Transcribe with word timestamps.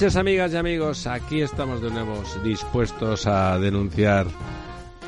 Noches, 0.00 0.16
amigas 0.16 0.50
y 0.54 0.56
amigos. 0.56 1.06
Aquí 1.06 1.42
estamos 1.42 1.82
de 1.82 1.90
nuevo 1.90 2.22
dispuestos 2.42 3.26
a 3.26 3.58
denunciar. 3.58 4.26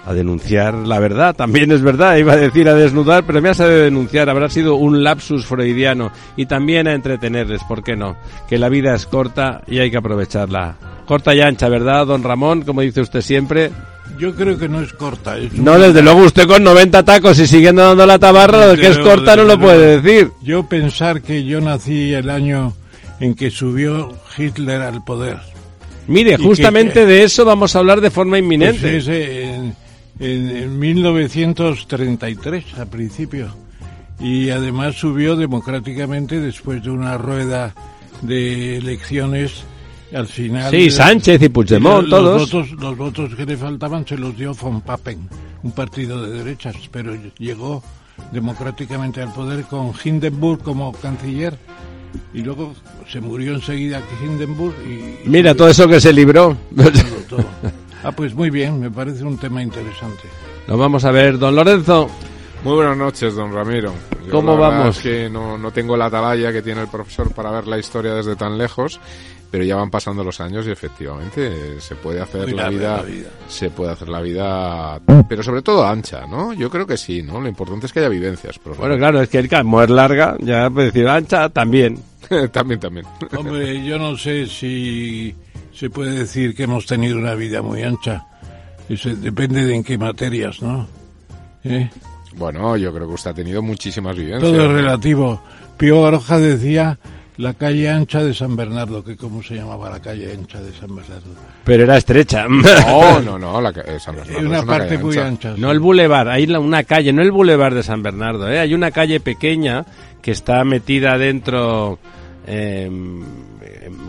A 0.04 0.12
denunciar 0.12 0.74
la 0.74 0.98
verdad, 0.98 1.34
también 1.34 1.72
es 1.72 1.80
verdad, 1.80 2.16
iba 2.16 2.34
a 2.34 2.36
decir 2.36 2.68
a 2.68 2.74
desnudar, 2.74 3.24
pero 3.24 3.40
me 3.40 3.48
ha 3.48 3.54
salido 3.54 3.78
denunciar, 3.78 4.28
habrá 4.28 4.50
sido 4.50 4.74
un 4.74 5.02
lapsus 5.02 5.46
freudiano 5.46 6.12
y 6.36 6.44
también 6.44 6.88
a 6.88 6.92
entretenerles, 6.92 7.64
¿por 7.64 7.82
qué 7.82 7.96
no? 7.96 8.16
Que 8.46 8.58
la 8.58 8.68
vida 8.68 8.94
es 8.94 9.06
corta 9.06 9.62
y 9.66 9.78
hay 9.78 9.90
que 9.90 9.96
aprovecharla. 9.96 10.76
Corta 11.06 11.34
y 11.34 11.40
ancha, 11.40 11.70
¿verdad, 11.70 12.06
don 12.06 12.22
Ramón? 12.22 12.60
Como 12.60 12.82
dice 12.82 13.00
usted 13.00 13.22
siempre. 13.22 13.70
Yo 14.18 14.34
creo 14.34 14.58
que 14.58 14.68
no 14.68 14.82
es 14.82 14.92
corta. 14.92 15.38
Es 15.38 15.54
No, 15.54 15.78
desde 15.78 16.02
luego 16.02 16.20
usted 16.24 16.46
con 16.46 16.62
90 16.64 17.02
tacos 17.02 17.38
y 17.38 17.46
siguiendo 17.46 17.82
dando 17.82 18.04
la 18.04 18.18
tabarra, 18.18 18.66
lo 18.66 18.76
que 18.76 18.88
es 18.88 18.98
corta 18.98 19.36
no 19.36 19.44
lo 19.44 19.58
puede 19.58 20.02
decir. 20.02 20.32
Yo 20.42 20.64
pensar 20.64 21.22
que 21.22 21.44
yo 21.44 21.62
nací 21.62 22.12
el 22.12 22.28
año 22.28 22.74
en 23.22 23.34
que 23.34 23.50
subió 23.50 24.12
Hitler 24.36 24.82
al 24.82 25.04
poder. 25.04 25.38
Mire, 26.08 26.36
que- 26.36 26.42
justamente 26.42 26.94
que- 27.00 27.06
de 27.06 27.22
eso 27.22 27.44
vamos 27.44 27.74
a 27.76 27.78
hablar 27.78 28.00
de 28.00 28.10
forma 28.10 28.32
Pues 28.32 28.42
inminente. 28.42 28.96
es 28.96 29.06
en, 29.08 29.74
en- 30.18 30.56
en 30.56 30.78
1933, 30.78 32.64
a 32.78 32.86
principio. 32.86 33.48
Y 34.20 34.50
además 34.50 34.96
subió 34.96 35.36
democráticamente 35.36 36.40
después 36.40 36.82
de 36.82 36.90
una 36.90 37.18
rueda 37.18 37.74
de 38.22 38.76
elecciones 38.76 39.64
al 40.14 40.26
final. 40.26 40.70
Sí, 40.70 40.90
Sánchez 40.90 41.42
y 41.42 41.48
Puigdemont, 41.48 42.06
los, 42.06 42.10
todos. 42.20 42.52
Votos, 42.52 42.70
los 42.72 42.96
votos 42.96 43.34
que 43.34 43.46
le 43.46 43.56
faltaban 43.56 44.06
se 44.06 44.16
los 44.16 44.36
dio 44.36 44.54
von 44.54 44.80
Papen, 44.80 45.28
un 45.62 45.72
partido 45.72 46.22
de 46.22 46.38
derechas, 46.44 46.76
pero 46.90 47.16
llegó 47.38 47.82
democráticamente 48.30 49.22
al 49.22 49.32
poder 49.32 49.64
con 49.64 49.92
Hindenburg 50.04 50.62
como 50.62 50.92
canciller. 50.92 51.56
Y 52.34 52.42
luego 52.42 52.74
se 53.10 53.20
murió 53.20 53.54
enseguida 53.54 54.02
Hindenburg 54.22 54.74
y... 54.86 55.28
Mira, 55.28 55.54
todo 55.54 55.68
eso 55.68 55.86
que 55.88 56.00
se 56.00 56.12
libró. 56.12 56.56
todo, 56.76 56.90
todo. 57.28 57.44
Ah, 58.04 58.12
pues 58.12 58.34
muy 58.34 58.50
bien, 58.50 58.80
me 58.80 58.90
parece 58.90 59.22
un 59.24 59.38
tema 59.38 59.62
interesante. 59.62 60.22
Lo 60.66 60.76
vamos 60.76 61.04
a 61.04 61.10
ver, 61.10 61.38
don 61.38 61.54
Lorenzo. 61.54 62.08
Muy 62.64 62.74
buenas 62.76 62.96
noches, 62.96 63.34
don 63.34 63.52
Ramiro. 63.52 63.92
Yo 64.24 64.30
¿Cómo 64.30 64.52
la 64.54 64.68
vamos? 64.68 64.96
es 64.96 65.02
que 65.02 65.28
no, 65.28 65.58
no 65.58 65.72
tengo 65.72 65.96
la 65.96 66.06
atalaya 66.06 66.52
que 66.52 66.62
tiene 66.62 66.82
el 66.82 66.88
profesor 66.88 67.32
para 67.34 67.50
ver 67.50 67.66
la 67.66 67.76
historia 67.76 68.14
desde 68.14 68.36
tan 68.36 68.56
lejos, 68.56 69.00
pero 69.50 69.64
ya 69.64 69.74
van 69.74 69.90
pasando 69.90 70.22
los 70.22 70.40
años 70.40 70.64
y 70.68 70.70
efectivamente 70.70 71.80
se 71.80 71.96
puede 71.96 72.20
hacer 72.20 72.42
Muy 72.46 72.52
la 72.56 72.68
vida, 72.68 72.96
la 72.98 73.02
vida. 73.02 73.28
se 73.48 73.70
puede 73.70 73.90
hacer 73.90 74.08
la 74.08 74.20
vida, 74.20 75.00
pero 75.28 75.42
sobre 75.42 75.62
todo 75.62 75.84
ancha, 75.84 76.24
¿no? 76.28 76.52
Yo 76.52 76.70
creo 76.70 76.86
que 76.86 76.96
sí, 76.96 77.20
¿no? 77.20 77.40
Lo 77.40 77.48
importante 77.48 77.86
es 77.86 77.92
que 77.92 77.98
haya 77.98 78.08
vivencias. 78.08 78.60
Pero 78.62 78.76
Bueno, 78.76 78.96
claro, 78.96 79.20
es 79.20 79.28
que 79.28 79.38
el 79.38 79.48
como 79.48 79.82
es 79.82 79.90
larga, 79.90 80.36
ya 80.38 80.70
puede 80.70 80.86
decir 80.86 81.08
ancha 81.08 81.48
también. 81.48 81.98
también, 82.52 82.78
también. 82.78 83.06
Hombre, 83.36 83.84
yo 83.84 83.98
no 83.98 84.16
sé 84.16 84.46
si 84.46 85.34
se 85.74 85.90
puede 85.90 86.12
decir 86.20 86.54
que 86.54 86.62
hemos 86.62 86.86
tenido 86.86 87.18
una 87.18 87.34
vida 87.34 87.60
muy 87.60 87.82
ancha. 87.82 88.24
Eso 88.88 89.08
depende 89.16 89.64
de 89.64 89.74
en 89.74 89.82
qué 89.82 89.98
materias, 89.98 90.62
¿no? 90.62 90.86
¿Eh? 91.64 91.90
Bueno, 92.36 92.76
yo 92.76 92.92
creo 92.94 93.06
que 93.08 93.14
usted 93.14 93.30
ha 93.30 93.34
tenido 93.34 93.62
muchísimas 93.62 94.16
vivencias. 94.16 94.42
Todo 94.42 94.64
es 94.64 94.70
relativo. 94.72 95.40
Pío 95.76 96.02
Baroja 96.02 96.38
decía 96.38 96.98
la 97.38 97.54
calle 97.54 97.88
ancha 97.90 98.22
de 98.22 98.34
San 98.34 98.56
Bernardo, 98.56 99.02
que 99.02 99.16
cómo 99.16 99.42
se 99.42 99.54
llamaba 99.54 99.88
la 99.90 100.00
calle 100.00 100.32
ancha 100.32 100.60
de 100.60 100.72
San 100.72 100.94
Bernardo. 100.94 101.30
Pero 101.64 101.82
era 101.84 101.96
estrecha. 101.96 102.46
No, 102.86 103.20
no, 103.20 103.38
no, 103.38 103.60
la, 103.60 103.72
ca- 103.72 103.80
eh, 103.82 103.98
San 103.98 104.16
Bernardo 104.16 104.38
Hay 104.38 104.44
una, 104.46 104.58
es 104.58 104.64
parte 104.64 104.88
calle 104.88 105.02
muy 105.04 105.16
ancha. 105.18 105.48
ancha. 105.50 105.60
No 105.60 105.70
el 105.70 105.80
bulevar, 105.80 106.28
hay 106.28 106.46
la- 106.46 106.60
una 106.60 106.84
calle, 106.84 107.12
no 107.12 107.22
el 107.22 107.32
bulevar 107.32 107.74
de 107.74 107.82
San 107.82 108.02
Bernardo, 108.02 108.50
¿eh? 108.50 108.58
hay 108.60 108.74
una 108.74 108.90
calle 108.90 109.18
pequeña 109.20 109.84
que 110.20 110.30
está 110.30 110.62
metida 110.64 111.16
dentro, 111.18 111.98
eh, 112.46 112.84
em, 112.86 113.22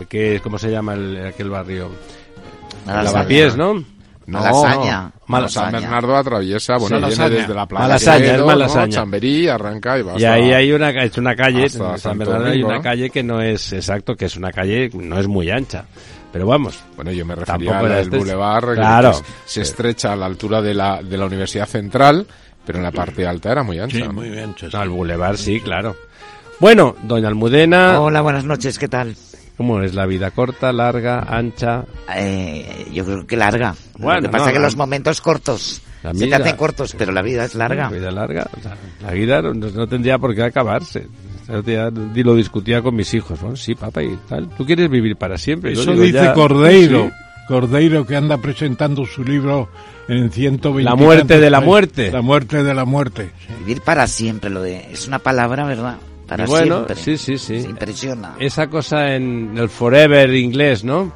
que 0.08 0.40
¿cómo 0.42 0.58
se 0.58 0.70
llama 0.70 0.94
el- 0.94 1.26
aquel 1.26 1.50
barrio? 1.50 1.90
Malasaña. 2.86 3.12
Lavapiés, 3.12 3.56
¿no? 3.56 3.82
No, 4.26 4.40
Malasaña. 4.40 5.00
no. 5.02 5.12
Malasaña. 5.26 5.70
San 5.70 5.80
Bernardo 5.82 6.16
atraviesa, 6.16 6.72
bueno, 6.78 6.86
Sí. 6.86 6.94
viene 6.94 7.16
Malasaña. 7.16 7.40
desde 7.40 7.54
la 7.54 7.66
plaza 7.66 7.82
Malasaña, 7.86 8.18
de 8.18 8.34
es 8.34 8.44
Malasaña. 8.44 8.86
¿no? 8.86 8.92
Chamberí, 8.92 9.48
arranca 9.48 9.98
y 9.98 10.02
va 10.02 10.18
Y 10.20 10.24
ahí 10.24 10.52
hay 10.52 10.72
una, 10.72 10.90
es 10.90 11.18
una 11.18 11.36
calle, 11.36 11.68
San 11.68 11.98
Santo 11.98 12.18
Bernardo 12.18 12.46
hay 12.46 12.62
una 12.62 12.80
calle 12.80 13.10
que 13.10 13.22
no 13.22 13.40
es 13.40 13.72
exacto, 13.72 14.14
que 14.16 14.24
es 14.26 14.36
una 14.36 14.50
calle, 14.52 14.90
no 14.94 15.18
es 15.18 15.28
muy 15.28 15.50
ancha. 15.50 15.84
Pero 16.32 16.46
vamos, 16.48 16.78
Bueno, 16.96 17.12
yo 17.12 17.24
me 17.24 17.34
refería 17.36 17.78
al 17.78 17.92
este- 17.92 18.16
Boulevard, 18.16 18.70
que- 18.70 18.74
Claro. 18.74 19.12
que 19.12 19.26
se 19.44 19.60
estrecha 19.62 20.12
a 20.12 20.16
la 20.16 20.26
altura 20.26 20.60
de 20.60 20.74
la, 20.74 21.00
de 21.02 21.16
la 21.16 21.26
Universidad 21.26 21.66
Central, 21.68 22.26
pero 22.66 22.78
en 22.78 22.84
la 22.84 22.90
parte 22.90 23.24
alta 23.26 23.52
era 23.52 23.62
muy 23.62 23.78
ancha. 23.78 23.98
Sí, 23.98 24.02
muy 24.08 24.36
ancha. 24.38 24.66
sí. 24.68 24.76
no, 24.76 24.82
el 24.82 24.88
bulevar 24.88 25.36
sí, 25.38 25.60
claro. 25.60 25.94
Bueno, 26.58 26.96
doña 27.02 27.28
Almudena, 27.28 28.00
Hola, 28.00 28.20
buenas 28.20 28.44
noches, 28.44 28.78
¿qué 28.78 28.88
tal? 28.88 29.14
¿Cómo 29.56 29.80
es 29.82 29.94
la 29.94 30.06
vida? 30.06 30.30
¿Corta, 30.30 30.72
larga, 30.72 31.20
ancha? 31.20 31.84
Eh, 32.14 32.86
yo 32.92 33.04
creo 33.04 33.26
que 33.26 33.36
larga. 33.36 33.74
Bueno, 33.98 34.20
Lo 34.20 34.26
que 34.26 34.28
pasa 34.32 34.44
no, 34.44 34.48
es 34.48 34.52
que 34.54 34.58
no. 34.58 34.64
los 34.64 34.76
momentos 34.76 35.20
cortos 35.20 35.82
La 36.02 36.12
se 36.14 36.26
te 36.26 36.34
hacen 36.34 36.56
cortos, 36.56 36.94
pero 36.98 37.12
la 37.12 37.22
vida 37.22 37.44
es 37.44 37.54
larga. 37.54 37.84
La 37.90 37.96
vida 37.96 38.10
larga. 38.10 38.46
o 38.58 38.60
sea, 38.62 38.76
la 39.02 39.12
vida 39.12 39.42
no, 39.42 39.52
no 39.54 39.86
tendría 39.86 40.18
por 40.18 40.34
qué 40.34 40.42
acabarse. 40.42 41.06
Día 41.64 41.90
di- 41.90 42.22
lo 42.22 42.34
discutía 42.34 42.80
con 42.80 42.96
mis 42.96 43.12
hijos. 43.12 43.38
Bueno, 43.40 43.54
sí, 43.56 43.74
papá, 43.74 44.02
y 44.02 44.16
tal. 44.28 44.48
Tú 44.56 44.64
quieres 44.64 44.88
vivir 44.88 45.16
para 45.16 45.36
siempre. 45.36 45.72
Eso 45.72 45.90
digo, 45.92 46.02
dice 46.04 46.14
ya, 46.24 46.32
Cordeiro. 46.32 47.04
sí. 47.06 47.10
Cordeiro 47.48 48.06
que 48.06 48.16
anda 48.16 48.38
presentando 48.38 49.04
su 49.04 49.22
libro 49.22 49.68
en 50.08 50.30
120 50.30 50.82
La 50.88 50.96
muerte 50.96 51.38
de 51.38 51.50
la 51.50 51.60
muerte. 51.60 52.10
La 52.10 52.22
muerte 52.22 52.62
de 52.64 52.72
la 52.72 52.86
muerte. 52.86 53.30
Vivir 53.58 53.82
para 53.82 54.06
siempre, 54.06 54.48
lo 54.48 54.62
de 54.62 54.90
es 54.90 55.06
una 55.06 55.18
palabra, 55.18 55.66
¿verdad? 55.66 55.96
Para 56.26 56.44
Y 56.44 56.46
bueno, 56.46 56.74
siempre. 56.86 56.96
sí, 56.96 57.16
sí, 57.18 57.38
sí. 57.38 57.62
Se 57.62 57.68
impresiona. 57.68 58.34
Esa 58.38 58.68
cosa 58.68 59.14
en 59.14 59.56
el 59.56 59.68
forever 59.68 60.32
inglés, 60.34 60.84
¿no? 60.84 61.12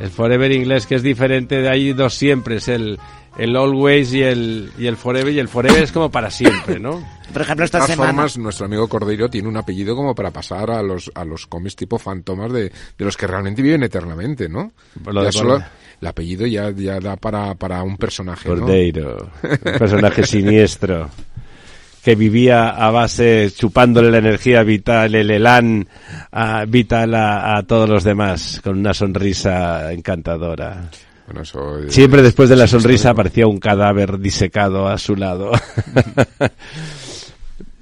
El 0.00 0.10
forever 0.10 0.50
inglés 0.52 0.86
que 0.86 0.94
es 0.94 1.02
diferente 1.02 1.56
de 1.60 1.68
ahí 1.68 1.92
dos 1.92 2.14
siempre. 2.14 2.56
Es 2.56 2.68
el, 2.68 2.98
el 3.36 3.54
always 3.56 4.12
y 4.14 4.22
el, 4.22 4.72
y 4.78 4.86
el 4.86 4.96
forever. 4.96 5.32
Y 5.32 5.38
el 5.38 5.48
forever 5.48 5.82
es 5.82 5.92
como 5.92 6.10
para 6.10 6.30
siempre, 6.30 6.80
¿no? 6.80 7.02
Por 7.32 7.42
ejemplo, 7.42 7.62
De 7.62 7.66
esta 7.66 7.78
todas 7.78 7.90
semana. 7.90 8.12
formas, 8.12 8.38
nuestro 8.38 8.66
amigo 8.66 8.88
Cordeiro 8.88 9.28
tiene 9.28 9.46
un 9.48 9.56
apellido 9.56 9.94
como 9.94 10.14
para 10.14 10.30
pasar 10.30 10.70
a 10.70 10.82
los, 10.82 11.12
a 11.14 11.24
los 11.24 11.46
cómics 11.46 11.76
tipo 11.76 11.98
fantomas 11.98 12.52
de, 12.52 12.62
de 12.98 13.04
los 13.04 13.16
que 13.16 13.26
realmente 13.26 13.62
viven 13.62 13.82
eternamente, 13.84 14.48
¿no? 14.48 14.72
Por 15.04 15.14
lo 15.14 15.20
Ya 15.20 15.26
de 15.26 15.32
solo 15.32 15.62
el 16.00 16.06
apellido 16.08 16.46
ya, 16.46 16.70
ya 16.70 16.98
da 16.98 17.16
para, 17.16 17.54
para 17.54 17.82
un 17.82 17.96
personaje, 17.98 18.48
¿no? 18.48 18.56
Cordeiro, 18.62 19.30
un 19.44 19.58
personaje 19.78 20.24
siniestro 20.26 21.08
que 22.02 22.14
vivía 22.14 22.70
a 22.70 22.90
base 22.90 23.50
chupándole 23.54 24.10
la 24.10 24.18
energía 24.18 24.62
vital, 24.62 25.14
el 25.14 25.30
elán 25.30 25.86
vital 26.68 27.14
a, 27.14 27.56
a 27.56 27.62
todos 27.64 27.88
los 27.88 28.04
demás, 28.04 28.60
con 28.62 28.78
una 28.78 28.94
sonrisa 28.94 29.92
encantadora. 29.92 30.90
Bueno, 31.26 31.44
Siempre 31.88 32.22
después 32.22 32.48
de 32.48 32.56
la 32.56 32.66
sonrisa 32.66 33.10
aparecía 33.10 33.46
un 33.46 33.60
cadáver 33.60 34.18
disecado 34.18 34.88
a 34.88 34.98
su 34.98 35.14
lado. 35.14 35.52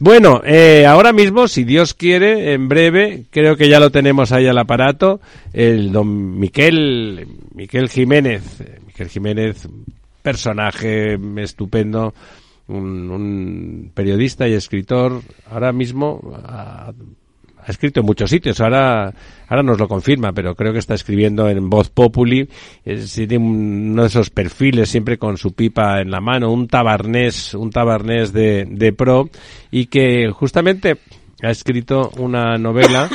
Bueno, 0.00 0.42
eh, 0.44 0.86
ahora 0.86 1.12
mismo, 1.12 1.48
si 1.48 1.64
Dios 1.64 1.92
quiere, 1.92 2.52
en 2.52 2.68
breve, 2.68 3.24
creo 3.30 3.56
que 3.56 3.68
ya 3.68 3.80
lo 3.80 3.90
tenemos 3.90 4.30
ahí 4.30 4.46
al 4.46 4.58
aparato, 4.58 5.20
el 5.52 5.90
don 5.90 6.38
Miquel, 6.38 7.26
Miquel 7.54 7.88
Jiménez. 7.88 8.60
Eh, 8.60 8.78
Miquel 8.86 9.08
Jiménez, 9.08 9.68
personaje 10.22 11.18
estupendo, 11.38 12.14
un, 12.68 13.10
un 13.10 13.90
periodista 13.94 14.46
y 14.48 14.52
escritor, 14.54 15.20
ahora 15.50 15.72
mismo 15.72 16.20
ha, 16.44 16.92
escrito 17.66 18.00
en 18.00 18.06
muchos 18.06 18.30
sitios, 18.30 18.60
ahora, 18.60 19.12
ahora 19.48 19.62
nos 19.62 19.78
lo 19.78 19.88
confirma, 19.88 20.32
pero 20.32 20.54
creo 20.54 20.72
que 20.72 20.78
está 20.78 20.94
escribiendo 20.94 21.48
en 21.50 21.68
Voz 21.68 21.90
Populi, 21.90 22.48
es, 22.84 23.12
tiene 23.12 23.36
un- 23.38 23.90
uno 23.92 24.02
de 24.02 24.08
esos 24.08 24.30
perfiles 24.30 24.88
siempre 24.88 25.18
con 25.18 25.36
su 25.36 25.52
pipa 25.52 26.00
en 26.00 26.10
la 26.10 26.20
mano, 26.20 26.50
un 26.52 26.66
tabarnés, 26.68 27.52
un 27.54 27.68
tabarnés 27.70 28.32
de, 28.32 28.64
de 28.70 28.92
pro, 28.94 29.28
y 29.70 29.86
que 29.86 30.30
justamente 30.30 30.96
ha 31.42 31.50
escrito 31.50 32.10
una 32.18 32.58
novela 32.58 33.08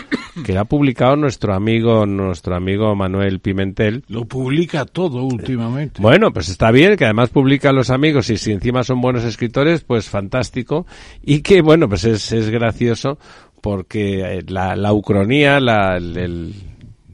que 0.45 0.57
ha 0.57 0.65
publicado 0.65 1.15
nuestro 1.15 1.53
amigo, 1.53 2.05
nuestro 2.05 2.55
amigo 2.55 2.95
Manuel 2.95 3.39
Pimentel. 3.39 4.03
Lo 4.07 4.25
publica 4.25 4.85
todo 4.85 5.23
últimamente. 5.23 6.01
Bueno, 6.01 6.31
pues 6.31 6.49
está 6.49 6.71
bien, 6.71 6.95
que 6.95 7.05
además 7.05 7.29
publica 7.29 7.69
a 7.69 7.73
los 7.73 7.89
amigos 7.89 8.29
y 8.29 8.37
si 8.37 8.51
encima 8.51 8.83
son 8.83 9.01
buenos 9.01 9.23
escritores, 9.23 9.83
pues 9.83 10.09
fantástico. 10.09 10.85
Y 11.21 11.41
que, 11.41 11.61
bueno, 11.61 11.87
pues 11.89 12.05
es, 12.05 12.31
es 12.31 12.49
gracioso 12.49 13.19
porque 13.61 14.21
eh, 14.21 14.43
la, 14.47 14.75
la 14.75 14.93
ucronía, 14.93 15.59
la, 15.59 15.97
el, 15.97 16.53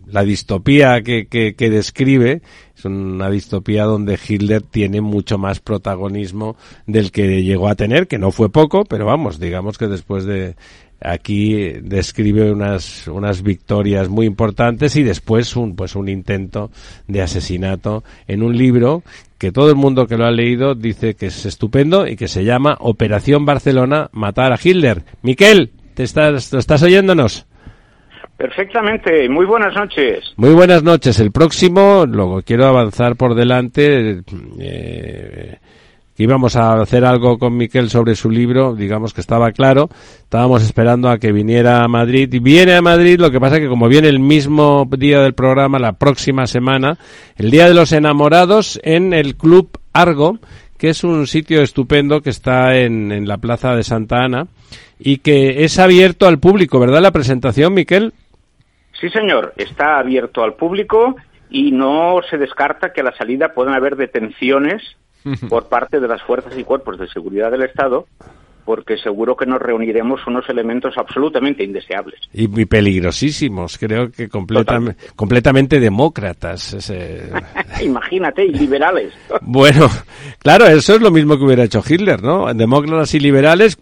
la 0.07 0.23
distopía 0.23 1.01
que, 1.01 1.27
que, 1.27 1.55
que, 1.55 1.69
describe 1.69 2.41
es 2.75 2.85
una 2.85 3.29
distopía 3.29 3.83
donde 3.83 4.17
Hitler 4.27 4.61
tiene 4.61 5.01
mucho 5.01 5.37
más 5.37 5.59
protagonismo 5.59 6.55
del 6.87 7.11
que 7.11 7.43
llegó 7.43 7.67
a 7.67 7.75
tener, 7.75 8.07
que 8.07 8.17
no 8.17 8.31
fue 8.31 8.49
poco, 8.49 8.83
pero 8.85 9.05
vamos, 9.05 9.39
digamos 9.39 9.77
que 9.77 9.87
después 9.87 10.25
de 10.25 10.55
aquí 11.01 11.73
describe 11.81 12.51
unas 12.51 13.07
unas 13.07 13.41
victorias 13.43 14.09
muy 14.09 14.25
importantes 14.25 14.95
y 14.95 15.03
después 15.03 15.55
un 15.55 15.75
pues 15.75 15.95
un 15.95 16.09
intento 16.09 16.71
de 17.07 17.21
asesinato 17.21 18.03
en 18.27 18.43
un 18.43 18.57
libro 18.57 19.03
que 19.37 19.51
todo 19.51 19.69
el 19.69 19.75
mundo 19.75 20.05
que 20.05 20.17
lo 20.17 20.25
ha 20.25 20.31
leído 20.31 20.75
dice 20.75 21.15
que 21.15 21.27
es 21.27 21.45
estupendo 21.45 22.05
y 22.05 22.15
que 22.15 22.27
se 22.27 22.43
llama 22.43 22.77
Operación 22.79 23.45
Barcelona 23.45 24.09
matar 24.11 24.51
a 24.51 24.59
Hitler. 24.61 25.03
Miquel, 25.21 25.71
¿te 25.93 26.03
estás, 26.03 26.53
estás 26.53 26.83
oyéndonos? 26.83 27.47
Perfectamente, 28.39 29.27
muy 29.27 29.45
buenas 29.45 29.75
noches. 29.75 30.33
Muy 30.37 30.53
buenas 30.53 30.81
noches. 30.81 31.19
El 31.19 31.31
próximo, 31.31 32.05
luego 32.05 32.41
quiero 32.41 32.67
avanzar 32.67 33.17
por 33.17 33.35
delante. 33.35 34.21
Eh, 34.59 35.57
íbamos 36.19 36.55
a 36.57 36.73
hacer 36.73 37.05
algo 37.05 37.39
con 37.39 37.55
Miquel 37.55 37.89
sobre 37.89 38.15
su 38.15 38.29
libro, 38.29 38.75
digamos 38.75 39.13
que 39.13 39.21
estaba 39.21 39.51
claro. 39.51 39.89
Estábamos 40.19 40.63
esperando 40.63 41.09
a 41.09 41.17
que 41.17 41.31
viniera 41.31 41.83
a 41.83 41.87
Madrid. 41.87 42.31
Y 42.31 42.39
viene 42.39 42.75
a 42.75 42.81
Madrid, 42.81 43.19
lo 43.19 43.31
que 43.31 43.39
pasa 43.39 43.59
que 43.59 43.69
como 43.69 43.87
viene 43.87 44.09
el 44.09 44.19
mismo 44.19 44.85
día 44.97 45.21
del 45.21 45.33
programa, 45.33 45.79
la 45.79 45.93
próxima 45.93 46.45
semana, 46.45 46.97
el 47.37 47.49
Día 47.49 47.67
de 47.67 47.73
los 47.73 47.93
Enamorados 47.93 48.79
en 48.83 49.13
el 49.13 49.37
Club 49.37 49.69
Argo, 49.93 50.39
que 50.77 50.89
es 50.89 51.03
un 51.05 51.25
sitio 51.25 51.61
estupendo 51.61 52.21
que 52.21 52.29
está 52.29 52.75
en, 52.75 53.11
en 53.11 53.27
la 53.27 53.37
Plaza 53.37 53.73
de 53.75 53.83
Santa 53.83 54.23
Ana 54.23 54.47
y 54.99 55.19
que 55.19 55.63
es 55.63 55.79
abierto 55.79 56.27
al 56.27 56.39
público, 56.39 56.79
¿verdad? 56.79 57.01
La 57.01 57.11
presentación, 57.11 57.73
Miquel. 57.73 58.13
Sí, 58.99 59.09
señor, 59.09 59.53
está 59.55 59.99
abierto 59.99 60.43
al 60.43 60.55
público 60.55 61.15
y 61.49 61.71
no 61.71 62.19
se 62.29 62.37
descarta 62.37 62.91
que 62.91 63.01
a 63.01 63.05
la 63.05 63.15
salida 63.15 63.53
puedan 63.53 63.73
haber 63.73 63.95
detenciones 63.95 64.81
por 65.49 65.67
parte 65.67 65.99
de 65.99 66.07
las 66.07 66.21
fuerzas 66.23 66.57
y 66.57 66.63
cuerpos 66.63 66.97
de 66.97 67.07
seguridad 67.07 67.51
del 67.51 67.63
Estado, 67.63 68.07
porque 68.65 68.97
seguro 68.97 69.35
que 69.35 69.45
nos 69.45 69.59
reuniremos 69.59 70.25
unos 70.27 70.47
elementos 70.47 70.95
absolutamente 70.97 71.63
indeseables. 71.63 72.19
Y, 72.33 72.61
y 72.61 72.65
peligrosísimos, 72.65 73.77
creo 73.79 74.11
que 74.11 74.29
completamente, 74.29 75.07
completamente 75.15 75.79
demócratas. 75.79 76.73
Ese... 76.73 77.31
Imagínate, 77.81 78.45
y 78.45 78.53
liberales. 78.53 79.13
bueno, 79.41 79.87
claro, 80.37 80.67
eso 80.67 80.93
es 80.93 81.01
lo 81.01 81.09
mismo 81.09 81.37
que 81.37 81.45
hubiera 81.45 81.63
hecho 81.63 81.81
Hitler, 81.87 82.21
¿no? 82.21 82.53
Demócratas 82.53 83.13
y 83.15 83.19
liberales. 83.19 83.77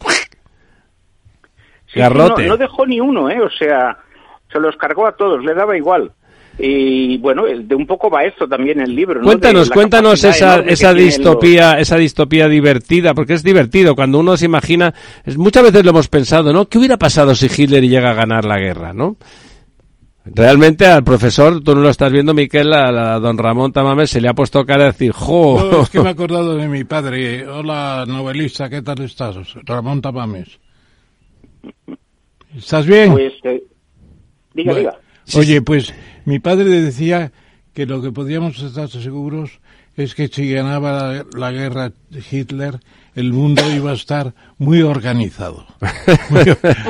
Sí, 1.87 1.99
Garrote. 1.99 2.43
No, 2.43 2.49
no 2.49 2.57
dejó 2.57 2.85
ni 2.85 2.99
uno, 2.99 3.29
¿eh? 3.29 3.41
O 3.41 3.49
sea, 3.49 3.97
se 4.51 4.59
los 4.59 4.75
cargó 4.77 5.05
a 5.05 5.15
todos, 5.15 5.43
le 5.43 5.53
daba 5.53 5.75
igual. 5.75 6.11
Y 6.59 7.17
bueno, 7.19 7.43
de 7.45 7.75
un 7.75 7.85
poco 7.85 8.09
va 8.09 8.23
esto 8.23 8.47
también 8.47 8.79
el 8.79 8.95
libro. 8.95 9.19
¿no? 9.19 9.25
Cuéntanos, 9.25 9.69
cuéntanos 9.69 10.23
esa, 10.23 10.59
esa 10.61 10.93
distopía, 10.93 11.73
los... 11.73 11.81
esa 11.81 11.97
distopía 11.97 12.47
divertida, 12.47 13.13
porque 13.13 13.33
es 13.33 13.43
divertido 13.43 13.95
cuando 13.95 14.19
uno 14.19 14.35
se 14.37 14.45
imagina, 14.45 14.93
es, 15.23 15.37
muchas 15.37 15.63
veces 15.63 15.83
lo 15.83 15.91
hemos 15.91 16.07
pensado, 16.07 16.51
¿no? 16.53 16.67
¿Qué 16.67 16.79
hubiera 16.79 16.97
pasado 16.97 17.35
si 17.35 17.45
Hitler 17.45 17.87
llega 17.87 18.09
a 18.09 18.15
ganar 18.15 18.43
la 18.43 18.57
guerra, 18.57 18.91
no? 18.91 19.17
Realmente 20.25 20.85
al 20.87 21.03
profesor, 21.03 21.63
tú 21.63 21.75
no 21.75 21.81
lo 21.81 21.89
estás 21.89 22.11
viendo, 22.11 22.33
Miquel, 22.33 22.73
a, 22.73 23.15
a 23.15 23.19
don 23.19 23.37
Ramón 23.37 23.71
Tamames 23.71 24.09
se 24.09 24.19
le 24.19 24.27
ha 24.27 24.33
puesto 24.33 24.65
cara 24.65 24.83
a 24.83 24.87
decir, 24.87 25.11
¡jo! 25.11 25.69
No, 25.71 25.83
es 25.83 25.89
que 25.89 26.01
me 26.01 26.07
he 26.07 26.11
acordado 26.11 26.55
de 26.55 26.67
mi 26.67 26.83
padre. 26.83 27.47
Hola, 27.47 28.03
novelista, 28.07 28.69
¿qué 28.69 28.81
tal 28.81 29.01
estás? 29.03 29.37
Ramón 29.63 30.01
Tamames. 30.01 30.59
¿Estás 32.57 32.85
bien? 32.85 33.11
Pues, 33.13 33.33
eh, 33.43 33.63
diga, 34.53 34.73
bueno, 34.73 34.89
diga. 34.91 35.07
Oye, 35.35 35.61
pues 35.61 35.93
mi 36.27 36.39
padre 36.39 36.65
decía 36.81 37.31
que 37.73 37.85
lo 37.85 38.01
que 38.01 38.11
podíamos 38.11 38.61
estar 38.61 38.89
seguros 38.89 39.61
es 39.95 40.13
que 40.13 40.27
si 40.27 40.51
ganaba 40.51 40.91
la, 40.91 41.25
la, 41.33 41.51
guerra 41.51 41.93
Hitler, 42.29 42.81
el 43.15 43.31
mundo 43.31 43.63
iba 43.73 43.91
a 43.91 43.93
estar 43.93 44.33
muy 44.57 44.81
organizado. 44.81 45.65
Muy, 46.29 46.43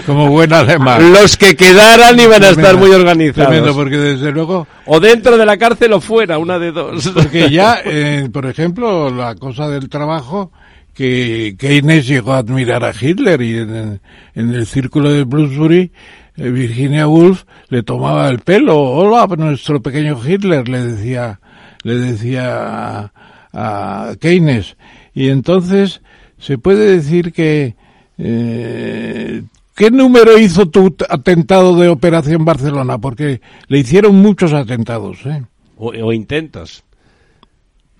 como 0.07 0.31
buen 0.31 0.51
alemán. 0.51 1.13
Los 1.13 1.37
que 1.37 1.55
quedaran 1.55 2.19
iban 2.19 2.43
a 2.43 2.49
estar 2.49 2.77
muy 2.77 2.89
organizados. 2.89 3.49
Tremendo, 3.49 3.75
porque 3.75 3.97
desde 3.97 4.31
luego... 4.31 4.67
O 4.87 4.99
dentro 4.99 5.37
de 5.37 5.45
la 5.45 5.55
cárcel 5.55 5.93
o 5.93 6.01
fuera, 6.01 6.39
una 6.39 6.57
de 6.57 6.71
dos. 6.71 7.07
Porque 7.09 7.51
ya, 7.51 7.79
eh, 7.85 8.29
por 8.33 8.47
ejemplo, 8.47 9.11
la 9.11 9.35
cosa 9.35 9.69
del 9.69 9.87
trabajo, 9.87 10.51
que 10.95 11.55
Keynes 11.59 12.07
llegó 12.07 12.33
a 12.33 12.39
admirar 12.39 12.83
a 12.83 12.91
Hitler 12.99 13.39
y 13.43 13.57
en, 13.59 14.01
en 14.33 14.55
el 14.55 14.65
círculo 14.65 15.11
de 15.11 15.25
Bloomsbury 15.25 15.91
Virginia 16.37 17.07
Woolf 17.07 17.43
le 17.69 17.83
tomaba 17.83 18.29
el 18.29 18.39
pelo. 18.39 18.79
Hola, 18.79 19.27
nuestro 19.35 19.81
pequeño 19.81 20.17
Hitler, 20.23 20.67
le 20.69 20.79
decía, 20.79 21.39
le 21.83 21.95
decía 21.95 23.03
a, 23.03 23.11
a 23.53 24.15
Keynes. 24.19 24.77
Y 25.13 25.29
entonces 25.29 26.01
se 26.37 26.57
puede 26.57 26.91
decir 26.91 27.33
que 27.33 27.75
eh, 28.17 29.41
¿Qué 29.77 29.91
número 29.91 30.39
hizo 30.39 30.67
tu 30.67 30.95
atentado 31.07 31.75
de 31.75 31.87
Operación 31.87 32.43
Barcelona? 32.43 32.97
Porque 32.97 33.41
le 33.67 33.77
hicieron 33.77 34.15
muchos 34.15 34.51
atentados, 34.51 35.23
¿eh? 35.27 35.43
O, 35.77 35.89
o 35.89 36.11
intentos. 36.11 36.83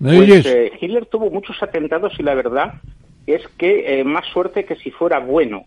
¿Me 0.00 0.16
pues, 0.16 0.44
eh, 0.46 0.72
Hitler 0.80 1.06
tuvo 1.06 1.30
muchos 1.30 1.62
atentados 1.62 2.12
y 2.18 2.24
la 2.24 2.34
verdad 2.34 2.74
es 3.28 3.46
que 3.56 4.00
eh, 4.00 4.04
más 4.04 4.26
suerte 4.32 4.64
que 4.64 4.74
si 4.74 4.90
fuera 4.90 5.20
bueno 5.20 5.66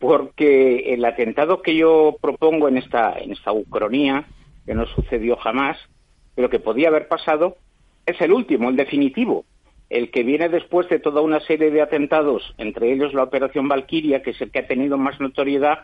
porque 0.00 0.94
el 0.94 1.04
atentado 1.04 1.62
que 1.62 1.76
yo 1.76 2.16
propongo 2.20 2.68
en 2.68 2.78
esta, 2.78 3.12
en 3.18 3.32
esta 3.32 3.52
ucronía, 3.52 4.24
que 4.66 4.74
no 4.74 4.86
sucedió 4.86 5.36
jamás, 5.36 5.76
pero 6.34 6.48
que 6.48 6.58
podía 6.58 6.88
haber 6.88 7.06
pasado, 7.06 7.56
es 8.06 8.18
el 8.20 8.32
último, 8.32 8.70
el 8.70 8.76
definitivo, 8.76 9.44
el 9.90 10.10
que 10.10 10.22
viene 10.22 10.48
después 10.48 10.88
de 10.88 11.00
toda 11.00 11.20
una 11.20 11.40
serie 11.40 11.70
de 11.70 11.82
atentados, 11.82 12.54
entre 12.56 12.92
ellos 12.92 13.12
la 13.12 13.24
Operación 13.24 13.68
Valquiria, 13.68 14.22
que 14.22 14.30
es 14.30 14.40
el 14.40 14.50
que 14.50 14.60
ha 14.60 14.66
tenido 14.66 14.96
más 14.96 15.20
notoriedad, 15.20 15.80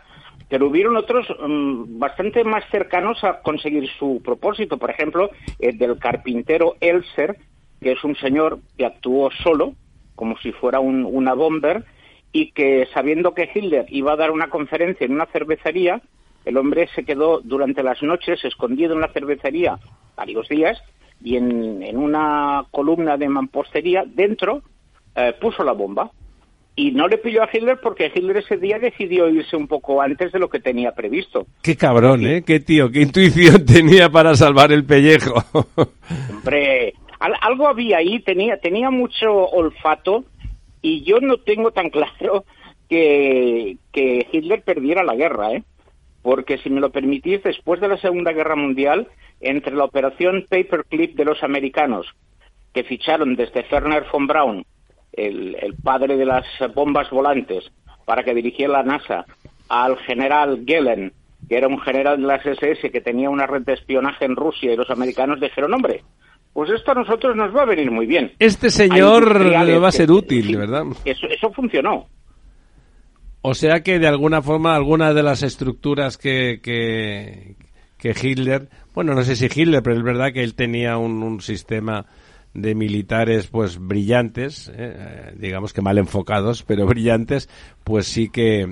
pero 0.48 0.68
hubieron 0.68 0.96
otros 0.96 1.28
um, 1.30 1.98
bastante 1.98 2.42
más 2.42 2.64
cercanos 2.70 3.22
a 3.22 3.40
conseguir 3.40 3.86
su 3.98 4.22
propósito. 4.24 4.78
Por 4.78 4.90
ejemplo, 4.90 5.30
el 5.58 5.76
del 5.76 5.98
carpintero 5.98 6.76
Elser, 6.80 7.36
que 7.82 7.92
es 7.92 8.02
un 8.02 8.16
señor 8.16 8.60
que 8.78 8.86
actuó 8.86 9.30
solo, 9.42 9.74
como 10.14 10.38
si 10.38 10.52
fuera 10.52 10.80
un, 10.80 11.04
una 11.04 11.34
bomber, 11.34 11.84
y 12.32 12.50
que 12.52 12.86
sabiendo 12.92 13.34
que 13.34 13.50
Hitler 13.52 13.86
iba 13.88 14.12
a 14.12 14.16
dar 14.16 14.30
una 14.30 14.48
conferencia 14.48 15.04
en 15.04 15.12
una 15.12 15.26
cervecería, 15.26 16.00
el 16.44 16.56
hombre 16.56 16.88
se 16.94 17.04
quedó 17.04 17.40
durante 17.40 17.82
las 17.82 18.02
noches 18.02 18.44
escondido 18.44 18.94
en 18.94 19.00
la 19.00 19.12
cervecería 19.12 19.78
varios 20.16 20.48
días 20.48 20.78
y 21.22 21.36
en, 21.36 21.82
en 21.82 21.96
una 21.96 22.64
columna 22.70 23.16
de 23.16 23.28
mampostería 23.28 24.04
dentro 24.06 24.62
eh, 25.16 25.34
puso 25.40 25.64
la 25.64 25.72
bomba. 25.72 26.10
Y 26.78 26.90
no 26.90 27.08
le 27.08 27.16
pilló 27.16 27.42
a 27.42 27.48
Hitler 27.50 27.78
porque 27.82 28.12
Hitler 28.14 28.36
ese 28.36 28.58
día 28.58 28.78
decidió 28.78 29.30
irse 29.30 29.56
un 29.56 29.66
poco 29.66 30.02
antes 30.02 30.30
de 30.30 30.38
lo 30.38 30.50
que 30.50 30.60
tenía 30.60 30.92
previsto. 30.92 31.46
Qué 31.62 31.74
cabrón, 31.74 32.26
¿eh? 32.26 32.42
Qué 32.46 32.60
tío, 32.60 32.90
qué 32.90 33.00
intuición 33.00 33.64
tenía 33.66 34.10
para 34.10 34.34
salvar 34.34 34.72
el 34.72 34.84
pellejo. 34.84 35.42
Hombre, 36.30 36.92
al, 37.18 37.32
algo 37.40 37.66
había 37.66 37.96
ahí, 37.96 38.20
tenía, 38.20 38.58
tenía 38.58 38.90
mucho 38.90 39.32
olfato 39.32 40.26
y 40.86 41.02
yo 41.02 41.18
no 41.18 41.38
tengo 41.38 41.72
tan 41.72 41.90
claro 41.90 42.44
que, 42.88 43.76
Hitler 43.92 44.62
perdiera 44.62 45.02
la 45.02 45.16
guerra, 45.16 45.52
¿eh? 45.54 45.64
Porque 46.22 46.58
si 46.58 46.70
me 46.70 46.80
lo 46.80 46.92
permitís, 46.92 47.42
después 47.42 47.80
de 47.80 47.88
la 47.88 47.96
Segunda 47.96 48.32
Guerra 48.32 48.54
Mundial, 48.54 49.08
entre 49.40 49.74
la 49.74 49.82
operación 49.82 50.46
Paperclip 50.48 51.16
de 51.16 51.24
los 51.24 51.42
americanos, 51.42 52.06
que 52.72 52.84
ficharon 52.84 53.34
desde 53.34 53.66
Werner 53.68 54.04
von 54.12 54.28
Braun, 54.28 54.64
el, 55.12 55.74
padre 55.82 56.16
de 56.16 56.24
las 56.24 56.46
bombas 56.72 57.10
volantes, 57.10 57.68
para 58.04 58.22
que 58.22 58.34
dirigiera 58.34 58.74
la 58.74 58.82
NASA, 58.84 59.26
al 59.68 59.96
general 59.98 60.62
Gelen, 60.64 61.12
que 61.48 61.56
era 61.56 61.66
un 61.66 61.80
general 61.80 62.20
de 62.20 62.28
las 62.28 62.46
SS 62.46 62.92
que 62.92 63.00
tenía 63.00 63.28
una 63.28 63.48
red 63.48 63.62
de 63.62 63.72
espionaje 63.72 64.24
en 64.24 64.36
Rusia, 64.36 64.72
y 64.72 64.76
los 64.76 64.90
americanos 64.90 65.40
dijeron, 65.40 65.74
hombre, 65.74 66.04
pues 66.56 66.70
esto 66.70 66.92
a 66.92 66.94
nosotros 66.94 67.36
nos 67.36 67.54
va 67.54 67.64
a 67.64 67.66
venir 67.66 67.90
muy 67.90 68.06
bien. 68.06 68.32
Este 68.38 68.70
señor 68.70 69.42
le 69.42 69.78
va 69.78 69.88
a 69.88 69.92
ser 69.92 70.10
útil, 70.10 70.56
verdad. 70.56 70.84
Eso, 71.04 71.26
eso 71.26 71.52
funcionó. 71.52 72.08
O 73.42 73.52
sea 73.52 73.82
que 73.82 73.98
de 73.98 74.06
alguna 74.08 74.40
forma 74.40 74.74
algunas 74.74 75.14
de 75.14 75.22
las 75.22 75.42
estructuras 75.42 76.16
que, 76.16 76.60
que, 76.62 77.56
que, 77.98 78.14
Hitler, 78.18 78.70
bueno, 78.94 79.12
no 79.12 79.22
sé 79.22 79.36
si 79.36 79.44
Hitler, 79.44 79.82
pero 79.82 79.96
es 79.98 80.02
verdad 80.02 80.32
que 80.32 80.42
él 80.42 80.54
tenía 80.54 80.96
un, 80.96 81.22
un 81.22 81.42
sistema 81.42 82.06
de 82.54 82.74
militares 82.74 83.48
pues 83.48 83.78
brillantes, 83.78 84.72
eh, 84.74 85.34
digamos 85.36 85.74
que 85.74 85.82
mal 85.82 85.98
enfocados, 85.98 86.62
pero 86.62 86.86
brillantes, 86.86 87.50
pues 87.84 88.06
sí 88.06 88.30
que 88.30 88.66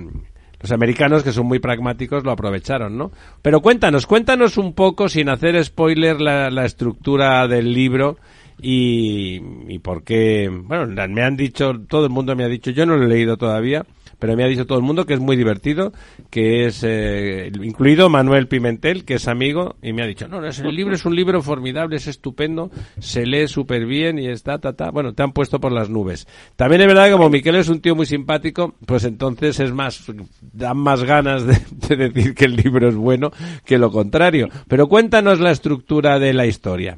los 0.61 0.71
americanos, 0.71 1.23
que 1.23 1.31
son 1.31 1.45
muy 1.45 1.59
pragmáticos, 1.59 2.23
lo 2.23 2.31
aprovecharon, 2.31 2.97
¿no? 2.97 3.11
Pero 3.41 3.61
cuéntanos, 3.61 4.05
cuéntanos 4.05 4.57
un 4.57 4.73
poco, 4.73 5.09
sin 5.09 5.29
hacer 5.29 5.63
spoiler, 5.63 6.21
la, 6.21 6.49
la 6.49 6.65
estructura 6.65 7.47
del 7.47 7.73
libro 7.73 8.17
y, 8.61 9.41
y 9.67 9.79
por 9.79 10.03
qué. 10.03 10.49
Bueno, 10.49 10.87
me 11.09 11.23
han 11.23 11.35
dicho, 11.35 11.73
todo 11.87 12.05
el 12.05 12.11
mundo 12.11 12.35
me 12.35 12.43
ha 12.43 12.47
dicho, 12.47 12.71
yo 12.71 12.85
no 12.85 12.95
lo 12.97 13.05
he 13.05 13.09
leído 13.09 13.37
todavía, 13.37 13.85
pero 14.19 14.35
me 14.35 14.43
ha 14.43 14.47
dicho 14.47 14.65
todo 14.65 14.77
el 14.77 14.83
mundo 14.83 15.05
que 15.05 15.13
es 15.13 15.19
muy 15.19 15.35
divertido, 15.35 15.91
que 16.29 16.65
es, 16.65 16.83
eh, 16.83 17.51
incluido 17.61 18.09
Manuel 18.09 18.47
Pimentel, 18.47 19.05
que 19.05 19.15
es 19.15 19.27
amigo, 19.27 19.75
y 19.81 19.93
me 19.93 20.03
ha 20.03 20.07
dicho, 20.07 20.27
no, 20.27 20.41
no, 20.41 20.47
el 20.47 20.75
libro 20.75 20.95
es 20.95 21.05
un 21.05 21.15
libro 21.15 21.41
formidable, 21.41 21.97
es 21.97 22.07
estupendo, 22.07 22.71
se 22.99 23.25
lee 23.25 23.47
súper 23.47 23.85
bien 23.85 24.19
y 24.19 24.27
está, 24.27 24.59
ta, 24.59 24.73
ta. 24.73 24.91
Bueno, 24.91 25.13
te 25.13 25.23
han 25.23 25.31
puesto 25.31 25.59
por 25.59 25.71
las 25.71 25.89
nubes. 25.89 26.27
También 26.55 26.81
es 26.81 26.87
verdad 26.87 27.05
que 27.05 27.11
como 27.13 27.29
Miquel 27.29 27.55
es 27.55 27.69
un 27.69 27.81
tío 27.81 27.95
muy 27.95 28.05
simpático, 28.05 28.75
pues 28.85 29.03
entonces 29.05 29.59
es 29.59 29.71
más, 29.71 30.05
dan 30.41 30.77
más 30.77 31.03
ganas 31.03 31.45
de 31.45 31.95
decir 31.95 32.33
que 32.33 32.45
el 32.45 32.55
libro 32.55 32.89
es 32.89 32.95
bueno 32.95 33.31
que 33.65 33.77
lo 33.77 33.91
contrario. 33.91 34.49
Pero 34.67 34.87
cuéntanos 34.87 35.39
la 35.39 35.51
estructura 35.51 36.19
de 36.19 36.33
la 36.33 36.45
historia. 36.45 36.97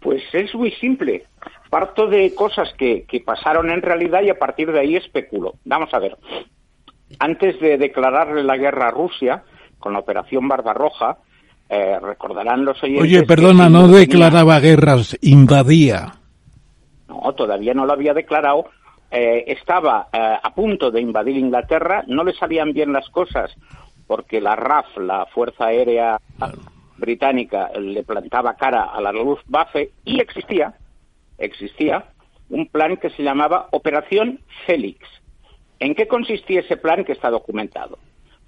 Pues 0.00 0.22
es 0.32 0.54
muy 0.54 0.70
simple 0.72 1.24
parto 1.70 2.06
de 2.06 2.34
cosas 2.34 2.72
que, 2.78 3.06
pasaron 3.24 3.70
en 3.70 3.82
realidad 3.82 4.22
y 4.22 4.30
a 4.30 4.38
partir 4.38 4.70
de 4.72 4.80
ahí 4.80 4.96
especulo. 4.96 5.54
Vamos 5.64 5.92
a 5.92 5.98
ver. 5.98 6.16
Antes 7.18 7.58
de 7.60 7.78
declararle 7.78 8.42
la 8.44 8.56
guerra 8.56 8.88
a 8.88 8.90
Rusia, 8.90 9.44
con 9.78 9.92
la 9.92 10.00
operación 10.00 10.48
Barbarroja, 10.48 11.18
eh, 11.68 11.98
recordarán 12.00 12.64
los 12.64 12.82
oyentes. 12.82 13.04
Oye, 13.04 13.22
perdona, 13.24 13.68
no 13.68 13.88
declaraba 13.88 14.60
guerras, 14.60 15.16
invadía. 15.22 16.12
No, 17.08 17.32
todavía 17.34 17.74
no 17.74 17.86
lo 17.86 17.92
había 17.92 18.14
declarado. 18.14 18.66
Eh, 19.10 19.44
estaba 19.46 20.08
eh, 20.12 20.18
a 20.42 20.54
punto 20.54 20.90
de 20.90 21.00
invadir 21.00 21.36
Inglaterra, 21.36 22.04
no 22.06 22.24
le 22.24 22.34
salían 22.34 22.72
bien 22.72 22.92
las 22.92 23.08
cosas 23.10 23.52
porque 24.06 24.40
la 24.40 24.56
RAF, 24.56 24.96
la 24.98 25.26
Fuerza 25.26 25.66
Aérea 25.66 26.18
Británica, 26.96 27.70
le 27.78 28.04
plantaba 28.04 28.54
cara 28.54 28.84
a 28.84 29.00
la 29.00 29.12
Luftwaffe 29.12 29.90
y 30.04 30.20
existía 30.20 30.74
existía 31.38 32.06
un 32.48 32.66
plan 32.66 32.96
que 32.96 33.10
se 33.10 33.22
llamaba 33.22 33.68
Operación 33.72 34.40
Félix. 34.66 35.06
¿En 35.78 35.94
qué 35.94 36.06
consistía 36.06 36.60
ese 36.60 36.76
plan 36.76 37.04
que 37.04 37.12
está 37.12 37.30
documentado? 37.30 37.98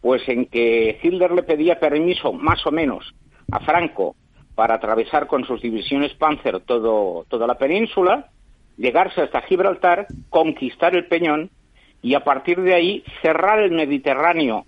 Pues 0.01 0.27
en 0.29 0.47
que 0.47 0.99
Hitler 1.03 1.33
le 1.33 1.43
pedía 1.43 1.81
permiso, 1.81 2.33
más 2.33 2.65
o 2.67 2.71
menos, 2.71 3.15
a 3.51 3.61
Franco 3.61 4.15
para 4.55 4.75
atravesar 4.75 5.27
con 5.27 5.45
sus 5.45 5.63
divisiones 5.63 6.15
Panzer 6.15 6.61
todo, 6.61 7.25
toda 7.29 7.47
la 7.47 7.59
península, 7.59 8.31
llegarse 8.77 9.23
hasta 9.23 9.43
Gibraltar, 9.43 10.07
conquistar 10.31 10.97
el 10.97 11.07
Peñón 11.07 11.51
y 12.03 12.15
a 12.15 12.25
partir 12.25 12.61
de 12.63 12.75
ahí 12.75 13.05
cerrar 13.23 13.61
el 13.61 13.73
Mediterráneo 13.73 14.67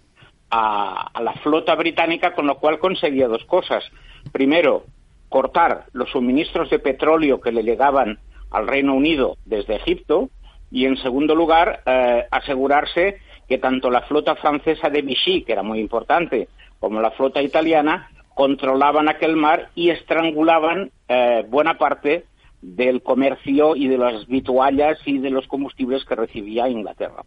a, 0.51 1.11
a 1.13 1.23
la 1.23 1.33
flota 1.35 1.75
británica, 1.75 2.35
con 2.35 2.47
lo 2.47 2.59
cual 2.59 2.79
conseguía 2.79 3.29
dos 3.29 3.45
cosas. 3.47 3.85
Primero, 4.33 4.85
cortar 5.31 5.87
los 5.93 6.11
suministros 6.11 6.69
de 6.69 6.81
petróleo 6.81 7.41
que 7.41 7.53
le 7.53 7.63
llegaban 7.63 8.19
al 8.51 8.67
Reino 8.67 8.95
Unido 8.95 9.39
desde 9.47 9.77
Egipto 9.77 10.29
y, 10.71 10.85
en 10.85 10.97
segundo 10.99 11.35
lugar, 11.35 11.83
eh, 11.87 12.27
asegurarse 12.31 13.19
que 13.49 13.59
tanto 13.59 13.91
la 13.91 14.03
flota 14.03 14.37
francesa 14.37 14.91
de 14.91 15.03
Vichy, 15.03 15.43
que 15.43 15.53
era 15.53 15.63
muy 15.63 15.79
importante, 15.81 16.49
como 16.79 17.01
la 17.01 17.13
flota 17.13 17.41
italiana, 17.41 18.11
controlaban 18.35 19.09
aquel 19.09 19.37
mar 19.37 19.71
y 19.75 19.91
estrangulaban 19.91 20.91
eh, 21.09 21.45
buena 21.49 21.79
parte 21.79 22.25
del 22.61 23.03
comercio 23.03 23.77
y 23.77 23.89
de 23.89 23.99
las 23.99 24.27
vituallas 24.27 24.99
y 25.07 25.19
de 25.19 25.31
los 25.31 25.47
combustibles 25.47 26.05
que 26.05 26.15
recibía 26.17 26.69
Inglaterra. 26.69 27.23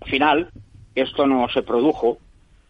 Al 0.00 0.10
final, 0.10 0.50
esto 0.94 1.26
no 1.26 1.48
se 1.48 1.62
produjo 1.62 2.18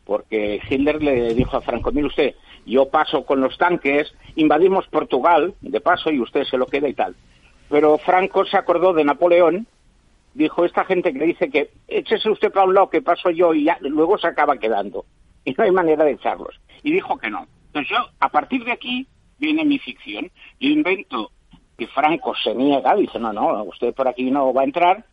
porque 0.04 0.60
Hitler 0.68 1.02
le 1.02 1.34
dijo 1.34 1.56
a 1.56 1.62
Franco, 1.62 1.90
mire 1.90 2.06
usted, 2.08 2.34
yo 2.66 2.88
paso 2.88 3.24
con 3.24 3.40
los 3.40 3.56
tanques, 3.58 4.14
invadimos 4.36 4.86
Portugal, 4.88 5.54
de 5.60 5.80
paso, 5.80 6.10
y 6.10 6.20
usted 6.20 6.44
se 6.44 6.58
lo 6.58 6.66
queda 6.66 6.88
y 6.88 6.94
tal. 6.94 7.14
Pero 7.68 7.98
Franco 7.98 8.44
se 8.44 8.56
acordó 8.56 8.92
de 8.92 9.04
Napoleón, 9.04 9.66
dijo, 10.34 10.64
esta 10.64 10.84
gente 10.84 11.12
que 11.12 11.24
dice 11.24 11.50
que 11.50 11.70
échese 11.88 12.30
usted 12.30 12.52
para 12.52 12.66
un 12.66 12.74
lado, 12.74 12.90
que 12.90 13.02
paso 13.02 13.30
yo, 13.30 13.54
y 13.54 13.68
luego 13.80 14.18
se 14.18 14.28
acaba 14.28 14.56
quedando. 14.56 15.04
Y 15.44 15.52
no 15.52 15.64
hay 15.64 15.70
manera 15.70 16.04
de 16.04 16.12
echarlos. 16.12 16.60
Y 16.82 16.92
dijo 16.92 17.18
que 17.18 17.30
no. 17.30 17.46
Entonces 17.66 17.90
yo, 17.90 18.06
a 18.20 18.28
partir 18.28 18.64
de 18.64 18.72
aquí, 18.72 19.06
viene 19.38 19.64
mi 19.64 19.78
ficción. 19.78 20.30
Yo 20.60 20.70
invento 20.70 21.30
que 21.76 21.86
Franco 21.88 22.34
se 22.36 22.54
niega, 22.54 22.94
dice, 22.94 23.18
no, 23.18 23.32
no, 23.32 23.64
usted 23.64 23.92
por 23.94 24.08
aquí 24.08 24.30
no 24.30 24.52
va 24.52 24.62
a 24.62 24.64
entrar. 24.64 25.04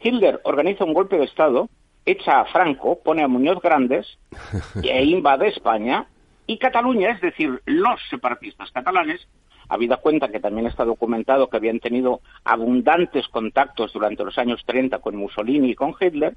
Hitler 0.00 0.40
organiza 0.44 0.84
un 0.84 0.94
golpe 0.94 1.18
de 1.18 1.24
Estado, 1.24 1.68
echa 2.04 2.40
a 2.40 2.44
Franco, 2.46 2.98
pone 3.02 3.22
a 3.22 3.28
Muñoz 3.28 3.60
Grandes 3.62 4.18
e 4.82 5.04
invade 5.04 5.48
España 5.48 6.06
y 6.50 6.58
Cataluña, 6.58 7.12
es 7.12 7.20
decir, 7.20 7.62
los 7.64 8.00
separatistas 8.10 8.72
catalanes, 8.72 9.24
habida 9.68 9.98
cuenta 9.98 10.32
que 10.32 10.40
también 10.40 10.66
está 10.66 10.84
documentado 10.84 11.48
que 11.48 11.58
habían 11.58 11.78
tenido 11.78 12.22
abundantes 12.42 13.28
contactos 13.28 13.92
durante 13.92 14.24
los 14.24 14.36
años 14.36 14.60
30 14.66 14.98
con 14.98 15.14
Mussolini 15.14 15.70
y 15.70 15.74
con 15.76 15.94
Hitler, 16.00 16.34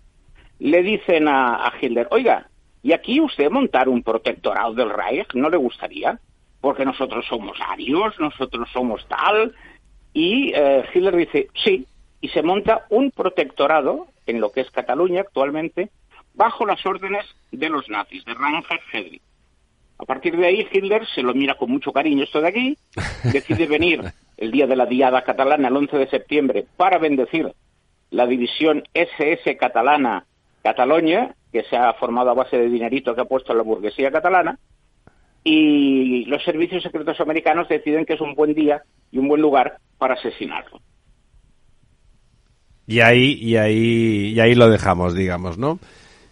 le 0.59 0.83
dicen 0.83 1.27
a, 1.27 1.73
Hitler, 1.81 2.07
oiga, 2.11 2.47
¿y 2.83 2.93
aquí 2.93 3.19
usted 3.19 3.49
montar 3.49 3.89
un 3.89 4.03
protectorado 4.03 4.75
del 4.75 4.91
Reich? 4.91 5.33
¿No 5.33 5.49
le 5.49 5.57
gustaría? 5.57 6.19
Porque 6.61 6.85
nosotros 6.85 7.25
somos 7.27 7.57
arios, 7.59 8.13
nosotros 8.19 8.69
somos 8.71 9.03
tal. 9.07 9.55
Y 10.13 10.51
eh, 10.53 10.85
Hitler 10.93 11.15
dice, 11.15 11.47
sí, 11.55 11.87
y 12.21 12.27
se 12.27 12.43
monta 12.43 12.85
un 12.91 13.09
protectorado 13.09 14.09
en 14.27 14.39
lo 14.39 14.51
que 14.51 14.61
es 14.61 14.69
Cataluña 14.69 15.21
actualmente, 15.21 15.89
bajo 16.35 16.67
las 16.67 16.85
órdenes 16.85 17.25
de 17.51 17.69
los 17.69 17.89
nazis, 17.89 18.23
de 18.25 18.35
Reinhard 18.35 18.79
Heydrich. 18.91 19.23
A 20.03 20.05
partir 20.05 20.35
de 20.35 20.45
ahí, 20.45 20.67
Hitler 20.69 21.07
se 21.15 21.21
lo 21.21 21.33
mira 21.33 21.55
con 21.55 21.71
mucho 21.71 21.93
cariño 21.93 22.25
esto 22.25 22.41
de 22.41 22.49
aquí, 22.49 22.77
decide 23.31 23.67
venir 23.67 24.03
el 24.35 24.51
día 24.51 24.67
de 24.67 24.75
la 24.75 24.85
Diada 24.85 25.23
Catalana, 25.23 25.69
el 25.69 25.77
11 25.77 25.97
de 25.97 26.09
septiembre, 26.09 26.65
para 26.75 26.97
bendecir 26.97 27.53
la 28.11 28.27
división 28.27 28.83
SS 28.93 29.55
catalana 29.55 30.25
Cataluña, 30.61 31.33
que 31.53 31.63
se 31.63 31.77
ha 31.77 31.93
formado 31.93 32.31
a 32.31 32.33
base 32.33 32.57
de 32.57 32.69
dinerito 32.69 33.15
que 33.15 33.21
ha 33.21 33.25
puesto 33.25 33.53
la 33.53 33.63
burguesía 33.63 34.11
catalana, 34.11 34.59
y 35.41 36.25
los 36.25 36.43
servicios 36.43 36.83
secretos 36.83 37.21
americanos 37.21 37.69
deciden 37.69 38.05
que 38.05 38.15
es 38.15 38.21
un 38.21 38.35
buen 38.35 38.53
día 38.53 38.81
y 39.09 39.19
un 39.19 39.29
buen 39.29 39.41
lugar 39.41 39.77
para 39.97 40.15
asesinarlo. 40.15 40.81
Y 42.87 42.99
ahí, 42.99 43.37
y 43.39 43.55
ahí, 43.55 44.33
y 44.35 44.39
ahí 44.41 44.53
lo 44.53 44.69
dejamos, 44.69 45.15
digamos, 45.15 45.57
¿no? 45.57 45.79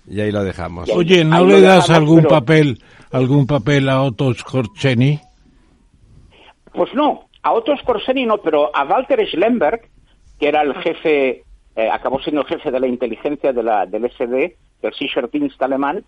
Y 0.09 0.19
ahí 0.19 0.31
lo 0.33 0.43
dejamos. 0.43 0.89
Oye, 0.89 1.23
¿no 1.23 1.45
le 1.45 1.61
das 1.61 1.89
algún 1.89 2.23
papel 2.23 2.79
algún 3.11 3.45
papel 3.45 3.89
a 3.89 4.01
Otto 4.01 4.33
Skorzeny? 4.33 5.19
Pues 6.73 6.93
no, 6.93 7.25
a 7.43 7.53
Otto 7.53 7.75
Skorzeny 7.75 8.25
no, 8.25 8.37
pero 8.37 8.75
a 8.75 8.83
Walter 8.85 9.27
Schlemberg, 9.27 9.81
que 10.39 10.47
era 10.47 10.61
el 10.61 10.73
jefe, 10.75 11.43
eh, 11.75 11.89
acabó 11.91 12.19
siendo 12.21 12.41
el 12.41 12.47
jefe 12.47 12.71
de 12.71 12.79
la 12.79 12.87
inteligencia 12.87 13.53
de 13.53 13.63
la, 13.63 13.85
del 13.85 14.09
SD, 14.09 14.55
del 14.81 14.93
Sicherdienst 14.93 15.61
alemán, 15.61 16.03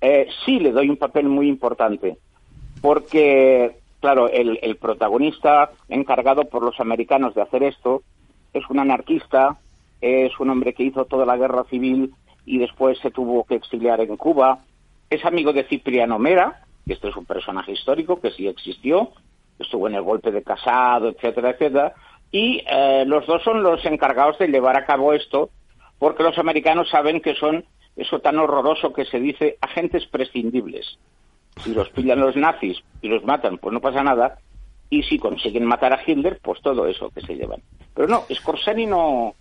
eh, 0.00 0.28
sí 0.44 0.58
le 0.60 0.72
doy 0.72 0.90
un 0.90 0.96
papel 0.96 1.28
muy 1.28 1.48
importante, 1.48 2.18
porque, 2.80 3.76
claro, 4.00 4.28
el, 4.28 4.58
el 4.62 4.76
protagonista 4.76 5.70
encargado 5.88 6.44
por 6.44 6.62
los 6.62 6.78
americanos 6.80 7.34
de 7.34 7.42
hacer 7.42 7.62
esto 7.62 8.02
es 8.52 8.68
un 8.70 8.78
anarquista, 8.78 9.58
es 10.00 10.38
un 10.38 10.50
hombre 10.50 10.74
que 10.74 10.84
hizo 10.84 11.04
toda 11.04 11.26
la 11.26 11.36
guerra 11.36 11.64
civil 11.64 12.14
y 12.46 12.58
después 12.58 12.98
se 13.00 13.10
tuvo 13.10 13.44
que 13.44 13.56
exiliar 13.56 14.00
en 14.00 14.16
Cuba, 14.16 14.60
es 15.10 15.24
amigo 15.24 15.52
de 15.52 15.64
Cipriano 15.64 16.18
Mera, 16.18 16.64
que 16.86 16.94
este 16.94 17.08
es 17.08 17.16
un 17.16 17.24
personaje 17.24 17.72
histórico 17.72 18.20
que 18.20 18.30
sí 18.30 18.46
existió, 18.46 19.12
estuvo 19.58 19.88
en 19.88 19.94
el 19.94 20.02
golpe 20.02 20.30
de 20.30 20.42
Casado, 20.42 21.08
etcétera, 21.08 21.50
etcétera, 21.50 21.94
y 22.30 22.62
eh, 22.70 23.04
los 23.06 23.26
dos 23.26 23.42
son 23.42 23.62
los 23.62 23.84
encargados 23.84 24.38
de 24.38 24.48
llevar 24.48 24.76
a 24.76 24.84
cabo 24.84 25.12
esto, 25.12 25.50
porque 25.98 26.22
los 26.22 26.38
americanos 26.38 26.88
saben 26.90 27.20
que 27.20 27.34
son 27.34 27.64
eso 27.96 28.20
tan 28.20 28.38
horroroso 28.38 28.92
que 28.92 29.04
se 29.04 29.18
dice 29.18 29.58
agentes 29.60 30.06
prescindibles. 30.06 30.98
Si 31.64 31.74
los 31.74 31.90
pillan 31.90 32.20
los 32.20 32.36
nazis 32.36 32.78
y 33.02 33.08
los 33.08 33.24
matan, 33.24 33.58
pues 33.58 33.72
no 33.72 33.80
pasa 33.80 34.04
nada, 34.04 34.38
y 34.90 35.02
si 35.02 35.18
consiguen 35.18 35.64
matar 35.64 35.92
a 35.92 36.00
Hitler, 36.06 36.38
pues 36.42 36.60
todo 36.62 36.86
eso 36.86 37.10
que 37.10 37.20
se 37.22 37.34
llevan. 37.34 37.62
Pero 37.94 38.08
no, 38.08 38.24
Scorseni 38.32 38.86
no, 38.86 39.34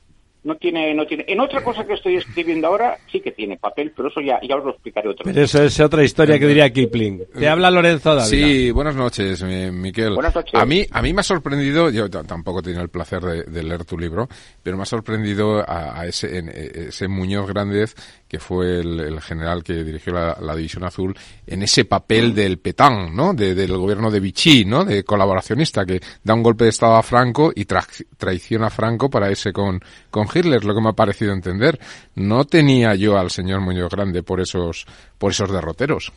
no 0.44 0.56
tiene, 0.56 0.94
no 0.94 1.06
tiene. 1.06 1.26
En 1.28 1.40
otra 1.40 1.64
cosa 1.64 1.86
que 1.86 1.94
estoy 1.94 2.16
escribiendo 2.16 2.68
ahora 2.68 2.98
sí 3.12 3.20
que 3.20 3.32
tiene 3.32 3.58
papel, 3.58 3.92
pero 3.96 4.10
eso 4.10 4.22
ya, 4.22 4.40
ya 4.48 4.56
os 4.56 4.64
lo 4.64 4.72
explicaré 4.72 5.10
otra 5.10 5.26
vez. 5.26 5.38
Eso 5.38 5.64
es 5.64 5.80
otra 5.80 6.04
historia 6.04 6.40
que 6.40 6.48
diría 6.48 6.72
Kipling. 6.72 7.24
Te 7.38 7.48
habla 7.48 7.70
Lorenzo 7.70 8.16
David. 8.16 8.30
Sí, 8.30 8.72
buenas 8.72 8.96
noches, 8.96 9.44
Miquel. 9.44 10.14
Buenas 10.14 10.36
noches. 10.36 10.54
A 10.56 10.66
mí, 10.66 10.86
a 10.90 11.02
mí 11.02 11.14
me 11.14 11.22
ha 11.22 11.24
sorprendido, 11.24 11.90
yo 11.90 12.10
tampoco 12.10 12.60
he 12.60 12.64
tenido 12.64 12.82
el 12.82 12.90
placer 12.90 13.22
de, 13.22 13.64
leer 13.64 13.84
tu 13.84 13.98
libro, 13.98 14.30
pero 14.64 14.78
me 14.78 14.84
ha 14.84 14.86
sorprendido 14.86 15.64
a, 15.68 16.06
ese, 16.06 16.38
en, 16.38 16.50
ese 16.50 17.08
Muñoz 17.08 17.48
Grández 17.48 17.96
que 18.28 18.40
fue 18.40 18.80
el, 18.80 19.22
general 19.22 19.64
que 19.64 19.84
dirigió 19.84 20.14
la, 20.14 20.56
División 20.56 20.84
Azul, 20.84 21.16
en 21.46 21.64
ese 21.64 21.86
papel 21.86 22.36
del 22.36 22.60
petán, 22.60 23.16
¿no? 23.16 23.34
del 23.34 23.78
gobierno 23.78 24.12
de 24.12 24.20
Vichy, 24.20 24.66
¿no? 24.66 24.84
De 24.84 25.04
colaboracionista, 25.04 25.86
que 25.86 26.00
da 26.24 26.34
un 26.34 26.44
golpe 26.44 26.66
de 26.66 26.72
Estado 26.72 26.96
a 26.96 27.04
Franco 27.04 27.52
y 27.56 27.66
traiciona 27.66 28.68
a 28.68 28.72
Franco 28.72 29.10
para 29.10 29.30
irse 29.30 29.54
con, 29.54 29.80
con 30.10 30.28
Hitler, 30.34 30.66
lo 30.66 30.74
que 30.76 30.82
me 30.82 30.90
ha 30.90 30.94
parecido 30.94 31.32
entender. 31.34 31.80
No 32.16 32.46
tenía 32.46 32.96
yo 32.96 33.18
al 33.18 33.30
señor 33.30 33.62
Muñoz 33.62 33.92
Grande 33.92 34.24
por 34.24 34.42
esos, 34.42 34.86
por 35.18 35.32
esos 35.32 35.52
derroteros. 35.52 36.12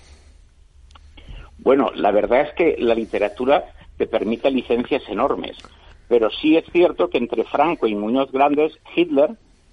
Bueno, 1.59 1.90
la 1.95 2.11
verdad 2.11 2.43
es 2.43 2.55
que 2.55 2.76
la 2.79 2.95
literatura 2.95 3.64
te 3.99 4.07
permite 4.07 4.50
licencias 4.50 5.02
enormes, 5.09 5.59
pero 6.09 6.31
sí 6.31 6.57
es 6.57 6.64
cierto 6.73 7.11
que 7.11 7.19
entre 7.19 7.45
Franco 7.45 7.87
y 7.87 7.95
Muñoz 7.95 8.33
Grandes, 8.33 8.73
Hitler 8.97 9.31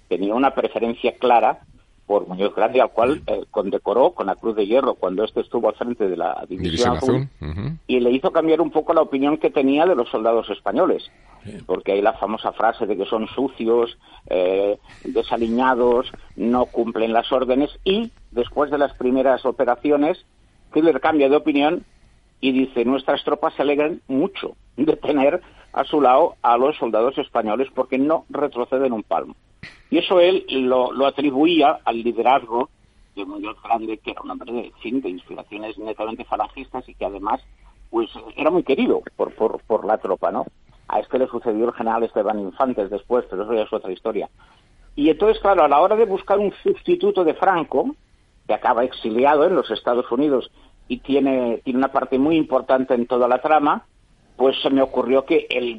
tenía 0.08 0.34
una 0.34 0.54
preferencia 0.54 1.12
clara 1.18 1.60
por 2.08 2.26
Muñoz 2.26 2.54
Grande, 2.54 2.80
al 2.80 2.90
cual 2.90 3.22
eh, 3.26 3.44
condecoró 3.50 4.12
con 4.12 4.26
la 4.26 4.34
Cruz 4.34 4.56
de 4.56 4.66
Hierro 4.66 4.94
cuando 4.94 5.24
este 5.24 5.42
estuvo 5.42 5.68
al 5.68 5.74
frente 5.74 6.08
de 6.08 6.16
la 6.16 6.42
División, 6.48 6.96
Azul, 6.96 7.28
y 7.86 8.00
le 8.00 8.10
hizo 8.10 8.32
cambiar 8.32 8.62
un 8.62 8.70
poco 8.70 8.94
la 8.94 9.02
opinión 9.02 9.36
que 9.36 9.50
tenía 9.50 9.84
de 9.84 9.94
los 9.94 10.08
soldados 10.08 10.48
españoles, 10.48 11.10
porque 11.66 11.92
hay 11.92 12.00
la 12.00 12.14
famosa 12.14 12.52
frase 12.52 12.86
de 12.86 12.96
que 12.96 13.04
son 13.04 13.28
sucios, 13.28 13.98
eh, 14.26 14.78
desaliñados, 15.04 16.10
no 16.34 16.64
cumplen 16.64 17.12
las 17.12 17.30
órdenes, 17.30 17.78
y 17.84 18.10
después 18.30 18.70
de 18.70 18.78
las 18.78 18.94
primeras 18.94 19.44
operaciones, 19.44 20.24
Hitler 20.74 21.00
cambia 21.00 21.28
de 21.28 21.36
opinión 21.36 21.84
y 22.40 22.52
dice, 22.52 22.86
nuestras 22.86 23.22
tropas 23.22 23.52
se 23.54 23.62
alegran 23.62 24.00
mucho 24.08 24.56
de 24.78 24.96
tener 24.96 25.42
a 25.74 25.84
su 25.84 26.00
lado 26.00 26.36
a 26.40 26.56
los 26.56 26.74
soldados 26.78 27.18
españoles 27.18 27.68
porque 27.74 27.98
no 27.98 28.24
retroceden 28.30 28.94
un 28.94 29.02
palmo. 29.02 29.36
Y 29.90 29.98
eso 29.98 30.20
él 30.20 30.44
lo, 30.48 31.06
atribuía 31.06 31.80
al 31.84 32.02
liderazgo 32.02 32.68
de 33.16 33.24
Muñoz 33.24 33.56
Grande, 33.62 33.98
que 33.98 34.10
era 34.12 34.22
un 34.22 34.30
hombre 34.30 34.52
de, 34.52 34.72
fin, 34.80 35.00
de 35.00 35.10
inspiraciones 35.10 35.78
netamente 35.78 36.24
falangistas 36.24 36.88
y 36.88 36.94
que 36.94 37.04
además 37.04 37.40
pues 37.90 38.10
era 38.36 38.50
muy 38.50 38.62
querido 38.62 39.02
por, 39.16 39.32
por, 39.34 39.86
la 39.86 39.96
tropa, 39.98 40.30
¿no? 40.30 40.44
A 40.88 41.00
este 41.00 41.18
le 41.18 41.26
sucedió 41.26 41.66
el 41.66 41.74
general 41.74 42.02
Esteban 42.02 42.38
Infantes 42.38 42.90
después, 42.90 43.24
pero 43.30 43.44
eso 43.44 43.54
ya 43.54 43.62
es 43.62 43.72
otra 43.72 43.92
historia. 43.92 44.28
Y 44.94 45.08
entonces, 45.08 45.40
claro, 45.40 45.64
a 45.64 45.68
la 45.68 45.80
hora 45.80 45.96
de 45.96 46.04
buscar 46.04 46.38
un 46.38 46.52
sustituto 46.62 47.24
de 47.24 47.34
Franco, 47.34 47.94
que 48.46 48.54
acaba 48.54 48.84
exiliado 48.84 49.44
en 49.44 49.54
los 49.54 49.70
Estados 49.70 50.10
Unidos 50.10 50.50
y 50.88 50.98
tiene, 50.98 51.60
tiene 51.64 51.78
una 51.78 51.92
parte 51.92 52.18
muy 52.18 52.36
importante 52.36 52.94
en 52.94 53.06
toda 53.06 53.28
la 53.28 53.40
trama, 53.40 53.86
pues 54.36 54.56
se 54.62 54.70
me 54.70 54.82
ocurrió 54.82 55.24
que 55.24 55.46
el 55.50 55.78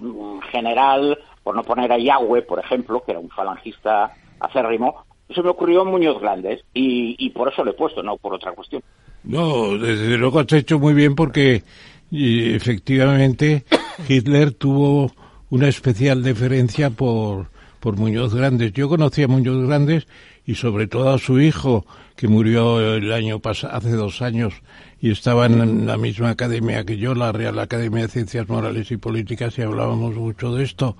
general, 0.51 1.17
por 1.49 1.55
no 1.55 1.63
poner 1.63 1.91
a 1.91 1.97
Yahweh, 1.97 2.43
por 2.43 2.59
ejemplo, 2.59 3.01
que 3.03 3.09
era 3.09 3.19
un 3.19 3.31
falangista 3.31 4.13
acérrimo, 4.39 5.03
se 5.33 5.41
me 5.41 5.49
ocurrió 5.49 5.83
Muñoz 5.83 6.21
Grandes 6.21 6.63
y, 6.75 7.27
por 7.31 7.51
eso 7.51 7.63
le 7.63 7.71
he 7.71 7.73
puesto, 7.73 8.03
no 8.03 8.17
por 8.17 8.35
otra 8.35 8.51
cuestión. 8.51 8.83
No, 9.23 9.75
desde 9.75 10.15
luego 10.15 10.41
has 10.41 10.53
hecho 10.53 10.77
muy 10.77 10.93
bien 10.93 11.15
porque 11.15 11.63
efectivamente 12.11 13.65
Hitler 14.07 14.51
tuvo 14.51 15.11
una 15.49 15.67
especial 15.67 16.21
deferencia 16.21 16.91
por, 16.91 17.47
por 17.79 17.97
Muñoz 17.97 18.35
Grandes. 18.35 18.71
Yo 18.73 18.87
conocí 18.87 19.23
a 19.23 19.27
Muñoz 19.27 19.65
Grandes 19.65 20.05
y 20.45 20.53
sobre 20.53 20.85
todo 20.85 21.09
a 21.09 21.17
su 21.17 21.39
hijo, 21.39 21.83
que 22.15 22.27
murió 22.27 22.93
el 22.93 23.11
año 23.11 23.39
pasado, 23.39 23.75
hace 23.75 23.93
dos 23.93 24.21
años, 24.21 24.53
y 25.01 25.11
estaba 25.11 25.45
en 25.45 25.87
la 25.87 25.97
misma 25.97 26.31
academia 26.31 26.83
que 26.83 26.97
yo, 26.97 27.15
la 27.15 27.31
Real 27.31 27.57
Academia 27.59 28.03
de 28.03 28.09
Ciencias 28.09 28.49
Morales 28.49 28.91
y 28.91 28.97
Políticas, 28.97 29.57
y 29.57 29.61
hablábamos 29.61 30.15
mucho 30.15 30.53
de 30.53 30.63
esto. 30.63 30.97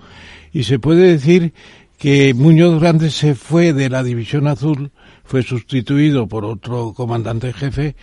Y 0.52 0.64
se 0.64 0.78
puede 0.78 1.12
decir 1.12 1.52
que 1.98 2.32
Muñoz 2.32 2.80
Grande 2.80 3.10
se 3.10 3.34
fue 3.34 3.72
de 3.74 3.90
la 3.90 4.02
División 4.02 4.46
Azul, 4.46 4.90
fue 5.24 5.42
sustituido 5.42 6.26
por 6.26 6.46
otro 6.46 6.94
comandante 6.94 7.52
jefe, 7.52 7.94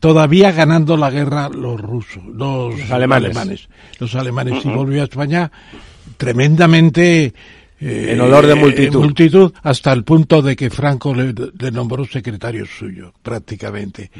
todavía 0.00 0.50
ganando 0.52 0.96
la 0.96 1.10
guerra 1.10 1.50
los 1.50 1.78
rusos, 1.78 2.24
los, 2.24 2.90
alemanes. 2.90 3.68
los 3.98 4.14
alemanes, 4.14 4.64
y 4.64 4.68
volvió 4.68 5.02
a 5.02 5.04
España 5.04 5.52
tremendamente 6.16 7.34
en 7.84 8.20
olor 8.20 8.46
de 8.46 8.54
multitud. 8.54 9.00
multitud 9.00 9.52
hasta 9.62 9.92
el 9.92 10.04
punto 10.04 10.40
de 10.40 10.54
que 10.54 10.70
Franco 10.70 11.12
le, 11.14 11.34
nombró 11.72 12.04
secretario 12.04 12.64
suyo, 12.64 13.12
prácticamente. 13.22 14.10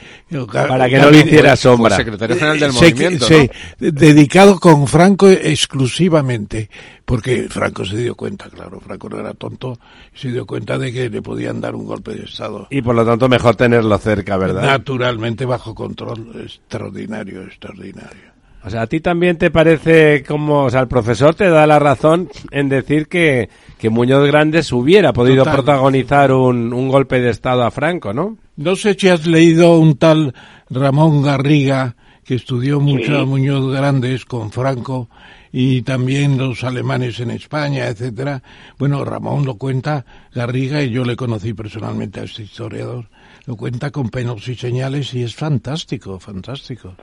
Para 0.50 0.88
que 0.88 0.98
no 0.98 1.10
le 1.10 1.20
hiciera 1.20 1.54
sombra. 1.54 1.96
secretario 1.96 2.36
general 2.36 2.58
del 2.58 2.72
movimiento. 2.72 3.26
Sí, 3.26 3.48
dedicado 3.78 4.58
con 4.58 4.88
Franco 4.88 5.28
exclusivamente, 5.28 6.68
porque 7.04 7.46
Franco 7.48 7.84
se 7.84 7.98
dio 7.98 8.16
cuenta, 8.16 8.48
claro, 8.48 8.80
Franco 8.80 9.08
no 9.08 9.20
era 9.20 9.32
tonto, 9.34 9.78
se 10.12 10.32
dio 10.32 10.44
cuenta 10.44 10.76
de 10.78 10.92
que 10.92 11.08
le 11.08 11.22
podían 11.22 11.60
dar 11.60 11.74
un 11.74 11.86
golpe 11.86 12.14
de 12.14 12.24
Estado. 12.24 12.66
Y 12.70 12.82
por 12.82 12.96
lo 12.96 13.04
tanto 13.04 13.28
mejor 13.28 13.54
tenerlo 13.54 13.96
cerca, 13.98 14.36
¿verdad? 14.36 14.62
Naturalmente 14.62 15.44
bajo 15.44 15.74
control, 15.74 16.32
extraordinario, 16.42 17.42
extraordinario. 17.42 18.31
O 18.64 18.70
sea, 18.70 18.82
a 18.82 18.86
ti 18.86 19.00
también 19.00 19.38
te 19.38 19.50
parece 19.50 20.22
como, 20.22 20.64
o 20.64 20.70
sea, 20.70 20.80
el 20.80 20.88
profesor 20.88 21.34
te 21.34 21.48
da 21.48 21.66
la 21.66 21.80
razón 21.80 22.28
en 22.52 22.68
decir 22.68 23.08
que, 23.08 23.48
que 23.78 23.90
Muñoz 23.90 24.24
Grandes 24.26 24.70
hubiera 24.72 25.12
podido 25.12 25.44
protagonizar 25.44 26.30
un, 26.32 26.72
un, 26.72 26.88
golpe 26.88 27.20
de 27.20 27.30
Estado 27.30 27.64
a 27.64 27.72
Franco, 27.72 28.12
¿no? 28.12 28.36
No 28.56 28.76
sé 28.76 28.94
si 28.94 29.08
has 29.08 29.26
leído 29.26 29.78
un 29.78 29.96
tal 29.96 30.34
Ramón 30.70 31.22
Garriga 31.22 31.96
que 32.24 32.36
estudió 32.36 32.78
mucho 32.78 33.18
a 33.18 33.26
Muñoz 33.26 33.74
Grandes 33.74 34.24
con 34.24 34.52
Franco 34.52 35.08
y 35.50 35.82
también 35.82 36.38
los 36.38 36.62
alemanes 36.62 37.18
en 37.18 37.32
España, 37.32 37.88
etcétera. 37.88 38.44
Bueno, 38.78 39.04
Ramón 39.04 39.44
lo 39.44 39.56
cuenta, 39.56 40.06
Garriga, 40.32 40.84
y 40.84 40.90
yo 40.90 41.04
le 41.04 41.16
conocí 41.16 41.52
personalmente 41.52 42.20
a 42.20 42.24
este 42.24 42.44
historiador, 42.44 43.08
lo 43.46 43.56
cuenta 43.56 43.90
con 43.90 44.08
penos 44.08 44.46
y 44.46 44.54
señales 44.54 45.12
y 45.14 45.24
es 45.24 45.34
fantástico, 45.34 46.20
fantástico 46.20 46.94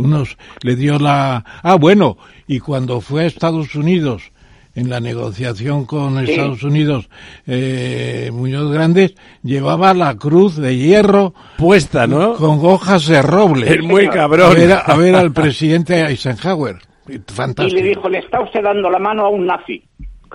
unos 0.00 0.36
le 0.62 0.76
dio 0.76 0.98
la 0.98 1.44
ah 1.62 1.76
bueno 1.76 2.16
y 2.46 2.60
cuando 2.60 3.00
fue 3.00 3.24
a 3.24 3.26
Estados 3.26 3.74
Unidos 3.74 4.32
en 4.74 4.88
la 4.88 5.00
negociación 5.00 5.84
con 5.84 6.18
Estados 6.18 6.62
Unidos 6.62 7.08
eh, 7.46 8.30
Muñoz 8.32 8.72
Grandes 8.72 9.14
llevaba 9.42 9.94
la 9.94 10.16
cruz 10.16 10.56
de 10.56 10.76
hierro 10.76 11.34
puesta 11.58 12.06
no 12.06 12.34
con 12.34 12.58
hojas 12.62 13.06
de 13.06 13.22
roble. 13.22 13.74
Es 13.74 13.82
muy 13.82 14.08
cabrón. 14.08 14.52
a 14.84 14.96
ver, 14.96 15.14
al 15.14 15.32
presidente 15.34 16.00
Eisenhower. 16.06 16.76
Fantástico. 17.26 17.78
Y 17.78 17.82
le 17.82 17.88
dijo 17.88 18.08
le 18.08 18.18
está 18.18 18.40
usted 18.40 18.62
dando 18.62 18.88
la 18.88 18.98
mano 18.98 19.26
a 19.26 19.28
un 19.28 19.46
nazi 19.46 19.82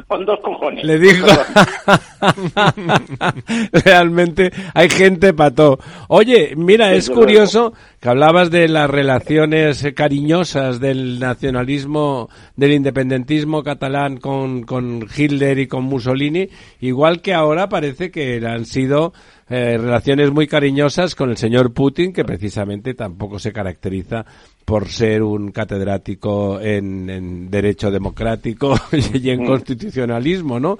con 0.07 0.25
dos 0.25 0.39
cojones. 0.41 0.85
Le 0.85 0.99
dijo. 0.99 1.25
Realmente 3.85 4.51
hay 4.73 4.89
gente 4.89 5.33
pató. 5.33 5.79
Oye, 6.07 6.53
mira, 6.55 6.93
es 6.93 7.09
curioso 7.09 7.73
que 7.99 8.09
hablabas 8.09 8.51
de 8.51 8.67
las 8.67 8.89
relaciones 8.89 9.85
cariñosas 9.95 10.79
del 10.79 11.19
nacionalismo, 11.19 12.29
del 12.55 12.73
independentismo 12.73 13.63
catalán 13.63 14.17
con, 14.17 14.63
con 14.63 15.07
Hitler 15.15 15.59
y 15.59 15.67
con 15.67 15.83
Mussolini, 15.83 16.49
igual 16.81 17.21
que 17.21 17.33
ahora 17.33 17.69
parece 17.69 18.11
que 18.11 18.45
han 18.45 18.65
sido 18.65 19.13
eh, 19.49 19.77
relaciones 19.77 20.31
muy 20.31 20.47
cariñosas 20.47 21.13
con 21.13 21.29
el 21.29 21.37
señor 21.37 21.73
Putin, 21.73 22.11
que 22.11 22.25
precisamente 22.25 22.95
tampoco 22.95 23.37
se 23.37 23.53
caracteriza 23.53 24.25
por 24.65 24.89
ser 24.89 25.21
un 25.23 25.51
catedrático 25.51 26.59
en, 26.59 27.49
derecho 27.49 27.91
democrático 27.91 28.75
y 29.13 29.29
en 29.29 29.43
mm. 29.43 29.45
constitucionalismo, 29.45 30.59
¿no? 30.59 30.77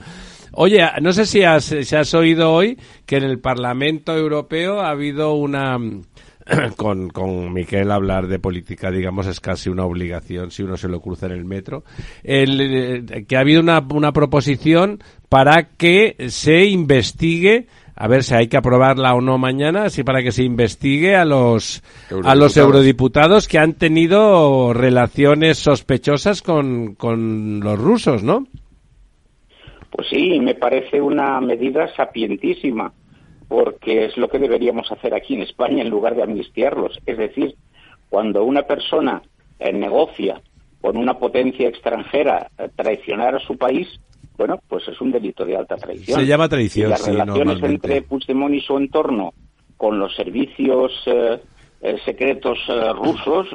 Oye, 0.54 0.82
no 1.02 1.14
sé 1.14 1.26
si 1.26 1.44
has, 1.44 1.66
si 1.66 1.96
has 1.96 2.14
oído 2.14 2.52
hoy 2.52 2.78
que 3.06 3.18
en 3.18 3.24
el 3.24 3.40
Parlamento 3.40 4.16
Europeo 4.16 4.82
ha 4.82 4.90
habido 4.90 5.34
una 5.34 5.78
con, 6.78 7.10
con 7.10 7.54
Miquel 7.54 7.92
hablar 7.92 8.28
de 8.28 8.40
política, 8.40 8.92
digamos, 8.92 9.28
es 9.28 9.40
casi 9.40 9.70
una 9.70 9.86
obligación 9.86 10.52
si 10.52 10.64
uno 10.64 10.78
se 10.78 10.88
lo 10.88 11.02
cruza 11.02 11.26
en 11.26 11.34
el 11.34 11.46
metro, 11.46 11.84
el, 12.24 12.62
eh, 12.62 13.26
que 13.28 13.38
ha 13.38 13.42
habido 13.42 13.62
una, 13.62 13.86
una 13.90 14.12
proposición 14.14 15.04
para 15.30 15.70
que 15.70 16.16
se 16.30 16.66
investigue 16.66 17.68
a 17.96 18.08
ver 18.08 18.24
si 18.24 18.34
hay 18.36 18.48
que 18.48 18.58
aprobarla 18.58 19.14
o 19.16 19.22
no 19.22 19.38
mañana, 19.38 19.86
así 19.86 20.04
para 20.04 20.22
que 20.22 20.32
se 20.32 20.44
investigue 20.44 21.16
a 21.16 21.26
los 21.26 21.82
a 22.24 22.36
los 22.36 22.58
eurodiputados 22.58 23.48
que 23.48 23.58
han 23.58 23.74
tenido 23.74 24.74
relaciones 24.74 25.58
sospechosas 25.58 26.42
con, 26.42 26.96
con 26.96 27.62
los 27.62 27.80
rusos, 27.80 28.24
¿no? 28.24 28.48
Pues 29.92 30.10
sí, 30.10 30.40
me 30.42 30.56
parece 30.56 31.00
una 31.00 31.40
medida 31.40 31.88
sapientísima, 31.96 32.92
porque 33.48 34.06
es 34.06 34.18
lo 34.18 34.28
que 34.28 34.40
deberíamos 34.40 34.92
hacer 34.92 35.14
aquí 35.14 35.36
en 35.36 35.44
España 35.44 35.82
en 35.82 35.90
lugar 35.90 36.16
de 36.16 36.24
amnistiarlos. 36.24 37.00
Es 37.06 37.18
decir, 37.18 37.56
cuando 38.10 38.44
una 38.44 38.64
persona 38.64 39.22
eh, 39.58 39.72
negocia 39.72 40.42
con 40.82 40.98
una 40.98 41.18
potencia 41.18 41.70
extranjera 41.70 42.50
eh, 42.58 42.70
traicionar 42.76 43.36
a 43.36 43.40
su 43.40 43.58
país, 43.58 43.88
bueno, 44.38 44.60
pues 44.68 44.88
es 44.88 45.00
un 45.02 45.12
delito 45.12 45.46
de 45.46 45.56
alta 45.56 45.76
traición. 45.76 46.20
Se 46.20 46.26
llama 46.26 46.50
traición. 46.50 46.88
Y 46.88 46.90
las 46.92 47.06
relaciones 47.06 47.64
entre 47.64 48.02
Puigdemont 48.02 48.54
y 48.54 48.62
su 48.62 48.78
entorno 48.78 49.34
con 49.78 50.00
los 50.00 50.16
servicios 50.16 50.92
eh, 51.06 51.40
eh, 51.82 51.98
secretos 52.06 52.58
eh, 52.70 52.94
rusos 52.94 53.48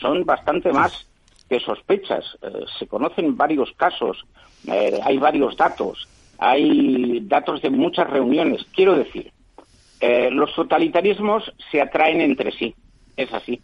son 0.00 0.24
bastante 0.24 0.72
más 0.72 1.08
que 1.48 1.60
sospechas. 1.60 2.24
se 2.78 2.86
conocen 2.86 3.36
varios 3.36 3.72
casos, 3.72 4.24
hay 4.68 5.18
varios 5.18 5.56
datos. 5.56 6.08
hay 6.38 7.20
datos 7.20 7.60
de 7.62 7.70
muchas 7.70 8.08
reuniones. 8.08 8.64
Quiero 8.74 8.96
decir, 8.96 9.30
eh, 10.02 10.30
los 10.32 10.52
totalitarismos 10.56 11.44
se 11.70 11.80
atraen 11.80 12.20
entre 12.20 12.50
sí, 12.50 12.74
es 13.16 13.32
así. 13.32 13.62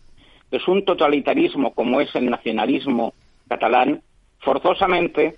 Es 0.52 0.68
un 0.68 0.84
totalitarismo 0.84 1.74
como 1.74 2.00
es 2.00 2.14
el 2.14 2.30
nacionalismo 2.30 3.12
catalán, 3.48 4.02
forzosamente 4.38 5.34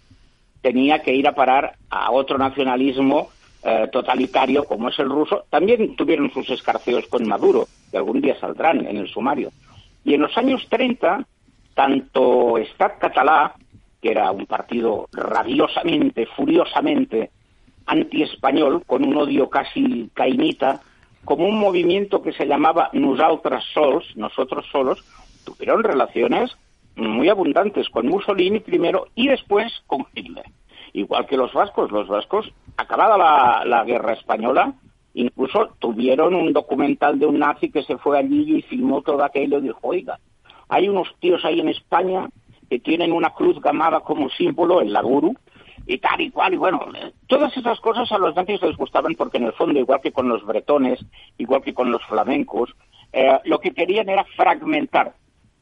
tenía 0.60 1.02
que 1.02 1.14
ir 1.14 1.26
a 1.26 1.34
parar 1.34 1.76
a 1.88 2.10
otro 2.10 2.38
nacionalismo 2.38 3.30
eh, 3.62 3.88
totalitario 3.92 4.64
como 4.64 4.88
es 4.88 4.98
el 4.98 5.10
ruso. 5.10 5.44
También 5.50 5.96
tuvieron 5.96 6.30
sus 6.32 6.48
escarceos 6.50 7.06
con 7.08 7.26
Maduro, 7.28 7.66
que 7.90 7.98
algún 7.98 8.20
día 8.20 8.38
saldrán 8.38 8.86
en 8.86 8.96
el 8.96 9.08
sumario. 9.08 9.50
Y 10.04 10.14
en 10.14 10.22
los 10.22 10.36
años 10.38 10.66
30, 10.68 11.26
tanto 11.74 12.58
Estat 12.58 12.98
Catalá, 12.98 13.54
que 14.00 14.10
era 14.10 14.30
un 14.30 14.46
partido 14.46 15.08
rabiosamente, 15.12 16.26
furiosamente 16.26 17.30
anti-español, 17.86 18.82
con 18.86 19.04
un 19.04 19.16
odio 19.16 19.50
casi 19.50 20.08
cainita, 20.14 20.80
como 21.24 21.46
un 21.46 21.58
movimiento 21.58 22.22
que 22.22 22.32
se 22.32 22.46
llamaba 22.46 22.88
Nosaltres 22.92 23.64
Sols, 23.74 24.16
nosotros 24.16 24.64
solos, 24.72 25.04
tuvieron 25.44 25.82
relaciones 25.82 26.56
muy 27.08 27.28
abundantes 27.28 27.88
con 27.88 28.06
Mussolini 28.06 28.60
primero 28.60 29.06
y 29.14 29.28
después 29.28 29.72
con 29.86 30.06
Hitler. 30.14 30.44
Igual 30.92 31.26
que 31.26 31.36
los 31.36 31.52
vascos, 31.52 31.90
los 31.90 32.08
vascos, 32.08 32.52
acabada 32.76 33.64
la, 33.64 33.84
guerra 33.84 34.14
española, 34.14 34.74
incluso 35.14 35.70
tuvieron 35.78 36.34
un 36.34 36.52
documental 36.52 37.18
de 37.18 37.26
un 37.26 37.38
nazi 37.38 37.70
que 37.70 37.82
se 37.82 37.96
fue 37.98 38.18
allí 38.18 38.56
y 38.56 38.62
filmó 38.62 39.02
todo 39.02 39.22
aquello 39.22 39.58
y 39.58 39.62
dijo, 39.62 39.78
oiga, 39.82 40.18
hay 40.68 40.88
unos 40.88 41.14
tíos 41.20 41.44
ahí 41.44 41.60
en 41.60 41.68
España 41.68 42.28
que 42.68 42.78
tienen 42.78 43.12
una 43.12 43.30
cruz 43.30 43.60
gamada 43.60 44.00
como 44.00 44.30
símbolo 44.30 44.80
en 44.80 44.92
la 44.92 45.02
guru 45.02 45.34
y 45.86 45.98
tal 45.98 46.20
y 46.20 46.30
cual, 46.30 46.54
y 46.54 46.56
bueno, 46.56 46.80
todas 47.26 47.56
esas 47.56 47.80
cosas 47.80 48.10
a 48.12 48.18
los 48.18 48.34
nazis 48.36 48.62
les 48.62 48.76
gustaban 48.76 49.14
porque 49.14 49.38
en 49.38 49.44
el 49.44 49.52
fondo, 49.52 49.78
igual 49.78 50.00
que 50.00 50.12
con 50.12 50.28
los 50.28 50.44
bretones, 50.44 51.04
igual 51.38 51.62
que 51.62 51.74
con 51.74 51.90
los 51.90 52.04
flamencos, 52.04 52.70
eh, 53.12 53.38
lo 53.44 53.58
que 53.58 53.72
querían 53.72 54.08
era 54.08 54.24
fragmentar 54.36 55.14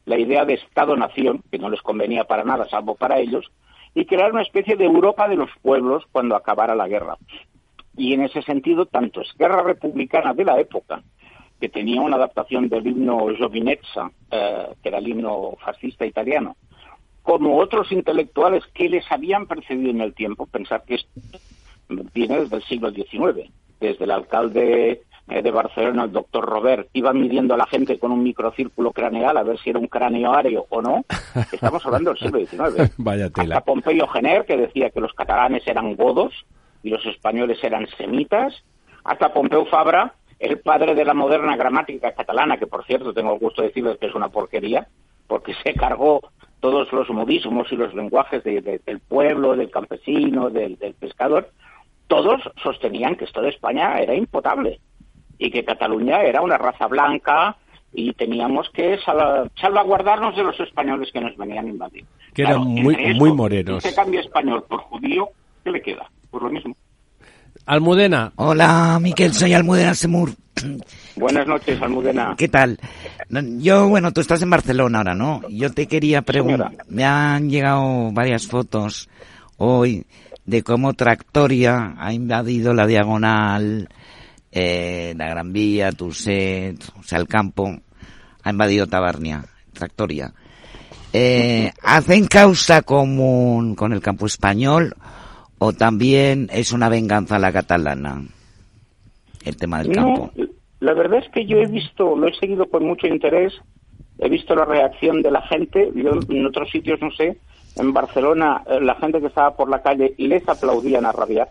la 0.09 0.17
idea 0.17 0.43
de 0.43 0.55
Estado-nación, 0.55 1.43
que 1.51 1.59
no 1.59 1.69
les 1.69 1.81
convenía 1.83 2.23
para 2.23 2.43
nada, 2.43 2.67
salvo 2.67 2.95
para 2.95 3.19
ellos, 3.19 3.45
y 3.93 4.05
crear 4.05 4.31
una 4.31 4.41
especie 4.41 4.75
de 4.75 4.85
Europa 4.85 5.27
de 5.27 5.35
los 5.35 5.51
pueblos 5.61 6.03
cuando 6.11 6.35
acabara 6.35 6.75
la 6.75 6.87
guerra. 6.87 7.15
Y 7.95 8.13
en 8.13 8.23
ese 8.23 8.41
sentido, 8.41 8.87
tanto 8.87 9.21
es 9.21 9.31
guerra 9.37 9.61
republicana 9.61 10.33
de 10.33 10.45
la 10.45 10.59
época, 10.59 11.03
que 11.61 11.69
tenía 11.69 12.01
una 12.01 12.15
adaptación 12.15 12.69
del 12.69 12.87
himno 12.87 13.27
Giovinezza, 13.35 14.09
eh, 14.31 14.69
que 14.81 14.89
era 14.89 14.97
el 14.97 15.07
himno 15.07 15.55
fascista 15.63 16.07
italiano, 16.07 16.55
como 17.21 17.57
otros 17.57 17.91
intelectuales 17.91 18.63
que 18.73 18.89
les 18.89 19.09
habían 19.11 19.45
precedido 19.45 19.91
en 19.91 20.01
el 20.01 20.15
tiempo, 20.15 20.47
pensar 20.47 20.83
que 20.85 20.95
esto 20.95 21.39
viene 22.15 22.39
desde 22.39 22.55
el 22.55 22.63
siglo 22.63 22.89
XIX, 22.89 23.51
desde 23.79 24.05
el 24.05 24.11
alcalde 24.11 25.03
eh, 25.29 25.43
de 25.43 25.51
Barcelona, 25.51 26.05
el 26.05 26.11
doctor 26.11 26.43
Robert, 26.43 26.89
iba 26.93 27.13
midiendo 27.13 27.53
a 27.53 27.57
la 27.57 27.67
gente 27.67 27.99
con 27.99 28.11
un 28.11 28.23
microcírculo 28.23 28.91
craneal 28.91 29.37
a 29.37 29.43
ver 29.43 29.59
si 29.59 29.69
era 29.69 29.77
un 29.77 29.87
cráneo 29.87 30.33
ario 30.33 30.65
o 30.69 30.81
no. 30.81 31.05
Estamos 31.51 31.85
hablando 31.85 32.11
del 32.11 32.19
siglo 32.19 32.39
XIX. 32.39 32.93
Vaya 32.97 33.29
tela. 33.29 33.57
Hasta 33.57 33.65
Pompeyo 33.65 34.07
Gener, 34.07 34.45
que 34.45 34.57
decía 34.57 34.89
que 34.89 34.99
los 34.99 35.13
catalanes 35.13 35.67
eran 35.67 35.95
godos 35.95 36.33
y 36.81 36.89
los 36.89 37.05
españoles 37.05 37.63
eran 37.63 37.87
semitas. 37.97 38.63
Hasta 39.03 39.31
Pompeu 39.31 39.65
Fabra, 39.65 40.15
el 40.39 40.59
padre 40.59 40.95
de 40.95 41.05
la 41.05 41.13
moderna 41.13 41.55
gramática 41.55 42.11
catalana, 42.13 42.57
que 42.57 42.67
por 42.67 42.83
cierto 42.85 43.13
tengo 43.13 43.33
el 43.33 43.39
gusto 43.39 43.61
de 43.61 43.67
decirles 43.67 43.97
que 43.99 44.07
es 44.07 44.15
una 44.15 44.29
porquería, 44.29 44.87
porque 45.27 45.53
se 45.63 45.73
cargó 45.75 46.21
todos 46.59 46.91
los 46.91 47.07
modismos 47.09 47.71
y 47.71 47.75
los 47.75 47.93
lenguajes 47.93 48.43
del 48.43 48.99
pueblo, 49.07 49.55
del 49.55 49.69
campesino, 49.69 50.49
del 50.49 50.75
pescador, 50.99 51.51
todos 52.07 52.41
sostenían 52.63 53.15
que 53.15 53.25
esto 53.25 53.41
de 53.41 53.49
España 53.49 53.99
era 53.99 54.15
impotable 54.15 54.79
y 55.39 55.49
que 55.49 55.63
Cataluña 55.63 56.21
era 56.21 56.41
una 56.41 56.57
raza 56.57 56.85
blanca 56.85 57.55
y 57.91 58.13
teníamos 58.13 58.69
que 58.71 58.99
salvaguardarnos 59.59 60.35
de 60.35 60.43
los 60.43 60.59
españoles 60.59 61.09
que 61.11 61.21
nos 61.21 61.35
venían 61.37 61.65
a 61.65 61.69
invadir. 61.69 62.05
Que 62.35 62.43
eran 62.43 62.61
muy, 62.61 62.95
muy 63.15 63.33
morenos. 63.33 63.81
Se 63.81 63.95
cambia 63.95 64.19
español 64.19 64.63
por 64.67 64.81
judío, 64.81 65.29
¿qué 65.63 65.71
le 65.71 65.81
queda? 65.81 66.07
Pues 66.29 66.43
lo 66.43 66.49
mismo. 66.49 66.75
Almudena. 67.65 68.31
Hola, 68.35 68.99
Miquel, 69.01 69.33
soy 69.33 69.53
Almudena 69.53 69.95
Semur. 69.95 70.31
Buenas 71.15 71.47
noches, 71.47 71.81
Almudena. 71.81 72.35
¿Qué 72.37 72.47
tal? 72.47 72.77
Yo, 73.59 73.87
bueno, 73.87 74.11
tú 74.11 74.21
estás 74.21 74.41
en 74.41 74.49
Barcelona 74.49 74.99
ahora, 74.99 75.15
¿no? 75.15 75.41
Yo 75.49 75.71
te 75.71 75.87
quería 75.87 76.21
preguntar, 76.21 76.71
me 76.89 77.05
han 77.05 77.49
llegado 77.49 78.11
varias 78.11 78.45
fotos 78.47 79.09
hoy 79.57 80.05
de 80.45 80.63
cómo 80.63 80.93
Tractoria 80.93 81.95
ha 81.97 82.11
invadido 82.11 82.73
la 82.73 82.87
diagonal 82.87 83.89
eh, 84.51 85.13
la 85.17 85.29
Gran 85.29 85.53
Vía, 85.53 85.91
Tuset, 85.91 86.81
o 86.99 87.03
sea, 87.03 87.19
el 87.19 87.27
campo, 87.27 87.69
ha 88.43 88.49
invadido 88.49 88.87
Tabarnia, 88.87 89.45
Tractoria. 89.73 90.33
Eh, 91.13 91.71
¿Hacen 91.81 92.27
causa 92.27 92.83
común 92.83 93.75
con 93.75 93.93
el 93.93 94.01
campo 94.01 94.25
español 94.27 94.95
o 95.57 95.73
también 95.73 96.49
es 96.51 96.71
una 96.71 96.87
venganza 96.87 97.37
a 97.37 97.39
la 97.39 97.51
catalana 97.51 98.23
el 99.43 99.57
tema 99.57 99.81
del 99.81 99.93
campo? 99.93 100.31
La 100.79 100.93
verdad 100.93 101.19
es 101.19 101.29
que 101.31 101.45
yo 101.45 101.57
he 101.57 101.65
visto, 101.65 102.15
lo 102.15 102.27
he 102.27 102.33
seguido 102.35 102.69
con 102.69 102.85
mucho 102.85 103.07
interés, 103.07 103.53
he 104.19 104.29
visto 104.29 104.55
la 104.55 104.65
reacción 104.65 105.21
de 105.21 105.31
la 105.31 105.41
gente, 105.41 105.91
yo 105.95 106.11
en 106.29 106.45
otros 106.45 106.69
sitios 106.69 107.01
no 107.01 107.11
sé, 107.11 107.37
en 107.75 107.93
Barcelona 107.93 108.63
eh, 108.67 108.79
la 108.79 108.95
gente 108.95 109.19
que 109.19 109.27
estaba 109.27 109.55
por 109.55 109.69
la 109.69 109.81
calle 109.81 110.13
les 110.17 110.47
aplaudían 110.47 111.05
a 111.05 111.11
rabiar, 111.11 111.49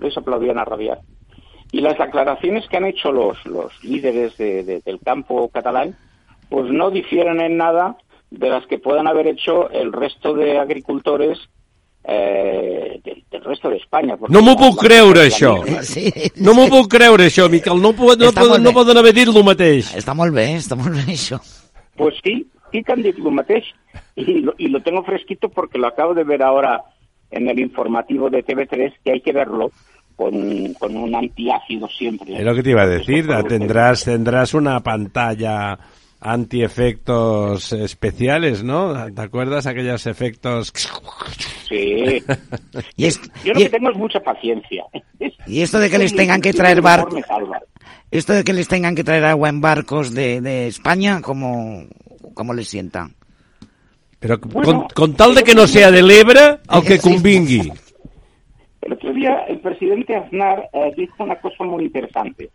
les 0.00 0.16
aplaudían 0.16 0.58
a 0.58 0.64
rabiar. 0.64 1.00
Y 1.72 1.80
las 1.80 1.98
declaraciones 1.98 2.68
que 2.68 2.76
han 2.76 2.84
hecho 2.84 3.10
los, 3.10 3.44
los 3.46 3.72
líderes 3.82 4.36
del 4.36 5.00
campo 5.02 5.48
catalán, 5.48 5.96
pues 6.50 6.70
no 6.70 6.90
difieren 6.90 7.40
en 7.40 7.56
nada 7.56 7.96
de 8.30 8.50
las 8.50 8.66
que 8.66 8.78
puedan 8.78 9.06
haber 9.06 9.26
hecho 9.26 9.70
el 9.70 9.90
resto 9.90 10.34
de 10.34 10.58
agricultores 10.58 11.38
eh, 12.04 13.00
del, 13.02 13.44
resto 13.44 13.70
de 13.70 13.76
España. 13.76 14.16
No 14.28 14.42
me 14.42 14.54
puc 14.56 14.80
creure, 14.84 15.26
això. 15.28 15.54
No 16.36 16.54
me 16.54 16.68
puc 16.68 16.90
creure, 16.92 17.28
això, 17.30 17.48
Miquel. 17.48 17.80
No, 17.80 17.92
puedo, 17.96 18.16
no, 18.24 18.32
poden, 18.32 18.62
no 18.62 18.72
poden 18.72 18.98
haver 18.98 19.14
dit 19.16 19.32
el 19.32 19.44
mateix. 19.44 19.94
Està 19.96 20.14
molt 20.14 20.34
bé, 20.34 20.48
està 20.60 20.76
molt 20.78 20.92
bé, 20.92 21.06
això. 21.14 21.40
Pues 21.96 22.20
sí, 22.24 22.42
sí 22.72 22.82
que 22.82 22.92
han 22.92 23.02
dit 23.02 23.16
el 23.16 23.32
mateix. 23.32 23.64
Y 24.14 24.40
lo, 24.40 24.54
y 24.58 24.68
lo 24.68 24.82
tengo 24.82 25.04
fresquito 25.04 25.48
porque 25.48 25.78
lo 25.78 25.86
acabo 25.86 26.12
de 26.14 26.24
ver 26.24 26.42
ahora 26.42 26.82
en 27.30 27.48
el 27.48 27.58
informativo 27.60 28.28
de 28.28 28.44
TV3, 28.44 28.92
que 29.04 29.12
hay 29.12 29.20
que 29.20 29.32
verlo 29.32 29.70
con, 30.22 30.74
con 30.74 30.96
un 30.96 31.14
antiácido 31.14 31.88
siempre. 31.88 32.36
Es 32.36 32.44
lo 32.44 32.54
que 32.54 32.62
te 32.62 32.70
iba 32.70 32.82
a 32.82 32.86
decir, 32.86 33.26
tendrás, 33.48 34.04
tendrás 34.04 34.54
una 34.54 34.80
pantalla 34.80 35.78
anti-efectos 36.20 37.72
especiales, 37.72 38.62
¿no? 38.62 39.12
¿Te 39.12 39.20
acuerdas 39.20 39.66
aquellos 39.66 40.06
efectos? 40.06 40.72
Sí. 41.68 42.22
y 42.96 43.10
Yo 43.10 43.52
lo 43.52 43.60
que 43.60 43.68
tengo 43.68 43.90
es 43.90 43.96
mucha 43.96 44.20
paciencia. 44.20 44.84
y 45.46 45.62
esto 45.62 45.80
de 45.80 45.90
que 45.90 45.98
les 45.98 46.14
tengan 46.14 46.40
que 46.40 46.52
traer 46.52 46.80
barcos, 46.80 47.20
esto 48.10 48.32
de 48.32 48.44
que 48.44 48.52
les 48.52 48.68
tengan 48.68 48.94
que 48.94 49.02
traer 49.02 49.24
agua 49.24 49.48
en 49.48 49.60
barcos 49.60 50.14
de, 50.14 50.40
de 50.40 50.68
España, 50.68 51.20
¿cómo, 51.20 51.84
cómo 52.34 52.54
les 52.54 52.68
sienta? 52.68 53.10
Pero 54.20 54.40
con, 54.40 55.14
tal 55.14 55.34
de 55.34 55.42
que 55.42 55.52
no 55.52 55.66
sea 55.66 55.90
del 55.90 56.08
Ebra, 56.08 56.60
aunque 56.68 57.00
convingui. 57.00 57.72
El 58.82 58.94
otro 58.94 59.12
día 59.12 59.44
el 59.44 59.60
presidente 59.60 60.16
Aznar 60.16 60.68
eh, 60.72 60.92
dijo 60.96 61.22
una 61.22 61.36
cosa 61.36 61.62
muy 61.62 61.84
interesante. 61.84 62.50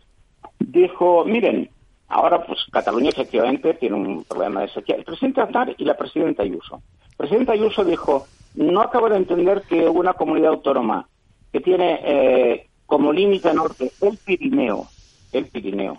Dijo, 0.58 1.24
miren, 1.24 1.70
ahora 2.06 2.44
pues 2.44 2.58
Cataluña 2.70 3.08
efectivamente 3.08 3.72
tiene 3.74 3.96
un 3.96 4.24
problema 4.24 4.60
de 4.60 4.68
sequía. 4.68 4.96
El 4.96 5.04
presidente 5.04 5.40
Aznar 5.40 5.74
y 5.78 5.84
la 5.84 5.96
presidenta 5.96 6.42
Ayuso. 6.42 6.82
El 7.12 7.16
presidente 7.16 7.52
Ayuso 7.52 7.82
dijo, 7.82 8.26
no 8.54 8.82
acabo 8.82 9.08
de 9.08 9.16
entender 9.16 9.62
que 9.62 9.88
una 9.88 10.12
comunidad 10.12 10.50
autónoma 10.50 11.08
que 11.50 11.60
tiene 11.60 12.00
eh, 12.04 12.66
como 12.84 13.10
límite 13.10 13.54
norte 13.54 13.90
el 14.02 14.18
Pirineo, 14.18 14.86
el 15.32 15.46
Pirineo, 15.46 15.98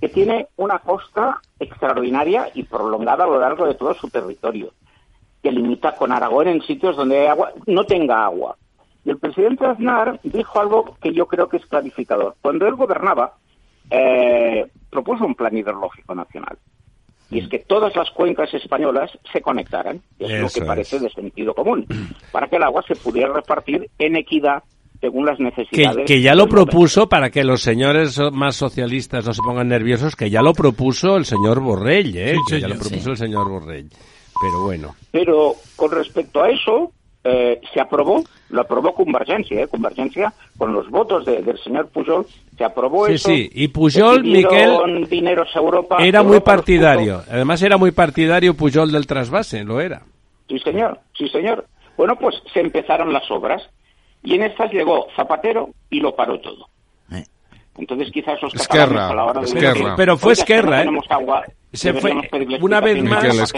que 0.00 0.08
tiene 0.08 0.46
una 0.56 0.78
costa 0.78 1.40
extraordinaria 1.58 2.50
y 2.54 2.62
prolongada 2.62 3.24
a 3.24 3.28
lo 3.28 3.40
largo 3.40 3.66
de 3.66 3.74
todo 3.74 3.94
su 3.94 4.08
territorio, 4.10 4.72
que 5.42 5.50
limita 5.50 5.96
con 5.96 6.12
Aragón 6.12 6.46
en 6.46 6.62
sitios 6.62 6.96
donde 6.96 7.18
hay 7.18 7.26
agua, 7.26 7.52
no 7.66 7.84
tenga 7.84 8.24
agua 8.24 8.56
y 9.06 9.10
el 9.10 9.18
presidente 9.18 9.64
Aznar 9.64 10.18
dijo 10.24 10.60
algo 10.60 10.96
que 11.00 11.14
yo 11.14 11.26
creo 11.26 11.48
que 11.48 11.58
es 11.58 11.66
clarificador. 11.66 12.34
Cuando 12.42 12.66
él 12.66 12.74
gobernaba, 12.74 13.34
eh, 13.88 14.66
propuso 14.90 15.24
un 15.24 15.36
plan 15.36 15.56
hidrológico 15.56 16.12
nacional. 16.12 16.58
Y 17.30 17.38
es 17.38 17.48
que 17.48 17.60
todas 17.60 17.94
las 17.94 18.10
cuencas 18.10 18.52
españolas 18.52 19.12
se 19.32 19.40
conectaran, 19.40 20.02
es 20.18 20.40
lo 20.40 20.48
que 20.48 20.66
parece 20.66 20.98
de 20.98 21.08
sentido 21.10 21.54
común, 21.54 21.86
para 22.32 22.48
que 22.48 22.56
el 22.56 22.64
agua 22.64 22.82
se 22.86 22.96
pudiera 22.96 23.32
repartir 23.32 23.88
en 23.96 24.16
equidad 24.16 24.64
según 25.00 25.24
las 25.24 25.38
necesidades. 25.38 26.04
Que, 26.04 26.20
ya 26.20 26.34
lo 26.34 26.48
propuso, 26.48 27.08
para 27.08 27.30
que 27.30 27.44
los 27.44 27.62
señores 27.62 28.18
más 28.32 28.56
socialistas 28.56 29.24
no 29.24 29.32
se 29.32 29.42
pongan 29.42 29.68
nerviosos, 29.68 30.16
que 30.16 30.30
ya 30.30 30.42
lo 30.42 30.52
propuso 30.52 31.16
el 31.16 31.26
señor 31.26 31.60
Borrell, 31.60 32.16
¿eh? 32.16 32.34
que 32.48 32.60
ya 32.60 32.66
lo 32.66 32.76
propuso 32.76 33.10
el 33.10 33.16
señor 33.16 33.48
Borrell. 33.48 33.88
Pero 33.88 34.62
bueno. 34.64 34.96
Pero 35.12 35.54
con 35.76 35.92
respecto 35.92 36.42
a 36.42 36.50
eso, 36.50 36.92
eh, 37.28 37.60
se 37.72 37.80
aprobó, 37.80 38.22
lo 38.50 38.60
aprobó 38.60 38.94
Convergencia, 38.94 39.62
¿eh? 39.62 39.66
Convergencia, 39.66 40.32
con 40.56 40.72
los 40.72 40.88
votos 40.90 41.24
del 41.24 41.58
señor 41.58 41.88
Pujol, 41.88 42.24
se 42.56 42.64
aprobó 42.64 43.08
eso. 43.08 43.28
Sí, 43.28 43.50
y 43.52 43.68
Pujol, 43.68 44.22
Miquel, 44.22 45.08
dineros 45.10 45.48
a 45.54 45.58
Europa, 45.58 45.96
era 45.98 46.22
muy 46.22 46.40
partidario. 46.40 47.22
Además 47.28 47.60
era 47.62 47.76
muy 47.76 47.90
partidario 47.90 48.54
Pujol 48.54 48.92
del 48.92 49.06
trasvase, 49.06 49.64
lo 49.64 49.80
era. 49.80 50.02
Sí, 50.48 50.58
señor, 50.60 51.00
sí, 51.18 51.28
señor. 51.28 51.66
Bueno, 51.96 52.16
pues 52.16 52.36
se 52.52 52.60
empezaron 52.60 53.12
las 53.12 53.28
obras 53.30 53.62
y 54.22 54.34
en 54.34 54.44
estas 54.44 54.70
llegó 54.72 55.08
Zapatero 55.16 55.70
y 55.90 56.00
lo 56.00 56.14
paró 56.14 56.38
todo. 56.40 56.68
Entonces 57.78 58.10
quizás 58.12 58.40
los 58.42 58.54
Esquerra, 58.54 59.10
a 59.10 59.14
la 59.14 59.24
hora 59.24 59.40
de 59.42 59.94
Pero 59.96 60.16
fue 60.16 60.32
Esquerra, 60.32 60.82
¿eh? 60.82 60.88
se 61.72 61.92
fue 61.92 62.12
una 62.60 62.80
vez 62.80 63.02
más 63.02 63.52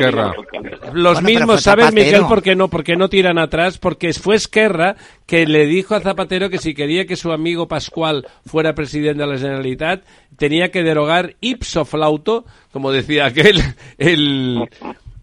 los 0.92 1.22
mismos 1.22 1.62
saben 1.62 1.94
Miguel 1.94 2.22
por 2.26 2.42
qué 2.42 2.56
no 2.56 2.68
porque 2.68 2.96
no 2.96 3.08
tiran 3.08 3.38
atrás 3.38 3.78
porque 3.78 4.12
fue 4.12 4.36
Esquerra 4.36 4.96
que 5.26 5.46
le 5.46 5.66
dijo 5.66 5.94
a 5.94 6.00
Zapatero 6.00 6.50
que 6.50 6.58
si 6.58 6.74
quería 6.74 7.06
que 7.06 7.16
su 7.16 7.30
amigo 7.30 7.68
Pascual 7.68 8.26
fuera 8.44 8.74
presidente 8.74 9.22
de 9.22 9.28
la 9.28 9.38
Generalitat 9.38 10.02
tenía 10.36 10.70
que 10.70 10.82
derogar 10.82 11.36
ipso 11.40 11.84
flauto 11.84 12.44
como 12.72 12.90
decía 12.90 13.26
aquel 13.26 13.62
el 13.98 14.68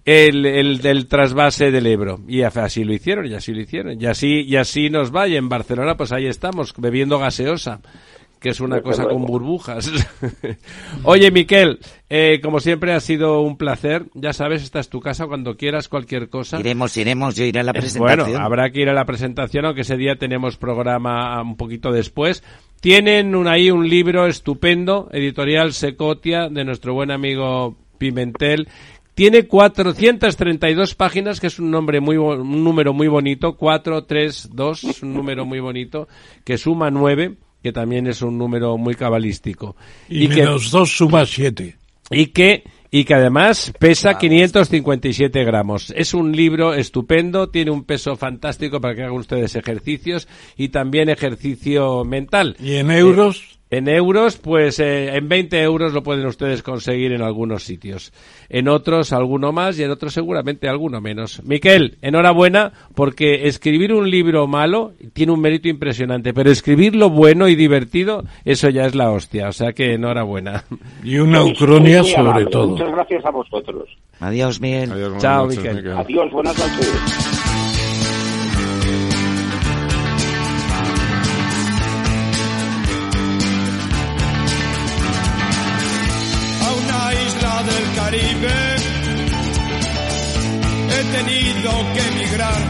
el, 0.05 0.45
el 0.45 0.81
del 0.81 1.07
trasvase 1.07 1.71
del 1.71 1.87
Ebro. 1.87 2.19
Y 2.27 2.43
así 2.43 2.83
lo 2.83 2.93
hicieron, 2.93 3.25
y 3.25 3.33
así 3.33 3.55
lo 3.55 3.61
hicieron. 3.61 3.99
Y 3.99 4.05
así, 4.05 4.41
y 4.41 4.55
así 4.55 4.91
nos 4.91 5.11
va. 5.13 5.27
Y 5.27 5.35
en 5.35 5.49
Barcelona, 5.49 5.97
pues 5.97 6.11
ahí 6.11 6.27
estamos, 6.27 6.75
bebiendo 6.77 7.17
gaseosa 7.17 7.81
que 8.45 8.51
es 8.51 8.59
una 8.59 8.79
cosa 8.83 9.05
con 9.05 9.25
burbujas. 9.25 9.91
Oye, 11.03 11.31
Miquel, 11.31 11.79
eh, 12.11 12.39
como 12.43 12.59
siempre 12.59 12.93
ha 12.93 12.99
sido 12.99 13.41
un 13.41 13.57
placer. 13.57 14.05
Ya 14.13 14.33
sabes, 14.33 14.61
esta 14.61 14.79
es 14.79 14.87
tu 14.87 14.99
casa 14.99 15.25
cuando 15.25 15.57
quieras 15.57 15.89
cualquier 15.89 16.29
cosa. 16.29 16.59
Iremos, 16.59 16.95
iremos, 16.95 17.35
yo 17.35 17.43
iré 17.43 17.61
a 17.61 17.63
la 17.63 17.73
presentación. 17.73 18.29
Bueno, 18.29 18.45
habrá 18.45 18.69
que 18.69 18.81
ir 18.81 18.89
a 18.89 18.93
la 18.93 19.05
presentación, 19.05 19.65
aunque 19.65 19.81
ese 19.81 19.97
día 19.97 20.17
tenemos 20.17 20.57
programa 20.57 21.41
un 21.41 21.57
poquito 21.57 21.91
después. 21.91 22.43
Tienen 22.81 23.33
un, 23.33 23.47
ahí 23.47 23.71
un 23.71 23.89
libro 23.89 24.27
estupendo, 24.27 25.09
editorial 25.11 25.73
Secotia, 25.73 26.47
de 26.47 26.65
nuestro 26.65 26.93
buen 26.93 27.09
amigo 27.09 27.75
Pimentel. 27.97 28.67
Tiene 29.15 29.47
432 29.47 30.93
páginas, 30.93 31.39
que 31.39 31.47
es 31.47 31.57
un 31.57 31.71
nombre 31.71 31.99
muy 31.99 32.17
un 32.17 32.63
número 32.63 32.93
muy 32.93 33.07
bonito, 33.07 33.55
432, 33.57 34.83
es 34.83 35.01
un 35.01 35.15
número 35.15 35.45
muy 35.45 35.59
bonito, 35.59 36.07
que 36.43 36.59
suma 36.59 36.91
9 36.91 37.37
que 37.65 37.73
también 37.73 38.05
es 38.05 38.21
un 38.21 38.37
número 38.37 38.77
muy 38.77 38.93
cabalístico. 38.93 39.75
Y, 40.07 40.27
menos 40.27 40.65
que, 40.65 40.69
dos 40.69 40.91
suma 40.91 41.25
siete. 41.25 41.77
Y 42.11 42.27
que, 42.27 42.63
y 42.91 43.05
que 43.05 43.15
además 43.15 43.73
pesa 43.79 44.19
557 44.19 45.43
gramos. 45.43 45.91
Es 45.97 46.13
un 46.13 46.31
libro 46.31 46.75
estupendo, 46.75 47.49
tiene 47.49 47.71
un 47.71 47.83
peso 47.83 48.15
fantástico 48.17 48.79
para 48.79 48.93
que 48.93 49.01
hagan 49.01 49.15
ustedes 49.15 49.55
ejercicios 49.55 50.27
y 50.55 50.69
también 50.69 51.09
ejercicio 51.09 52.05
mental. 52.05 52.55
¿Y 52.59 52.75
en 52.75 52.91
euros? 52.91 53.54
En 53.75 53.89
euros, 53.89 54.37
pues 54.37 54.79
eh, 54.79 55.17
en 55.17 55.27
20 55.27 55.61
euros 55.61 55.91
lo 55.91 56.01
pueden 56.01 56.25
ustedes 56.27 56.63
conseguir 56.63 57.11
en 57.11 57.21
algunos 57.21 57.63
sitios. 57.63 58.13
En 58.47 58.69
otros 58.69 59.11
alguno 59.11 59.51
más 59.51 59.77
y 59.77 59.83
en 59.83 59.91
otros 59.91 60.13
seguramente 60.13 60.69
alguno 60.69 61.01
menos. 61.01 61.43
Miquel, 61.43 61.97
enhorabuena 62.01 62.71
porque 62.95 63.47
escribir 63.47 63.91
un 63.91 64.09
libro 64.09 64.47
malo 64.47 64.93
tiene 65.11 65.33
un 65.33 65.41
mérito 65.41 65.67
impresionante, 65.67 66.33
pero 66.33 66.51
escribirlo 66.51 67.09
bueno 67.09 67.49
y 67.49 67.55
divertido, 67.55 68.23
eso 68.45 68.69
ya 68.69 68.85
es 68.85 68.95
la 68.95 69.11
hostia. 69.11 69.49
O 69.49 69.51
sea 69.51 69.73
que 69.73 69.95
enhorabuena. 69.95 70.63
Y 71.03 71.17
una 71.17 71.43
ucronia 71.43 72.01
sobre 72.03 72.45
todo. 72.45 72.69
Muchas 72.69 72.91
gracias 72.91 73.25
a 73.25 73.31
vosotros. 73.31 73.89
Adiós, 74.21 74.61
Miguel. 74.61 74.89
Chao, 75.17 75.47
Miquel. 75.47 75.91
Adiós, 75.91 76.31
buenas 76.31 76.57
noches. 76.57 77.44
He 90.91 91.03
tenido 91.17 91.71
que 91.93 91.99
emigrar 91.99 92.61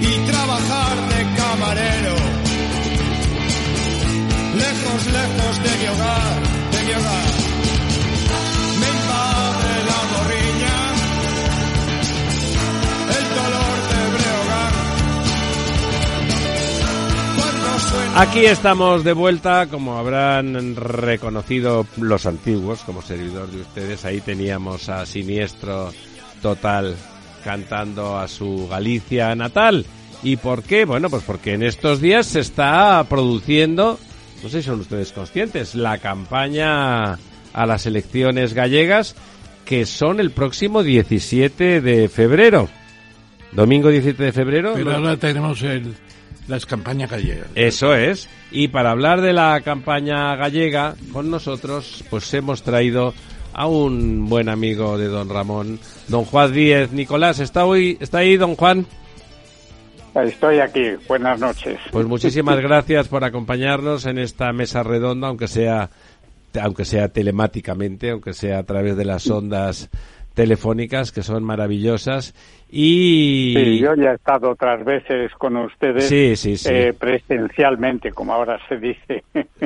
y 0.00 0.30
trabajar 0.30 0.96
de 1.08 1.36
camarero, 1.36 2.16
lejos, 4.56 5.06
lejos 5.06 5.62
de 5.62 5.78
mi 5.78 5.88
hogar, 5.88 6.42
de 6.72 6.82
mi 6.84 6.92
hogar. 6.92 7.37
Aquí 18.16 18.46
estamos 18.46 19.04
de 19.04 19.12
vuelta, 19.12 19.66
como 19.68 19.96
habrán 19.98 20.74
reconocido 20.74 21.86
los 21.98 22.26
antiguos 22.26 22.80
como 22.80 23.02
servidor 23.02 23.48
de 23.50 23.60
ustedes. 23.60 24.04
Ahí 24.04 24.20
teníamos 24.20 24.88
a 24.88 25.06
Siniestro 25.06 25.92
Total 26.42 26.96
cantando 27.44 28.18
a 28.18 28.26
su 28.26 28.68
Galicia 28.68 29.34
natal. 29.34 29.86
¿Y 30.22 30.36
por 30.36 30.62
qué? 30.64 30.84
Bueno, 30.84 31.10
pues 31.10 31.22
porque 31.22 31.54
en 31.54 31.62
estos 31.62 32.00
días 32.00 32.26
se 32.26 32.40
está 32.40 33.04
produciendo, 33.08 33.98
no 34.42 34.48
sé 34.48 34.62
si 34.62 34.68
son 34.68 34.80
ustedes 34.80 35.12
conscientes, 35.12 35.74
la 35.74 35.98
campaña 35.98 37.12
a 37.12 37.66
las 37.66 37.86
elecciones 37.86 38.54
gallegas 38.54 39.14
que 39.64 39.86
son 39.86 40.18
el 40.18 40.30
próximo 40.30 40.82
17 40.82 41.80
de 41.80 42.08
febrero. 42.08 42.68
Domingo 43.52 43.90
17 43.90 44.24
de 44.24 44.32
febrero. 44.32 44.72
Pero 44.74 44.96
ahora 44.96 45.16
tenemos 45.16 45.62
el, 45.62 45.94
las 46.48 46.66
campañas 46.66 47.10
gallegas. 47.10 47.48
Eso 47.54 47.94
es. 47.94 48.28
Y 48.50 48.68
para 48.68 48.90
hablar 48.90 49.20
de 49.20 49.32
la 49.32 49.60
campaña 49.60 50.34
gallega 50.36 50.94
con 51.12 51.30
nosotros, 51.30 52.02
pues 52.10 52.32
hemos 52.34 52.62
traído 52.62 53.14
a 53.52 53.66
un 53.66 54.28
buen 54.28 54.48
amigo 54.48 54.98
de 54.98 55.06
don 55.06 55.28
Ramón, 55.28 55.78
don 56.08 56.24
Juan 56.24 56.52
Díez. 56.52 56.92
Nicolás, 56.92 57.38
¿está, 57.40 57.64
hoy, 57.64 57.98
¿está 58.00 58.18
ahí 58.18 58.36
don 58.36 58.56
Juan? 58.56 58.86
Estoy 60.14 60.58
aquí. 60.58 60.82
Buenas 61.06 61.38
noches. 61.38 61.78
Pues 61.92 62.06
muchísimas 62.06 62.60
gracias 62.60 63.08
por 63.08 63.24
acompañarnos 63.24 64.06
en 64.06 64.18
esta 64.18 64.52
mesa 64.52 64.82
redonda, 64.82 65.28
aunque 65.28 65.48
sea 65.48 65.90
aunque 66.60 66.86
sea 66.86 67.08
telemáticamente, 67.08 68.10
aunque 68.10 68.32
sea 68.32 68.58
a 68.58 68.62
través 68.62 68.96
de 68.96 69.04
las 69.04 69.28
ondas 69.28 69.90
telefónicas 70.34 71.12
que 71.12 71.22
son 71.22 71.44
maravillosas 71.44 72.34
y 72.70 73.54
sí, 73.56 73.78
yo 73.78 73.94
ya 73.94 74.12
he 74.12 74.14
estado 74.14 74.50
otras 74.50 74.84
veces 74.84 75.32
con 75.38 75.56
ustedes 75.56 76.10
eh, 76.66 76.94
presencialmente 76.98 78.12
como 78.12 78.34
ahora 78.34 78.58
se 78.68 78.76
dice. 78.76 79.24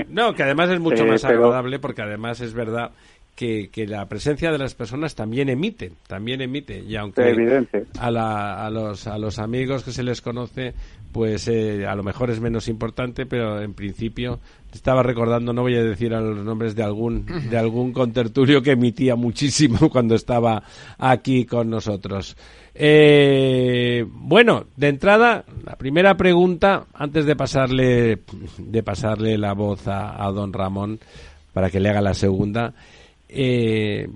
No 0.08 0.34
que 0.34 0.44
además 0.44 0.70
es 0.70 0.80
mucho 0.80 1.04
más 1.06 1.24
agradable 1.24 1.78
porque 1.80 2.02
además 2.02 2.40
es 2.40 2.54
verdad 2.54 2.92
que, 3.34 3.70
que, 3.70 3.86
la 3.86 4.06
presencia 4.08 4.52
de 4.52 4.58
las 4.58 4.74
personas 4.74 5.14
también 5.14 5.48
emite, 5.48 5.92
también 6.06 6.40
emite. 6.40 6.80
Y 6.80 6.96
aunque 6.96 7.30
Evidente. 7.30 7.86
A, 7.98 8.10
la, 8.10 8.64
a, 8.64 8.70
los, 8.70 9.06
a 9.06 9.18
los 9.18 9.38
amigos 9.38 9.84
que 9.84 9.92
se 9.92 10.02
les 10.02 10.20
conoce, 10.20 10.74
pues 11.12 11.46
eh, 11.48 11.86
a 11.86 11.94
lo 11.94 12.02
mejor 12.02 12.30
es 12.30 12.40
menos 12.40 12.68
importante, 12.68 13.26
pero 13.26 13.60
en 13.60 13.74
principio 13.74 14.40
estaba 14.72 15.02
recordando, 15.02 15.52
no 15.52 15.62
voy 15.62 15.76
a 15.76 15.84
decir 15.84 16.14
a 16.14 16.20
los 16.20 16.42
nombres 16.44 16.74
de 16.74 16.82
algún, 16.82 17.26
de 17.50 17.58
algún 17.58 17.92
contertulio 17.92 18.62
que 18.62 18.72
emitía 18.72 19.14
muchísimo 19.14 19.88
cuando 19.92 20.14
estaba 20.14 20.62
aquí 20.98 21.44
con 21.44 21.68
nosotros. 21.68 22.36
Eh, 22.74 24.06
bueno, 24.08 24.64
de 24.76 24.88
entrada, 24.88 25.44
la 25.64 25.76
primera 25.76 26.16
pregunta, 26.16 26.86
antes 26.94 27.26
de 27.26 27.36
pasarle, 27.36 28.20
de 28.56 28.82
pasarle 28.82 29.36
la 29.36 29.52
voz 29.52 29.86
a, 29.88 30.24
a 30.24 30.30
don 30.32 30.52
Ramón 30.54 30.98
para 31.52 31.68
que 31.68 31.80
le 31.80 31.90
haga 31.90 32.00
la 32.00 32.14
segunda, 32.14 32.72
eh, 33.34 34.08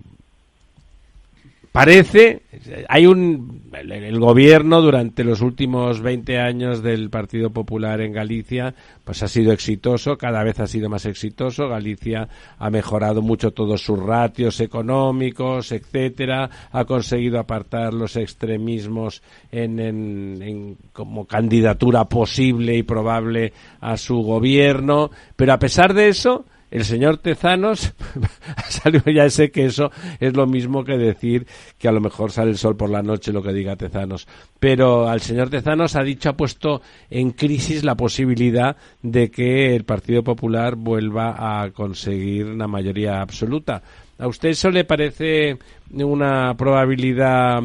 parece, 1.76 2.40
hay 2.88 3.04
un, 3.04 3.70
el, 3.74 4.18
gobierno 4.18 4.80
durante 4.80 5.24
los 5.24 5.42
últimos 5.42 6.00
20 6.00 6.38
años 6.38 6.82
del 6.82 7.10
Partido 7.10 7.50
Popular 7.50 8.00
en 8.00 8.14
Galicia, 8.14 8.74
pues 9.04 9.22
ha 9.22 9.28
sido 9.28 9.52
exitoso, 9.52 10.16
cada 10.16 10.42
vez 10.42 10.58
ha 10.60 10.66
sido 10.66 10.88
más 10.88 11.04
exitoso. 11.04 11.68
Galicia 11.68 12.30
ha 12.58 12.70
mejorado 12.70 13.20
mucho 13.20 13.50
todos 13.50 13.82
sus 13.82 13.98
ratios 13.98 14.60
económicos, 14.60 15.70
etcétera, 15.70 16.48
ha 16.72 16.86
conseguido 16.86 17.38
apartar 17.38 17.92
los 17.92 18.16
extremismos 18.16 19.22
en, 19.52 19.78
en, 19.78 20.76
como 20.94 21.26
candidatura 21.26 22.06
posible 22.06 22.74
y 22.74 22.84
probable 22.84 23.52
a 23.82 23.98
su 23.98 24.22
gobierno, 24.22 25.10
pero 25.36 25.52
a 25.52 25.58
pesar 25.58 25.92
de 25.92 26.08
eso, 26.08 26.46
el 26.76 26.84
señor 26.84 27.16
Tezanos 27.16 27.94
salió 28.68 29.00
ya 29.06 29.30
sé 29.30 29.50
que 29.50 29.64
eso 29.64 29.90
es 30.20 30.36
lo 30.36 30.46
mismo 30.46 30.84
que 30.84 30.98
decir 30.98 31.46
que 31.78 31.88
a 31.88 31.92
lo 31.92 32.02
mejor 32.02 32.32
sale 32.32 32.50
el 32.50 32.58
sol 32.58 32.76
por 32.76 32.90
la 32.90 33.02
noche 33.02 33.32
lo 33.32 33.42
que 33.42 33.54
diga 33.54 33.76
Tezanos 33.76 34.28
pero 34.60 35.08
al 35.08 35.22
señor 35.22 35.48
Tezanos 35.48 35.96
ha 35.96 36.02
dicho 36.02 36.28
ha 36.28 36.36
puesto 36.36 36.82
en 37.08 37.30
crisis 37.30 37.82
la 37.82 37.94
posibilidad 37.94 38.76
de 39.02 39.30
que 39.30 39.74
el 39.74 39.84
Partido 39.84 40.22
Popular 40.22 40.76
vuelva 40.76 41.62
a 41.62 41.70
conseguir 41.70 42.44
una 42.44 42.66
mayoría 42.66 43.22
absoluta 43.22 43.82
a 44.18 44.28
usted 44.28 44.50
eso 44.50 44.70
le 44.70 44.84
parece 44.84 45.56
una 45.94 46.54
probabilidad 46.58 47.62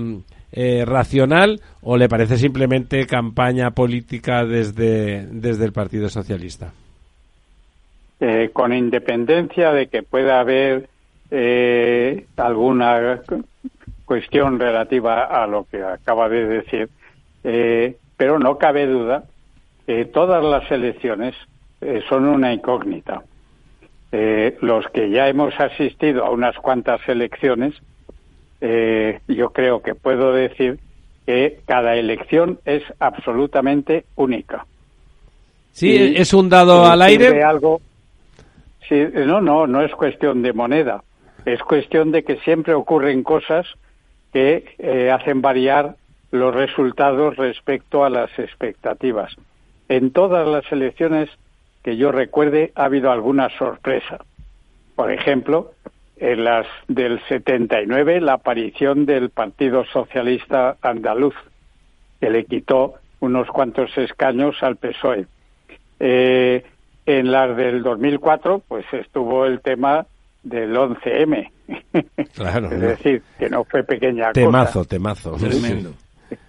eh, 0.53 0.85
racional 0.85 1.59
o 1.81 1.97
le 1.97 2.07
parece 2.07 2.37
simplemente 2.37 3.05
campaña 3.05 3.71
política 3.71 4.45
desde, 4.45 5.25
desde 5.27 5.65
el 5.65 5.73
Partido 5.73 6.09
Socialista? 6.09 6.73
Eh, 8.23 8.51
con 8.53 8.71
independencia 8.71 9.73
de 9.73 9.87
que 9.87 10.03
pueda 10.03 10.39
haber 10.39 10.87
eh, 11.31 12.25
alguna 12.37 13.21
cuestión 14.05 14.59
relativa 14.59 15.23
a 15.23 15.47
lo 15.47 15.65
que 15.69 15.81
acaba 15.81 16.29
de 16.29 16.45
decir, 16.45 16.89
pero 18.17 18.37
no 18.37 18.59
cabe 18.59 18.85
duda 18.85 19.23
que 19.87 20.05
todas 20.05 20.43
las 20.43 20.69
elecciones 20.69 21.33
son 22.07 22.27
una 22.27 22.53
incógnita. 22.53 23.23
los 24.11 24.85
que 24.89 25.09
ya 25.09 25.27
hemos 25.27 25.59
asistido 25.59 26.23
a 26.23 26.29
unas 26.29 26.55
cuantas 26.57 27.01
elecciones 27.07 27.81
eh, 28.61 29.19
yo 29.27 29.49
creo 29.49 29.81
que 29.81 29.95
puedo 29.95 30.33
decir 30.33 30.79
que 31.25 31.59
cada 31.65 31.95
elección 31.95 32.59
es 32.63 32.83
absolutamente 32.99 34.05
única. 34.15 34.65
Sí, 35.71 36.13
es 36.15 36.33
un 36.33 36.47
dado 36.47 36.85
al 36.85 37.01
aire. 37.01 37.43
Algo, 37.43 37.81
no, 38.91 39.41
no, 39.41 39.67
no 39.67 39.81
es 39.81 39.91
cuestión 39.93 40.41
de 40.41 40.53
moneda. 40.53 41.03
Es 41.45 41.61
cuestión 41.63 42.11
de 42.11 42.23
que 42.23 42.37
siempre 42.37 42.73
ocurren 42.73 43.23
cosas 43.23 43.67
que 44.33 44.75
eh, 44.77 45.11
hacen 45.11 45.41
variar 45.41 45.95
los 46.31 46.53
resultados 46.53 47.35
respecto 47.35 48.05
a 48.05 48.09
las 48.09 48.37
expectativas. 48.39 49.35
En 49.89 50.11
todas 50.11 50.47
las 50.47 50.71
elecciones 50.71 51.29
que 51.83 51.97
yo 51.97 52.11
recuerde 52.11 52.71
ha 52.75 52.85
habido 52.85 53.11
alguna 53.11 53.49
sorpresa. 53.57 54.19
Por 54.95 55.11
ejemplo, 55.11 55.71
en 56.17 56.43
las 56.43 56.67
del 56.87 57.19
79 57.27 58.21
la 58.21 58.33
aparición 58.33 59.05
del 59.05 59.31
Partido 59.31 59.83
Socialista 59.85 60.77
Andaluz, 60.81 61.35
que 62.19 62.29
le 62.29 62.45
quitó 62.45 62.95
unos 63.19 63.47
cuantos 63.47 63.97
escaños 63.97 64.61
al 64.61 64.77
PSOE. 64.77 65.25
Eh, 65.99 66.63
en 67.19 67.31
las 67.31 67.55
del 67.55 67.83
2004, 67.83 68.61
pues 68.67 68.85
estuvo 68.93 69.45
el 69.45 69.61
tema 69.61 70.05
del 70.43 70.75
11M. 70.75 71.51
Claro. 72.35 72.71
es 72.71 72.79
decir, 72.79 73.21
que 73.37 73.49
no 73.49 73.63
fue 73.63 73.83
pequeña 73.83 74.31
temazo, 74.31 74.79
cosa. 74.79 74.89
Temazo, 74.89 75.31
Tremendo. 75.33 75.93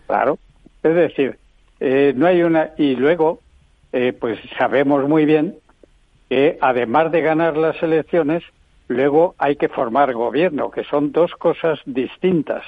Claro. 0.06 0.38
Es 0.82 0.94
decir, 0.94 1.38
eh, 1.80 2.12
no 2.16 2.26
hay 2.26 2.42
una. 2.42 2.70
Y 2.76 2.96
luego, 2.96 3.40
eh, 3.92 4.12
pues 4.12 4.38
sabemos 4.58 5.08
muy 5.08 5.24
bien 5.24 5.56
que 6.28 6.58
además 6.60 7.12
de 7.12 7.20
ganar 7.20 7.56
las 7.56 7.80
elecciones, 7.82 8.42
Luego 8.92 9.34
hay 9.38 9.56
que 9.56 9.68
formar 9.68 10.12
gobierno, 10.12 10.70
que 10.70 10.84
son 10.84 11.12
dos 11.12 11.32
cosas 11.32 11.80
distintas 11.86 12.62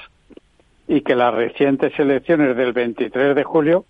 y 0.87 1.01
que 1.01 1.15
las 1.15 1.33
recientes 1.33 1.97
elecciones 1.99 2.57
del 2.57 2.73
23 2.73 3.35
de 3.35 3.43
julio 3.43 3.85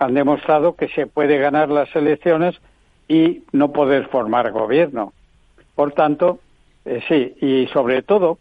han 0.00 0.14
demostrado 0.14 0.74
que 0.74 0.88
se 0.88 1.06
puede 1.06 1.38
ganar 1.38 1.68
las 1.68 1.94
elecciones 1.94 2.56
y 3.08 3.42
no 3.52 3.72
poder 3.72 4.08
formar 4.08 4.52
gobierno. 4.52 5.12
Por 5.74 5.92
tanto, 5.92 6.40
eh, 6.84 7.00
sí, 7.08 7.34
y 7.40 7.66
sobre 7.72 8.02
todo 8.02 8.38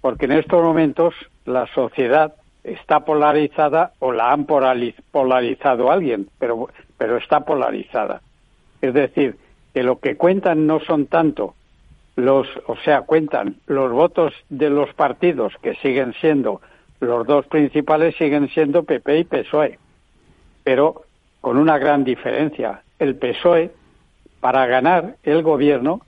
porque 0.00 0.26
en 0.26 0.32
estos 0.32 0.62
momentos 0.62 1.14
la 1.44 1.66
sociedad 1.74 2.34
está 2.62 3.00
polarizada 3.00 3.92
o 3.98 4.12
la 4.12 4.32
han 4.32 4.44
polarizado 4.44 5.90
alguien, 5.90 6.28
pero, 6.38 6.68
pero 6.98 7.16
está 7.16 7.40
polarizada. 7.40 8.20
Es 8.80 8.94
decir, 8.94 9.36
que 9.74 9.82
lo 9.82 9.98
que 9.98 10.16
cuentan 10.16 10.66
no 10.66 10.80
son 10.80 11.06
tanto 11.06 11.54
los, 12.16 12.46
o 12.66 12.76
sea, 12.84 13.02
cuentan 13.02 13.56
los 13.66 13.92
votos 13.92 14.34
de 14.48 14.68
los 14.68 14.92
partidos 14.94 15.54
que 15.62 15.74
siguen 15.76 16.12
siendo 16.20 16.60
los 17.00 17.26
dos 17.26 17.46
principales 17.46 18.14
siguen 18.16 18.48
siendo 18.50 18.84
PP 18.84 19.18
y 19.18 19.24
PSOE, 19.24 19.78
pero 20.62 21.02
con 21.40 21.56
una 21.56 21.78
gran 21.78 22.04
diferencia. 22.04 22.82
El 22.98 23.16
PSOE, 23.16 23.70
para 24.40 24.66
ganar 24.66 25.16
el 25.22 25.42
gobierno, 25.42 26.00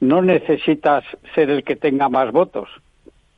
no 0.00 0.22
necesita 0.22 1.02
ser 1.34 1.50
el 1.50 1.64
que 1.64 1.76
tenga 1.76 2.08
más 2.08 2.32
votos, 2.32 2.68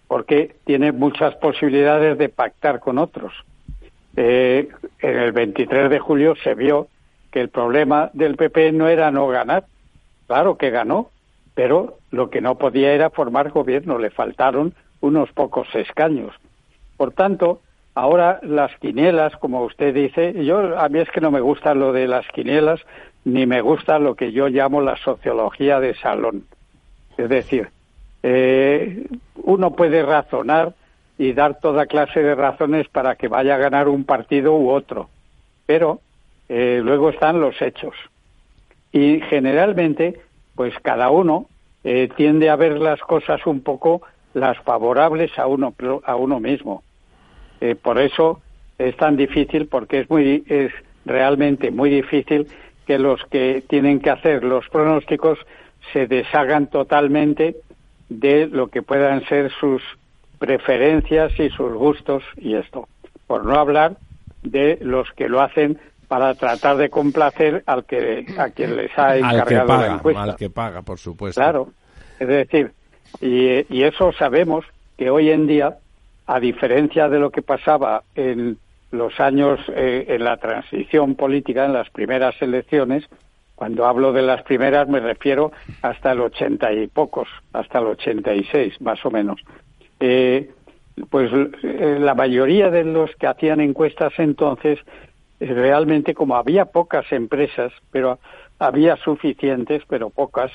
porque 0.07 0.57
tiene 0.65 0.93
muchas 0.93 1.35
posibilidades 1.37 2.17
de 2.19 2.29
pactar 2.29 2.81
con 2.81 2.99
otros. 2.99 3.33
Eh, 4.17 4.69
en 5.01 5.17
el 5.17 5.33
23 5.33 5.91
de 5.91 5.99
julio 5.99 6.35
se 6.43 6.55
vio 6.55 6.89
que 7.31 7.41
el 7.41 7.49
problema 7.49 8.11
del 8.13 8.37
PP 8.37 8.73
no 8.73 8.89
era 8.89 9.11
no 9.11 9.27
ganar, 9.27 9.65
claro 10.27 10.57
que 10.57 10.71
ganó, 10.71 11.11
pero 11.55 11.99
lo 12.11 12.31
que 12.31 12.41
no 12.41 12.57
podía 12.57 12.93
era 12.93 13.11
formar 13.11 13.51
gobierno, 13.51 13.99
le 13.99 14.11
faltaron 14.11 14.75
unos 15.01 15.31
pocos 15.33 15.69
escaños. 15.75 16.35
Por 16.97 17.13
tanto, 17.13 17.61
ahora 17.95 18.41
las 18.43 18.75
quinielas, 18.79 19.35
como 19.37 19.65
usted 19.65 19.95
dice, 19.95 20.45
yo 20.45 20.79
a 20.79 20.89
mí 20.89 21.01
es 21.01 21.11
que 21.11 21.21
no 21.21 21.31
me 21.31 21.41
gusta 21.41 21.75
lo 21.75 21.93
de 21.93 22.07
las 22.07 22.27
quinielas, 22.29 22.81
ni 23.25 23.47
me 23.47 23.61
gusta 23.61 23.99
lo 23.99 24.15
que 24.15 24.33
yo 24.33 24.49
llamo 24.49 24.81
la 24.81 24.97
sociología 24.97 25.81
de 25.81 25.95
salón. 25.95 26.45
Es 27.17 27.29
decir, 27.29 27.69
eh, 28.23 29.07
uno 29.37 29.75
puede 29.75 30.03
razonar 30.03 30.75
y 31.19 31.33
dar 31.33 31.61
toda 31.61 31.87
clase 31.87 32.23
de 32.23 32.35
razones 32.35 32.89
para 32.89 33.17
que 33.17 33.29
vaya 33.29 33.55
a 33.55 33.59
ganar 33.59 33.89
un 33.89 34.05
partido 34.05 34.57
u 34.57 34.71
otro, 34.71 35.09
pero 35.67 36.01
eh, 36.49 36.81
luego 36.83 37.11
están 37.11 37.41
los 37.41 37.61
hechos. 37.63 37.95
Y 38.93 39.21
generalmente 39.21 40.21
pues 40.55 40.75
cada 40.83 41.11
uno 41.11 41.47
eh, 41.83 42.09
tiende 42.17 42.51
a 42.51 42.57
ver 42.57 42.79
las 42.79 43.01
cosas 43.01 43.47
un 43.47 43.61
poco 43.61 44.03
las 44.33 44.59
favorables 44.59 45.39
a 45.39 45.47
uno 45.47 45.75
a 46.05 46.17
uno 46.17 46.41
mismo. 46.41 46.83
Eh, 47.61 47.75
por 47.75 47.99
eso 47.99 48.41
es 48.79 48.97
tan 48.97 49.17
difícil 49.17 49.69
porque 49.69 50.01
es 50.01 50.11
muy 50.11 50.45
es 50.49 50.73
realmente 51.05 51.71
muy 51.71 51.91
difícil 51.91 52.49
que 52.87 52.99
los 52.99 53.21
que 53.31 53.63
tienen 53.69 54.01
que 54.01 54.11
hacer 54.11 54.45
los 54.45 54.69
pronósticos 54.69 55.39
se 55.93 56.07
deshagan 56.07 56.69
totalmente 56.69 57.57
de 58.09 58.47
lo 58.47 58.69
que 58.69 58.83
puedan 58.83 59.25
ser 59.27 59.51
sus 59.59 59.83
preferencias 60.39 61.33
y 61.39 61.49
sus 61.51 61.73
gustos 61.73 62.23
y 62.37 62.55
esto. 62.55 62.89
Por 63.27 63.45
no 63.45 63.59
hablar 63.59 63.97
de 64.43 64.79
los 64.81 65.11
que 65.13 65.29
lo 65.29 65.41
hacen 65.41 65.79
para 66.09 66.35
tratar 66.35 66.77
de 66.77 66.91
complacer 66.91 67.63
al 67.67 67.85
que 67.85 68.27
a 68.39 68.51
quien 68.51 68.77
les 68.77 68.97
ha 68.99 69.17
encargado 69.17 69.67
paga, 69.67 69.89
la 69.89 69.95
encuesta. 69.95 70.23
Al 70.23 70.37
que 70.37 70.51
paga, 70.51 70.83
por 70.83 70.99
supuesto. 70.99 71.41
Claro, 71.41 71.71
es 72.19 72.29
decir, 72.29 72.73
y, 73.21 73.75
y 73.75 73.85
eso 73.85 74.13
sabemos 74.13 74.65
que 74.99 75.11
hoy 75.11 75.31
en 75.31 75.47
día, 75.47 75.79
a 76.27 76.41
diferencia 76.41 77.09
de 77.09 77.19
lo 77.19 77.31
que 77.31 77.43
pasaba 77.43 78.05
en 78.15 78.59
los 78.95 79.19
años 79.21 79.61
eh, 79.69 80.07
en 80.09 80.25
la 80.25 80.37
transición 80.37 81.15
política, 81.15 81.65
en 81.67 81.73
las 81.73 81.91
primeras 81.91 82.41
elecciones, 82.41 83.05
cuando 83.55 83.87
hablo 83.87 84.13
de 84.13 84.23
las 84.23 84.43
primeras 84.43 84.89
me 84.89 85.01
refiero 85.01 85.53
hasta 85.83 86.13
el 86.13 86.21
ochenta 86.21 86.73
y 86.73 86.87
pocos, 86.87 87.29
hasta 87.53 87.79
el 87.79 87.87
ochenta 87.87 88.35
y 88.35 88.45
seis, 88.45 88.81
más 88.81 89.05
o 89.05 89.11
menos. 89.11 89.41
Eh, 90.01 90.51
pues 91.11 91.31
eh, 91.63 91.99
la 92.01 92.15
mayoría 92.15 92.71
de 92.71 92.85
los 92.85 93.15
que 93.17 93.27
hacían 93.27 93.61
encuestas 93.61 94.13
entonces 94.19 94.79
realmente 95.41 96.15
como 96.15 96.37
había 96.37 96.67
pocas 96.67 97.11
empresas, 97.13 97.73
pero 97.91 98.19
había 98.59 98.97
suficientes, 98.97 99.83
pero 99.89 100.11
pocas, 100.11 100.53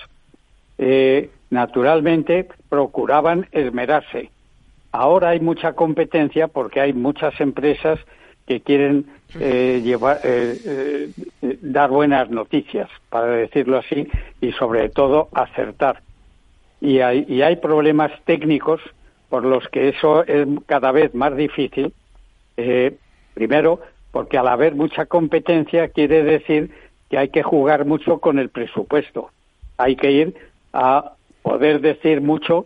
naturalmente 1.50 2.48
procuraban 2.70 3.48
esmerarse. 3.52 4.32
Ahora 4.92 5.30
hay 5.30 5.42
mucha 5.42 5.74
competencia 5.74 6.48
porque 6.48 6.80
hay 6.80 6.94
muchas 6.94 7.40
empresas 7.42 8.00
que 8.50 8.62
quieren 8.62 9.06
eh, 9.40 9.80
llevar, 9.84 10.22
eh, 10.24 11.12
dar 11.62 11.92
buenas 11.92 12.32
noticias, 12.32 12.90
para 13.12 13.28
decirlo 13.28 13.78
así, 13.78 14.08
y 14.42 14.52
sobre 14.54 14.90
todo 14.90 15.30
acertar. 15.34 16.02
Y 16.82 17.02
hay, 17.02 17.26
y 17.30 17.44
hay 17.44 17.58
problemas 17.58 18.12
técnicos 18.26 18.82
por 19.30 19.46
los 19.46 19.68
que 19.68 19.90
eso 19.90 20.26
es 20.26 20.48
cada 20.66 20.92
vez 20.92 21.14
más 21.14 21.38
difícil. 21.38 21.94
primero, 23.36 23.82
porque 24.12 24.40
al 24.40 24.48
haber 24.48 24.74
mucha 24.74 25.06
competencia 25.06 25.90
quiere 25.90 26.24
decir 26.24 26.72
que 27.10 27.20
hay 27.20 27.30
que 27.30 27.44
jugar 27.44 27.86
mucho 27.86 28.18
con 28.18 28.40
el 28.40 28.50
presupuesto. 28.50 29.30
Hay 29.78 29.96
que 29.96 30.12
ir 30.12 30.36
a 30.74 31.14
poder 31.44 31.82
decir 31.82 32.20
mucho, 32.20 32.66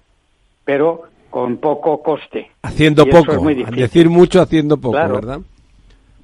pero 0.64 1.04
con 1.30 1.58
poco 1.58 2.02
coste. 2.02 2.52
Haciendo 2.62 3.06
poco. 3.06 3.38
decir 3.76 4.10
mucho 4.10 4.42
haciendo 4.42 4.78
poco, 4.78 4.98
¿verdad? 4.98 5.42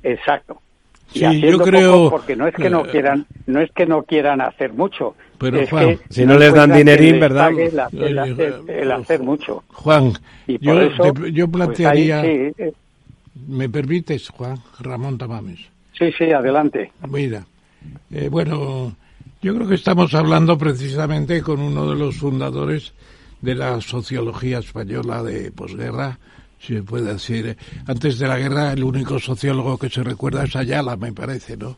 Exacto. 0.04 0.62
Sí, 1.12 1.42
yo 1.42 1.58
creo 1.60 2.10
porque 2.10 2.36
no 2.36 2.48
es 2.48 2.56
que 2.56 2.70
no 2.70 2.84
quieran, 2.84 3.26
no 3.48 3.62
es 3.62 3.72
que 3.72 3.86
no 3.86 4.04
quieran 4.04 4.42
hacer 4.42 4.74
mucho. 4.74 5.16
Pero 5.40 5.66
Juan, 5.68 5.98
si 6.10 6.26
no, 6.26 6.38
les 6.38 6.54
dan 6.54 6.72
dinerín, 6.74 7.20
¿verdad? 7.20 7.52
El, 7.58 8.92
hacer, 8.92 9.20
mucho. 9.22 9.64
Juan, 9.70 10.14
yo, 10.48 10.92
pues 11.48 11.50
plantearía. 11.52 12.24
¿Me 13.48 13.70
permites, 13.70 14.30
Juan 14.30 14.58
Ramón 14.80 15.18
Tamames? 15.18 15.60
Sí, 15.98 16.12
sí, 16.18 16.32
adelante. 16.32 16.92
Mira, 17.08 17.46
eh, 18.12 18.28
bueno, 18.30 18.94
yo 19.42 19.56
creo 19.56 19.68
que 19.68 19.76
estamos 19.76 20.14
hablando 20.14 20.58
precisamente 20.58 21.42
con 21.42 21.60
uno 21.60 21.90
de 21.90 21.96
los 21.96 22.18
fundadores 22.18 22.94
de 23.42 23.56
la 23.56 23.80
sociología 23.82 24.60
española 24.60 25.24
de 25.24 25.52
posguerra, 25.52 26.20
se 26.60 26.84
puede 26.84 27.14
decir. 27.14 27.58
Antes 27.88 28.20
de 28.20 28.28
la 28.28 28.38
guerra, 28.38 28.74
el 28.74 28.84
único 28.84 29.20
sociólogo 29.20 29.78
que 29.78 29.90
se 29.90 30.04
recuerda 30.04 30.44
es 30.44 30.56
Ayala, 30.56 30.96
me 30.96 31.12
parece, 31.14 31.58
¿no? 31.58 31.78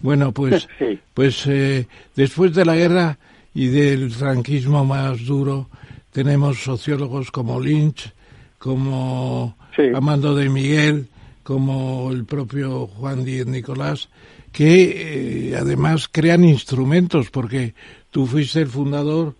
Bueno, 0.00 0.32
pues, 0.32 0.68
pues 1.14 1.46
eh, 1.46 1.86
después 2.16 2.54
de 2.54 2.64
la 2.64 2.74
guerra 2.74 3.18
y 3.54 3.66
del 3.66 4.10
franquismo 4.10 4.84
más 4.84 5.24
duro, 5.24 5.68
tenemos 6.12 6.62
sociólogos 6.62 7.30
como 7.30 7.60
Lynch, 7.60 8.12
como 8.58 9.56
Amando 9.94 10.34
de 10.34 10.48
Miguel, 10.48 11.08
como 11.42 12.10
el 12.12 12.24
propio 12.24 12.86
Juan 12.86 13.24
Díez 13.24 13.46
Nicolás, 13.46 14.08
que 14.52 15.50
eh, 15.50 15.56
además 15.56 16.08
crean 16.10 16.44
instrumentos, 16.44 17.30
porque 17.30 17.74
tú 18.10 18.26
fuiste 18.26 18.60
el 18.60 18.68
fundador 18.68 19.34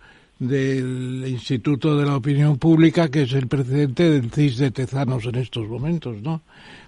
del 0.47 1.23
Instituto 1.27 1.97
de 1.97 2.05
la 2.05 2.17
Opinión 2.17 2.57
Pública, 2.57 3.09
que 3.09 3.23
es 3.23 3.33
el 3.33 3.47
presidente 3.47 4.09
del 4.09 4.31
CIS 4.31 4.57
de 4.57 4.71
Tezanos 4.71 5.25
en 5.25 5.35
estos 5.35 5.67
momentos, 5.67 6.21
¿no? 6.21 6.41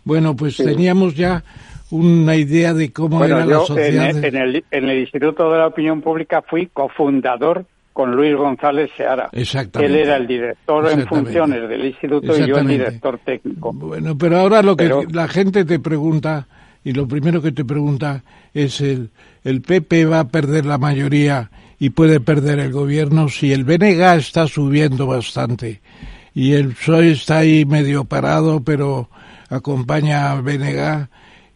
Bueno, 0.03 0.35
pues 0.35 0.57
teníamos 0.57 1.15
ya 1.15 1.43
una 1.91 2.35
idea 2.35 2.73
de 2.73 2.91
cómo 2.91 3.23
era 3.23 3.45
la 3.45 3.59
sociedad. 3.59 4.09
En, 4.09 4.23
en, 4.23 4.35
el, 4.35 4.63
en 4.71 4.89
el 4.89 4.99
Instituto 4.99 5.51
de 5.51 5.59
la 5.59 5.67
Opinión 5.67 6.01
Pública 6.01 6.41
fui 6.41 6.67
cofundador 6.67 7.65
con 7.95 8.13
Luis 8.13 8.35
González 8.35 8.91
Seara. 8.97 9.29
Exactamente. 9.31 9.93
Él 9.93 10.01
era 10.05 10.17
el 10.17 10.27
director 10.27 10.91
en 10.91 11.07
funciones 11.07 11.69
del 11.69 11.85
instituto 11.85 12.37
y 12.37 12.45
yo 12.45 12.57
el 12.57 12.67
director 12.67 13.17
técnico. 13.19 13.71
Bueno, 13.71 14.17
pero 14.17 14.37
ahora 14.37 14.61
lo 14.61 14.75
que 14.75 14.91
la 15.13 15.29
gente 15.29 15.63
te 15.63 15.79
pregunta, 15.79 16.45
y 16.83 16.91
lo 16.91 17.07
primero 17.07 17.41
que 17.41 17.53
te 17.53 17.63
pregunta 17.63 18.21
es 18.53 18.81
el, 18.81 19.11
el 19.45 19.61
PP 19.61 20.07
va 20.07 20.19
a 20.19 20.27
perder 20.27 20.65
la 20.65 20.77
mayoría 20.77 21.49
y 21.79 21.89
puede 21.89 22.19
perder 22.19 22.59
el 22.59 22.71
gobierno 22.71 23.29
si 23.29 23.51
el 23.51 23.63
BNG 23.63 24.01
está 24.17 24.47
subiendo 24.47 25.07
bastante 25.07 25.81
y 26.33 26.53
el 26.53 26.73
PSOE 26.73 27.11
está 27.11 27.39
ahí 27.39 27.65
medio 27.65 28.03
parado, 28.03 28.61
pero 28.61 29.09
acompaña 29.49 30.31
a 30.31 30.41
BNG 30.41 31.07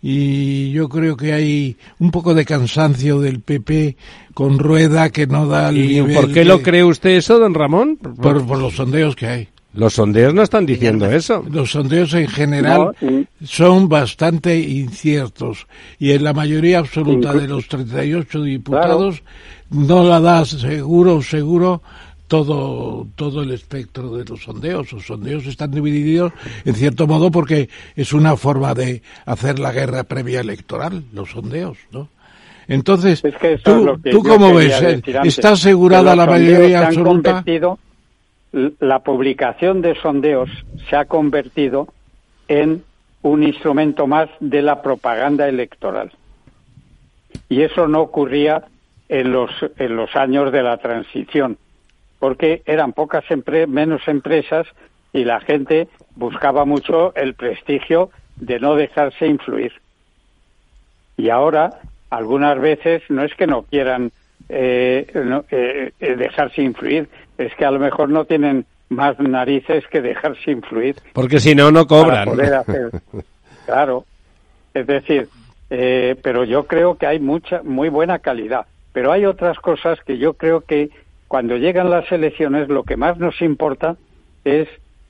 y 0.01 0.71
yo 0.71 0.87
creo 0.87 1.17
que 1.17 1.33
hay 1.33 1.75
un 1.99 2.11
poco 2.11 2.33
de 2.33 2.45
cansancio 2.45 3.19
del 3.19 3.41
PP 3.41 3.97
con 4.33 4.57
Rueda 4.57 5.09
que 5.09 5.27
no 5.27 5.47
da 5.47 5.69
el 5.69 5.91
¿Y 5.91 6.01
por 6.13 6.31
qué 6.31 6.45
lo 6.45 6.61
cree 6.61 6.85
usted 6.85 7.11
eso, 7.11 7.37
don 7.37 7.53
Ramón? 7.53 7.97
Por, 7.97 8.45
por, 8.45 8.57
los 8.57 8.75
sondeos 8.75 9.15
que 9.17 9.27
hay. 9.27 9.49
Los 9.73 9.93
sondeos 9.93 10.33
no 10.33 10.41
están 10.41 10.65
diciendo 10.65 11.05
eso. 11.11 11.45
Los 11.49 11.71
sondeos 11.71 12.13
en 12.15 12.27
general 12.27 12.95
son 13.43 13.87
bastante 13.87 14.57
inciertos 14.59 15.67
y 15.99 16.11
en 16.11 16.23
la 16.23 16.33
mayoría 16.33 16.79
absoluta 16.79 17.33
de 17.33 17.47
los 17.47 17.67
38 17.67 18.41
diputados 18.41 19.21
no 19.69 20.03
la 20.03 20.19
da 20.19 20.43
seguro, 20.45 21.21
seguro 21.21 21.83
todo, 22.27 23.07
todo 23.15 23.43
el 23.43 23.51
espectro 23.51 24.15
de 24.15 24.25
los 24.25 24.41
sondeos. 24.41 24.91
Los 24.91 25.05
sondeos 25.05 25.45
están 25.45 25.71
divididos 25.71 26.33
en 26.65 26.73
cierto 26.73 27.05
modo 27.05 27.29
porque 27.29 27.69
es 27.95 28.11
una 28.11 28.35
forma 28.37 28.73
de 28.73 29.03
hacer 29.25 29.59
la 29.59 29.71
guerra 29.71 30.03
previa 30.03 30.39
electoral, 30.39 31.03
los 31.13 31.29
sondeos, 31.29 31.77
¿no? 31.91 32.09
Entonces, 32.67 33.23
¿tú, 33.63 33.99
¿tú 34.11 34.23
cómo 34.23 34.53
ves? 34.53 34.79
¿Está 35.23 35.51
asegurada 35.51 36.15
la 36.15 36.27
mayoría 36.27 36.87
absoluta? 36.87 37.43
La 38.51 38.99
publicación 38.99 39.81
de 39.81 39.95
sondeos 39.95 40.49
se 40.89 40.95
ha 40.95 41.05
convertido 41.05 41.87
en 42.47 42.83
un 43.21 43.43
instrumento 43.43 44.07
más 44.07 44.29
de 44.39 44.61
la 44.61 44.81
propaganda 44.81 45.47
electoral. 45.47 46.11
Y 47.47 47.61
eso 47.61 47.87
no 47.87 48.01
ocurría 48.01 48.63
en 49.07 49.31
los, 49.31 49.51
en 49.77 49.95
los 49.95 50.15
años 50.15 50.51
de 50.51 50.63
la 50.63 50.77
transición 50.77 51.57
porque 52.19 52.61
eran 52.65 52.93
pocas 52.93 53.23
menos 53.67 54.07
empresas 54.07 54.67
y 55.13 55.23
la 55.23 55.39
gente 55.39 55.87
buscaba 56.15 56.65
mucho 56.65 57.15
el 57.15 57.33
prestigio 57.33 58.11
de 58.35 58.59
no 58.59 58.75
dejarse 58.75 59.25
influir. 59.25 59.71
Y 61.17 61.29
ahora, 61.29 61.79
algunas 62.09 62.59
veces, 62.59 63.01
no 63.09 63.23
es 63.23 63.33
que 63.35 63.47
no 63.47 63.63
quieran 63.63 64.11
eh, 64.49 65.07
eh, 65.49 65.91
eh, 65.99 66.15
dejarse 66.15 66.61
influir, 66.61 67.09
es 67.39 67.55
que 67.55 67.65
a 67.65 67.71
lo 67.71 67.79
mejor 67.79 68.09
no 68.09 68.25
tienen 68.25 68.65
más 68.89 69.17
narices 69.19 69.85
que 69.87 70.01
dejarse 70.01 70.51
influir. 70.51 70.97
Porque 71.13 71.39
si 71.39 71.55
no, 71.55 71.71
no 71.71 71.87
cobran. 71.87 72.29
Claro. 73.65 74.03
Es 74.73 74.87
decir, 74.87 75.29
pero 75.69 76.43
yo 76.43 76.65
creo 76.65 76.95
que 76.95 77.05
hay 77.05 77.19
mucha, 77.19 77.61
muy 77.61 77.89
buena 77.89 78.17
calidad. 78.17 78.65
Pero 78.93 79.11
hay 79.11 79.25
otras 79.25 79.59
cosas 79.59 79.99
que 80.05 80.17
yo 80.17 80.33
creo 80.33 80.61
que 80.61 80.89
cuando 81.27 81.55
llegan 81.57 81.91
las 81.91 82.11
elecciones 82.11 82.67
lo 82.67 82.81
que 82.83 82.97
más 82.97 83.19
nos 83.19 83.39
importa 83.43 83.95
es 84.43 84.67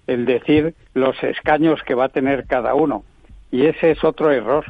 el 0.07 0.25
decir 0.25 0.73
los 0.93 1.15
escaños 1.23 1.81
que 1.83 1.95
va 1.95 2.05
a 2.05 2.09
tener 2.09 2.47
cada 2.47 2.73
uno. 2.73 3.05
Y 3.49 3.65
ese 3.65 3.91
es 3.91 4.03
otro 4.03 4.29
error, 4.31 4.65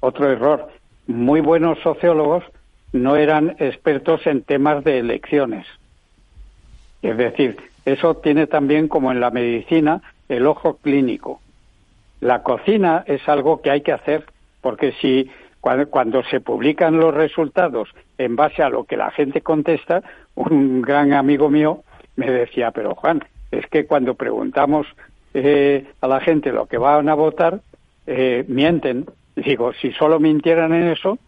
otro 0.00 0.30
error. 0.30 0.68
Muy 1.06 1.40
buenos 1.40 1.78
sociólogos 1.78 2.44
no 2.92 3.16
eran 3.16 3.56
expertos 3.58 4.26
en 4.26 4.42
temas 4.42 4.84
de 4.84 4.98
elecciones. 4.98 5.66
Es 7.02 7.16
decir, 7.16 7.56
eso 7.84 8.16
tiene 8.16 8.46
también, 8.46 8.88
como 8.88 9.10
en 9.12 9.20
la 9.20 9.30
medicina, 9.30 10.02
el 10.28 10.46
ojo 10.46 10.76
clínico. 10.76 11.40
La 12.20 12.42
cocina 12.42 13.04
es 13.06 13.26
algo 13.28 13.62
que 13.62 13.70
hay 13.70 13.80
que 13.80 13.92
hacer, 13.92 14.26
porque 14.60 14.92
si 15.00 15.30
cuando, 15.60 16.22
se 16.24 16.40
publican 16.40 16.98
los 16.98 17.14
resultados 17.14 17.88
en 18.18 18.36
base 18.36 18.62
a 18.62 18.68
lo 18.68 18.84
que 18.84 18.96
la 18.96 19.10
gente 19.10 19.40
contesta, 19.40 20.02
un 20.34 20.82
gran 20.82 21.12
amigo 21.12 21.50
mío 21.50 21.82
me 22.16 22.30
decía, 22.30 22.70
pero 22.70 22.94
Juan, 22.94 23.24
es 23.50 23.66
que 23.66 23.86
cuando 23.86 24.14
preguntamos 24.14 24.86
eh, 25.34 25.86
a 26.00 26.08
la 26.08 26.20
gente 26.20 26.52
lo 26.52 26.66
que 26.66 26.78
van 26.78 27.08
a 27.08 27.14
votar, 27.14 27.60
eh, 28.06 28.44
mienten. 28.48 29.06
Digo, 29.36 29.72
si 29.74 29.92
solo 29.92 30.18
mintieran 30.18 30.74
en 30.74 30.88
eso, 30.88 31.18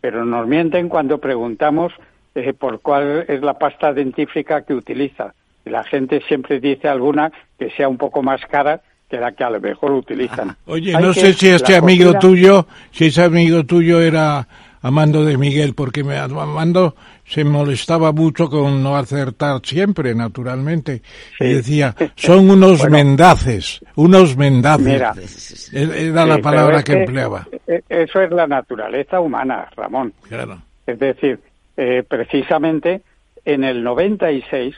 pero 0.00 0.24
nos 0.24 0.46
mienten 0.46 0.88
cuando 0.88 1.18
preguntamos 1.18 1.92
eh, 2.34 2.52
por 2.52 2.80
cuál 2.80 3.24
es 3.28 3.42
la 3.42 3.54
pasta 3.54 3.92
dentífrica 3.92 4.62
que 4.62 4.74
utiliza. 4.74 5.34
Y 5.64 5.70
la 5.70 5.84
gente 5.84 6.22
siempre 6.26 6.60
dice 6.60 6.88
alguna 6.88 7.30
que 7.58 7.70
sea 7.70 7.88
un 7.88 7.98
poco 7.98 8.22
más 8.22 8.40
cara 8.46 8.80
que 9.08 9.18
la 9.18 9.32
que 9.32 9.44
a 9.44 9.50
lo 9.50 9.60
mejor 9.60 9.92
utilizan. 9.92 10.56
Oye, 10.66 10.92
no 10.92 11.12
sé 11.12 11.34
si 11.34 11.48
este 11.48 11.76
amigo 11.76 12.14
tuyo, 12.18 12.66
si 12.90 13.06
ese 13.06 13.22
amigo 13.22 13.64
tuyo 13.64 14.00
era 14.00 14.46
Amando 14.80 15.24
de 15.24 15.38
Miguel, 15.38 15.74
porque 15.74 16.02
me, 16.02 16.16
Amando 16.16 16.96
se 17.24 17.44
molestaba 17.44 18.10
mucho 18.10 18.48
con 18.50 18.82
no 18.82 18.96
acertar 18.96 19.60
siempre, 19.62 20.14
naturalmente. 20.14 21.02
Y 21.38 21.54
decía, 21.54 21.94
son 22.16 22.50
unos 22.50 22.84
mendaces, 22.90 23.80
unos 23.94 24.36
mendaces. 24.36 25.72
Era 25.72 26.26
la 26.26 26.38
palabra 26.38 26.82
que, 26.82 26.94
empleaba. 26.94 27.46
E, 27.66 27.82
eso 27.88 28.20
es 28.20 28.30
la 28.32 28.46
naturaleza 28.46 29.20
humana, 29.20 29.68
Ramón. 29.76 30.12
Claro. 30.28 30.60
Es 30.84 30.98
decir, 30.98 31.38
eh, 31.76 32.02
precisamente 32.06 33.02
en 33.44 33.64
el 33.64 33.82
96, 33.82 34.74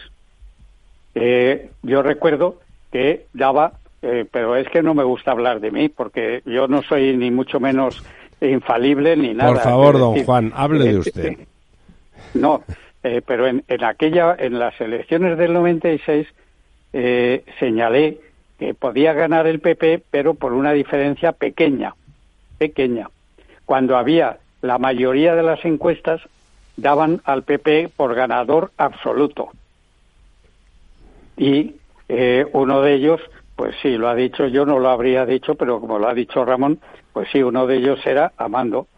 eh, 1.15 1.71
yo 1.83 2.03
recuerdo 2.03 2.61
que 2.91 3.27
daba 3.33 3.75
eh, 4.07 4.27
pero 4.31 4.55
es 4.55 4.69
que 4.69 4.83
no 4.83 4.93
me 4.93 5.03
gusta 5.03 5.31
hablar 5.31 5.61
de 5.61 5.71
mí 5.71 5.89
porque 5.89 6.43
yo 6.45 6.69
no 6.69 6.83
soy 6.83 7.17
ni 7.17 7.31
mucho 7.31 7.59
menos 7.59 8.05
infalible 8.39 9.17
ni 9.17 9.33
nada. 9.33 9.51
Por 9.51 9.63
favor, 9.63 9.99
don 9.99 10.23
Juan, 10.23 10.53
hable 10.55 10.85
de 10.85 10.91
eh, 10.91 10.99
usted. 10.99 11.25
Eh, 11.25 11.47
no, 12.35 12.63
pero 13.01 13.47
en, 13.47 13.65
en, 13.67 13.83
aquella, 13.83 14.37
en 14.39 14.59
las 14.59 14.79
elecciones 14.79 15.39
del 15.39 15.55
96 15.55 16.27
señalé 17.59 18.19
que 18.59 18.75
podía 18.75 19.15
ganar 19.15 19.47
el 19.47 19.61
PP, 19.61 20.03
pero 20.11 20.35
por 20.35 20.53
una 20.53 20.73
diferencia 20.73 21.33
pequeña, 21.33 21.95
pequeña. 22.59 23.09
Cuando 23.65 23.97
había 23.97 24.37
la 24.61 24.77
mayoría 24.77 25.35
de 25.35 25.43
las 25.43 25.65
encuestas 25.65 26.21
daban 26.77 27.21
al 27.25 27.43
PP 27.43 27.91
por 27.97 28.15
ganador 28.15 28.73
absoluto. 28.77 29.51
Y 31.37 31.77
uno 32.53 32.83
de 32.83 32.95
ellos 32.95 33.21
pues 33.57 33.75
sí, 33.81 33.97
lo 33.97 34.09
ha 34.09 34.15
dicho, 34.15 34.47
yo 34.47 34.67
no 34.67 34.79
lo 34.79 34.91
habría 34.91 35.25
dicho, 35.25 35.55
pero 35.55 35.81
como 35.81 35.99
lo 35.99 36.09
ha 36.09 36.15
dicho 36.15 36.45
Ramón, 36.45 36.81
pues 37.13 37.29
sí, 37.33 37.43
uno 37.43 37.67
de 37.67 37.77
ellos 37.77 38.01
era 38.05 38.33
Amando. 38.37 38.89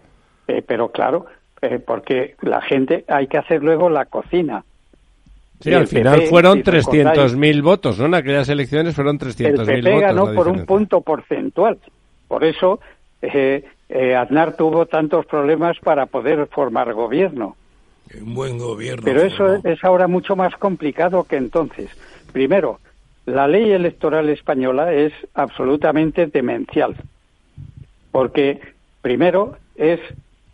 Eh, 0.48 0.62
pero 0.66 0.90
claro, 0.90 1.26
eh, 1.60 1.78
porque 1.78 2.36
la 2.40 2.62
gente 2.62 3.04
hay 3.08 3.26
que 3.26 3.38
hacer 3.38 3.62
luego 3.62 3.90
la 3.90 4.06
cocina. 4.06 4.64
Sí, 5.60 5.72
al 5.72 5.86
final 5.86 6.22
fueron 6.22 6.62
300.000 6.62 7.62
votos, 7.62 7.98
¿no? 7.98 8.06
En 8.06 8.14
aquellas 8.14 8.48
elecciones 8.48 8.94
fueron 8.94 9.18
300.000 9.18 9.50
votos. 9.52 9.68
El 9.68 9.82
PP 9.82 10.00
ganó 10.00 10.34
por 10.34 10.48
un 10.48 10.66
punto 10.66 11.00
porcentual. 11.00 11.78
Por 12.28 12.44
eso 12.44 12.80
eh, 13.22 13.64
Aznar 14.14 14.56
tuvo 14.56 14.86
tantos 14.86 15.26
problemas 15.26 15.78
para 15.80 16.06
poder 16.06 16.46
formar 16.48 16.92
gobierno. 16.92 17.56
Un 18.20 18.34
buen 18.34 18.58
gobierno. 18.58 19.02
Pero 19.04 19.22
eso 19.22 19.60
es 19.64 19.82
ahora 19.84 20.06
mucho 20.06 20.36
más 20.36 20.54
complicado 20.56 21.24
que 21.24 21.36
entonces. 21.36 21.90
Primero, 22.32 22.80
la 23.26 23.48
ley 23.48 23.72
electoral 23.72 24.28
española 24.28 24.92
es 24.92 25.12
absolutamente 25.34 26.26
demencial, 26.26 26.96
porque 28.12 28.60
primero 29.02 29.56
es 29.74 30.00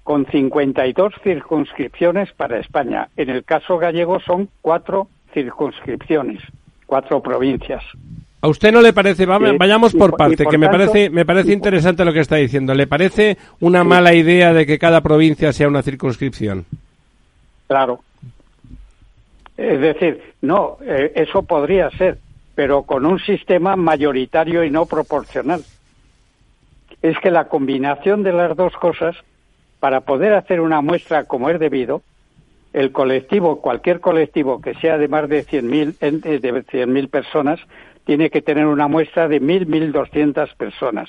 con 0.03 0.27
52 0.27 1.13
circunscripciones 1.23 2.33
para 2.33 2.59
España. 2.59 3.09
En 3.17 3.31
el 3.31 3.45
caso 3.45 3.79
gallego 3.79 4.21
son 4.21 4.49
cuatro 4.61 5.09
circunscripciones, 5.33 6.43
cuatro 6.87 7.23
provincias. 7.23 7.85
¿A 8.41 8.49
usted 8.49 8.73
no 8.73 8.81
le 8.81 8.93
parece, 8.93 9.25
vayamos 9.25 9.95
por 9.95 10.17
parte, 10.17 10.45
que 10.47 10.59
me 10.59 10.69
parece, 10.69 11.11
me 11.11 11.25
parece 11.25 11.53
interesante 11.53 12.05
lo 12.05 12.13
que 12.13 12.21
está 12.21 12.37
diciendo, 12.37 12.75
¿le 12.75 12.89
parece 12.89 13.39
una 13.61 13.85
mala 13.85 14.15
idea 14.15 14.53
de 14.53 14.67
que 14.67 14.81
cada 14.81 15.01
provincia 15.01 15.53
sea 15.53 15.69
una 15.69 15.83
circunscripción? 15.83 16.65
Claro. 17.67 18.01
Es 19.57 19.81
decir, 19.81 20.35
no, 20.41 20.79
eh, 20.83 21.13
eso 21.15 21.43
podría 21.43 21.91
ser, 21.91 22.19
pero 22.55 22.83
con 22.83 23.07
un 23.07 23.19
sistema 23.19 23.77
mayoritario 23.77 24.65
y 24.65 24.71
no 24.71 24.87
proporcional. 24.87 25.63
Es 27.03 27.19
que 27.19 27.31
la 27.31 27.49
combinación 27.49 28.23
de 28.23 28.33
las 28.33 28.57
dos 28.57 28.75
cosas, 28.75 29.17
para 29.81 30.01
poder 30.01 30.35
hacer 30.35 30.61
una 30.61 30.81
muestra 30.81 31.25
como 31.25 31.51
es 31.51 31.59
debido, 31.59 32.03
el 32.73 32.93
colectivo, 32.93 33.61
cualquier 33.61 34.01
colectivo 34.01 34.61
que 34.61 34.75
sea 34.75 34.97
de 34.97 35.09
más 35.09 35.29
de 35.29 35.45
100.000 35.45 36.41
de 36.41 36.65
100.000 36.65 37.11
personas, 37.11 37.61
tiene 38.05 38.31
que 38.31 38.43
tener 38.43 38.67
una 38.67 38.89
muestra 38.89 39.29
de 39.29 39.41
1.000, 39.41 39.93
1.200 39.93 40.57
personas. 40.57 41.09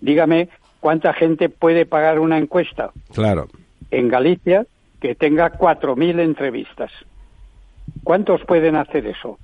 Dígame 0.00 0.48
cuánta 0.80 1.12
gente 1.12 1.48
puede 1.48 1.86
pagar 1.86 2.18
una 2.18 2.38
encuesta. 2.38 2.90
Claro. 3.14 3.48
En 3.90 4.08
Galicia, 4.08 4.66
que 5.06 5.14
tenga 5.14 5.52
4.000 5.52 6.20
entrevistas. 6.20 6.90
¿Cuántos 8.02 8.42
pueden 8.42 8.74
hacer 8.74 9.06
eso? 9.06 9.38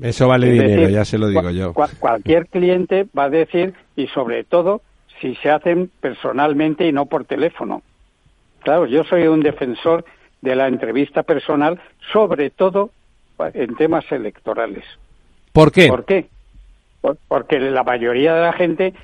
Eso 0.00 0.28
vale 0.28 0.48
dinero, 0.48 0.88
ya 0.88 1.04
se 1.04 1.18
lo 1.18 1.26
digo 1.26 1.50
yo. 1.50 1.72
cualquier 1.72 2.46
cliente 2.46 3.08
va 3.18 3.24
a 3.24 3.28
decir, 3.28 3.74
y 3.96 4.06
sobre 4.06 4.44
todo, 4.44 4.80
si 5.20 5.34
se 5.34 5.50
hacen 5.50 5.90
personalmente 6.00 6.86
y 6.86 6.92
no 6.92 7.06
por 7.06 7.24
teléfono. 7.24 7.82
Claro, 8.60 8.86
yo 8.86 9.02
soy 9.02 9.26
un 9.26 9.40
defensor 9.40 10.04
de 10.40 10.54
la 10.54 10.68
entrevista 10.68 11.24
personal, 11.24 11.80
sobre 12.12 12.50
todo 12.50 12.90
en 13.54 13.74
temas 13.74 14.04
electorales. 14.12 14.84
¿Por 15.50 15.72
qué? 15.72 15.88
¿Por 15.88 16.04
qué? 16.04 16.28
porque 17.26 17.58
la 17.58 17.82
mayoría 17.82 18.34
de 18.34 18.42
la 18.42 18.52
gente 18.52 18.94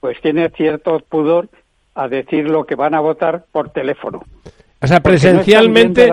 pues 0.00 0.20
tiene 0.22 0.48
cierto 0.50 0.98
pudor 1.08 1.48
a 1.94 2.08
decir 2.08 2.50
lo 2.50 2.64
que 2.64 2.74
van 2.74 2.94
a 2.94 3.00
votar 3.00 3.44
por 3.52 3.70
teléfono. 3.70 4.22
O 4.82 4.86
sea, 4.88 5.00
presencialmente, 5.00 6.12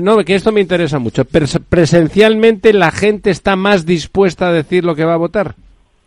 no, 0.00 0.24
que 0.24 0.36
esto 0.36 0.52
me 0.52 0.60
interesa 0.60 1.00
mucho. 1.00 1.24
Presencialmente 1.24 2.72
la 2.72 2.92
gente 2.92 3.30
está 3.30 3.56
más 3.56 3.84
dispuesta 3.84 4.48
a 4.48 4.52
decir 4.52 4.84
lo 4.84 4.94
que 4.94 5.04
va 5.04 5.14
a 5.14 5.16
votar. 5.16 5.54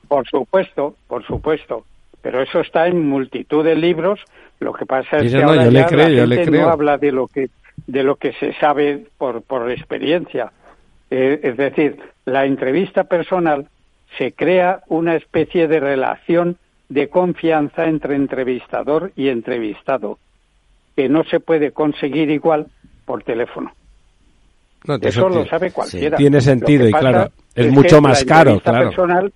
Por 0.08 0.26
supuesto, 0.28 0.96
por 1.08 1.26
supuesto. 1.26 1.84
Pero 2.22 2.42
eso 2.42 2.62
está 2.62 2.88
en 2.88 3.06
multitud 3.06 3.66
de 3.66 3.76
libros. 3.76 4.22
Lo 4.62 4.72
que 4.72 4.86
pasa 4.86 5.18
es 5.18 5.32
que 5.32 5.44
ahora 5.44 5.66
la 5.70 5.88
gente 5.88 6.52
no 6.52 6.70
habla 6.70 6.98
de 6.98 7.12
lo 7.12 7.28
que 7.28 7.50
de 7.86 8.04
lo 8.04 8.16
que 8.16 8.34
se 8.34 8.54
sabe 8.54 9.06
por 9.18 9.42
por 9.42 9.70
experiencia. 9.70 10.54
Eh, 11.12 11.40
es 11.44 11.58
decir, 11.58 12.00
la 12.26 12.46
entrevista 12.46 13.06
personal 13.06 13.68
se 14.18 14.32
crea 14.32 14.82
una 14.88 15.16
especie 15.16 15.68
de 15.68 15.80
relación 15.80 16.58
de 16.88 17.10
confianza 17.10 17.86
entre 17.86 18.16
entrevistador 18.16 19.12
y 19.16 19.30
entrevistado 19.30 20.18
que 21.00 21.08
no 21.08 21.24
se 21.24 21.40
puede 21.40 21.72
conseguir 21.72 22.30
igual 22.30 22.68
por 23.06 23.24
teléfono. 23.24 23.72
Eso 25.02 25.30
lo 25.30 25.46
sabe 25.46 25.72
cualquiera. 25.72 26.18
tiene 26.18 26.42
sentido 26.42 26.90
y 26.90 26.92
claro, 26.92 27.32
es, 27.56 27.72
mucho 27.72 28.02
más 28.02 28.26
caro, 28.26 28.60
claro. 28.60 28.90
Personal 28.90 29.32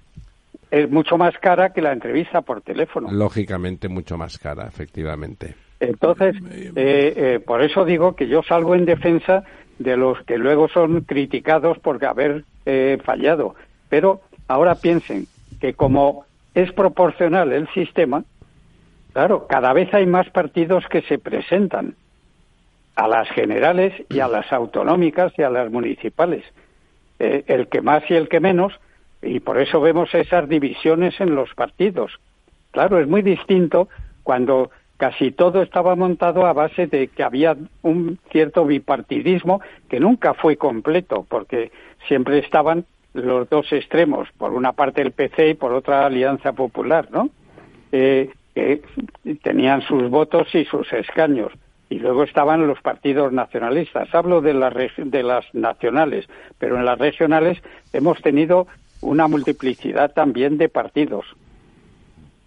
es 0.70 0.92
mucho 0.92 1.18
más 1.18 1.34
cara 1.38 1.72
que 1.72 1.82
la 1.82 1.94
entrevista 1.94 2.42
por 2.42 2.60
teléfono. 2.64 3.10
Lógicamente 3.10 3.88
mucho 3.88 4.18
más 4.18 4.38
cara, 4.38 4.68
efectivamente. 4.68 5.56
Entonces, 5.80 6.36
eh, 6.52 7.14
eh, 7.16 7.40
por 7.40 7.64
eso 7.64 7.86
digo 7.86 8.14
que 8.14 8.28
yo 8.28 8.44
salgo 8.44 8.76
en 8.76 8.84
defensa 8.84 9.46
de 9.80 9.96
los 9.96 10.22
que 10.26 10.38
luego 10.38 10.68
son 10.68 11.06
criticados 11.06 11.80
por 11.80 12.04
haber 12.04 12.44
eh, 12.66 12.98
fallado. 13.06 13.56
Pero 13.88 14.20
ahora 14.50 14.76
piensen 14.76 15.28
que 15.62 15.76
como 15.76 16.26
es 16.56 16.74
proporcional 16.74 17.54
el 17.54 17.70
sistema, 17.70 18.26
Claro, 19.14 19.46
cada 19.48 19.74
vez 19.74 19.94
hay 19.94 20.08
más 20.08 20.30
partidos 20.32 20.86
que 20.88 21.04
se 21.04 21.20
presentan 21.20 21.96
a 22.96 23.08
las 23.08 23.30
generales 23.30 23.94
y 24.10 24.20
a 24.20 24.28
las 24.28 24.52
autonómicas 24.52 25.34
y 25.38 25.44
a 25.44 25.50
las 25.50 25.72
municipales. 25.72 26.44
Eh, 27.20 27.44
el 27.48 27.68
que 27.68 27.82
más 27.82 28.04
y 28.10 28.16
el 28.16 28.28
que 28.28 28.40
menos, 28.40 28.74
y 29.22 29.40
por 29.40 29.60
eso 29.60 29.80
vemos 29.80 30.14
esas 30.14 30.50
divisiones 30.50 31.20
en 31.22 31.36
los 31.36 31.54
partidos. 31.54 32.20
Claro, 32.72 33.00
es 33.00 33.08
muy 33.08 33.22
distinto 33.22 33.88
cuando 34.24 34.72
casi 34.98 35.32
todo 35.32 35.62
estaba 35.62 35.96
montado 35.96 36.46
a 36.46 36.54
base 36.54 36.88
de 36.88 37.08
que 37.08 37.24
había 37.24 37.56
un 37.84 38.18
cierto 38.32 38.66
bipartidismo 38.66 39.62
que 39.90 40.00
nunca 40.00 40.34
fue 40.34 40.58
completo, 40.58 41.26
porque 41.30 41.72
siempre 42.08 42.40
estaban 42.40 42.86
los 43.14 43.48
dos 43.48 43.72
extremos, 43.72 44.28
por 44.38 44.54
una 44.54 44.72
parte 44.72 45.02
el 45.02 45.12
PC 45.12 45.50
y 45.50 45.54
por 45.54 45.72
otra 45.72 46.06
Alianza 46.06 46.54
Popular, 46.54 47.10
¿no? 47.12 47.30
Eh, 47.92 48.32
que 48.54 48.82
tenían 49.42 49.82
sus 49.82 50.10
votos 50.10 50.48
y 50.54 50.66
sus 50.66 50.92
escaños. 50.94 51.52
Y 51.90 52.00
luego 52.00 52.24
estaban 52.24 52.66
los 52.68 52.82
partidos 52.82 53.32
nacionalistas. 53.34 54.14
Hablo 54.14 54.42
de 54.42 54.54
las, 54.54 54.74
de 54.98 55.24
las 55.24 55.46
nacionales, 55.54 56.28
pero 56.58 56.78
en 56.78 56.86
las 56.86 56.98
regionales 56.98 57.62
hemos 57.92 58.22
tenido 58.22 58.68
una 59.02 59.28
multiplicidad 59.28 60.12
también 60.14 60.58
de 60.58 60.70
partidos. 60.70 61.26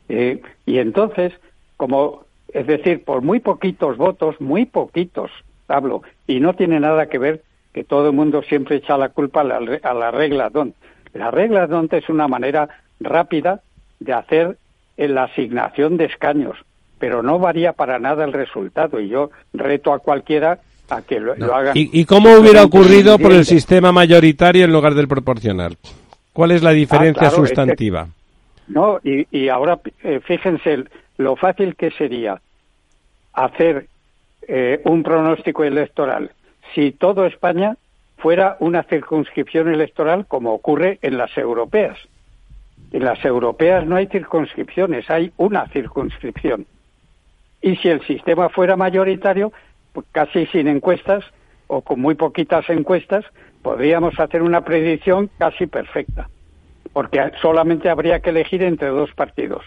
Eh, 0.09 0.43
y 0.65 0.79
entonces, 0.79 1.33
como, 1.77 2.25
es 2.53 2.67
decir, 2.67 3.05
por 3.05 3.23
muy 3.23 3.41
poquitos 3.41 3.97
votos, 3.97 4.41
muy 4.41 4.65
poquitos, 4.65 5.31
hablo, 5.69 6.03
y 6.27 6.41
no 6.41 6.55
tiene 6.55 6.81
nada 6.81 7.07
que 7.07 7.19
ver 7.19 7.43
que 7.73 7.85
todo 7.85 8.09
el 8.09 8.17
mundo 8.17 8.43
siempre 8.43 8.77
echa 8.77 8.97
la 8.97 9.11
culpa 9.11 9.43
a 9.43 9.45
la, 9.45 9.57
a 9.83 9.95
la 9.95 10.11
regla 10.11 10.49
DONT. 10.49 10.75
La 11.13 11.31
regla 11.31 11.67
DONT 11.67 11.93
es 11.95 12.09
una 12.09 12.27
manera 12.27 12.69
rápida 13.01 13.61
de 14.01 14.13
hacer 14.13 14.57
en 14.97 15.15
la 15.15 15.25
asignación 15.25 15.97
de 15.97 16.07
escaños, 16.07 16.57
pero 16.99 17.23
no 17.23 17.39
varía 17.39 17.73
para 17.73 17.99
nada 17.99 18.25
el 18.25 18.33
resultado 18.33 19.01
y 19.01 19.09
yo 19.09 19.31
reto 19.53 19.93
a 19.93 19.99
cualquiera 19.99 20.59
a 20.89 21.03
que 21.03 21.21
lo, 21.21 21.33
hagan. 21.55 21.73
¿Y, 21.75 22.05
cómo 22.05 22.33
hubiera 22.35 22.63
ocurrido 22.63 23.19
por 23.19 23.33
el 23.33 23.45
sistema 23.45 23.93
mayoritario 23.93 24.65
en 24.65 24.73
lugar 24.73 24.95
del 24.95 25.09
proporcional? 25.09 25.77
¿Cuál 26.33 26.53
es 26.53 26.63
la 26.63 26.71
diferencia 26.71 27.29
ah, 27.29 27.31
sustantiva? 27.31 28.09
no, 28.69 29.01
y, 29.03 29.49
ahora 29.49 29.81
eh, 30.03 30.21
fíjense 30.25 30.85
lo 31.19 31.37
fácil 31.37 31.77
que 31.77 31.91
sería 31.93 32.41
hacer 33.33 33.87
eh, 34.49 34.81
un 34.85 35.03
pronóstico 35.03 35.65
electoral 35.65 36.31
si 36.75 36.93
todo 36.93 37.27
España 37.27 37.77
fuera 38.19 38.57
una 38.61 38.83
circunscripción 38.85 39.73
electoral 39.73 40.27
como 40.27 40.53
ocurre 40.53 40.99
en 41.03 41.19
las 41.19 41.37
europeas. 41.37 41.99
En 42.97 43.05
las 43.05 43.23
europeas 43.27 43.87
no 43.87 43.97
hay 43.97 44.07
circunscripciones, 44.07 45.11
hay 45.11 45.31
una 45.37 45.69
circunscripción. 45.69 46.65
Y 47.61 47.77
si 47.77 47.89
el 47.89 48.01
sistema 48.07 48.49
fuera 48.49 48.75
mayoritario, 48.75 49.53
pues 49.93 50.07
casi 50.13 50.47
sin 50.47 50.67
encuestas 50.67 51.23
o 51.67 51.83
con 51.83 52.01
muy 52.01 52.15
poquitas 52.15 52.65
encuestas, 52.71 53.27
podríamos 53.61 54.19
hacer 54.19 54.41
una 54.41 54.63
predicción 54.63 55.29
casi 55.37 55.67
perfecta, 55.67 56.31
porque 56.95 57.33
solamente 57.43 57.91
habría 57.91 58.21
que 58.21 58.31
elegir 58.31 58.63
entre 58.63 58.89
dos 58.89 59.11
partidos. 59.13 59.63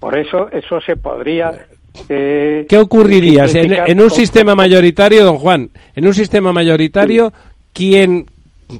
Por 0.00 0.18
eso, 0.18 0.50
eso 0.50 0.80
se 0.80 0.96
podría. 0.96 1.64
Eh, 2.08 2.66
¿Qué 2.68 2.76
ocurriría 2.76 3.44
en, 3.54 4.00
un 4.00 4.10
sistema 4.10 4.56
mayoritario, 4.56 5.24
don 5.24 5.38
Juan? 5.38 5.70
En 5.94 6.08
un 6.08 6.14
sistema 6.14 6.52
mayoritario, 6.52 7.32
¿quién, 7.72 8.26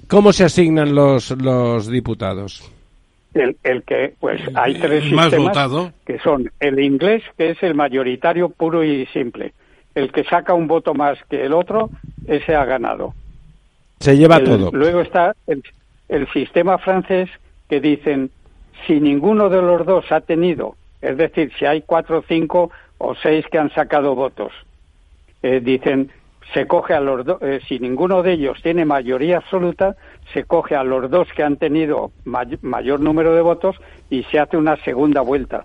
¿cómo 0.08 0.32
se 0.32 0.42
asignan 0.42 0.96
los, 0.96 1.30
los 1.30 1.86
diputados? 1.86 2.72
El, 3.38 3.82
que, 3.82 4.14
pues 4.20 4.40
hay 4.54 4.74
tres 4.74 5.04
sistemas 5.04 5.92
que 6.04 6.18
son 6.18 6.50
el 6.60 6.80
inglés, 6.80 7.22
que 7.36 7.50
es 7.50 7.62
el 7.62 7.74
mayoritario 7.74 8.48
puro 8.48 8.84
y 8.84 9.06
simple. 9.06 9.52
El 9.94 10.12
que 10.12 10.24
saca 10.24 10.54
un 10.54 10.66
voto 10.66 10.94
más 10.94 11.18
que 11.28 11.44
el 11.44 11.52
otro, 11.52 11.90
ese 12.26 12.54
ha 12.54 12.64
ganado. 12.64 13.14
Se 14.00 14.16
lleva 14.16 14.42
todo. 14.42 14.70
Luego 14.72 15.00
está 15.00 15.34
el, 15.46 15.62
el 16.08 16.28
sistema 16.32 16.78
francés 16.78 17.28
que 17.68 17.80
dicen, 17.80 18.30
si 18.86 19.00
ninguno 19.00 19.48
de 19.48 19.60
los 19.60 19.84
dos 19.84 20.10
ha 20.10 20.20
tenido, 20.20 20.76
es 21.00 21.16
decir, 21.16 21.52
si 21.58 21.64
hay 21.64 21.82
cuatro, 21.82 22.24
cinco 22.26 22.70
o 22.98 23.14
seis 23.14 23.44
que 23.50 23.58
han 23.58 23.72
sacado 23.72 24.14
votos, 24.14 24.52
eh, 25.42 25.60
dicen, 25.62 26.10
se 26.54 26.66
coge 26.66 26.94
a 26.94 27.00
los 27.00 27.24
dos, 27.24 27.42
eh, 27.42 27.60
si 27.68 27.78
ninguno 27.78 28.22
de 28.22 28.32
ellos 28.32 28.58
tiene 28.62 28.84
mayoría 28.84 29.38
absoluta, 29.38 29.96
se 30.32 30.44
coge 30.44 30.74
a 30.74 30.84
los 30.84 31.10
dos 31.10 31.28
que 31.34 31.42
han 31.42 31.56
tenido 31.56 32.10
mayor 32.24 33.00
número 33.00 33.34
de 33.34 33.40
votos 33.40 33.76
y 34.10 34.24
se 34.24 34.38
hace 34.38 34.56
una 34.56 34.76
segunda 34.76 35.20
vuelta. 35.20 35.64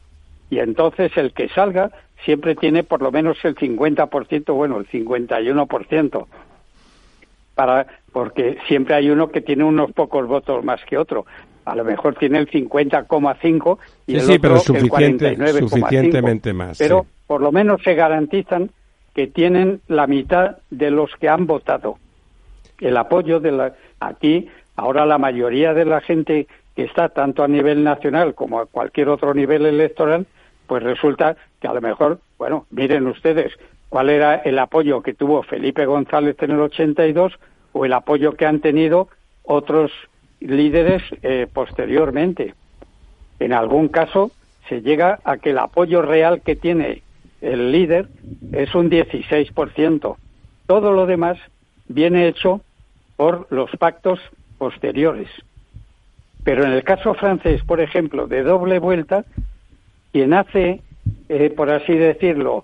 Y 0.50 0.60
entonces 0.60 1.12
el 1.18 1.34
que 1.34 1.50
salga 1.50 1.92
siempre 2.24 2.56
tiene 2.56 2.84
por 2.84 3.02
lo 3.02 3.12
menos 3.12 3.38
el 3.44 3.56
50%, 3.56 4.54
bueno, 4.54 4.78
el 4.78 4.88
51%. 4.88 6.26
Para, 7.56 7.86
porque 8.12 8.58
siempre 8.68 8.96
hay 8.96 9.10
uno 9.10 9.30
que 9.30 9.42
tiene 9.42 9.64
unos 9.64 9.92
pocos 9.92 10.28
votos 10.28 10.64
más 10.64 10.84
que 10.86 10.98
otro. 10.98 11.26
A 11.66 11.76
lo 11.76 11.84
mejor 11.84 12.16
tiene 12.16 12.40
el 12.40 12.50
50,5 12.50 13.78
y 14.08 14.16
el 14.16 14.30
otro 14.30 14.56
el 14.56 14.62
suficientemente 15.70 16.54
más. 16.54 16.78
Pero 16.78 17.06
por 17.28 17.42
lo 17.42 17.52
menos 17.52 17.82
se 17.84 17.96
garantizan 17.96 18.70
que 19.14 19.28
tienen 19.28 19.82
la 19.88 20.08
mitad 20.08 20.58
de 20.72 20.92
los 20.92 21.12
que 21.20 21.30
han 21.30 21.46
votado. 21.46 21.98
El 22.84 22.98
apoyo 22.98 23.40
de 23.40 23.52
la 23.52 23.74
aquí 24.00 24.50
Ahora 24.76 25.06
la 25.06 25.18
mayoría 25.18 25.74
de 25.74 25.86
la 25.86 26.02
gente 26.02 26.48
que 26.76 26.84
está 26.84 27.10
tanto 27.10 27.44
a 27.44 27.48
nivel 27.48 27.84
nacional 27.84 28.34
como 28.34 28.60
a 28.60 28.66
cualquier 28.66 29.10
otro 29.10 29.34
nivel 29.34 29.66
electoral, 29.66 30.26
pues 30.66 30.82
resulta 30.82 31.36
que 31.62 31.68
a 31.68 31.74
lo 31.74 31.82
mejor, 31.82 32.20
bueno, 32.38 32.66
miren 32.72 33.06
ustedes 33.08 33.54
cuál 33.90 34.10
era 34.10 34.36
el 34.36 34.58
apoyo 34.58 35.02
que 35.04 35.14
tuvo 35.14 35.44
Felipe 35.44 35.86
González 35.86 36.36
en 36.42 36.52
el 36.52 36.62
82 36.62 37.34
o 37.74 37.86
el 37.86 37.94
apoyo 37.94 38.34
que 38.34 38.48
han 38.48 38.60
tenido 38.60 39.10
otros 39.44 39.92
líderes 40.40 41.04
eh, 41.22 41.48
posteriormente. 41.52 42.56
En 43.40 43.54
algún 43.54 43.90
caso 43.90 44.32
se 44.68 44.82
llega 44.82 45.20
a 45.24 45.38
que 45.38 45.52
el 45.52 45.60
apoyo 45.60 46.02
real 46.02 46.42
que 46.42 46.56
tiene 46.56 47.04
el 47.42 47.72
líder 47.72 48.08
es 48.54 48.74
un 48.74 48.90
16%. 48.90 50.16
Todo 50.66 50.94
lo 50.94 51.06
demás 51.06 51.38
viene 51.88 52.28
hecho 52.28 52.62
por 53.16 53.48
los 53.50 53.70
pactos 53.78 54.20
posteriores. 54.58 55.30
Pero 56.44 56.66
en 56.66 56.74
el 56.74 56.84
caso 56.84 57.14
francés, 57.14 57.62
por 57.64 57.80
ejemplo, 57.80 58.28
de 58.28 58.44
doble 58.44 58.80
vuelta, 58.80 59.24
quien 60.12 60.34
hace, 60.34 60.82
eh, 61.30 61.50
por 61.56 61.72
así 61.72 61.94
decirlo, 61.94 62.64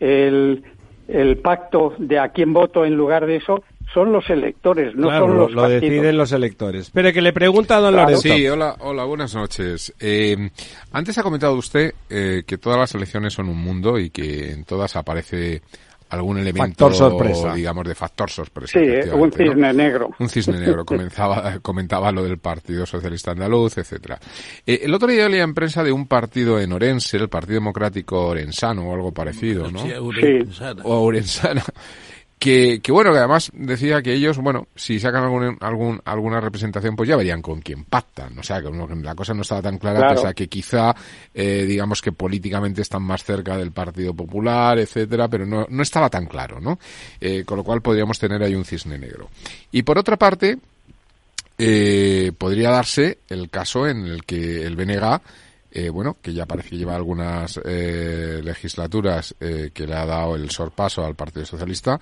el, 0.00 0.64
el 1.08 1.38
pacto 1.38 1.94
de 1.98 2.18
a 2.18 2.30
quién 2.30 2.52
voto 2.52 2.84
en 2.84 2.96
lugar 2.96 3.26
de 3.26 3.36
eso 3.36 3.62
son 3.92 4.12
los 4.12 4.28
electores, 4.28 4.96
no 4.96 5.08
son 5.10 5.36
los 5.36 5.52
lo 5.52 5.68
deciden 5.68 6.16
los 6.16 6.32
electores. 6.32 6.82
Espere, 6.86 7.12
que 7.12 7.22
le 7.22 7.32
pregunta 7.32 7.76
a 7.76 7.80
don 7.80 7.94
Lorenzo. 7.94 8.22
Sí, 8.22 8.48
hola, 8.48 8.76
hola, 8.80 9.04
buenas 9.04 9.34
noches. 9.34 9.94
Eh, 10.00 10.50
antes 10.90 11.16
ha 11.16 11.22
comentado 11.22 11.54
usted 11.54 11.94
eh, 12.10 12.42
que 12.44 12.58
todas 12.58 12.78
las 12.78 12.94
elecciones 12.94 13.34
son 13.34 13.48
un 13.48 13.58
mundo 13.58 13.98
y 13.98 14.10
que 14.10 14.50
en 14.50 14.64
todas 14.64 14.96
aparece 14.96 15.62
algún 16.10 16.38
elemento, 16.38 16.92
sorpresa. 16.92 17.54
digamos, 17.54 17.86
de 17.86 17.94
factor 17.94 18.30
sorpresa. 18.30 18.78
Sí, 18.78 19.10
un 19.12 19.32
cisne 19.32 19.72
negro. 19.72 20.10
Un 20.18 20.28
cisne 20.28 20.58
negro. 20.58 20.84
Comenzaba, 20.86 21.58
comentaba 21.60 22.12
lo 22.12 22.22
del 22.22 22.38
Partido 22.38 22.86
Socialista 22.86 23.32
Andaluz, 23.32 23.78
etcétera. 23.78 24.18
Eh, 24.66 24.80
el 24.84 24.94
otro 24.94 25.08
día 25.08 25.28
leía 25.28 25.42
en 25.42 25.54
prensa 25.54 25.82
de 25.82 25.92
un 25.92 26.06
partido 26.06 26.60
en 26.60 26.72
Orense, 26.72 27.16
el 27.16 27.28
Partido 27.28 27.54
Democrático 27.54 28.28
Orensano 28.28 28.88
o 28.88 28.94
algo 28.94 29.12
parecido, 29.12 29.70
¿no? 29.70 29.80
Sí, 29.80 29.92
Urensana. 29.92 30.82
O 30.84 31.00
Orensana. 31.00 31.62
Que, 32.44 32.80
que, 32.82 32.92
bueno, 32.92 33.10
que 33.10 33.16
además 33.20 33.50
decía 33.54 34.02
que 34.02 34.12
ellos, 34.12 34.36
bueno, 34.36 34.68
si 34.76 35.00
sacan 35.00 35.24
algún, 35.24 35.56
algún, 35.62 36.02
alguna 36.04 36.42
representación, 36.42 36.94
pues 36.94 37.08
ya 37.08 37.16
verían 37.16 37.40
con 37.40 37.62
quién 37.62 37.84
pactan. 37.84 38.38
O 38.38 38.42
sea, 38.42 38.60
que 38.60 38.68
la 38.68 39.14
cosa 39.14 39.32
no 39.32 39.40
estaba 39.40 39.62
tan 39.62 39.78
clara, 39.78 40.00
Claro. 40.00 40.14
pese 40.16 40.26
a 40.28 40.34
que 40.34 40.46
quizá, 40.46 40.94
eh, 41.32 41.64
digamos 41.66 42.02
que 42.02 42.12
políticamente 42.12 42.82
están 42.82 43.02
más 43.02 43.24
cerca 43.24 43.56
del 43.56 43.72
Partido 43.72 44.12
Popular, 44.12 44.78
etcétera, 44.78 45.26
pero 45.26 45.46
no, 45.46 45.64
no 45.70 45.82
estaba 45.82 46.10
tan 46.10 46.26
claro, 46.26 46.60
¿no? 46.60 46.78
Eh, 47.18 47.44
con 47.46 47.56
lo 47.56 47.64
cual 47.64 47.80
podríamos 47.80 48.18
tener 48.18 48.42
ahí 48.42 48.54
un 48.54 48.66
cisne 48.66 48.98
negro. 48.98 49.30
Y 49.72 49.82
por 49.82 49.96
otra 49.98 50.18
parte, 50.18 50.58
eh, 51.56 52.30
podría 52.36 52.68
darse 52.68 53.20
el 53.30 53.48
caso 53.48 53.86
en 53.88 54.04
el 54.04 54.24
que 54.26 54.66
el 54.66 54.76
BNG, 54.76 55.18
eh, 55.76 55.88
bueno, 55.88 56.16
que 56.22 56.32
ya 56.32 56.46
parece 56.46 56.68
que 56.70 56.76
lleva 56.76 56.94
algunas 56.94 57.58
eh, 57.64 58.40
legislaturas 58.44 59.34
eh, 59.40 59.70
que 59.74 59.86
le 59.88 59.94
ha 59.96 60.06
dado 60.06 60.36
el 60.36 60.48
sorpaso 60.50 61.04
al 61.04 61.16
Partido 61.16 61.44
Socialista, 61.44 61.98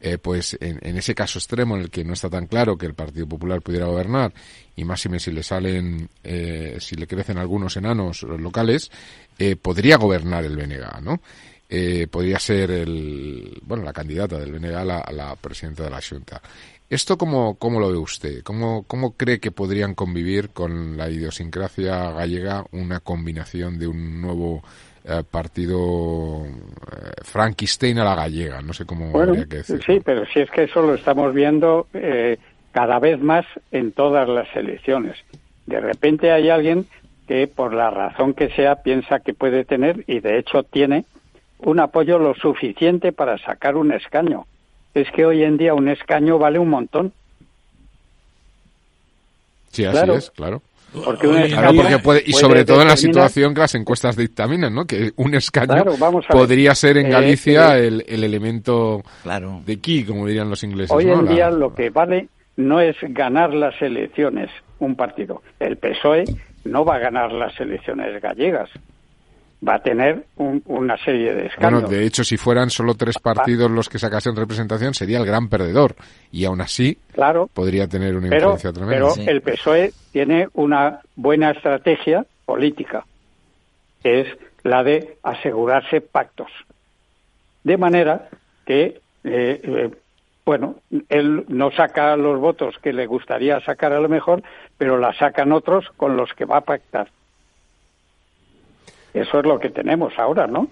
eh, 0.00 0.18
pues 0.18 0.56
en, 0.60 0.78
en, 0.82 0.96
ese 0.96 1.14
caso 1.14 1.38
extremo 1.38 1.76
en 1.76 1.82
el 1.82 1.90
que 1.90 2.04
no 2.04 2.12
está 2.12 2.28
tan 2.28 2.46
claro 2.46 2.76
que 2.76 2.86
el 2.86 2.94
Partido 2.94 3.26
Popular 3.26 3.62
pudiera 3.62 3.86
gobernar 3.86 4.32
y 4.76 4.84
máxime 4.84 5.18
si 5.18 5.32
le 5.32 5.42
salen, 5.42 6.08
eh, 6.22 6.76
si 6.80 6.96
le 6.96 7.06
crecen 7.06 7.38
algunos 7.38 7.76
enanos 7.76 8.22
locales, 8.22 8.90
eh, 9.38 9.56
podría 9.56 9.96
gobernar 9.96 10.44
el 10.44 10.56
BNG, 10.56 11.00
¿no? 11.02 11.20
Eh, 11.68 12.06
podría 12.08 12.38
ser 12.38 12.70
el, 12.70 13.60
bueno, 13.62 13.82
la 13.82 13.92
candidata 13.92 14.38
del 14.38 14.52
BNG 14.52 14.74
a 14.74 14.84
la, 14.84 14.98
a 14.98 15.12
la 15.12 15.34
presidenta 15.36 15.84
de 15.84 15.90
la 15.90 16.00
Junta. 16.00 16.40
¿Esto 16.88 17.18
cómo, 17.18 17.56
cómo 17.56 17.80
lo 17.80 17.90
ve 17.90 17.96
usted? 17.96 18.42
¿Cómo, 18.44 18.84
¿Cómo 18.84 19.16
cree 19.16 19.40
que 19.40 19.50
podrían 19.50 19.94
convivir 19.94 20.50
con 20.50 20.96
la 20.96 21.10
idiosincrasia 21.10 22.12
gallega 22.12 22.64
una 22.70 23.00
combinación 23.00 23.78
de 23.78 23.88
un 23.88 24.20
nuevo 24.20 24.62
eh, 25.08 25.22
partido 25.30 26.44
eh, 26.44 27.12
Frankenstein 27.22 27.98
a 27.98 28.04
la 28.04 28.14
gallega? 28.14 28.60
No 28.60 28.72
sé 28.72 28.84
cómo 28.84 29.10
Bueno, 29.10 29.32
habría 29.32 29.46
que 29.46 29.56
decirlo. 29.58 29.82
sí, 29.86 30.00
pero 30.04 30.26
si 30.26 30.40
es 30.40 30.50
que 30.50 30.64
eso 30.64 30.82
lo 30.82 30.94
estamos 30.94 31.32
viendo 31.32 31.86
eh, 31.94 32.38
cada 32.72 32.98
vez 32.98 33.20
más 33.20 33.46
en 33.70 33.92
todas 33.92 34.28
las 34.28 34.48
elecciones. 34.56 35.16
De 35.66 35.80
repente 35.80 36.32
hay 36.32 36.50
alguien 36.50 36.86
que, 37.26 37.46
por 37.46 37.72
la 37.72 37.90
razón 37.90 38.34
que 38.34 38.50
sea, 38.50 38.82
piensa 38.82 39.20
que 39.20 39.34
puede 39.34 39.64
tener, 39.64 40.04
y 40.06 40.20
de 40.20 40.38
hecho 40.38 40.62
tiene, 40.62 41.04
un 41.58 41.80
apoyo 41.80 42.18
lo 42.18 42.34
suficiente 42.34 43.12
para 43.12 43.38
sacar 43.38 43.76
un 43.76 43.92
escaño. 43.92 44.46
Es 44.94 45.10
que 45.12 45.24
hoy 45.24 45.42
en 45.42 45.56
día 45.56 45.74
un 45.74 45.88
escaño 45.88 46.38
vale 46.38 46.58
un 46.58 46.70
montón. 46.70 47.12
Sí, 49.70 49.84
así 49.84 49.92
claro. 49.92 50.16
es, 50.16 50.30
claro. 50.30 50.62
Porque 51.04 51.28
un 51.28 51.42
Claro, 51.42 51.72
porque 51.74 51.98
puede, 51.98 52.20
y 52.26 52.32
puede 52.32 52.40
sobre 52.40 52.64
todo 52.64 52.82
en 52.82 52.88
la 52.88 52.96
situación 52.96 53.54
que 53.54 53.60
las 53.60 53.74
encuestas 53.74 54.16
dictaminan, 54.16 54.74
¿no? 54.74 54.86
Que 54.86 55.12
un 55.16 55.34
escaño 55.34 55.66
Claro, 55.74 55.94
vamos 55.98 56.24
a 56.28 56.32
ver. 56.34 56.40
podría 56.42 56.74
ser 56.74 56.96
en 56.98 57.06
Eh, 57.06 57.10
Galicia 57.10 57.78
eh, 57.78 57.86
el, 57.88 58.04
el 58.08 58.24
elemento 58.24 59.02
Claro. 59.22 59.60
de 59.66 59.78
key, 59.80 60.04
como 60.04 60.26
dirían 60.26 60.48
los 60.50 60.62
ingleses. 60.62 60.90
Hoy 60.90 61.04
¿no? 61.04 61.20
en 61.20 61.24
La- 61.26 61.30
día 61.32 61.50
lo 61.50 61.74
que 61.74 61.90
vale 61.90 62.28
no 62.56 62.80
es 62.80 62.96
ganar 63.02 63.52
las 63.52 63.80
elecciones 63.82 64.50
un 64.78 64.94
partido. 64.96 65.42
El 65.60 65.76
PSOE 65.76 66.24
no 66.64 66.84
va 66.84 66.96
a 66.96 66.98
ganar 66.98 67.32
las 67.32 67.58
elecciones 67.60 68.20
gallegas. 68.22 68.70
Va 69.66 69.76
a 69.76 69.82
tener 69.82 70.26
un- 70.36 70.62
una 70.66 70.96
serie 70.98 71.32
de 71.34 71.46
escaños. 71.46 71.80
Bueno, 71.82 71.88
de 71.88 72.04
hecho, 72.04 72.22
si 72.24 72.36
fueran 72.36 72.68
solo 72.70 72.94
tres 72.94 73.18
partidos 73.18 73.70
los 73.70 73.88
que 73.88 73.98
sacasen 73.98 74.36
representación, 74.36 74.92
sería 74.92 75.18
el 75.18 75.24
gran 75.26 75.48
perdedor. 75.48 75.94
Y 76.30 76.44
aún 76.44 76.60
así, 76.60 76.98
claro, 77.12 77.48
podría 77.52 77.88
tener 77.88 78.14
una 78.16 78.28
pero, 78.28 78.36
influencia 78.54 78.72
tremenda. 78.72 78.94
pero 78.96 79.10
Sí. 79.12 79.24
el 79.26 79.40
PSOE 79.40 79.92
tiene 80.12 80.48
una 80.52 81.00
buena 81.16 81.50
estrategia 81.52 82.26
política, 82.44 83.04
que 84.02 84.20
es 84.20 84.28
la 84.62 84.82
de 84.84 85.16
asegurarse 85.22 86.00
pactos. 86.02 86.50
De 87.64 87.76
manera 87.78 88.28
que, 88.66 89.00
eh, 89.24 89.60
eh, 89.64 89.90
bueno, 90.44 90.76
él 91.08 91.44
no 91.48 91.70
saca 91.72 92.14
los 92.16 92.38
votos 92.38 92.76
que 92.82 92.92
le 92.92 93.06
gustaría 93.06 93.58
sacar 93.62 93.92
a 93.92 94.00
lo 94.00 94.08
mejor, 94.08 94.42
pero 94.76 94.98
la 94.98 95.12
sacan 95.14 95.50
otros 95.52 95.86
con 95.96 96.16
los 96.16 96.32
que 96.34 96.44
va 96.44 96.58
a 96.58 96.60
pactar. 96.60 97.08
Eso 99.16 99.40
es 99.40 99.46
lo 99.46 99.58
que 99.58 99.70
tenemos 99.70 100.12
ahora, 100.18 100.46
¿no? 100.46 100.68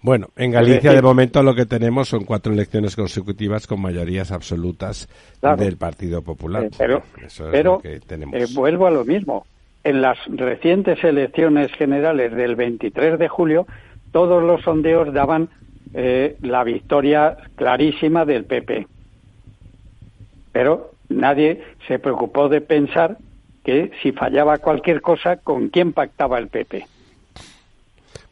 Bueno, 0.00 0.28
en 0.36 0.52
Galicia 0.52 0.92
de 0.92 1.02
momento 1.02 1.42
lo 1.42 1.56
que 1.56 1.66
tenemos 1.66 2.08
son 2.08 2.24
cuatro 2.24 2.52
elecciones 2.52 2.94
consecutivas 2.94 3.66
con 3.66 3.80
mayorías 3.80 4.30
absolutas 4.30 5.08
Claro. 5.40 5.56
del 5.56 5.76
Partido 5.76 6.22
Popular. 6.22 6.64
Eh, 6.64 6.70
pero 6.78 7.02
Eso 7.24 7.46
es 7.46 7.50
pero 7.50 7.72
lo 7.72 7.80
que 7.80 7.98
tenemos. 8.00 8.34
eh, 8.36 8.46
vuelvo 8.54 8.86
a 8.86 8.90
lo 8.92 9.04
mismo. 9.04 9.44
En 9.82 10.00
las 10.00 10.18
recientes 10.28 11.02
elecciones 11.02 11.72
generales 11.72 12.32
del 12.34 12.54
23 12.54 13.18
de 13.18 13.28
julio, 13.28 13.66
todos 14.12 14.42
los 14.42 14.62
sondeos 14.62 15.12
daban 15.12 15.48
eh, 15.94 16.36
la 16.42 16.62
victoria 16.62 17.36
clarísima 17.56 18.24
del 18.24 18.44
PP. 18.44 18.86
Pero 20.52 20.92
nadie 21.08 21.62
se 21.88 21.98
preocupó 21.98 22.48
de 22.48 22.60
pensar 22.60 23.16
que 23.64 23.90
si 24.02 24.12
fallaba 24.12 24.58
cualquier 24.58 25.00
cosa, 25.00 25.36
¿con 25.38 25.68
quién 25.70 25.92
pactaba 25.92 26.38
el 26.38 26.48
PP? 26.48 26.86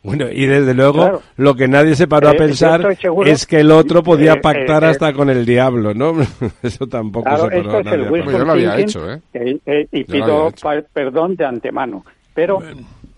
Bueno, 0.07 0.27
y 0.31 0.47
desde 0.47 0.73
luego 0.73 1.01
Claro. 1.01 1.23
lo 1.37 1.55
que 1.57 1.67
nadie 1.67 1.97
se 1.97 2.07
paró 2.07 2.29
Eh, 2.29 2.31
a 2.31 2.35
pensar 2.39 2.97
es 3.27 3.45
que 3.45 3.59
el 3.61 3.73
otro 3.73 4.05
podía 4.05 4.35
Eh, 4.35 4.41
pactar 4.41 4.85
eh, 4.85 4.87
eh, 4.87 4.91
hasta 4.91 5.13
con 5.13 5.29
el 5.31 5.45
diablo, 5.45 5.95
¿no? 5.95 6.15
Eso 6.63 6.87
tampoco 6.87 7.25
Claro, 7.25 7.43
se 7.45 7.49
paró 7.49 7.59
esto 7.61 7.79
es 7.81 7.85
nadie 7.85 8.05
el 8.05 8.13
pensar. 8.13 8.33
Yo 8.39 8.45
lo 8.45 8.53
había 8.53 8.79
hecho, 8.79 9.13
¿eh? 9.13 9.21
eh, 9.35 9.59
eh, 9.67 9.87
y 9.91 10.05
pido 10.05 10.53
perdón 10.93 11.35
de 11.35 11.45
antemano. 11.45 12.05
Pero, 12.35 12.63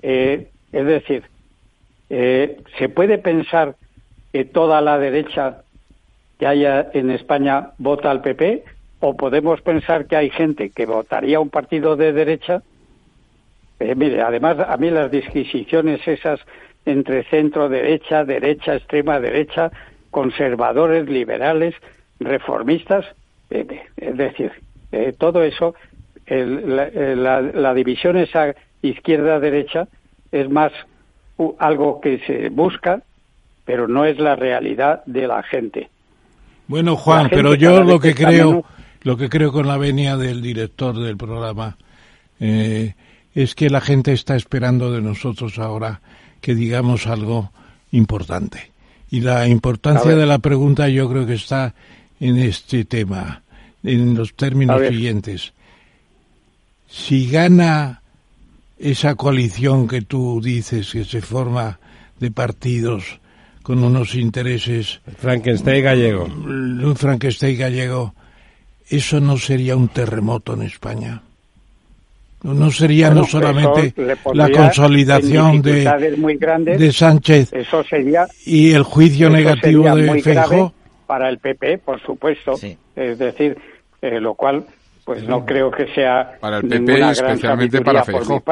eh, 0.00 0.48
es 0.72 0.86
decir, 0.86 1.24
eh, 2.08 2.56
¿se 2.78 2.88
puede 2.88 3.18
pensar 3.18 3.74
que 4.32 4.44
toda 4.46 4.80
la 4.80 4.98
derecha 4.98 5.58
que 6.38 6.46
haya 6.46 6.88
en 6.94 7.10
España 7.10 7.70
vota 7.78 8.10
al 8.10 8.22
PP? 8.22 8.64
¿O 9.00 9.14
podemos 9.16 9.60
pensar 9.60 10.06
que 10.06 10.16
hay 10.16 10.30
gente 10.30 10.70
que 10.70 10.86
votaría 10.86 11.36
a 11.36 11.40
un 11.40 11.50
partido 11.50 11.96
de 11.96 12.12
derecha? 12.12 12.62
Eh, 13.80 13.94
mire, 13.94 14.22
además, 14.22 14.56
a 14.58 14.76
mí 14.76 14.90
las 14.90 15.10
disquisiciones 15.10 16.00
esas 16.08 16.40
entre 16.86 17.24
centro 17.24 17.68
derecha, 17.68 18.24
derecha, 18.24 18.74
extrema 18.76 19.20
derecha, 19.20 19.70
conservadores, 20.10 21.08
liberales, 21.08 21.74
reformistas, 22.20 23.04
eh, 23.50 23.66
es 23.96 24.16
decir, 24.16 24.52
eh, 24.92 25.12
todo 25.18 25.42
eso, 25.42 25.74
el- 26.26 26.76
la, 26.76 26.84
eh, 26.88 27.14
la- 27.16 27.40
la 27.42 27.74
división 27.74 28.16
esa 28.16 28.54
izquierda-derecha 28.82 29.88
es 30.32 30.50
más 30.50 30.72
u- 31.36 31.54
algo 31.58 32.00
que 32.00 32.18
se 32.26 32.48
busca, 32.48 33.02
pero 33.64 33.86
no 33.88 34.04
es 34.04 34.18
la 34.18 34.34
realidad 34.36 35.02
de 35.06 35.26
la 35.26 35.42
gente. 35.42 35.88
Bueno, 36.66 36.96
Juan, 36.96 37.22
gente 37.28 37.36
pero 37.36 37.54
yo 37.54 37.82
lo 37.82 37.98
que 38.00 38.14
creo, 38.14 38.50
menos- 38.50 38.64
lo 39.02 39.16
que 39.16 39.28
creo 39.28 39.52
con 39.52 39.66
la 39.66 39.76
venia 39.78 40.16
del 40.16 40.42
director 40.42 40.98
del 40.98 41.16
programa 41.16 41.76
eh, 42.40 42.94
es 43.34 43.54
que 43.54 43.68
la 43.70 43.80
gente 43.80 44.12
está 44.12 44.36
esperando 44.36 44.92
de 44.92 45.00
nosotros 45.02 45.58
ahora 45.58 46.00
que 46.40 46.54
digamos 46.54 47.06
algo 47.06 47.52
importante. 47.92 48.72
Y 49.10 49.20
la 49.20 49.48
importancia 49.48 50.14
de 50.14 50.26
la 50.26 50.38
pregunta 50.38 50.88
yo 50.88 51.08
creo 51.08 51.26
que 51.26 51.34
está 51.34 51.74
en 52.20 52.38
este 52.38 52.84
tema, 52.84 53.42
en 53.82 54.14
los 54.14 54.34
términos 54.34 54.82
siguientes. 54.86 55.52
si 56.88 57.28
gana 57.30 58.02
esa 58.78 59.14
coalición 59.14 59.88
que 59.88 60.02
tú 60.02 60.40
dices 60.42 60.92
que 60.92 61.04
se 61.04 61.20
forma 61.20 61.78
de 62.18 62.30
partidos 62.30 63.20
con 63.62 63.82
unos 63.84 64.14
intereses... 64.14 65.00
Frankenstein 65.18 65.84
gallego. 65.84 66.24
Un 66.24 66.96
Frankenstein 66.96 67.58
gallego, 67.58 68.14
¿eso 68.88 69.20
no 69.20 69.36
sería 69.36 69.76
un 69.76 69.88
terremoto 69.88 70.54
en 70.54 70.62
España? 70.62 71.22
No 72.42 72.70
sería 72.70 73.10
no 73.10 73.24
solamente 73.24 73.92
la 74.32 74.50
consolidación 74.50 75.60
de, 75.60 76.14
muy 76.16 76.36
grandes, 76.36 76.78
de 76.78 76.92
Sánchez 76.92 77.52
eso 77.52 77.82
sería, 77.82 78.26
y 78.46 78.72
el 78.72 78.84
juicio 78.84 79.28
negativo 79.28 79.94
de 79.94 80.22
Feijóo. 80.22 80.72
para 81.06 81.28
el 81.28 81.38
PP, 81.38 81.78
por 81.78 82.00
supuesto. 82.00 82.54
Es 82.94 83.18
decir, 83.18 83.58
eh, 84.00 84.20
lo 84.20 84.34
cual, 84.34 84.64
pues 85.04 85.24
no 85.24 85.44
creo 85.44 85.70
que 85.70 85.86
sea 85.94 86.38
para 86.40 86.58
el 86.58 86.68
PP 86.68 86.98
y 86.98 87.02
especialmente 87.02 87.80
para 87.80 88.04
Feijóo. 88.04 88.42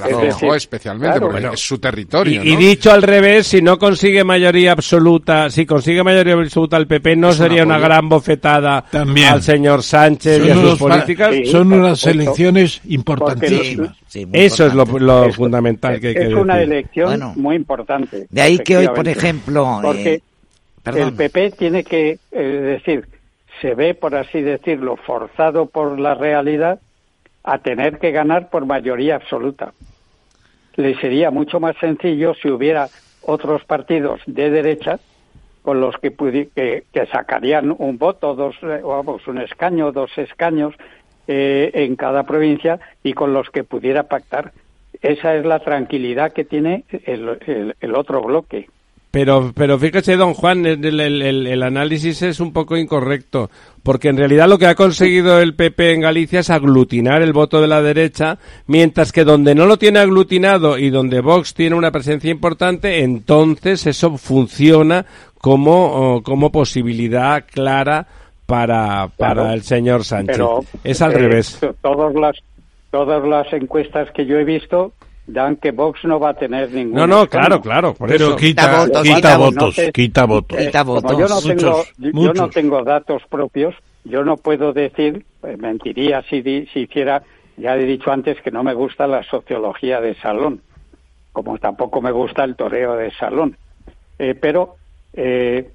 ¿Para? 0.00 0.20
Feijóo 0.20 0.54
especialmente, 0.54 1.20
porque 1.20 1.48
es 1.52 1.60
su 1.60 1.78
territorio. 1.78 2.42
Y, 2.44 2.56
dicho 2.56 2.92
al 2.92 3.02
revés, 3.02 3.46
si 3.46 3.62
no 3.62 3.78
consigue 3.78 4.24
mayoría 4.24 4.72
absoluta, 4.72 5.50
si 5.50 5.66
consigue 5.66 6.02
mayoría 6.02 6.34
absoluta 6.34 6.76
el 6.76 6.86
PP, 6.86 7.16
no 7.16 7.32
sería 7.32 7.64
una, 7.64 7.78
gran 7.78 8.08
bofetada 8.08 8.84
al 8.92 9.42
señor 9.42 9.82
Sánchez 9.82 10.44
y 10.44 10.50
a 10.50 10.54
sus 10.54 10.78
políticas. 10.78 11.34
son 11.50 11.72
unas 11.72 12.04
elecciones 12.06 12.80
importantísimas. 12.86 13.96
Eso 14.32 14.66
es 14.66 14.74
lo, 14.74 14.86
fundamental 15.32 16.00
que 16.00 16.08
hay 16.08 16.14
que 16.14 16.26
Es 16.28 16.34
una 16.34 16.60
elección 16.60 17.32
muy 17.36 17.56
importante. 17.56 18.26
De 18.30 18.40
ahí 18.40 18.58
que 18.58 18.76
hoy, 18.78 18.88
por 18.88 19.06
ejemplo, 19.08 19.80
porque 19.82 20.14
eh, 20.14 20.22
el 20.84 21.12
PP 21.12 21.52
tiene 21.52 21.84
que, 21.84 22.18
es 22.30 22.62
decir, 22.62 23.06
se 23.60 23.74
ve, 23.74 23.94
por 23.94 24.14
así 24.14 24.40
decirlo, 24.40 24.96
forzado 24.96 25.66
por 25.66 25.98
la 25.98 26.14
realidad 26.14 26.80
a 27.46 27.58
tener 27.58 27.98
que 27.98 28.10
ganar 28.10 28.50
por 28.50 28.66
mayoría 28.66 29.14
absoluta. 29.14 29.72
Le 30.74 30.94
sería 31.00 31.30
mucho 31.30 31.60
más 31.60 31.76
sencillo 31.78 32.34
si 32.34 32.50
hubiera 32.50 32.88
otros 33.22 33.64
partidos 33.64 34.20
de 34.26 34.50
derecha 34.50 34.98
con 35.62 35.80
los 35.80 35.96
que, 35.98 36.14
que, 36.54 36.84
que 36.92 37.06
sacarían 37.06 37.74
un 37.78 37.98
voto, 37.98 38.34
dos, 38.34 38.56
eh, 38.62 38.82
vamos, 38.84 39.26
un 39.26 39.38
escaño, 39.38 39.92
dos 39.92 40.10
escaños 40.18 40.74
eh, 41.28 41.70
en 41.72 41.96
cada 41.96 42.24
provincia 42.24 42.78
y 43.02 43.14
con 43.14 43.32
los 43.32 43.48
que 43.50 43.64
pudiera 43.64 44.02
pactar. 44.02 44.52
Esa 45.00 45.36
es 45.36 45.44
la 45.44 45.60
tranquilidad 45.60 46.32
que 46.32 46.44
tiene 46.44 46.84
el 46.90 47.94
otro 47.94 48.22
bloque. 48.22 48.68
Pero, 49.16 49.50
pero 49.54 49.78
fíjese, 49.78 50.14
don 50.18 50.34
Juan, 50.34 50.66
el, 50.66 51.00
el, 51.00 51.62
análisis 51.62 52.20
es 52.20 52.38
un 52.38 52.52
poco 52.52 52.76
incorrecto, 52.76 53.48
porque 53.82 54.08
en 54.08 54.18
realidad 54.18 54.46
lo 54.46 54.58
que 54.58 54.66
ha 54.66 54.74
conseguido 54.74 55.40
el 55.40 55.54
PP 55.54 55.94
en 55.94 56.02
Galicia 56.02 56.40
es 56.40 56.50
aglutinar 56.50 57.22
el 57.22 57.32
voto 57.32 57.62
de 57.62 57.66
la 57.66 57.80
derecha, 57.80 58.36
mientras 58.66 59.12
que 59.12 59.24
donde 59.24 59.54
no 59.54 59.64
lo 59.64 59.78
tiene 59.78 60.00
aglutinado 60.00 60.76
y 60.76 60.90
donde 60.90 61.22
Vox 61.22 61.54
tiene 61.54 61.76
una 61.76 61.90
presencia 61.92 62.30
importante, 62.30 63.04
entonces 63.04 63.86
eso 63.86 64.18
funciona 64.18 65.06
como, 65.38 66.22
como 66.22 66.52
posibilidad 66.52 67.42
clara 67.50 68.06
para, 68.44 69.08
para 69.16 69.54
el 69.54 69.62
señor 69.62 70.04
Sánchez. 70.04 70.42
es 70.84 71.00
al 71.00 71.12
eh, 71.12 71.18
revés. 71.18 71.58
Todas 71.80 72.14
las, 72.14 72.36
todas 72.90 73.26
las 73.26 73.50
encuestas 73.54 74.10
que 74.10 74.26
yo 74.26 74.36
he 74.36 74.44
visto 74.44 74.92
dan 75.26 75.56
que 75.56 75.72
Vox 75.72 76.04
no 76.04 76.20
va 76.20 76.30
a 76.30 76.34
tener 76.34 76.70
ningún. 76.72 76.94
No, 76.94 77.06
no, 77.06 77.26
claro, 77.26 77.60
claro. 77.60 77.94
Pero 78.06 78.36
quita, 78.36 78.84
votos, 78.84 79.02
quita, 79.02 79.36
votos, 79.36 79.74
quita 79.92 80.24
votos. 80.24 80.58
Quita 80.58 80.82
votos. 80.84 81.18
yo 81.18 81.28
no, 81.28 81.40
tengo, 81.40 81.84
yo 81.98 82.32
no 82.32 82.48
tengo 82.48 82.82
datos 82.84 83.22
propios, 83.28 83.74
yo 84.04 84.24
no 84.24 84.36
puedo 84.36 84.72
decir, 84.72 85.24
pues, 85.40 85.58
mentiría 85.58 86.22
si, 86.30 86.42
si 86.42 86.80
hiciera, 86.80 87.22
ya 87.56 87.76
he 87.76 87.84
dicho 87.84 88.10
antes 88.10 88.40
que 88.42 88.50
no 88.50 88.62
me 88.62 88.74
gusta 88.74 89.06
la 89.06 89.22
sociología 89.24 90.00
de 90.00 90.14
salón, 90.16 90.60
como 91.32 91.58
tampoco 91.58 92.00
me 92.00 92.12
gusta 92.12 92.44
el 92.44 92.54
toreo 92.54 92.94
de 92.94 93.10
salón. 93.12 93.56
Eh, 94.18 94.34
pero 94.34 94.76
eh, 95.12 95.70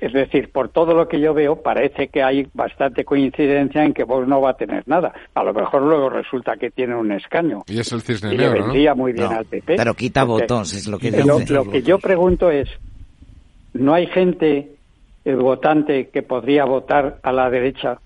es 0.00 0.12
decir, 0.14 0.50
por 0.50 0.70
todo 0.70 0.94
lo 0.94 1.08
que 1.08 1.20
yo 1.20 1.34
veo, 1.34 1.56
parece 1.56 2.08
que 2.08 2.22
hay 2.22 2.46
bastante 2.54 3.04
coincidencia 3.04 3.84
en 3.84 3.92
que 3.92 4.04
Vox 4.04 4.26
no 4.26 4.40
va 4.40 4.50
a 4.50 4.56
tener 4.56 4.82
nada. 4.88 5.12
A 5.34 5.44
lo 5.44 5.52
mejor 5.52 5.82
luego 5.82 6.08
resulta 6.08 6.56
que 6.56 6.70
tiene 6.70 6.96
un 6.96 7.12
escaño. 7.12 7.62
Y 7.66 7.78
es 7.78 7.92
el 7.92 8.00
cisne 8.00 8.30
negro, 8.30 8.54
le 8.54 8.60
vendría 8.62 8.94
muy 8.94 9.12
bien 9.12 9.30
al 9.30 9.44
PP. 9.44 9.76
Pero 9.76 9.94
quita 9.94 10.24
votos, 10.24 10.72
es 10.72 10.88
lo 10.88 10.98
que 10.98 11.10
dice. 11.10 11.24
Lo, 11.24 11.38
lo 11.38 11.70
que 11.70 11.82
yo 11.82 11.98
pregunto 11.98 12.50
es, 12.50 12.68
¿no 13.74 13.92
hay 13.92 14.06
gente 14.06 14.70
el 15.26 15.36
votante 15.36 16.08
que 16.08 16.22
podría 16.22 16.64
votar 16.64 17.18
a 17.22 17.32
la 17.32 17.50
derecha? 17.50 17.98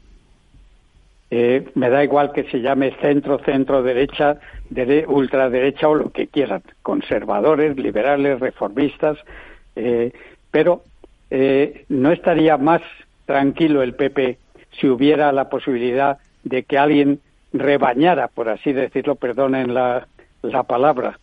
Eh, 1.30 1.64
me 1.74 1.90
da 1.90 2.02
igual 2.02 2.32
que 2.32 2.44
se 2.50 2.60
llame 2.60 2.92
centro, 3.00 3.38
centro 3.44 3.82
derecha, 3.84 4.38
de, 4.68 5.04
ultraderecha 5.06 5.88
o 5.88 5.94
lo 5.94 6.10
que 6.10 6.26
quieran, 6.26 6.62
conservadores, 6.82 7.76
liberales, 7.76 8.40
reformistas, 8.40 9.18
eh, 9.76 10.12
pero 10.50 10.82
eh, 11.36 11.84
¿no 11.88 12.12
estaría 12.12 12.56
más 12.56 12.80
tranquilo 13.26 13.82
el 13.82 13.94
PP 13.94 14.38
si 14.78 14.86
hubiera 14.86 15.32
la 15.32 15.48
posibilidad 15.48 16.18
de 16.44 16.62
que 16.62 16.78
alguien 16.78 17.18
rebañara, 17.52 18.28
por 18.28 18.48
así 18.48 18.72
decirlo, 18.72 19.16
perdonen 19.16 19.74
la, 19.74 20.06
la 20.42 20.62
palabra, 20.62 21.18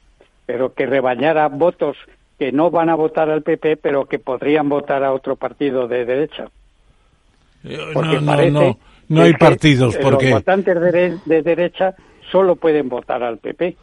pero 0.46 0.74
que 0.74 0.86
rebañara 0.86 1.48
votos 1.48 1.96
que 2.38 2.52
no 2.52 2.72
van 2.72 2.90
a 2.90 2.96
votar 2.96 3.30
al 3.30 3.42
PP, 3.42 3.78
pero 3.78 4.04
que 4.04 4.20
podrían 4.20 4.68
votar 4.68 5.02
a 5.06 5.14
otro 5.14 5.38
partido 5.38 5.88
de 5.88 6.04
derecha? 6.04 6.50
Eh, 7.64 7.78
porque 7.94 8.20
no, 8.20 8.36
no, 8.36 8.50
no, 8.50 8.78
no 9.08 9.22
hay 9.22 9.34
partidos, 9.34 9.96
porque... 9.96 10.32
Los 10.32 10.40
votantes 10.40 10.82
de, 10.82 11.20
de 11.24 11.42
derecha 11.42 11.96
solo 12.30 12.58
pueden 12.58 12.90
votar 12.90 13.24
al 13.24 13.38
PP. 13.38 13.78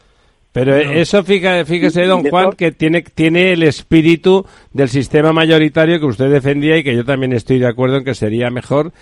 Pero 0.53 0.74
eso, 0.76 1.22
fíjese, 1.22 2.05
don 2.07 2.24
Juan, 2.24 2.53
que 2.53 2.72
tiene, 2.72 3.03
tiene 3.03 3.53
el 3.53 3.62
espíritu 3.62 4.46
del 4.72 4.88
sistema 4.88 5.32
mayoritario 5.32 6.01
que 6.01 6.07
usted 6.07 6.30
defendía 6.30 6.78
y 6.78 6.82
que 6.82 6.96
yo 6.96 7.05
también 7.05 7.32
estoy 7.32 7.59
de 7.59 7.66
acuerdo 7.66 7.99
en 7.99 8.05
que 8.05 8.14
sería 8.14 8.51
mejor. 8.51 8.92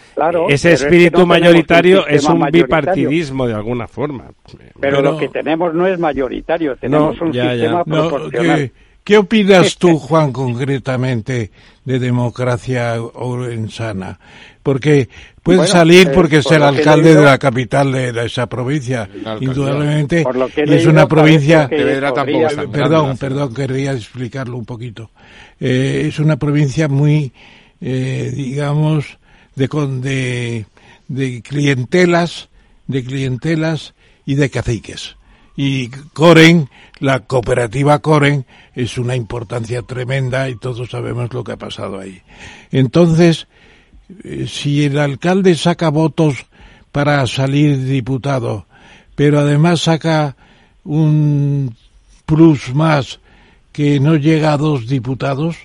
Ese 0.48 0.72
espíritu 0.72 1.26
mayoritario 1.26 2.06
es 2.06 2.24
un 2.28 2.44
bipartidismo 2.50 3.46
de 3.46 3.54
alguna 3.54 3.86
forma. 3.86 4.30
Pero, 4.80 5.00
lo 5.00 5.16
que 5.16 5.28
tenemos 5.28 5.72
no 5.72 5.86
es 5.86 5.98
mayoritario, 5.98 6.76
tenemos 6.76 7.20
un 7.20 7.32
sistema 7.32 7.84
proporcional. 7.84 8.70
¿Qué 9.06 9.18
opinas 9.18 9.76
tú, 9.76 9.98
Juan, 10.00 10.32
concretamente 10.32 11.52
de 11.84 11.98
democracia 12.00 13.00
orensana? 13.00 14.18
Porque 14.64 15.08
puede 15.44 15.64
salir 15.68 16.08
eh, 16.08 16.10
porque 16.12 16.38
es 16.38 16.50
el 16.50 16.64
alcalde 16.64 17.14
de 17.14 17.22
la 17.22 17.38
capital 17.38 17.92
de, 17.92 18.26
esa 18.26 18.48
provincia. 18.48 19.08
Indudablemente 19.40 20.24
es 20.56 20.86
una 20.86 21.06
provincia... 21.06 21.68
perdón, 21.68 23.16
perdón, 23.16 23.54
querría 23.54 23.92
explicarlo 23.92 24.56
un 24.56 24.64
poquito. 24.64 25.12
Eh, 25.60 26.06
es 26.08 26.18
una 26.18 26.36
provincia 26.36 26.88
muy, 26.88 27.32
eh, 27.80 28.32
digamos, 28.34 29.20
de, 29.54 29.68
de, 29.68 30.66
de 31.06 31.42
clientelas, 31.42 32.48
de 32.88 33.04
clientelas 33.04 33.94
y 34.24 34.34
de 34.34 34.50
caciques 34.50 35.16
y 35.56 35.88
Coren, 35.88 36.68
la 37.00 37.20
cooperativa 37.20 37.98
Coren, 38.00 38.44
es 38.74 38.98
una 38.98 39.16
importancia 39.16 39.82
tremenda 39.82 40.48
y 40.50 40.56
todos 40.56 40.90
sabemos 40.90 41.32
lo 41.32 41.42
que 41.42 41.52
ha 41.52 41.56
pasado 41.56 41.98
ahí. 41.98 42.20
Entonces, 42.70 43.48
eh, 44.22 44.46
si 44.48 44.84
el 44.84 44.98
alcalde 44.98 45.54
saca 45.54 45.88
votos 45.88 46.46
para 46.92 47.26
salir 47.26 47.84
diputado, 47.84 48.66
pero 49.14 49.40
además 49.40 49.82
saca 49.82 50.36
un 50.84 51.74
plus 52.26 52.74
más 52.74 53.20
que 53.72 53.98
no 53.98 54.16
llega 54.16 54.52
a 54.52 54.58
dos 54.58 54.86
diputados, 54.86 55.56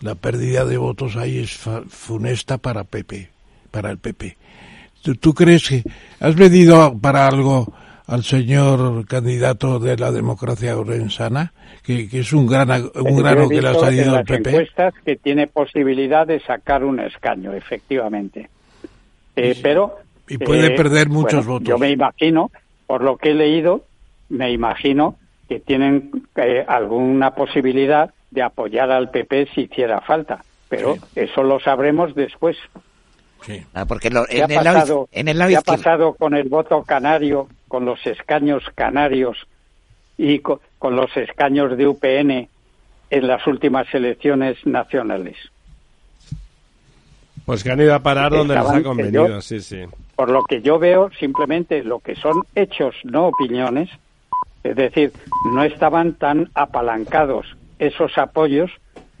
la 0.00 0.14
pérdida 0.14 0.64
de 0.64 0.78
votos 0.78 1.16
ahí 1.16 1.38
es 1.38 1.58
funesta 1.88 2.58
para 2.58 2.84
Pepe, 2.84 3.30
para 3.70 3.90
el 3.90 3.98
PP. 3.98 4.36
¿Tú, 5.02 5.14
¿Tú, 5.16 5.34
crees 5.34 5.68
que 5.68 5.84
has 6.20 6.34
venido 6.34 6.96
para 6.98 7.26
algo 7.26 7.72
al 8.10 8.24
señor 8.24 9.06
candidato 9.06 9.78
de 9.78 9.96
la 9.96 10.10
democracia 10.10 10.76
orensana, 10.76 11.52
que, 11.84 12.08
es 12.12 12.32
un, 12.32 12.48
gran, 12.48 12.68
un 12.96 13.16
grano 13.16 13.48
que 13.48 13.62
le 13.62 13.68
ha 13.68 13.74
salido 13.74 14.16
al 14.16 14.24
PP. 14.24 14.50
encuestas 14.50 14.94
que 15.04 15.14
tiene 15.14 15.46
posibilidad 15.46 16.26
de 16.26 16.40
sacar 16.40 16.82
un 16.82 16.98
escaño, 16.98 17.52
efectivamente. 17.52 18.50
Eh, 19.36 19.56
pero 19.62 19.98
y 20.28 20.38
puede 20.38 20.74
eh, 20.74 20.76
perder 20.76 21.08
muchos 21.08 21.46
votos. 21.46 21.68
Yo 21.68 21.78
me 21.78 21.90
imagino, 21.90 22.50
por 22.88 23.04
lo 23.04 23.16
que 23.16 23.30
he 23.30 23.34
leído, 23.34 23.84
me 24.28 24.50
imagino 24.50 25.14
que 25.48 25.60
tienen 25.60 26.10
eh, 26.34 26.64
alguna 26.66 27.30
posibilidad 27.36 28.12
de 28.32 28.42
apoyar 28.42 28.90
al 28.90 29.10
PP 29.10 29.50
si 29.54 29.60
hiciera 29.62 30.00
falta, 30.00 30.44
pero 30.68 30.96
eso 31.14 31.44
lo 31.44 31.60
sabremos 31.60 32.16
después. 32.16 32.56
Sí. 33.46 33.64
Ah, 33.72 33.86
porque 33.86 34.08
en, 34.08 34.16
el 34.50 34.64
pasado, 34.64 35.08
en 35.12 35.28
el 35.28 35.38
¿qué 35.48 35.56
ha 35.56 35.62
pasado 35.62 36.14
con 36.14 36.34
el 36.34 36.48
voto 36.48 36.82
canario 36.82 37.48
con 37.70 37.84
los 37.84 38.04
escaños 38.04 38.64
canarios 38.74 39.46
y 40.18 40.40
con, 40.40 40.58
los 40.82 41.16
escaños 41.16 41.76
de 41.78 41.86
UPN 41.86 42.48
en 43.10 43.26
las 43.26 43.46
últimas 43.46 43.86
elecciones 43.94 44.58
nacionales. 44.66 45.36
Pues 47.46 47.62
que 47.62 47.70
han 47.70 47.80
ido 47.80 47.94
a 47.94 48.00
parar 48.00 48.32
donde 48.32 48.56
les 48.56 48.66
ha 48.66 48.82
convenido, 48.82 49.40
sí, 49.40 49.60
sí. 49.60 49.82
por 50.16 50.30
lo 50.30 50.42
que 50.42 50.62
yo 50.62 50.80
veo 50.80 51.10
simplemente 51.18 51.84
lo 51.84 52.00
que 52.00 52.16
son 52.16 52.42
hechos, 52.56 52.96
no 53.04 53.28
opiniones, 53.28 53.88
es 54.64 54.74
decir, 54.74 55.12
no 55.52 55.62
estaban 55.62 56.14
tan 56.14 56.50
apalancados 56.54 57.46
esos 57.78 58.18
apoyos 58.18 58.70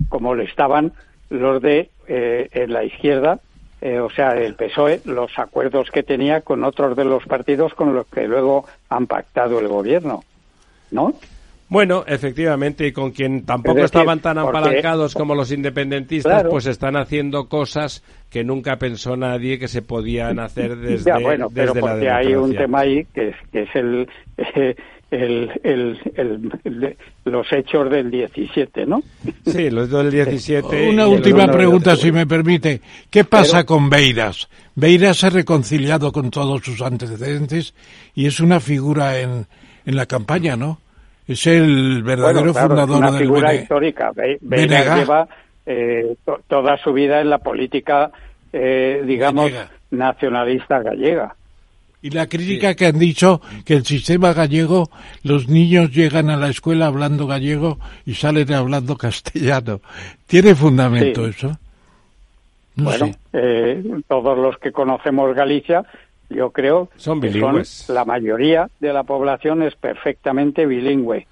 como 0.08 0.34
lo 0.34 0.42
estaban 0.42 0.92
los 1.30 1.62
de 1.62 1.88
eh, 2.08 2.48
en 2.50 2.72
la 2.72 2.84
izquierda, 2.84 3.38
eh, 3.80 3.98
o 3.98 4.10
sea, 4.10 4.32
el 4.32 4.54
PSOE, 4.54 5.00
los 5.04 5.38
acuerdos 5.38 5.90
que 5.90 6.02
tenía 6.02 6.42
con 6.42 6.64
otros 6.64 6.96
de 6.96 7.04
los 7.04 7.24
partidos 7.24 7.74
con 7.74 7.94
los 7.94 8.06
que 8.06 8.26
luego 8.26 8.66
han 8.88 9.06
pactado 9.06 9.58
el 9.58 9.68
gobierno, 9.68 10.22
¿no? 10.90 11.14
Bueno, 11.70 12.02
efectivamente, 12.04 12.84
y 12.88 12.92
con 12.92 13.12
quien 13.12 13.46
tampoco 13.46 13.84
estaban 13.84 14.18
tan 14.18 14.38
apalancados 14.38 15.14
como 15.14 15.36
los 15.36 15.52
independentistas, 15.52 16.44
pues 16.50 16.66
están 16.66 16.96
haciendo 16.96 17.48
cosas 17.48 18.02
que 18.28 18.42
nunca 18.42 18.76
pensó 18.76 19.16
nadie 19.16 19.56
que 19.56 19.68
se 19.68 19.80
podían 19.80 20.40
hacer 20.40 20.76
desde, 20.76 21.12
ya, 21.12 21.18
bueno, 21.20 21.48
pero 21.54 21.72
porque 21.74 22.10
hay 22.10 22.34
un 22.34 22.56
tema 22.56 22.80
ahí 22.80 23.06
que 23.14 23.28
es, 23.28 23.36
que 23.52 23.62
es 23.62 23.76
el, 23.76 24.08
el, 25.10 25.98
los 27.24 27.52
hechos 27.52 27.90
del 27.90 28.10
17, 28.10 28.86
¿no? 28.86 29.02
Sí, 29.44 29.70
los 29.70 29.90
del 29.90 30.10
17. 30.10 30.88
Una 30.88 31.08
última 31.08 31.46
pregunta, 31.46 31.96
si 31.96 32.12
me 32.12 32.26
permite. 32.26 32.80
¿Qué 33.10 33.24
pasa 33.24 33.64
con 33.64 33.90
Beiras? 33.90 34.48
Beiras 34.74 35.18
se 35.18 35.26
ha 35.26 35.30
reconciliado 35.30 36.12
con 36.12 36.30
todos 36.30 36.62
sus 36.62 36.80
antecedentes 36.80 37.74
y 38.14 38.26
es 38.26 38.40
una 38.40 38.60
figura 38.60 39.18
en, 39.18 39.46
en 39.84 39.96
la 39.96 40.06
campaña, 40.06 40.56
¿no? 40.56 40.78
Es 41.26 41.46
el 41.46 42.02
verdadero 42.02 42.52
fundador 42.52 42.98
una 42.98 43.10
del 43.10 43.20
figura 43.20 43.54
histórica. 43.54 44.10
Vega 44.40 44.96
lleva 44.96 45.28
eh, 45.66 46.16
toda 46.48 46.76
su 46.78 46.92
vida 46.92 47.20
en 47.20 47.30
la 47.30 47.38
política, 47.38 48.10
eh, 48.52 49.02
digamos, 49.04 49.52
nacionalista 49.90 50.80
gallega. 50.80 51.36
Y 52.02 52.10
la 52.10 52.26
crítica 52.28 52.74
que 52.74 52.86
han 52.86 52.98
dicho 52.98 53.42
que 53.64 53.74
el 53.74 53.84
sistema 53.84 54.32
gallego, 54.32 54.88
los 55.22 55.48
niños 55.48 55.90
llegan 55.90 56.30
a 56.30 56.36
la 56.36 56.48
escuela 56.48 56.86
hablando 56.86 57.26
gallego 57.26 57.78
y 58.06 58.14
salen 58.14 58.52
hablando 58.52 58.96
castellano. 58.98 59.80
¿Tiene 60.26 60.54
fundamento 60.54 61.26
eso? 61.26 61.58
bueno, 62.76 63.10
eh, 63.34 63.82
todos 64.08 64.38
los 64.38 64.56
que 64.56 64.72
conocemos 64.72 65.34
Galicia 65.34 65.84
yo 66.30 66.50
creo 66.50 66.88
son 66.96 67.20
que 67.20 67.30
la 67.88 68.04
mayoría 68.04 68.70
de 68.78 68.92
la 68.92 69.02
población 69.02 69.62
es 69.62 69.74
perfectamente 69.74 70.64
bilingüe. 70.64 71.26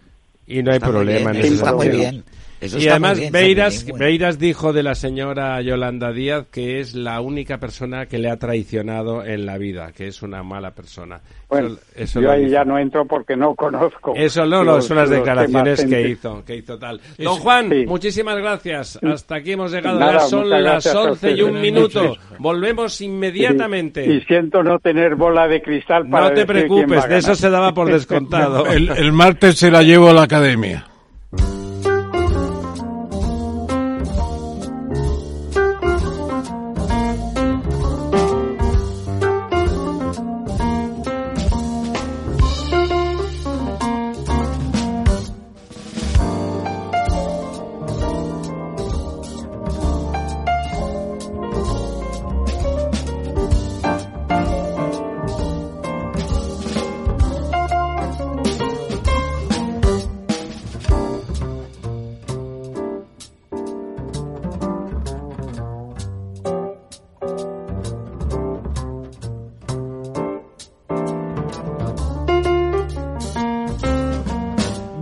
Y 0.47 0.63
no 0.63 0.73
hay 0.73 0.81
problema 0.81 1.31
en 1.31 2.23
eso. 2.61 2.79
Está 2.79 2.99
muy 2.99 3.15
bien 3.15 3.33
y 3.33 3.59
además 3.61 3.93
Beiras, 3.99 4.39
dijo 4.39 4.73
de 4.73 4.83
la 4.83 4.95
señora 4.95 5.61
Yolanda 5.63 6.13
Díaz 6.13 6.47
que 6.51 6.81
es 6.81 6.95
la 6.95 7.21
única 7.21 7.59
persona 7.59 8.07
que 8.07 8.19
le 8.19 8.31
ha 8.31 8.37
traicionado 8.37 9.25
en 9.25 9.47
la 9.47 9.59
vida, 9.59 9.93
que 9.93 10.07
es 10.07 10.23
una 10.23 10.43
mala 10.43 10.73
persona. 10.73 11.21
Bueno, 11.49 11.77
eso, 11.97 12.21
yo 12.21 12.31
ahí 12.31 12.51
ya 12.51 12.65
no 12.65 12.79
entro 12.79 13.07
porque 13.07 13.35
no 13.35 13.55
conozco. 13.55 14.13
Eso 14.15 14.45
no, 14.45 14.63
no 14.63 14.83
son 14.83 14.99
las 14.99 15.09
declaraciones 15.09 15.85
que 15.85 16.09
hizo, 16.09 16.45
que 16.45 16.57
hizo 16.57 16.79
tal. 16.79 17.01
Don 17.17 17.39
Juan, 17.39 17.71
muchísimas 17.87 18.37
gracias. 18.37 18.99
Hasta 19.03 19.37
aquí 19.37 19.53
hemos 19.53 19.73
llegado. 19.73 19.99
ya 19.99 20.21
son 20.21 20.49
las 20.51 20.87
once 20.95 21.33
y 21.33 21.43
un 21.43 21.61
minuto. 21.61 22.17
Volvemos 22.39 23.01
inmediatamente. 23.01 24.05
Y, 24.05 24.21
siento 24.23 24.63
no 24.63 24.79
tener 24.79 25.15
bola 25.15 25.49
de 25.49 25.63
cristal 25.63 26.09
para 26.09 26.29
No 26.29 26.35
te 26.35 26.45
preocupes, 26.45 27.09
de 27.09 27.19
eso 27.19 27.35
se 27.35 27.49
daba 27.49 27.73
por 27.73 27.91
descontado. 27.91 28.67
el, 28.71 28.91
el 28.91 29.13
martes 29.13 29.59
se 29.59 29.71
la 29.71 29.83
llevo 29.83 30.11
a 30.11 30.13
la 30.13 30.23
academia. 30.23 30.88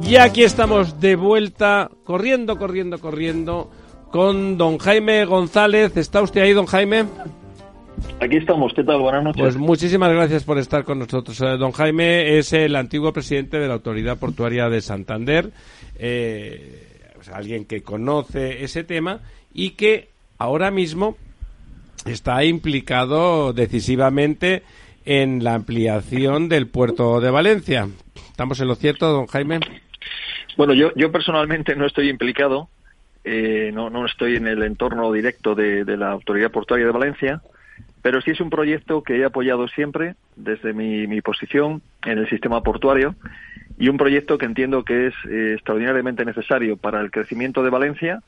Y 0.06 0.14
aquí 0.14 0.44
estamos 0.44 1.00
de 1.00 1.16
vuelta, 1.16 1.90
corriendo, 2.04 2.58
corriendo, 2.58 3.00
corriendo, 3.00 3.72
con 4.12 4.56
don 4.56 4.78
Jaime 4.78 5.24
González. 5.24 5.96
¿Está 5.96 6.22
usted 6.22 6.42
ahí, 6.42 6.52
don 6.52 6.66
Jaime? 6.66 7.06
Aquí 8.20 8.36
estamos, 8.36 8.72
¿qué 8.72 8.84
tal? 8.84 9.00
Buenas 9.00 9.24
noches. 9.24 9.42
Pues 9.42 9.56
muchísimas 9.56 10.12
gracias 10.12 10.44
por 10.44 10.58
estar 10.58 10.84
con 10.84 11.00
nosotros. 11.00 11.40
Eh, 11.40 11.56
don 11.58 11.72
Jaime 11.72 12.38
es 12.38 12.52
el 12.52 12.76
antiguo 12.76 13.12
presidente 13.12 13.58
de 13.58 13.66
la 13.66 13.74
Autoridad 13.74 14.16
Portuaria 14.16 14.68
de 14.68 14.80
Santander, 14.80 15.50
eh, 15.98 17.10
alguien 17.32 17.64
que 17.64 17.82
conoce 17.82 18.62
ese 18.62 18.84
tema 18.84 19.22
y 19.52 19.70
que 19.70 20.10
ahora 20.38 20.70
mismo 20.70 21.16
está 22.04 22.44
implicado 22.44 23.52
decisivamente 23.52 24.62
en 25.04 25.42
la 25.42 25.54
ampliación 25.54 26.48
del 26.48 26.68
puerto 26.68 27.20
de 27.20 27.30
Valencia. 27.32 27.88
¿Estamos 28.30 28.60
en 28.60 28.68
lo 28.68 28.76
cierto, 28.76 29.08
don 29.08 29.26
Jaime? 29.26 29.58
Bueno, 30.56 30.72
yo, 30.72 30.90
yo 30.94 31.12
personalmente 31.12 31.76
no 31.76 31.84
estoy 31.84 32.08
implicado, 32.08 32.68
eh, 33.24 33.70
no, 33.74 33.90
no 33.90 34.06
estoy 34.06 34.36
en 34.36 34.46
el 34.46 34.62
entorno 34.62 35.12
directo 35.12 35.54
de, 35.54 35.84
la 35.96 36.10
Autoridad 36.12 36.50
Portuaria 36.50 36.86
de 36.86 36.92
Valencia, 36.92 37.42
pero 38.00 38.22
sí 38.22 38.30
es 38.30 38.40
un 38.40 38.48
proyecto 38.48 39.02
que 39.02 39.18
he 39.18 39.24
apoyado 39.24 39.68
siempre 39.68 40.14
desde 40.34 40.72
mi, 40.72 41.06
mi 41.06 41.20
posición 41.20 41.82
en 42.04 42.18
el 42.18 42.28
sistema 42.30 42.62
portuario 42.62 43.16
y 43.78 43.88
un 43.88 43.98
proyecto 43.98 44.38
que 44.38 44.46
entiendo 44.46 44.82
que 44.82 45.08
es 45.08 45.14
eh, 45.28 45.54
extraordinariamente 45.54 46.24
necesario 46.24 46.78
para 46.78 47.00
el 47.00 47.10
crecimiento 47.10 47.62
de 47.62 47.70
Valencia 47.70 48.22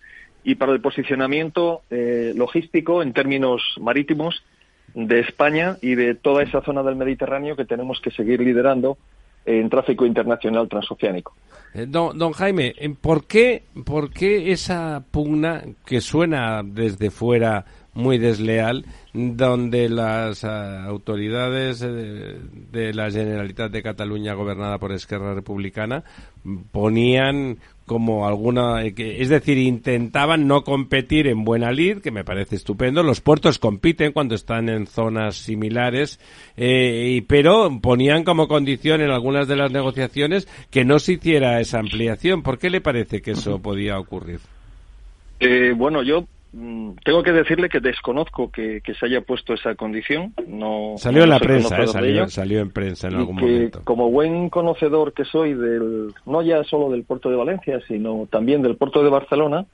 y 0.45 0.57
para 0.57 0.73
el 0.73 0.81
posicionamiento 0.83 1.83
eh, 1.91 2.35
logístico 2.37 3.03
en 3.03 3.15
términos 3.15 3.63
marítimos 3.81 4.45
de 4.95 5.21
España 5.21 5.77
y 5.81 5.95
de 5.95 6.15
toda 6.15 6.43
esa 6.43 6.61
zona 6.61 6.83
del 6.83 6.97
Mediterráneo 6.97 7.57
que 7.57 7.65
tenemos 7.65 8.01
que 8.01 8.11
seguir 8.11 8.41
liderando 8.41 8.99
en 9.49 9.71
tráfico 9.71 10.05
internacional 10.05 10.69
transoceánico. 10.69 11.35
Eh, 11.75 11.87
don, 11.87 12.33
Jaime, 12.33 12.75
eh, 12.79 12.95
¿por 13.01 13.25
qué, 13.25 13.63
¿por 13.85 14.11
qué 14.11 14.53
esa 14.53 15.03
pugna 15.11 15.63
que 15.85 16.01
suena 16.01 16.63
desde 16.65 17.11
fuera 17.11 17.65
muy 17.95 18.19
desleal, 18.19 18.85
donde 19.13 19.89
las 19.89 20.45
ah, 20.45 20.85
autoridades 20.85 21.83
eh, 21.83 22.37
de 22.71 22.95
la 22.95 23.11
Generalitat 23.11 23.73
de 23.73 23.83
Cataluña, 23.83 24.35
gobernada 24.35 24.79
por 24.79 24.93
Esquerra 24.93 25.35
Republicana, 25.35 26.05
ponían 26.71 27.59
como 27.89 28.29
alguna, 28.29 28.85
es 28.85 29.29
decir, 29.29 29.59
intentaban 29.59 30.47
no 30.47 30.63
competir 30.63 31.27
en 31.27 31.43
buena 31.43 31.73
lid, 31.73 31.99
que 31.99 32.13
me 32.13 32.23
parece 32.23 32.55
estupendo. 32.55 33.03
Los 33.03 33.21
puertos 33.21 33.59
compiten 33.59 34.13
cuando 34.13 34.37
están 34.37 34.69
en 34.69 34.87
zonas 34.87 35.35
similares, 35.35 36.21
eh, 36.57 37.25
pero 37.27 37.81
ponían 37.81 38.23
como 38.23 38.47
condición 38.47 39.01
en 39.01 39.11
algunas 39.11 39.49
de 39.49 39.57
las 39.57 39.73
negociaciones 39.73 40.47
que 40.71 40.85
no 40.85 41.01
se 41.01 41.15
hiciera 41.15 41.61
esa 41.61 41.81
ampliación. 41.81 42.45
¿Por 42.45 42.59
qué 42.59 42.71
le 42.71 42.81
parece 42.81 43.21
que 43.21 43.33
eso 43.33 43.59
podía 43.59 43.99
ocurrir? 43.99 44.39
Eh, 45.41 45.73
bueno, 45.77 46.05
yo 46.05 46.27
tengo 46.53 47.23
que 47.23 47.33
decirle 47.33 47.69
que 47.69 47.81
desconozco 47.81 48.51
que, 48.51 48.81
se 48.99 49.07
haya 49.07 49.21
puesto 49.21 49.53
esa 49.53 49.75
condición. 49.75 50.33
No, 50.47 50.95
salió 50.97 51.25
en 51.25 51.31
la 51.31 51.39
prensa, 51.39 51.79
eh, 51.83 51.87
salió, 52.29 52.61
en 52.61 52.71
prensa 52.71 53.09
en 53.09 53.17
algún 53.17 53.37
momento. 53.37 53.83
Como 53.85 54.11
buen 54.11 54.49
conocedor 54.49 55.13
que 55.13 55.25
soy 55.25 55.55
del, 55.55 56.15
no 56.25 56.43
ya 56.43 56.65
solo 56.65 56.91
del 56.91 57.05
puerto 57.05 57.29
de 57.29 57.37
Valencia, 57.37 57.81
sino 57.87 58.27
también 58.31 58.63
del 58.63 58.77
puerto 58.77 59.03
de 59.03 59.11
Barcelona, 59.11 59.67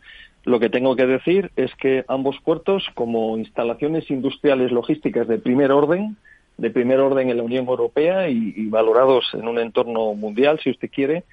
lo 0.45 0.59
que 0.59 0.69
tengo 0.69 0.97
que 0.97 1.07
decir 1.07 1.53
es 1.57 1.75
que 1.77 2.05
ambos 2.09 2.37
puertos, 2.45 2.85
como 2.95 3.39
instalaciones 3.39 4.11
industriales 4.11 4.73
logísticas 4.73 5.29
de 5.29 5.39
primer 5.39 5.71
orden, 5.71 6.17
de 6.59 6.71
primer 6.71 7.01
orden 7.01 7.31
en 7.31 7.37
la 7.37 7.43
Unión 7.43 7.67
Europea 7.67 8.29
y 8.29 8.67
valorados 8.67 9.25
en 9.33 9.49
un 9.49 9.59
entorno 9.59 10.15
mundial, 10.15 10.61
si 10.63 10.71
usted 10.71 10.91
quiere, 10.91 11.25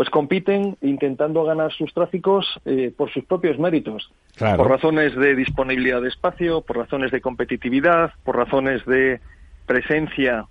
pues 0.00 0.08
compiten 0.08 0.78
intentando 0.80 1.44
ganar 1.44 1.74
sus 1.74 1.92
tráficos 1.92 2.58
eh, 2.64 2.90
por 2.96 3.12
sus 3.12 3.22
propios 3.26 3.58
méritos, 3.58 4.10
por 4.38 4.66
razones 4.66 5.14
de 5.14 5.34
disponibilidad 5.36 6.00
de 6.00 6.08
espacio, 6.08 6.62
por 6.62 6.78
razones 6.78 7.10
de 7.10 7.20
competitividad, 7.20 8.14
por 8.24 8.34
razones 8.34 8.82
de 8.86 9.20
presencia 9.66 10.46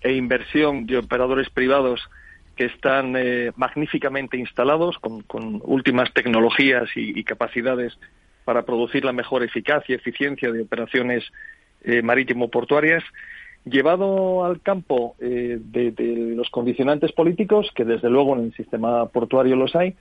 e 0.00 0.12
inversión 0.12 0.86
de 0.86 0.98
operadores 0.98 1.50
privados 1.50 2.08
que 2.54 2.66
están 2.66 3.16
eh, 3.16 3.50
magníficamente 3.56 4.36
instalados 4.36 4.96
con, 5.00 5.24
últimas 5.64 6.12
tecnologías 6.12 6.88
y, 6.94 7.24
capacidades 7.24 7.98
para 8.44 8.62
producir 8.62 9.04
la 9.04 9.12
mejor 9.12 9.42
eficacia 9.42 9.94
y 9.94 9.96
eficiencia 9.96 10.52
de 10.52 10.62
operaciones 10.62 11.24
eh, 11.82 12.00
marítimo-portuarias 12.00 13.02
Llevado 13.64 14.44
al 14.44 14.60
campo 14.60 15.16
de, 15.18 15.94
los 16.36 16.50
condicionantes 16.50 17.12
políticos, 17.12 17.70
que 17.74 17.84
desde 17.84 18.10
luego 18.10 18.36
en 18.36 18.44
el 18.44 18.54
sistema 18.54 19.06
portuario 19.06 19.56
los 19.56 19.74
hay, 19.74 19.94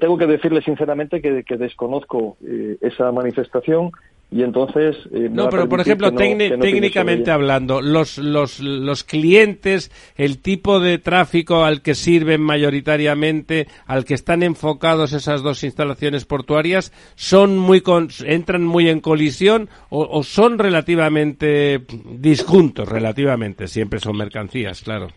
tengo 0.00 0.18
que 0.18 0.26
decirle 0.26 0.62
sinceramente 0.62 1.22
que 1.22 1.56
desconozco 1.56 2.36
esa 2.80 3.12
manifestación 3.12 3.92
y 4.30 4.42
entonces... 4.42 4.96
Eh, 5.10 5.28
no, 5.30 5.48
pero 5.48 5.68
por 5.68 5.80
ejemplo, 5.80 6.12
técnicamente 6.12 7.30
hablando, 7.30 7.80
los, 7.80 8.18
los, 8.18 8.60
los 8.60 9.04
clientes, 9.04 9.90
el 10.16 10.40
tipo 10.40 10.80
de 10.80 10.98
tráfico 10.98 11.64
al 11.64 11.80
que 11.80 11.94
sirven 11.94 12.42
mayoritariamente, 12.42 13.68
al 13.86 14.04
que 14.04 14.12
están 14.12 14.42
enfocados 14.42 15.14
esas 15.14 15.42
dos 15.42 15.64
instalaciones 15.64 16.26
portuarias, 16.26 16.92
son 17.14 17.56
muy 17.56 17.82
entran 18.26 18.64
muy 18.64 18.90
en 18.90 19.00
colisión 19.00 19.70
o, 19.88 20.22
son 20.22 20.58
relativamente 20.58 21.80
disjuntos, 22.04 22.86
relativamente, 22.86 23.66
siempre 23.66 23.98
son 23.98 24.16
mercancías, 24.18 24.82
claro. 24.82 25.08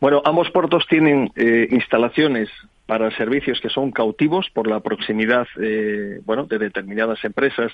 Bueno, 0.00 0.22
ambos 0.24 0.48
puertos 0.50 0.84
tienen 0.88 1.32
eh, 1.34 1.66
instalaciones 1.70 2.50
para 2.86 3.10
servicios 3.16 3.60
que 3.60 3.68
son 3.68 3.90
cautivos 3.90 4.48
por 4.54 4.68
la 4.68 4.80
proximidad 4.80 5.46
eh, 5.60 6.20
bueno, 6.24 6.44
de 6.44 6.58
determinadas 6.58 7.22
empresas 7.24 7.72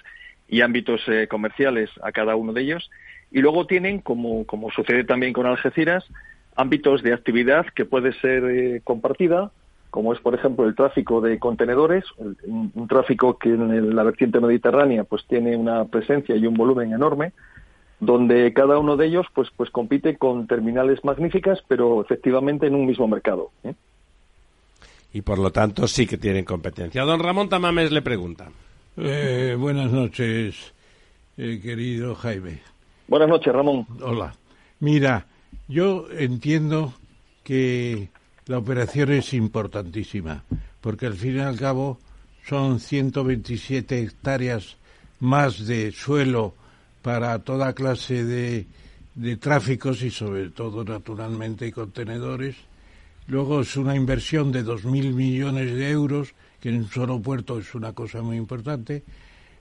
y 0.49 0.63
ámbitos 0.63 1.01
eh, 1.07 1.29
comerciales 1.29 1.91
a 2.03 2.13
cada 2.13 2.35
uno 2.35 2.53
de 2.53 2.63
ellos. 2.63 2.91
Y 3.31 3.41
luego 3.41 3.67
tienen, 3.67 4.01
como, 4.01 4.47
como 4.47 4.71
sucede 4.71 5.05
también 5.05 5.33
con 5.33 5.47
Algeciras, 5.47 6.05
ámbitos 6.57 7.03
de 7.03 7.13
actividad 7.13 7.67
que 7.75 7.85
puede 7.85 8.13
ser 8.21 8.45
eh, 8.45 8.81
compartida, 8.85 9.51
como 9.91 10.15
es, 10.15 10.21
por 10.21 10.35
ejemplo, 10.35 10.67
el 10.67 10.75
tráfico 10.75 11.21
de 11.21 11.39
contenedores, 11.39 12.05
un, 12.17 12.89
tráfico 12.89 13.39
que 13.39 13.51
en 13.51 13.95
la 13.95 14.03
vertiente 14.03 14.41
mediterránea 14.41 15.05
pues 15.05 15.27
tiene 15.27 15.55
una 15.55 15.85
presencia 15.85 16.35
y 16.35 16.47
un 16.47 16.55
volumen 16.55 16.95
enorme, 16.95 17.33
donde 18.01 18.53
cada 18.55 18.79
uno 18.79 18.97
de 18.97 19.07
ellos 19.07 19.27
pues, 19.35 19.51
pues 19.55 19.69
compite 19.71 20.17
con 20.17 20.47
terminales 20.47 21.05
magníficas, 21.05 21.63
pero 21.69 22.01
efectivamente 22.01 22.67
en 22.67 22.75
un 22.75 22.87
mismo 22.87 23.07
mercado 23.07 23.51
y 25.13 25.23
por 25.23 25.39
lo 25.39 25.53
tanto 25.53 25.87
sí 25.87 26.07
que 26.07 26.19
tienen 26.19 26.45
competencia. 26.45 27.03
Don 27.03 27.21
Ramón 27.21 27.49
Tamames 27.49 27.93
le 27.93 28.03
pregunta. 28.03 28.51
Eh, 28.97 29.57
buenas 29.59 29.91
noches, 29.91 30.73
eh, 31.37 31.61
querido 31.63 32.15
Jaime. 32.15 32.61
Buenas 33.09 33.29
noches, 33.29 33.53
Ramón. 33.53 33.87
Hola. 34.01 34.35
Mira, 34.81 35.27
yo 35.69 36.07
entiendo 36.11 36.95
que 37.45 38.09
la 38.47 38.59
operación 38.59 39.13
es 39.13 39.33
importantísima, 39.35 40.45
porque 40.81 41.07
al 41.07 41.15
fin 41.15 41.37
y 41.37 41.41
al 41.41 41.59
cabo 41.59 41.99
son 42.45 42.81
127 42.81 44.01
hectáreas 44.01 44.77
más 45.21 45.67
de 45.67 45.93
suelo 45.93 46.55
para 47.03 47.39
toda 47.41 47.75
clase 47.75 48.25
de, 48.25 48.67
de 49.15 49.37
tráficos 49.37 50.03
y 50.03 50.11
sobre 50.11 50.51
todo 50.51 50.85
naturalmente 50.85 51.71
contenedores 51.73 52.57
Luego 53.27 53.61
es 53.61 53.77
una 53.77 53.95
inversión 53.95 54.51
de 54.53 54.65
2.000 54.65 55.13
millones 55.15 55.75
de 55.75 55.91
euros, 55.91 56.35
que 56.61 56.71
en 56.71 56.79
un 56.79 56.91
solo 56.91 57.21
puerto 57.21 57.59
es 57.59 57.75
una 57.75 57.93
cosa 57.93 58.23
muy 58.23 58.37
importante. 58.37 59.05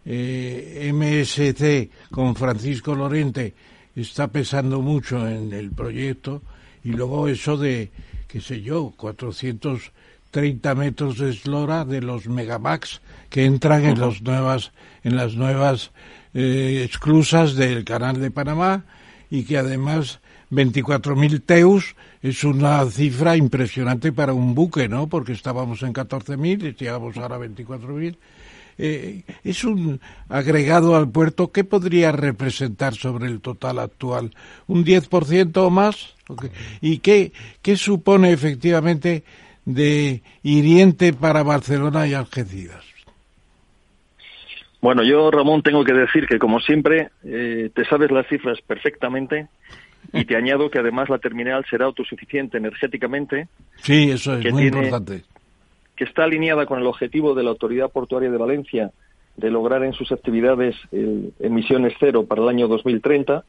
Eh, 0.04 0.92
MSC 0.94 2.10
con 2.12 2.36
Francisco 2.36 2.96
Lorente 2.96 3.54
está 3.96 4.28
pesando 4.30 4.82
mucho 4.82 5.28
en 5.28 5.54
el 5.54 5.72
proyecto 5.72 6.42
y 6.84 6.90
luego 6.90 7.28
eso 7.28 7.58
de, 7.58 7.92
qué 8.28 8.42
sé 8.42 8.62
yo, 8.62 8.94
430 8.98 10.76
metros 10.76 11.20
de 11.20 11.30
eslora 11.30 11.86
de 11.86 12.02
los 12.02 12.28
Megamax 12.28 13.02
que 13.30 13.46
entran 13.46 13.86
en, 13.86 14.00
los 14.00 14.24
nuevas, 14.24 14.72
en 15.04 15.16
las 15.16 15.36
nuevas 15.36 15.92
eh, 16.34 16.88
esclusas 16.90 17.56
del 17.56 17.84
Canal 17.84 18.20
de 18.20 18.32
Panamá 18.32 18.86
y 19.30 19.44
que 19.44 19.58
además 19.58 20.20
24.000 20.52 21.42
teus 21.46 21.96
es 22.22 22.44
una 22.44 22.86
cifra 22.86 23.38
impresionante 23.38 24.12
para 24.12 24.34
un 24.34 24.54
buque, 24.54 24.88
¿no? 24.88 25.08
Porque 25.08 25.32
estábamos 25.32 25.82
en 25.84 25.94
14.000 25.94 26.70
y 26.70 26.76
llegamos 26.76 27.18
ahora 27.18 27.38
a 27.38 27.40
24.000. 27.40 28.18
Eh, 28.78 29.24
es 29.44 29.64
un 29.64 30.00
agregado 30.30 30.96
al 30.96 31.10
puerto 31.10 31.52
que 31.52 31.64
podría 31.64 32.12
representar 32.12 32.96
sobre 32.96 33.28
el 33.28 33.42
total 33.42 33.80
actual 33.80 34.32
un 34.68 34.86
10% 34.86 35.58
o 35.58 35.70
más 35.70 36.16
y 36.80 37.00
qué, 37.00 37.32
qué 37.62 37.76
supone 37.76 38.32
efectivamente 38.32 39.24
de 39.66 40.22
hiriente 40.42 41.14
para 41.14 41.44
Barcelona 41.44 42.08
y 42.08 42.14
Algeciras. 42.14 42.84
Bueno, 44.82 45.04
yo 45.04 45.30
Ramón 45.30 45.62
tengo 45.62 45.84
que 45.84 45.94
decir 45.94 46.26
que 46.26 46.40
como 46.40 46.60
siempre 46.60 47.10
eh, 47.24 47.70
te 47.74 47.86
sabes 47.86 48.10
las 48.10 48.28
cifras 48.28 48.60
perfectamente 48.66 49.48
y 50.22 50.26
te 50.26 50.36
añado 50.36 50.70
que 50.70 50.80
además 50.80 51.10
la 51.10 51.20
terminal 51.20 51.66
será 51.70 51.86
autosuficiente 51.86 52.58
energéticamente. 52.58 53.48
Sí, 53.78 54.12
eso 54.12 54.36
es 54.38 54.52
muy 54.54 54.68
importante. 54.68 55.24
Que 55.96 56.04
está 56.04 56.24
alineada 56.24 56.66
con 56.66 56.80
el 56.80 56.88
objetivo 56.88 57.36
de 57.36 57.44
la 57.44 57.52
Autoridad 57.52 57.92
Portuaria 57.92 58.32
de 58.32 58.38
Valencia 58.38 58.92
de 59.38 59.50
lograr 59.50 59.84
en 59.84 59.94
sus 59.94 60.12
actividades 60.12 60.76
emisiones 61.40 61.94
cero 62.00 62.26
para 62.26 62.42
el 62.42 62.50
año 62.50 62.68
2030 62.68 63.46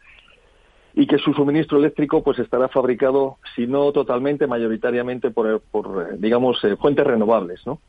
y 0.94 1.06
que 1.06 1.18
su 1.18 1.32
suministro 1.32 1.78
eléctrico 1.78 2.22
pues 2.22 2.38
estará 2.38 2.68
fabricado, 2.68 3.38
si 3.54 3.66
no 3.66 3.92
totalmente, 3.92 4.46
mayoritariamente 4.46 5.30
por, 5.30 5.60
por 5.70 6.18
digamos, 6.18 6.62
eh, 6.64 6.76
fuentes 6.76 7.06
renovables, 7.06 7.66
¿no? 7.66 7.80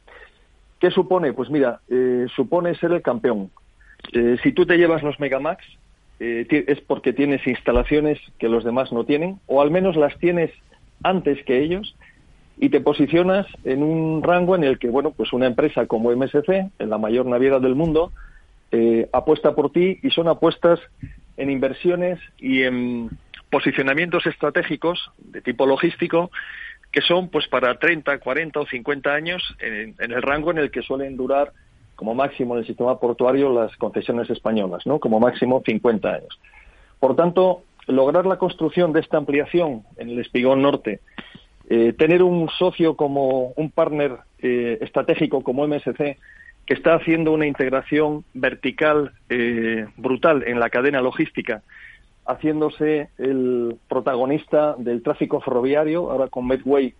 ¿Qué 0.79 0.91
supone? 0.91 1.33
Pues 1.33 1.49
mira, 1.49 1.81
eh, 1.89 2.27
supone 2.35 2.75
ser 2.75 2.91
el 2.91 3.01
campeón. 3.01 3.51
Eh, 4.11 4.37
si 4.43 4.51
tú 4.51 4.65
te 4.65 4.77
llevas 4.77 5.03
los 5.03 5.19
Megamax, 5.19 5.65
eh, 6.19 6.45
es 6.67 6.81
porque 6.81 7.13
tienes 7.13 7.45
instalaciones 7.47 8.19
que 8.39 8.49
los 8.49 8.63
demás 8.63 8.91
no 8.91 9.05
tienen, 9.05 9.39
o 9.47 9.61
al 9.61 9.71
menos 9.71 9.95
las 9.95 10.17
tienes 10.19 10.51
antes 11.03 11.43
que 11.45 11.61
ellos, 11.61 11.95
y 12.57 12.69
te 12.69 12.81
posicionas 12.81 13.47
en 13.63 13.83
un 13.83 14.21
rango 14.21 14.55
en 14.55 14.63
el 14.63 14.79
que, 14.79 14.89
bueno, 14.89 15.11
pues 15.11 15.33
una 15.33 15.47
empresa 15.47 15.85
como 15.87 16.15
MSC, 16.15 16.71
la 16.79 16.97
mayor 16.97 17.25
naviera 17.25 17.59
del 17.59 17.75
mundo, 17.75 18.11
eh, 18.71 19.09
apuesta 19.11 19.53
por 19.53 19.71
ti 19.71 19.99
y 20.01 20.09
son 20.11 20.27
apuestas 20.27 20.79
en 21.37 21.49
inversiones 21.49 22.19
y 22.39 22.63
en 22.63 23.09
posicionamientos 23.49 24.25
estratégicos 24.25 25.11
de 25.17 25.41
tipo 25.41 25.65
logístico 25.65 26.31
que 26.91 27.01
son 27.01 27.29
pues 27.29 27.47
para 27.47 27.77
30, 27.77 28.19
40 28.19 28.59
o 28.59 28.65
50 28.65 29.13
años 29.13 29.43
en 29.59 29.95
el 29.99 30.21
rango 30.21 30.51
en 30.51 30.59
el 30.59 30.71
que 30.71 30.83
suelen 30.83 31.17
durar 31.17 31.53
como 31.95 32.15
máximo 32.15 32.55
en 32.55 32.61
el 32.61 32.67
sistema 32.67 32.99
portuario 32.99 33.51
las 33.51 33.75
concesiones 33.77 34.29
españolas, 34.29 34.85
¿no? 34.85 34.99
Como 34.99 35.19
máximo 35.19 35.61
50 35.65 36.09
años. 36.09 36.39
Por 36.99 37.15
tanto, 37.15 37.63
lograr 37.87 38.25
la 38.25 38.37
construcción 38.37 38.93
de 38.93 39.01
esta 39.01 39.17
ampliación 39.17 39.83
en 39.97 40.09
el 40.09 40.19
Espigón 40.19 40.61
Norte, 40.61 41.01
eh, 41.69 41.93
tener 41.93 42.23
un 42.23 42.49
socio 42.49 42.95
como 42.95 43.53
un 43.55 43.71
partner 43.71 44.17
eh, 44.39 44.77
estratégico 44.81 45.41
como 45.41 45.67
MSC, 45.67 46.17
que 46.65 46.73
está 46.73 46.95
haciendo 46.95 47.33
una 47.33 47.45
integración 47.45 48.23
vertical 48.33 49.11
eh, 49.29 49.85
brutal 49.97 50.43
en 50.47 50.59
la 50.59 50.69
cadena 50.69 51.01
logística, 51.01 51.61
haciéndose 52.25 53.09
el 53.17 53.75
protagonista 53.89 54.75
del 54.77 55.03
tráfico 55.03 55.41
ferroviario, 55.41 56.09
ahora 56.09 56.27
con 56.29 56.47
Medway 56.47 56.93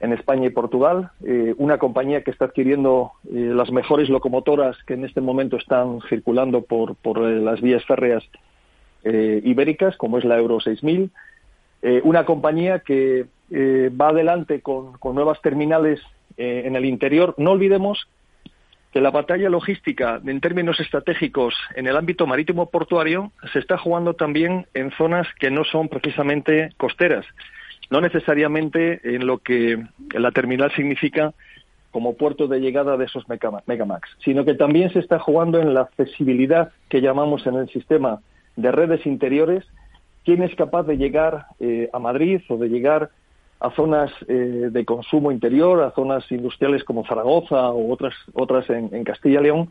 en 0.00 0.14
España 0.14 0.46
y 0.46 0.50
Portugal, 0.50 1.10
eh, 1.24 1.54
una 1.58 1.78
compañía 1.78 2.22
que 2.22 2.30
está 2.30 2.46
adquiriendo 2.46 3.12
eh, 3.26 3.52
las 3.54 3.70
mejores 3.70 4.08
locomotoras 4.08 4.76
que 4.86 4.94
en 4.94 5.04
este 5.04 5.20
momento 5.20 5.58
están 5.58 6.00
circulando 6.08 6.62
por, 6.62 6.96
por 6.96 7.18
eh, 7.18 7.40
las 7.40 7.60
vías 7.60 7.84
férreas 7.84 8.24
ibéricas, 9.02 9.96
como 9.96 10.18
es 10.18 10.26
la 10.26 10.36
Euro 10.36 10.60
6000, 10.60 11.10
una 12.04 12.26
compañía 12.26 12.80
que 12.80 13.24
va 13.50 14.08
adelante 14.08 14.60
con, 14.60 14.92
con 14.98 15.14
nuevas 15.14 15.40
terminales 15.40 16.02
en 16.36 16.76
el 16.76 16.84
interior. 16.84 17.34
No 17.38 17.52
olvidemos 17.52 18.06
que 18.92 19.00
la 19.00 19.10
batalla 19.10 19.48
logística 19.48 20.20
en 20.22 20.40
términos 20.42 20.80
estratégicos 20.80 21.54
en 21.76 21.86
el 21.86 21.96
ámbito 21.96 22.26
marítimo 22.26 22.68
portuario 22.68 23.32
se 23.54 23.58
está 23.58 23.78
jugando 23.78 24.12
también 24.12 24.66
en 24.74 24.90
zonas 24.90 25.26
que 25.38 25.50
no 25.50 25.64
son 25.64 25.88
precisamente 25.88 26.68
costeras 26.76 27.24
no 27.90 28.00
necesariamente 28.00 29.00
en 29.16 29.26
lo 29.26 29.38
que 29.38 29.82
la 30.12 30.30
terminal 30.30 30.72
significa 30.74 31.34
como 31.90 32.14
puerto 32.14 32.46
de 32.46 32.60
llegada 32.60 32.96
de 32.96 33.06
esos 33.06 33.24
Megamax, 33.28 34.08
sino 34.24 34.44
que 34.44 34.54
también 34.54 34.92
se 34.92 35.00
está 35.00 35.18
jugando 35.18 35.60
en 35.60 35.74
la 35.74 35.82
accesibilidad 35.82 36.70
que 36.88 37.00
llamamos 37.00 37.46
en 37.46 37.56
el 37.56 37.68
sistema 37.68 38.20
de 38.56 38.70
redes 38.70 39.04
interiores, 39.06 39.64
quién 40.24 40.42
es 40.42 40.54
capaz 40.54 40.84
de 40.84 40.96
llegar 40.96 41.46
eh, 41.58 41.90
a 41.92 41.98
Madrid 41.98 42.42
o 42.48 42.56
de 42.58 42.68
llegar 42.68 43.10
a 43.58 43.70
zonas 43.72 44.10
eh, 44.28 44.68
de 44.70 44.84
consumo 44.84 45.32
interior, 45.32 45.82
a 45.82 45.90
zonas 45.90 46.30
industriales 46.30 46.84
como 46.84 47.04
Zaragoza 47.04 47.70
o 47.70 47.92
otras, 47.92 48.14
otras 48.32 48.68
en, 48.70 49.04
Castilla 49.04 49.40
y 49.40 49.44
León, 49.44 49.70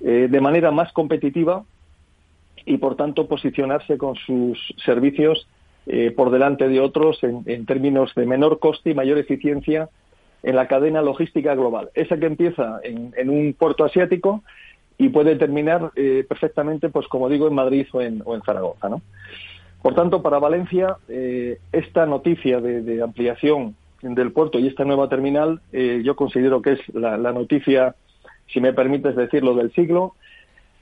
eh, 0.00 0.26
de 0.30 0.40
manera 0.40 0.70
más 0.70 0.92
competitiva 0.92 1.64
y, 2.64 2.78
por 2.78 2.96
tanto, 2.96 3.28
posicionarse 3.28 3.98
con 3.98 4.16
sus 4.16 4.58
servicios 4.84 5.46
eh, 5.90 6.10
por 6.10 6.30
delante 6.30 6.68
de 6.68 6.80
otros 6.80 7.18
en, 7.22 7.64
términos 7.64 8.14
de 8.14 8.26
menor 8.26 8.58
coste 8.58 8.90
y 8.90 8.94
mayor 8.94 9.16
eficiencia 9.16 9.88
en 10.42 10.54
la 10.54 10.68
cadena 10.68 11.00
logística 11.00 11.54
global. 11.54 11.88
Esa 11.94 12.18
que 12.18 12.26
empieza 12.26 12.78
en, 12.84 13.30
un 13.30 13.54
puerto 13.54 13.86
asiático 13.86 14.42
y 14.98 15.08
puede 15.08 15.36
terminar 15.36 15.90
eh, 15.96 16.26
perfectamente, 16.28 16.90
pues 16.90 17.08
como 17.08 17.30
digo, 17.30 17.48
en 17.48 17.54
Madrid 17.54 17.86
o 17.92 18.02
en, 18.02 18.22
Zaragoza. 18.44 18.90
¿no? 18.90 19.00
Por 19.80 19.94
tanto, 19.94 20.20
para 20.20 20.38
Valencia, 20.38 20.98
eh, 21.08 21.58
esta 21.72 22.04
noticia 22.04 22.60
de, 22.60 23.02
ampliación 23.02 23.74
del 24.02 24.30
puerto 24.32 24.58
y 24.58 24.66
esta 24.66 24.84
nueva 24.84 25.08
terminal, 25.08 25.62
yo 25.72 26.16
considero 26.16 26.60
que 26.60 26.72
es 26.72 26.80
la, 26.92 27.16
noticia, 27.32 27.94
si 28.52 28.60
me 28.60 28.74
permites 28.74 29.16
decirlo, 29.16 29.54
del 29.54 29.72
siglo. 29.72 30.16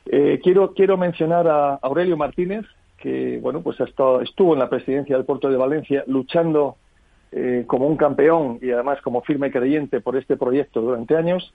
Quiero, 0.05 0.75
quiero 0.75 0.97
mencionar 0.97 1.47
a 1.47 1.75
Aurelio 1.77 2.17
Martínez, 2.17 2.67
que 3.07 3.39
bueno, 3.41 3.61
pues 3.61 3.79
estuvo 3.79 4.55
en 4.55 4.59
la 4.59 4.69
presidencia 4.69 5.17
del 5.17 5.25
puerto 5.25 5.49
de 5.49 5.57
Valencia 5.57 6.03
luchando 6.09 6.77
como 7.67 7.87
un 7.87 7.97
campeón 7.97 8.59
y 8.63 8.71
además 8.71 9.01
como 9.03 9.21
firme 9.21 9.51
creyente 9.51 10.01
por 10.01 10.17
este 10.17 10.37
proyecto 10.37 10.81
durante 10.81 11.17
años 11.17 11.53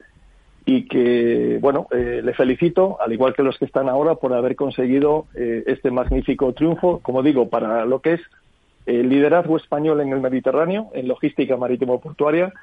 y 0.66 0.88
que, 0.88 1.58
bueno, 1.60 1.88
eh, 1.92 2.22
le 2.24 2.34
felicito, 2.34 2.98
al 3.02 3.12
igual 3.14 3.34
que 3.34 3.44
los 3.44 3.58
que 3.58 3.66
están 3.66 3.90
ahora, 3.90 4.16
por 4.16 4.34
haber 4.34 4.56
conseguido 4.56 5.26
eh, 5.36 5.64
este 5.66 5.90
magnífico 5.90 6.54
triunfo, 6.54 7.00
como 7.00 7.24
digo, 7.24 7.50
para 7.50 7.86
lo 7.86 8.00
que 8.00 8.14
es 8.14 8.22
el 8.86 9.10
liderazgo 9.10 9.58
español 9.58 10.02
en 10.02 10.14
el 10.14 10.22
Mediterráneo, 10.22 10.90
en 10.94 11.08
logística 11.08 11.58
marítimo-portuaria, 11.58 12.54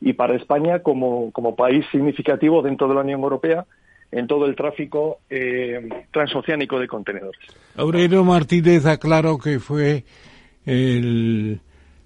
y 0.00 0.12
para 0.12 0.34
España 0.34 0.80
como, 0.80 1.30
como 1.32 1.56
país 1.56 1.84
significativo 1.90 2.62
dentro 2.62 2.88
de 2.88 2.94
la 2.94 3.00
Unión 3.00 3.22
Europea 3.22 3.64
en 4.12 4.26
todo 4.26 4.46
el 4.46 4.54
tráfico 4.56 5.18
eh, 5.28 5.88
transoceánico 6.12 6.78
de 6.78 6.88
contenedores. 6.88 7.40
Aurelio 7.76 8.24
Martínez 8.24 8.86
aclaró 8.86 9.38
que 9.38 9.60
fue 9.60 10.04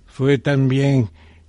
fue 0.06 0.36
también, 0.38 1.08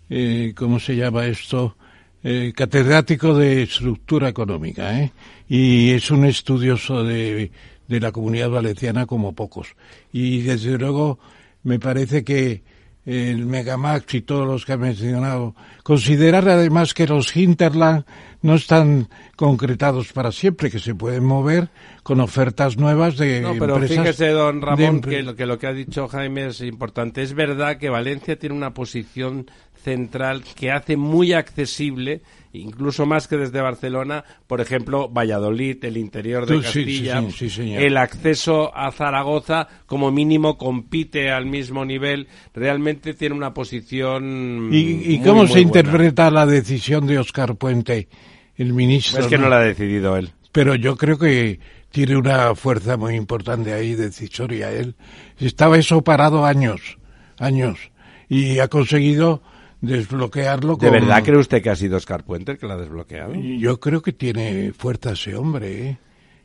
eh, 0.10 0.54
¿cómo 0.56 0.80
se 0.80 0.96
llama 0.96 1.26
esto? 1.26 1.76
Eh, 2.24 2.54
catedrático 2.56 3.36
de 3.36 3.64
estructura 3.64 4.30
económica, 4.30 4.98
¿eh? 4.98 5.12
y 5.50 5.90
es 5.90 6.12
un 6.12 6.24
estudioso 6.24 7.04
de, 7.04 7.52
de 7.88 8.00
la 8.00 8.12
comunidad 8.12 8.50
valenciana 8.50 9.08
como 9.08 9.34
pocos. 9.34 9.76
Y 10.14 10.42
desde 10.44 10.78
luego 10.78 11.20
me 11.64 11.80
parece 11.80 12.24
que 12.24 12.62
el 13.06 13.46
Megamax 13.46 14.14
y 14.14 14.22
todos 14.22 14.48
los 14.48 14.66
que 14.66 14.74
ha 14.74 14.78
mencionado, 14.78 15.56
considerar 15.84 16.48
además 16.48 16.94
que 16.94 17.08
los 17.08 17.36
hinterland 17.36 18.06
no 18.42 18.56
están 18.56 19.08
concretados 19.36 20.14
para 20.14 20.32
siempre, 20.32 20.70
que 20.70 20.80
se 20.80 20.94
pueden 20.96 21.24
mover 21.24 21.70
con 22.04 22.20
ofertas 22.20 22.78
nuevas 22.78 23.18
de 23.18 23.42
no, 23.42 23.56
pero 23.58 23.80
fíjese, 23.80 24.30
don 24.30 24.62
Ramón, 24.62 25.02
que 25.02 25.24
lo, 25.24 25.36
que 25.36 25.46
lo 25.46 25.58
que 25.58 25.68
ha 25.68 25.74
dicho 25.74 26.08
Jaime 26.08 26.48
es 26.48 26.62
importante. 26.62 27.22
Es 27.22 27.34
verdad 27.34 27.78
que 27.78 27.90
Valencia 27.90 28.38
tiene 28.38 28.56
una 28.56 28.74
posición 28.74 29.50
central 29.84 30.44
que 30.56 30.72
hace 30.72 30.98
muy 30.98 31.34
accesible, 31.34 32.22
incluso 32.54 33.06
más 33.06 33.28
que 33.28 33.38
desde 33.38 33.62
Barcelona, 33.62 34.24
por 34.48 34.62
ejemplo, 34.62 35.10
Valladolid, 35.10 35.84
el 35.84 35.98
interior 35.98 36.46
de 36.46 36.62
Castilla, 36.62 37.24
el 37.58 37.98
acceso 37.98 38.76
a 38.76 38.92
Zaragoza 38.92 39.68
como 39.86 40.12
mínimo 40.12 40.58
compite 40.58 41.32
al 41.32 41.46
mismo 41.46 41.86
nivel, 41.86 42.28
realmente 42.54 43.14
tiene 43.14 43.36
una 43.36 43.54
posición. 43.54 44.70
¿Y, 44.72 45.20
cómo 45.20 45.48
se 45.48 45.62
interpreta 45.62 46.30
la 46.30 46.46
decisión 46.46 47.08
de 47.08 47.20
Oscar 47.20 47.56
Puente, 47.56 48.08
el 48.56 48.74
ministro? 48.74 49.22
Es 49.22 49.28
que 49.28 49.38
no 49.38 49.50
la 49.50 49.58
ha 49.58 49.64
decidido 49.64 50.16
él. 50.18 50.32
Pero 50.52 50.76
yo 50.76 50.98
creo 50.98 51.18
que 51.18 51.60
tiene 51.92 52.18
una 52.18 52.56
fuerza 52.56 52.98
muy 52.98 53.16
importante 53.16 53.74
ahí 53.74 53.96
decisoria. 53.96 54.72
Él 54.72 54.96
estaba 55.38 55.78
eso 55.78 56.02
parado 56.02 56.46
años, 56.46 56.98
años, 57.38 57.92
y 58.28 58.60
ha 58.60 58.68
conseguido 58.68 59.42
desbloquearlo. 59.82 60.78
¿De 60.78 60.90
verdad 60.90 61.24
cree 61.24 61.38
usted 61.38 61.62
que 61.62 61.70
ha 61.70 61.76
sido 61.76 61.98
Oscar 61.98 62.24
Puente 62.24 62.54
el 62.54 62.58
que 62.58 62.68
lo 62.68 62.74
ha 62.74 62.78
desbloqueado? 62.78 63.34
Yo 63.36 63.80
creo 63.80 64.02
que 64.02 64.14
tiene 64.14 64.72
fuerza 64.74 65.12
ese 65.12 65.36
hombre. 65.36 65.90
¿eh? 65.90 65.98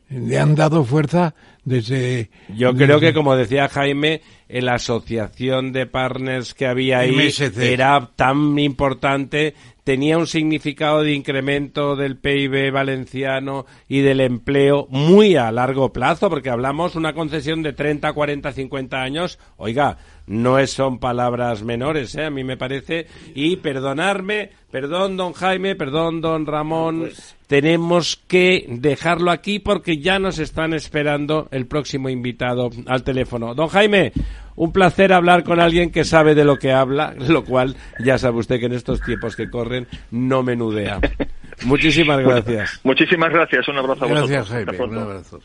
Le 0.09 0.39
han 0.39 0.55
dado 0.55 0.83
fuerza 0.83 1.35
desde... 1.67 2.29
Yo 2.55 2.73
creo 2.73 2.99
que, 2.99 3.13
como 3.13 3.35
decía 3.35 3.67
Jaime, 3.67 4.21
la 4.47 4.75
asociación 4.75 5.73
de 5.73 5.85
partners 5.85 6.53
que 6.53 6.65
había 6.65 6.99
ahí 6.99 7.29
era 7.59 8.11
tan 8.15 8.57
importante 8.57 9.53
tenía 9.87 10.17
un 10.17 10.27
significado 10.27 11.01
de 11.01 11.13
incremento 11.13 11.95
del 11.95 12.17
PIB 12.17 12.73
valenciano 12.73 13.65
y 13.87 14.01
del 14.01 14.19
empleo 14.19 14.85
muy 14.89 15.37
a 15.37 15.49
largo 15.49 15.93
plazo, 15.93 16.29
porque 16.29 16.49
hablamos 16.49 16.97
una 16.97 17.13
concesión 17.13 17.63
de 17.63 17.71
30, 17.71 18.11
40, 18.11 18.51
50 18.51 19.01
años. 19.01 19.39
Oiga, 19.55 19.97
no 20.25 20.67
son 20.67 20.99
palabras 20.99 21.63
menores, 21.63 22.15
¿eh? 22.15 22.25
a 22.25 22.29
mí 22.29 22.43
me 22.43 22.57
parece. 22.57 23.07
Y 23.33 23.55
perdonarme, 23.55 24.49
perdón, 24.69 25.15
don 25.15 25.31
Jaime, 25.31 25.77
perdón, 25.77 26.19
don 26.19 26.45
Ramón, 26.45 26.99
pues. 26.99 27.37
tenemos 27.47 28.21
que 28.27 28.65
dejarlo 28.67 29.31
aquí 29.31 29.59
porque 29.59 29.99
ya 29.99 30.19
nos 30.19 30.37
están 30.37 30.73
esperando 30.73 31.47
el 31.57 31.67
próximo 31.67 32.09
invitado 32.09 32.69
al 32.85 33.03
teléfono. 33.03 33.53
Don 33.53 33.67
Jaime, 33.67 34.13
un 34.55 34.71
placer 34.71 35.13
hablar 35.13 35.43
con 35.43 35.59
alguien 35.59 35.91
que 35.91 36.03
sabe 36.03 36.35
de 36.35 36.45
lo 36.45 36.57
que 36.57 36.71
habla, 36.71 37.13
lo 37.27 37.43
cual 37.43 37.75
ya 37.99 38.17
sabe 38.17 38.37
usted 38.37 38.59
que 38.59 38.67
en 38.67 38.73
estos 38.73 39.01
tiempos 39.01 39.35
que 39.35 39.49
corren 39.49 39.87
no 40.11 40.43
menudea. 40.43 40.99
Muchísimas 41.65 42.19
gracias. 42.19 42.79
Muchísimas 42.83 43.31
gracias. 43.31 43.67
Un 43.67 43.77
abrazo 43.77 44.05
a 44.05 44.07
vosotros. 44.07 44.29
Gracias, 44.29 44.49
Jaime. 44.49 44.83
Un 44.83 44.97
abrazo. 44.97 45.39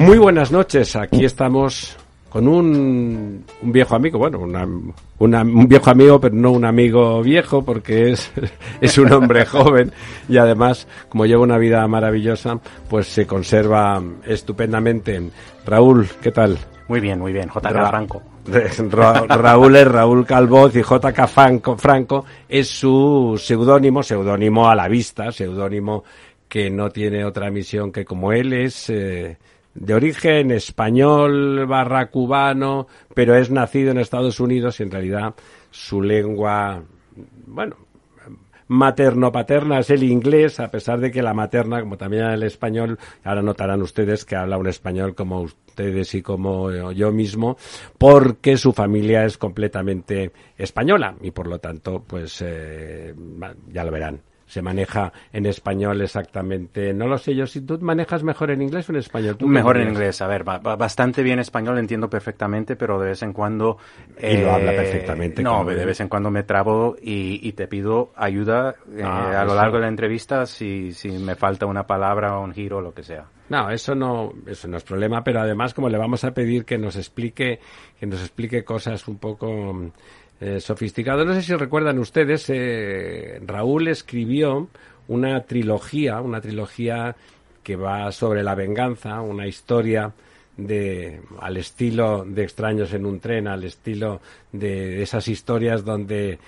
Muy 0.00 0.16
buenas 0.16 0.50
noches, 0.50 0.96
aquí 0.96 1.26
estamos 1.26 1.94
con 2.30 2.48
un, 2.48 3.44
un 3.60 3.72
viejo 3.72 3.94
amigo, 3.94 4.18
bueno, 4.18 4.38
un 4.38 5.68
viejo 5.68 5.90
amigo, 5.90 6.18
pero 6.18 6.34
no 6.34 6.52
un 6.52 6.64
amigo 6.64 7.22
viejo, 7.22 7.62
porque 7.62 8.12
es, 8.12 8.32
es 8.80 8.96
un 8.96 9.12
hombre 9.12 9.44
joven 9.44 9.92
y 10.26 10.38
además, 10.38 10.88
como 11.10 11.26
lleva 11.26 11.42
una 11.42 11.58
vida 11.58 11.86
maravillosa, 11.86 12.58
pues 12.88 13.08
se 13.08 13.26
conserva 13.26 14.02
estupendamente. 14.24 15.20
Raúl, 15.66 16.08
¿qué 16.22 16.32
tal? 16.32 16.56
Muy 16.88 17.00
bien, 17.00 17.18
muy 17.18 17.34
bien, 17.34 17.50
JK 17.50 17.68
Franco. 17.90 18.22
Raúl 19.28 19.76
es 19.76 19.86
Raúl 19.86 20.24
Calvoz 20.24 20.74
y 20.76 20.80
JK 20.80 21.26
Franco, 21.28 21.76
Franco 21.76 22.24
es 22.48 22.70
su 22.70 23.38
seudónimo, 23.38 24.02
seudónimo 24.02 24.66
a 24.66 24.74
la 24.74 24.88
vista, 24.88 25.30
seudónimo 25.30 26.04
que 26.48 26.70
no 26.70 26.88
tiene 26.88 27.22
otra 27.22 27.50
misión 27.50 27.92
que 27.92 28.06
como 28.06 28.32
él 28.32 28.54
es... 28.54 28.88
Eh, 28.88 29.36
de 29.74 29.94
origen 29.94 30.50
español 30.50 31.66
barra 31.66 32.10
cubano, 32.10 32.86
pero 33.14 33.34
es 33.36 33.50
nacido 33.50 33.90
en 33.90 33.98
Estados 33.98 34.40
Unidos 34.40 34.80
y 34.80 34.84
en 34.84 34.90
realidad 34.90 35.34
su 35.70 36.02
lengua, 36.02 36.82
bueno, 37.46 37.76
materno-paterna 38.68 39.80
es 39.80 39.90
el 39.90 40.04
inglés, 40.04 40.60
a 40.60 40.70
pesar 40.70 41.00
de 41.00 41.10
que 41.10 41.22
la 41.22 41.34
materna, 41.34 41.80
como 41.80 41.96
también 41.96 42.24
el 42.26 42.44
español, 42.44 42.98
ahora 43.24 43.42
notarán 43.42 43.82
ustedes 43.82 44.24
que 44.24 44.36
habla 44.36 44.58
un 44.58 44.68
español 44.68 45.14
como 45.14 45.40
ustedes 45.40 46.14
y 46.14 46.22
como 46.22 46.92
yo 46.92 47.10
mismo, 47.10 47.56
porque 47.98 48.56
su 48.56 48.72
familia 48.72 49.24
es 49.24 49.38
completamente 49.38 50.30
española 50.56 51.16
y 51.20 51.32
por 51.32 51.48
lo 51.48 51.58
tanto, 51.58 52.04
pues 52.06 52.42
eh, 52.46 53.12
ya 53.72 53.84
lo 53.84 53.90
verán 53.90 54.20
se 54.50 54.62
maneja 54.62 55.12
en 55.32 55.46
español 55.46 56.02
exactamente. 56.02 56.92
No 56.92 57.06
lo 57.06 57.18
sé 57.18 57.36
yo, 57.36 57.46
si 57.46 57.60
tú 57.60 57.78
manejas 57.80 58.24
mejor 58.24 58.50
en 58.50 58.62
inglés 58.62 58.88
o 58.88 58.92
en 58.92 58.98
español. 58.98 59.36
¿Tú 59.36 59.46
mejor 59.46 59.78
en 59.78 59.90
inglés, 59.90 60.20
a 60.22 60.26
ver, 60.26 60.42
bastante 60.42 61.22
bien 61.22 61.38
español, 61.38 61.78
entiendo 61.78 62.10
perfectamente, 62.10 62.74
pero 62.74 62.98
de 62.98 63.10
vez 63.10 63.22
en 63.22 63.32
cuando... 63.32 63.78
y 64.20 64.38
lo 64.38 64.50
habla 64.50 64.72
eh, 64.72 64.76
perfectamente. 64.76 65.40
No, 65.40 65.64
de 65.64 65.84
vez 65.84 66.00
en 66.00 66.08
cuando 66.08 66.32
me 66.32 66.42
trabo 66.42 66.96
y, 67.00 67.52
te 67.52 67.68
pido 67.68 68.10
ayuda 68.16 68.74
eh, 68.96 69.02
ah, 69.04 69.40
a 69.40 69.44
lo 69.44 69.54
largo 69.54 69.76
de 69.76 69.82
la 69.82 69.88
entrevista 69.88 70.46
si, 70.46 70.92
si 70.92 71.10
me 71.10 71.36
falta 71.36 71.66
una 71.66 71.86
palabra 71.86 72.36
o 72.36 72.42
un 72.42 72.52
giro 72.52 72.78
o 72.78 72.80
lo 72.80 72.92
que 72.92 73.04
sea. 73.04 73.26
No, 73.50 73.68
eso 73.70 73.96
no, 73.96 74.32
eso 74.46 74.68
no 74.68 74.76
es 74.76 74.84
problema, 74.84 75.24
pero 75.24 75.40
además 75.40 75.74
como 75.74 75.88
le 75.88 75.98
vamos 75.98 76.22
a 76.24 76.32
pedir 76.32 76.64
que 76.64 76.78
nos 76.78 76.94
explique, 76.94 77.58
que 77.98 78.06
nos 78.06 78.20
explique 78.20 78.64
cosas 78.64 79.06
un 79.08 79.18
poco 79.18 79.92
eh, 80.40 80.60
sofisticado. 80.60 81.24
No 81.24 81.34
sé 81.34 81.42
si 81.42 81.54
recuerdan 81.54 81.98
ustedes, 81.98 82.46
eh, 82.48 83.40
Raúl 83.46 83.88
escribió 83.88 84.68
una 85.08 85.42
trilogía, 85.44 86.20
una 86.20 86.40
trilogía 86.40 87.14
que 87.62 87.76
va 87.76 88.10
sobre 88.10 88.42
la 88.42 88.54
venganza, 88.54 89.20
una 89.20 89.46
historia 89.46 90.12
de 90.56 91.20
al 91.40 91.56
estilo 91.56 92.24
de 92.24 92.42
extraños 92.42 92.92
en 92.92 93.06
un 93.06 93.20
tren, 93.20 93.48
al 93.48 93.64
estilo 93.64 94.20
de 94.52 95.02
esas 95.02 95.28
historias 95.28 95.84
donde 95.84 96.38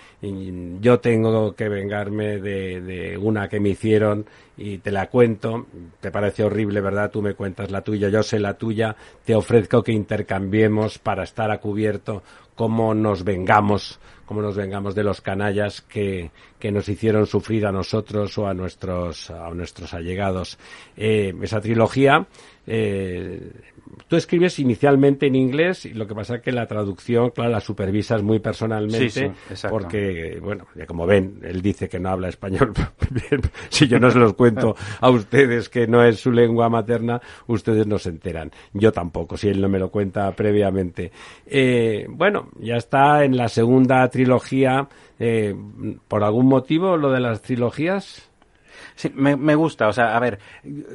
yo 0.81 1.01
tengo 1.01 1.55
que 1.55 1.69
vengarme 1.69 2.39
de, 2.39 2.81
de, 2.81 3.17
una 3.17 3.49
que 3.49 3.61
me 3.61 3.71
hicieron 3.71 4.27
y 4.57 4.79
te 4.79 4.91
la 4.91 5.09
cuento, 5.09 5.67
te 6.01 6.11
parece 6.11 6.45
horrible, 6.45 6.81
¿verdad? 6.81 7.11
Tú 7.11 7.23
me 7.23 7.35
cuentas 7.35 7.71
la 7.71 7.83
tuya, 7.83 8.09
yo 8.09 8.23
sé 8.23 8.39
la 8.39 8.55
tuya, 8.55 8.97
te 9.25 9.35
ofrezco 9.35 9.83
que 9.83 9.93
intercambiemos 9.93 10.99
para 10.99 11.25
estar 11.25 11.51
a 11.51 11.59
cubierto 11.59 12.23
cómo 12.55 12.95
nos 12.95 13.25
vengamos 13.25 13.99
cómo 14.33 14.41
nos 14.41 14.57
vengamos 14.57 14.95
de 14.95 15.05
los 15.05 15.21
canallas 15.21 15.83
que, 15.83 16.31
que 16.59 16.73
nos 16.73 16.89
hicieron 16.89 17.27
sufrir 17.27 17.67
a 17.67 17.73
nosotros 17.73 18.39
o 18.39 18.49
a 18.49 18.55
nuestros, 18.55 19.31
a 19.31 19.51
nuestros 19.51 19.93
allegados. 19.93 20.59
Eh, 20.97 21.35
esa 21.43 21.61
trilogía 21.61 22.27
eh, 22.67 23.53
tú 24.09 24.17
escribes 24.17 24.59
inicialmente 24.59 25.27
en 25.27 25.35
inglés 25.35 25.87
y 25.87 25.95
lo 25.95 26.07
que 26.07 26.15
pasa 26.15 26.37
es 26.37 26.43
que 26.43 26.53
la 26.53 26.67
traducción, 26.67 27.31
claro, 27.31 27.51
la 27.51 27.61
supervisas 27.61 28.23
muy 28.23 28.39
personalmente 28.39 29.33
porque, 29.69 30.39
bueno, 30.41 30.67
como 30.87 31.07
ven, 31.07 31.41
él 31.43 31.63
dice 31.63 31.89
que 31.89 31.99
no 31.99 32.11
habla 32.11 32.29
español. 32.29 32.73
si 33.69 33.87
yo 33.87 33.99
no 33.99 34.11
se 34.11 34.19
los 34.19 34.35
cuento 34.35 34.75
a 35.01 35.11
ustedes 35.11 35.69
que 35.69 35.87
no 35.87 36.03
es 36.05 36.21
su 36.21 36.31
lengua 36.31 36.69
materna, 36.69 37.21
ustedes 37.47 37.87
no 37.87 37.99
se 37.99 38.11
enteran. 38.11 38.51
Yo 38.73 38.93
tampoco, 38.93 39.37
si 39.37 39.49
él 39.49 39.61
no 39.61 39.69
me 39.69 39.79
lo 39.79 39.91
cuenta 39.91 40.31
previamente. 40.33 41.13
Eh, 41.47 42.07
bueno, 42.09 42.49
ya 42.59 42.77
está 42.77 43.25
en 43.25 43.37
la 43.37 43.49
segunda 43.49 44.09
trilogía. 44.09 44.89
Eh, 45.19 45.55
¿Por 46.09 46.25
algún 46.25 46.47
motivo 46.47 46.97
lo 46.97 47.11
de 47.11 47.21
las 47.21 47.43
trilogías? 47.43 48.32
Sí, 48.95 49.11
me, 49.15 49.37
me, 49.37 49.55
gusta. 49.55 49.89
O 49.89 49.93
sea, 49.93 50.17
a 50.17 50.21
ver, 50.21 50.39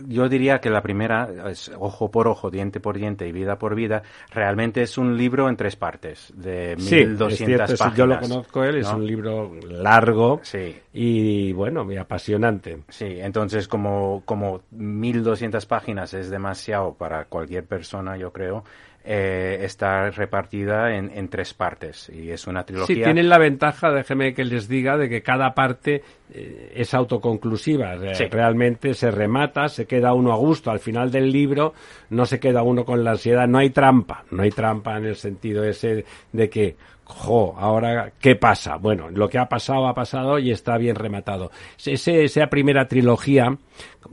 yo 0.07 0.29
diría 0.29 0.59
que 0.59 0.69
la 0.69 0.81
primera 0.81 1.29
es 1.49 1.71
ojo 1.77 2.09
por 2.11 2.27
ojo, 2.27 2.49
diente 2.49 2.79
por 2.79 2.97
diente 2.97 3.27
y 3.27 3.31
vida 3.31 3.57
por 3.57 3.75
vida. 3.75 4.03
Realmente 4.31 4.81
es 4.81 4.97
un 4.97 5.17
libro 5.17 5.49
en 5.49 5.55
tres 5.55 5.75
partes, 5.75 6.33
de 6.35 6.75
1200 6.77 7.77
páginas. 7.77 7.97
Yo 7.97 8.05
lo 8.05 8.19
conozco 8.19 8.63
él, 8.63 8.77
es 8.77 8.91
un 8.91 9.05
libro 9.05 9.53
largo 9.69 10.39
sí. 10.43 10.75
y 10.93 11.53
bueno, 11.53 11.83
muy 11.85 11.97
apasionante. 11.97 12.79
Sí, 12.89 13.17
entonces 13.19 13.67
como, 13.67 14.21
como 14.25 14.61
1200 14.71 15.65
páginas 15.65 16.13
es 16.13 16.29
demasiado 16.29 16.93
para 16.93 17.25
cualquier 17.25 17.65
persona, 17.65 18.17
yo 18.17 18.31
creo 18.31 18.63
eh, 19.09 19.59
está 19.63 20.11
repartida 20.11 20.93
en, 20.93 21.09
en, 21.15 21.29
tres 21.29 21.53
partes 21.53 22.09
y 22.09 22.29
es 22.29 22.45
una 22.45 22.65
trilogía. 22.65 22.93
Sí, 22.93 23.01
tienen 23.01 23.29
la 23.29 23.37
ventaja, 23.37 23.89
déjeme 23.89 24.33
que 24.33 24.43
les 24.43 24.67
diga, 24.67 24.97
de 24.97 25.07
que 25.07 25.21
cada 25.21 25.53
parte 25.53 26.03
eh, 26.29 26.73
es 26.75 26.93
autoconclusiva. 26.93 27.95
Realmente 27.95 28.93
se 28.93 29.09
remata, 29.09 29.69
se 29.69 29.85
queda 29.85 30.13
uno 30.13 30.33
a 30.33 30.35
gusto. 30.35 30.71
Al 30.71 30.79
final 30.79 31.09
del 31.09 31.31
libro 31.31 31.73
no 32.09 32.25
se 32.25 32.37
queda 32.37 32.63
uno 32.63 32.83
con 32.83 33.01
la 33.05 33.11
ansiedad. 33.11 33.47
No 33.47 33.59
hay 33.59 33.69
trampa, 33.69 34.25
no 34.31 34.43
hay 34.43 34.51
trampa 34.51 34.97
en 34.97 35.05
el 35.05 35.15
sentido 35.15 35.63
ese 35.63 36.03
de 36.33 36.49
que 36.49 36.75
jo, 37.05 37.55
ahora, 37.57 38.11
¿qué 38.19 38.35
pasa? 38.35 38.75
Bueno, 38.75 39.09
lo 39.09 39.29
que 39.29 39.37
ha 39.37 39.47
pasado, 39.47 39.87
ha 39.87 39.93
pasado 39.93 40.37
y 40.37 40.51
está 40.51 40.77
bien 40.77 40.97
rematado. 40.97 41.51
Ese, 41.85 42.25
esa 42.25 42.47
primera 42.47 42.89
trilogía, 42.89 43.57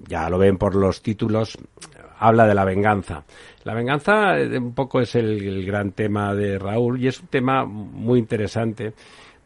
ya 0.06 0.30
lo 0.30 0.38
ven 0.38 0.56
por 0.56 0.76
los 0.76 1.02
títulos, 1.02 1.58
habla 2.18 2.46
de 2.46 2.54
la 2.54 2.64
venganza. 2.64 3.24
La 3.64 3.72
venganza 3.72 4.38
eh, 4.38 4.58
un 4.58 4.74
poco 4.74 5.00
es 5.00 5.14
el, 5.14 5.64
gran 5.64 5.92
tema 5.92 6.34
de 6.34 6.58
Raúl 6.58 7.02
y 7.02 7.08
es 7.08 7.20
un 7.20 7.28
tema 7.28 7.64
muy 7.64 8.18
interesante 8.18 8.92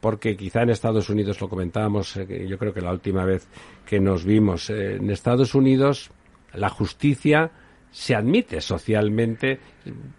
porque 0.01 0.37
quizá 0.37 0.63
en 0.63 0.71
Estados 0.71 1.09
Unidos 1.09 1.41
lo 1.41 1.49
comentábamos, 1.49 2.17
eh, 2.17 2.47
yo 2.49 2.59
creo 2.59 2.73
que 2.73 2.81
la 2.81 2.93
última 2.93 3.25
vez 3.25 3.49
que 3.87 4.01
nos 4.01 4.25
vimos, 4.25 4.71
eh, 4.71 4.97
en 4.97 5.11
Estados 5.11 5.55
Unidos 5.55 6.11
la 6.55 6.69
justicia 6.69 7.51
se 7.91 8.15
admite 8.15 8.61
socialmente 8.61 9.61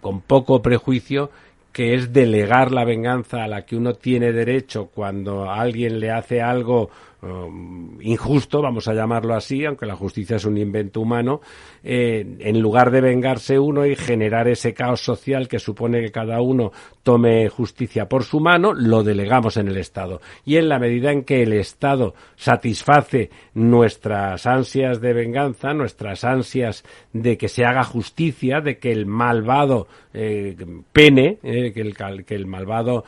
con 0.02 0.22
poco 0.22 0.62
prejuicio 0.62 1.30
que 1.72 1.94
es 1.94 2.12
delegar 2.12 2.72
la 2.72 2.84
venganza 2.84 3.44
a 3.44 3.48
la 3.48 3.66
que 3.66 3.76
uno 3.76 3.94
tiene 3.94 4.32
derecho 4.32 4.88
cuando 4.88 5.50
alguien 5.50 6.00
le 6.00 6.12
hace 6.12 6.42
algo 6.42 6.90
Um, 7.22 7.98
injusto, 8.02 8.62
vamos 8.62 8.88
a 8.88 8.94
llamarlo 8.94 9.36
así, 9.36 9.66
aunque 9.66 9.86
la 9.86 9.98
justicia 9.98 10.38
es 10.38 10.46
un 10.46 10.58
invento 10.58 11.02
humano, 11.02 11.41
eh, 11.84 12.38
en 12.40 12.62
lugar 12.62 12.91
de 12.91 13.02
vengarse 13.02 13.60
uno 13.60 13.86
y 13.86 13.98
generar 13.98 14.48
ese 14.48 14.74
caos 14.74 15.02
social 15.02 15.50
que 15.50 15.60
supone 15.60 16.00
que 16.00 16.14
cada 16.14 16.40
uno 16.40 16.72
tome 17.04 17.50
justicia 17.50 18.08
por 18.08 18.24
su 18.24 18.40
mano, 18.40 18.74
lo 18.74 19.04
delegamos 19.04 19.58
en 19.58 19.68
el 19.68 19.76
Estado. 19.76 20.22
Y 20.46 20.56
en 20.56 20.70
la 20.70 20.80
medida 20.80 21.12
en 21.12 21.24
que 21.24 21.44
el 21.44 21.52
Estado 21.52 22.14
satisface 22.38 23.32
nuestras 23.54 24.46
ansias 24.46 25.02
de 25.02 25.12
venganza, 25.12 25.74
nuestras 25.74 26.24
ansias 26.24 26.86
de 27.12 27.38
que 27.38 27.50
se 27.50 27.66
haga 27.66 27.84
justicia, 27.84 28.62
de 28.62 28.78
que 28.78 28.94
el 28.94 29.06
malvado 29.06 29.88
eh, 30.14 30.56
pene, 30.91 31.40
eh, 31.44 31.72
que, 31.73 31.81
el, 31.81 32.26
que 32.26 32.36
el 32.36 32.45
malvado 32.48 33.06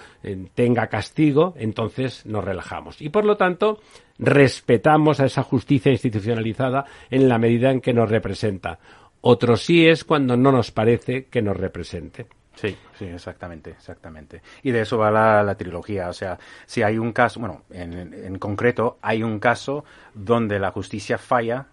tenga 0.53 0.87
castigo, 0.87 1.53
entonces 1.57 2.25
nos 2.25 2.43
relajamos. 2.43 3.01
Y 3.01 3.09
por 3.09 3.25
lo 3.25 3.37
tanto, 3.37 3.79
respetamos 4.19 5.19
a 5.19 5.25
esa 5.25 5.43
justicia 5.43 5.91
institucionalizada 5.91 6.85
en 7.09 7.27
la 7.27 7.37
medida 7.37 7.71
en 7.71 7.81
que 7.81 7.93
nos 7.93 8.09
representa. 8.09 8.79
Otro 9.21 9.55
sí 9.55 9.87
es 9.87 10.03
cuando 10.03 10.35
no 10.35 10.51
nos 10.51 10.71
parece 10.71 11.25
que 11.25 11.41
nos 11.41 11.57
represente. 11.57 12.27
Sí, 12.55 12.75
sí, 12.97 13.05
exactamente, 13.05 13.71
exactamente. 13.71 14.41
Y 14.61 14.71
de 14.71 14.81
eso 14.81 14.97
va 14.97 15.09
la, 15.43 15.55
trilogía. 15.55 16.09
O 16.09 16.13
sea, 16.13 16.37
si 16.65 16.83
hay 16.83 16.97
un 16.97 17.13
caso, 17.13 17.39
bueno, 17.39 17.63
en, 17.71 18.13
en 18.13 18.37
concreto 18.39 18.97
hay 19.01 19.23
un 19.23 19.39
caso 19.39 19.85
donde 20.13 20.59
la 20.59 20.71
justicia 20.71 21.17
falla, 21.17 21.67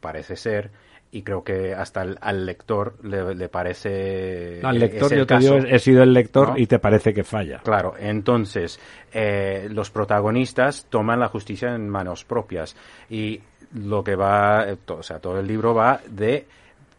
parece 0.00 0.36
ser, 0.36 0.70
y 1.12 1.22
creo 1.22 1.42
que 1.44 1.74
hasta 1.74 2.02
al 2.20 2.46
lector 2.46 2.96
le, 3.02 3.48
parece 3.48 4.60
al 4.62 4.78
lector 4.78 5.14
yo 5.14 5.26
te 5.26 5.38
digo, 5.38 5.56
he 5.56 5.78
sido 5.78 6.02
el 6.02 6.12
lector 6.12 6.54
y 6.56 6.66
te 6.66 6.78
parece 6.78 7.14
que 7.14 7.24
falla. 7.24 7.60
Claro 7.62 7.94
entonces 7.98 8.78
eh, 9.12 9.68
los 9.70 9.90
protagonistas 9.90 10.86
toman 10.90 11.20
la 11.20 11.28
justicia 11.28 11.74
en 11.74 11.88
manos 11.88 12.24
propias 12.24 12.76
y 13.08 13.40
lo 13.74 14.02
que 14.02 14.16
va 14.16 14.68
eh, 14.68 14.76
o 14.88 15.02
sea 15.02 15.18
todo 15.18 15.38
el 15.38 15.46
libro 15.46 15.74
va 15.74 16.00
de 16.08 16.46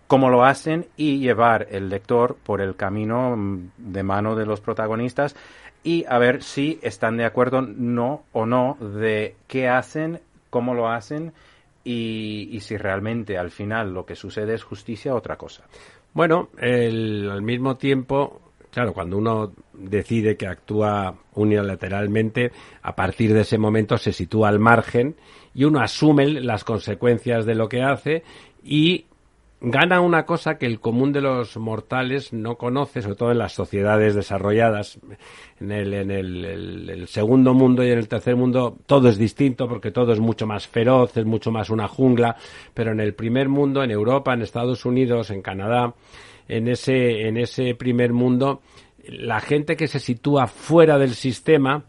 cómo 0.07 0.29
lo 0.29 0.43
hacen 0.43 0.87
y 0.95 1.19
llevar 1.19 1.67
el 1.69 1.89
lector 1.89 2.37
por 2.43 2.61
el 2.61 2.75
camino 2.75 3.35
mm, 3.35 3.71
de 3.77 4.03
mano 4.03 4.35
de 4.35 4.45
los 4.45 4.61
protagonistas 4.61 5.35
y 5.83 6.05
a 6.07 6.17
ver 6.17 6.43
si 6.43 6.79
están 6.81 7.17
de 7.17 7.25
acuerdo 7.25 7.61
no 7.61 8.23
o 8.31 8.45
no 8.45 8.77
de 8.79 9.35
qué 9.47 9.67
hacen 9.67 10.21
cómo 10.49 10.73
lo 10.73 10.89
hacen 10.89 11.33
y, 11.89 12.59
si 12.59 12.75
realmente 12.75 13.37
al 13.37 13.49
final 13.49 13.93
lo 13.93 14.05
que 14.05 14.15
sucede 14.15 14.53
es 14.53 14.63
justicia, 14.63 15.15
otra 15.15 15.37
cosa. 15.37 15.63
Bueno, 16.13 16.49
al 16.59 17.41
mismo 17.41 17.77
tiempo, 17.77 18.41
claro, 18.71 18.93
cuando 18.93 19.17
uno 19.17 19.53
decide 19.73 20.35
que 20.35 20.47
actúa 20.47 21.15
unilateralmente, 21.35 22.51
a 22.81 22.93
partir 22.93 23.33
de 23.33 23.41
ese 23.41 23.57
momento 23.57 23.97
se 23.97 24.11
sitúa 24.11 24.49
al 24.49 24.59
margen 24.59 25.15
y 25.53 25.63
uno 25.63 25.79
asume 25.79 26.27
las 26.41 26.65
consecuencias 26.65 27.45
de 27.45 27.55
lo 27.55 27.69
que 27.69 27.83
hace 27.83 28.23
y 28.63 29.05
gana 29.59 30.01
una 30.01 30.25
cosa 30.25 30.57
que 30.57 30.65
el 30.67 30.79
común 30.79 31.11
de 31.11 31.21
los 31.21 31.57
mortales 31.57 32.31
no 32.31 32.57
conoce, 32.57 33.01
sobre 33.01 33.15
todo 33.15 33.31
en 33.31 33.39
las 33.39 33.53
sociedades 33.53 34.13
desarrolladas. 34.13 34.99
En 35.59 35.71
el, 35.71 35.93
en 35.93 36.11
el, 36.11 37.07
segundo 37.07 37.53
mundo 37.53 37.83
y 37.83 37.89
en 37.89 37.97
el 37.97 38.07
tercer 38.07 38.35
mundo 38.35 38.77
todo 38.85 39.09
es 39.09 39.17
distinto 39.17 39.67
porque 39.67 39.91
todo 39.91 40.13
es 40.13 40.19
mucho 40.19 40.45
más 40.45 40.67
feroz, 40.67 41.17
es 41.17 41.25
mucho 41.25 41.51
más 41.51 41.69
una 41.69 41.87
jungla, 41.87 42.35
pero 42.73 42.91
en 42.91 42.99
el 42.99 43.15
primer 43.15 43.49
mundo, 43.49 43.83
en 43.83 43.91
Europa, 43.91 44.33
en 44.33 44.43
Estados 44.43 44.85
Unidos, 44.85 45.31
en 45.31 45.41
Canadá, 45.41 45.95
en 46.47 46.67
ese, 46.67 47.27
en 47.27 47.37
ese 47.37 47.73
primer 47.73 48.13
mundo, 48.13 48.61
la 49.07 49.39
gente 49.39 49.75
que 49.75 49.87
se 49.87 49.99
sitúa 49.99 50.47
fuera 50.47 50.97
del 50.99 51.15
sistema, 51.15 51.85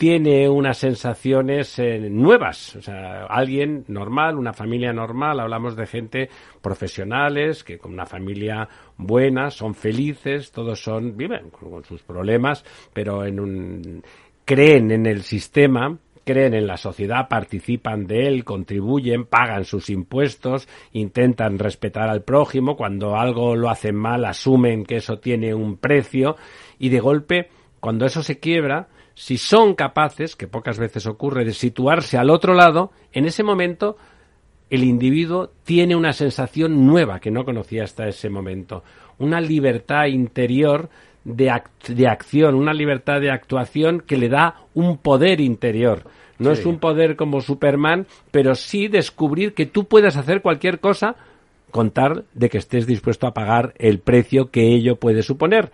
tiene 0.00 0.48
unas 0.48 0.78
sensaciones 0.78 1.78
eh, 1.78 1.98
nuevas. 2.10 2.74
O 2.74 2.80
sea, 2.80 3.26
alguien 3.26 3.84
normal, 3.88 4.38
una 4.38 4.54
familia 4.54 4.94
normal, 4.94 5.38
hablamos 5.38 5.76
de 5.76 5.86
gente 5.86 6.30
profesionales, 6.62 7.62
que 7.62 7.76
con 7.76 7.92
una 7.92 8.06
familia 8.06 8.66
buena, 8.96 9.50
son 9.50 9.74
felices, 9.74 10.52
todos 10.52 10.82
son, 10.82 11.18
viven 11.18 11.50
con, 11.50 11.84
sus 11.84 12.00
problemas, 12.00 12.64
pero 12.94 13.26
en 13.26 13.40
un, 13.40 14.02
creen 14.46 14.90
en 14.90 15.04
el 15.04 15.20
sistema, 15.20 15.98
creen 16.24 16.54
en 16.54 16.66
la 16.66 16.78
sociedad, 16.78 17.28
participan 17.28 18.06
de 18.06 18.26
él, 18.26 18.42
contribuyen, 18.42 19.26
pagan 19.26 19.66
sus 19.66 19.90
impuestos, 19.90 20.66
intentan 20.92 21.58
respetar 21.58 22.08
al 22.08 22.22
prójimo, 22.22 22.74
cuando 22.74 23.16
algo 23.16 23.54
lo 23.54 23.68
hacen 23.68 23.96
mal, 23.96 24.24
asumen 24.24 24.86
que 24.86 24.96
eso 24.96 25.18
tiene 25.18 25.52
un 25.52 25.76
precio, 25.76 26.36
y 26.78 26.88
de 26.88 27.00
golpe, 27.00 27.50
cuando 27.80 28.06
eso 28.06 28.22
se 28.22 28.38
quiebra, 28.38 28.88
si 29.20 29.36
son 29.36 29.74
capaces, 29.74 30.34
que 30.34 30.48
pocas 30.48 30.78
veces 30.78 31.06
ocurre, 31.06 31.44
de 31.44 31.52
situarse 31.52 32.16
al 32.16 32.30
otro 32.30 32.54
lado, 32.54 32.90
en 33.12 33.26
ese 33.26 33.42
momento 33.42 33.98
el 34.70 34.82
individuo 34.82 35.50
tiene 35.62 35.94
una 35.94 36.14
sensación 36.14 36.86
nueva 36.86 37.20
que 37.20 37.30
no 37.30 37.44
conocía 37.44 37.84
hasta 37.84 38.08
ese 38.08 38.30
momento, 38.30 38.82
una 39.18 39.38
libertad 39.42 40.06
interior 40.06 40.88
de, 41.24 41.52
de 41.88 42.08
acción, 42.08 42.54
una 42.54 42.72
libertad 42.72 43.20
de 43.20 43.30
actuación 43.30 44.00
que 44.00 44.16
le 44.16 44.30
da 44.30 44.62
un 44.72 44.96
poder 44.96 45.42
interior. 45.42 46.04
No 46.38 46.50
es 46.50 46.64
un 46.64 46.78
poder 46.78 47.16
como 47.16 47.42
Superman, 47.42 48.06
pero 48.30 48.54
sí 48.54 48.88
descubrir 48.88 49.52
que 49.52 49.66
tú 49.66 49.84
puedes 49.84 50.16
hacer 50.16 50.40
cualquier 50.40 50.80
cosa 50.80 51.16
contar 51.70 52.24
de 52.32 52.48
que 52.48 52.56
estés 52.56 52.86
dispuesto 52.86 53.26
a 53.26 53.34
pagar 53.34 53.74
el 53.76 53.98
precio 53.98 54.50
que 54.50 54.74
ello 54.74 54.96
puede 54.96 55.22
suponer. 55.22 55.72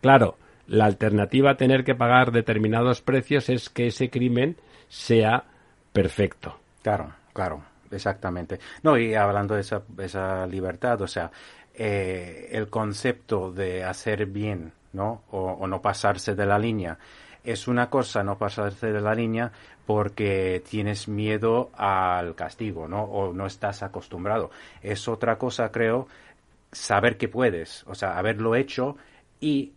Claro, 0.00 0.36
la 0.68 0.84
alternativa 0.84 1.52
a 1.52 1.56
tener 1.56 1.82
que 1.82 1.94
pagar 1.94 2.30
determinados 2.30 3.00
precios 3.00 3.48
es 3.48 3.70
que 3.70 3.88
ese 3.88 4.10
crimen 4.10 4.56
sea 4.88 5.44
perfecto. 5.92 6.58
Claro, 6.82 7.14
claro, 7.32 7.62
exactamente. 7.90 8.60
No, 8.82 8.96
y 8.98 9.14
hablando 9.14 9.54
de 9.54 9.62
esa, 9.62 9.82
esa 9.98 10.46
libertad, 10.46 11.00
o 11.00 11.06
sea, 11.06 11.30
eh, 11.74 12.50
el 12.52 12.68
concepto 12.68 13.50
de 13.50 13.82
hacer 13.82 14.26
bien, 14.26 14.72
¿no? 14.92 15.22
O, 15.30 15.66
no 15.66 15.80
pasarse 15.80 16.34
de 16.34 16.44
la 16.46 16.58
línea, 16.58 16.98
es 17.44 17.66
una 17.66 17.88
cosa 17.88 18.22
no 18.22 18.36
pasarse 18.36 18.92
de 18.92 19.00
la 19.00 19.14
línea 19.14 19.50
porque 19.86 20.62
tienes 20.68 21.08
miedo 21.08 21.70
al 21.74 22.34
castigo, 22.34 22.88
¿no? 22.88 23.04
O 23.04 23.32
no 23.32 23.46
estás 23.46 23.82
acostumbrado. 23.82 24.50
Es 24.82 25.08
otra 25.08 25.38
cosa, 25.38 25.70
creo, 25.72 26.08
saber 26.72 27.16
que 27.16 27.28
puedes, 27.28 27.84
o 27.86 27.94
sea, 27.94 28.18
haberlo 28.18 28.54
hecho 28.54 28.96
y 29.40 29.72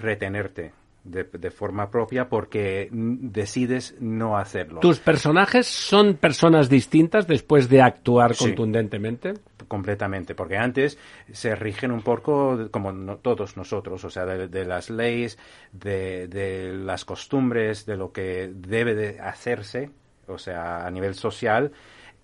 retenerte 0.00 0.72
de, 1.04 1.50
forma 1.50 1.90
propia 1.90 2.28
porque 2.28 2.88
decides 2.92 3.96
no 4.00 4.36
hacerlo. 4.36 4.80
¿Tus 4.80 4.98
personajes 4.98 5.66
son 5.66 6.14
personas 6.14 6.68
distintas 6.68 7.26
después 7.26 7.68
de 7.68 7.82
actuar 7.82 8.36
contundentemente? 8.36 9.34
Completamente, 9.66 10.34
porque 10.34 10.56
antes 10.56 10.98
se 11.32 11.54
rigen 11.54 11.92
un 11.92 12.02
poco 12.02 12.68
como 12.70 13.16
todos 13.16 13.56
nosotros, 13.56 14.04
o 14.04 14.10
sea, 14.10 14.24
de, 14.24 14.64
las 14.64 14.90
leyes, 14.90 15.38
de, 15.72 16.72
las 16.74 17.04
costumbres, 17.04 17.86
de 17.86 17.96
lo 17.96 18.12
que 18.12 18.50
debe 18.54 18.94
de 18.94 19.20
hacerse, 19.20 19.90
o 20.26 20.38
sea, 20.38 20.86
a 20.86 20.90
nivel 20.90 21.14
social, 21.14 21.72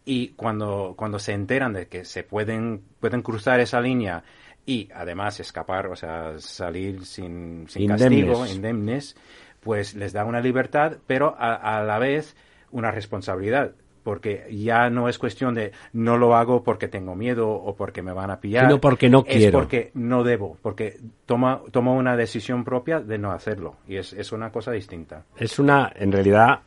y 0.07 0.29
cuando, 0.31 0.95
cuando 0.97 1.19
se 1.19 1.33
enteran 1.33 1.73
de 1.73 1.87
que 1.87 2.05
se 2.05 2.23
pueden, 2.23 2.83
pueden 3.01 3.23
cruzar 3.23 3.61
esa 3.61 3.81
línea 3.81 4.23
y 4.67 4.89
además 4.95 5.41
escapar, 5.41 5.89
o 5.89 5.97
sea, 5.97 6.39
salir 6.39 7.05
sin, 7.05 7.67
sin 7.69 7.89
castigo, 7.89 8.47
indemnes, 8.47 9.17
pues 9.61 9.95
les 9.95 10.13
da 10.13 10.25
una 10.25 10.41
libertad, 10.41 10.99
pero 11.07 11.35
a, 11.39 11.83
la 11.83 11.99
vez 11.99 12.37
una 12.71 12.91
responsabilidad 12.91 13.73
porque 14.03 14.47
ya 14.51 14.91
no 14.91 15.09
es 15.09 15.19
cuestión 15.19 15.55
de 15.55 15.73
no 15.95 16.19
lo 16.19 16.37
hago 16.37 16.63
porque 16.63 16.89
tengo 16.89 17.15
miedo 17.15 17.49
o 17.49 17.75
porque 17.75 18.03
me 18.03 18.13
van 18.13 18.31
a 18.31 18.39
pillar. 18.39 18.67
Sino 18.67 18.79
porque 18.79 19.09
no 19.09 19.25
quiero. 19.25 19.47
Es 19.47 19.53
porque 19.53 19.91
no 19.95 20.23
debo, 20.23 20.59
porque 20.61 20.99
toma, 21.25 21.63
toma 21.71 21.93
una 21.93 22.15
decisión 22.15 22.65
propia 22.65 23.01
de 23.01 23.17
no 23.17 23.33
hacerlo. 23.33 23.77
Y 23.89 23.97
es, 23.97 24.13
es 24.13 24.31
una 24.33 24.53
cosa 24.53 24.73
distinta. 24.73 25.25
Es 25.39 25.59
una, 25.59 25.91
en 25.97 26.13
realidad, 26.13 26.61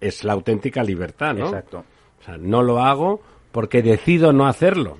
es 0.00 0.24
la 0.24 0.32
auténtica 0.32 0.82
libertad, 0.82 1.34
¿no? 1.34 1.44
Exacto. 1.44 1.84
O 2.20 2.24
sea, 2.24 2.38
no 2.38 2.62
lo 2.62 2.80
hago 2.80 3.20
porque 3.52 3.82
decido 3.82 4.32
no 4.32 4.46
hacerlo. 4.46 4.96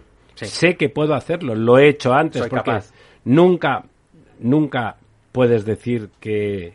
Sé 0.47 0.77
que 0.77 0.89
puedo 0.89 1.15
hacerlo, 1.15 1.55
lo 1.55 1.79
he 1.79 1.89
hecho 1.89 2.13
antes 2.13 2.47
porque 2.49 2.81
nunca, 3.25 3.85
nunca 4.39 4.97
puedes 5.33 5.65
decir 5.65 6.11
que, 6.21 6.75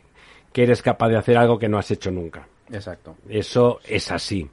eres 0.53 0.81
capaz 0.81 1.09
de 1.09 1.17
hacer 1.17 1.37
algo 1.37 1.57
que 1.57 1.69
no 1.69 1.77
has 1.77 1.89
hecho 1.91 2.11
nunca. 2.11 2.47
Exacto. 2.71 3.15
Eso 3.27 3.79
es 3.85 4.11
así. 4.11 4.47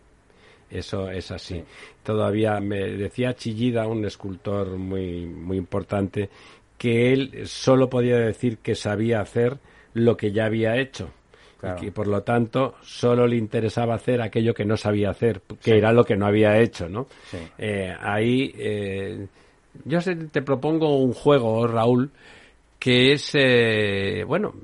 Eso 0.71 1.11
es 1.11 1.31
así. 1.31 1.63
Todavía 2.03 2.61
me 2.61 2.79
decía 2.79 3.35
Chillida, 3.35 3.87
un 3.87 4.05
escultor 4.05 4.77
muy, 4.77 5.27
muy 5.27 5.57
importante, 5.57 6.31
que 6.79 7.13
él 7.13 7.47
solo 7.47 7.91
podía 7.91 8.19
decir 8.19 8.59
que 8.59 8.75
sabía 8.75 9.21
hacer 9.21 9.59
lo 9.95 10.17
que 10.17 10.33
ya 10.33 10.47
había 10.47 10.77
hecho 10.77 11.11
y 11.81 11.91
por 11.91 12.07
lo 12.07 12.23
tanto 12.23 12.75
solo 12.83 13.27
le 13.27 13.37
interesaba 13.37 13.95
hacer 13.95 14.23
aquello 14.23 14.55
que 14.55 14.65
no 14.65 14.77
sabía 14.77 15.11
hacer, 15.11 15.43
que 15.63 15.77
era 15.77 15.93
lo 15.93 16.05
que 16.05 16.17
no 16.17 16.27
había 16.27 16.59
hecho, 16.59 16.89
¿no? 16.89 17.07
Eh, 17.59 17.95
ahí 18.01 18.53
eh, 18.57 19.27
yo 19.85 19.99
te 20.31 20.43
propongo 20.43 20.99
un 20.99 21.13
juego, 21.13 21.67
Raúl, 21.67 22.11
que 22.79 23.13
es, 23.13 23.33
eh, 23.35 24.25
bueno, 24.27 24.55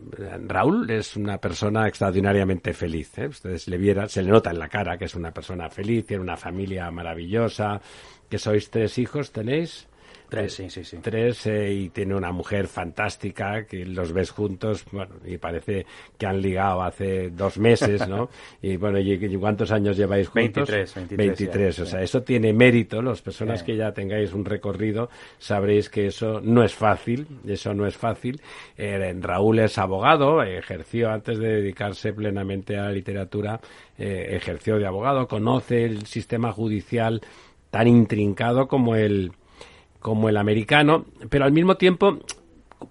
Raúl 0.47 0.91
es 0.91 1.17
una 1.17 1.39
persona 1.39 1.87
extraordinariamente 1.87 2.73
feliz. 2.73 3.13
Ustedes 3.19 3.69
le 3.69 3.77
vieran, 3.77 4.09
se 4.09 4.23
le 4.23 4.31
nota 4.31 4.51
en 4.51 4.59
la 4.59 4.69
cara 4.69 4.97
que 4.97 5.05
es 5.05 5.15
una 5.15 5.33
persona 5.33 5.69
feliz, 5.69 6.07
tiene 6.07 6.23
una 6.23 6.37
familia 6.37 6.91
maravillosa, 6.91 7.81
que 8.29 8.39
sois 8.39 8.71
tres 8.71 8.97
hijos, 8.99 9.33
¿tenéis? 9.33 9.87
Tres, 10.29 10.55
sí, 10.55 10.71
sí, 10.71 10.85
sí. 10.85 10.99
Tres 11.01 11.47
eh, 11.47 11.73
y 11.73 11.89
tiene 11.91 12.15
una 12.15 12.33
mujer 12.33 12.67
fantástica 12.67 13.65
que 13.65 13.85
los 13.87 14.13
ves 14.13 14.31
juntos, 14.31 14.85
bueno, 14.91 15.15
y 15.25 15.39
parece 15.39 15.87
que 16.19 16.27
han 16.27 16.41
ligado 16.41 16.83
hace 16.83 17.31
dos 17.31 17.59
meses, 17.59 18.09
¿no? 18.09 18.29
y 18.63 18.77
bueno, 18.77 18.99
¿y 18.99 19.37
cuántos 19.37 19.71
años 19.71 19.97
lleváis 19.97 20.29
juntos? 20.29 20.69
23, 20.69 20.95
23. 20.95 21.29
23, 21.29 21.79
o 21.81 21.87
sea, 21.87 22.03
eso 22.03 22.23
tiene 22.23 22.53
mérito. 22.53 23.01
Las 23.01 23.23
personas 23.23 23.63
que 23.63 23.77
ya 23.77 23.93
tengáis 23.93 24.33
un 24.33 24.45
recorrido 24.45 25.09
sabréis 25.39 25.89
que 25.89 26.07
eso 26.07 26.41
no 26.41 26.65
es 26.65 26.75
fácil, 26.75 27.27
eso 27.47 27.73
no 27.73 27.87
es 27.87 27.97
fácil. 27.97 28.41
Eh, 28.77 29.15
Raúl 29.21 29.61
es 29.61 29.79
abogado, 29.79 30.43
ejerció 30.43 31.11
antes 31.11 31.39
de 31.39 31.49
dedicarse 31.49 32.13
plenamente 32.13 32.77
a 32.77 32.85
la 32.85 32.93
literatura, 32.93 33.61
eh, 33.99 34.29
ejerció 34.31 34.79
de 34.79 34.87
abogado, 34.87 35.29
conoce 35.29 35.85
el 35.85 36.07
sistema 36.07 36.53
judicial 36.53 37.21
tan 37.71 37.89
intrincado 37.89 38.69
como 38.69 38.95
el 38.95 39.33
como 40.07 40.29
el 40.29 40.37
americano, 40.37 41.05
pero 41.29 41.47
al 41.47 41.51
mismo 41.51 41.77
tiempo 41.77 42.21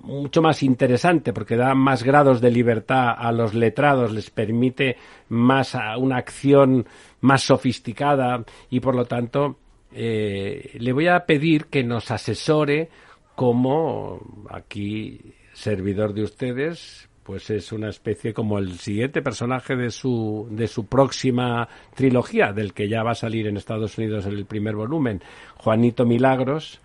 mucho 0.02 0.42
más 0.42 0.62
interesante 0.64 1.32
porque 1.32 1.56
da 1.56 1.74
más 1.74 2.04
grados 2.04 2.42
de 2.42 2.52
libertad 2.52 3.16
a 3.18 3.32
los 3.32 3.54
letrados, 3.54 4.12
les 4.12 4.30
permite 4.30 4.98
más 5.30 5.78
una 5.98 6.18
acción 6.18 6.86
más 7.22 7.42
sofisticada 7.44 8.44
y 8.70 8.82
por 8.82 8.96
lo 8.96 9.06
tanto 9.06 9.56
eh, 9.94 10.76
le 10.78 10.92
voy 10.92 11.08
a 11.08 11.26
pedir 11.26 11.68
que 11.68 11.86
nos 11.86 12.12
asesore 12.12 12.90
como 13.34 14.20
aquí 14.50 15.18
servidor 15.54 16.14
de 16.14 16.24
ustedes 16.24 17.08
pues 17.24 17.50
es 17.50 17.72
una 17.72 17.88
especie 17.88 18.34
como 18.34 18.60
el 18.60 18.78
siguiente 18.78 19.22
personaje 19.22 19.78
de 19.78 19.90
su, 19.90 20.50
de 20.52 20.68
su 20.68 20.86
próxima 20.86 21.68
trilogía, 21.96 22.52
del 22.52 22.74
que 22.74 22.90
ya 22.90 23.04
va 23.04 23.12
a 23.12 23.16
salir 23.16 23.48
en 23.48 23.56
Estados 23.56 23.98
Unidos 23.98 24.26
en 24.26 24.34
el 24.34 24.46
primer 24.46 24.76
volumen, 24.76 25.22
Juanito 25.56 26.06
Milagros. 26.06 26.82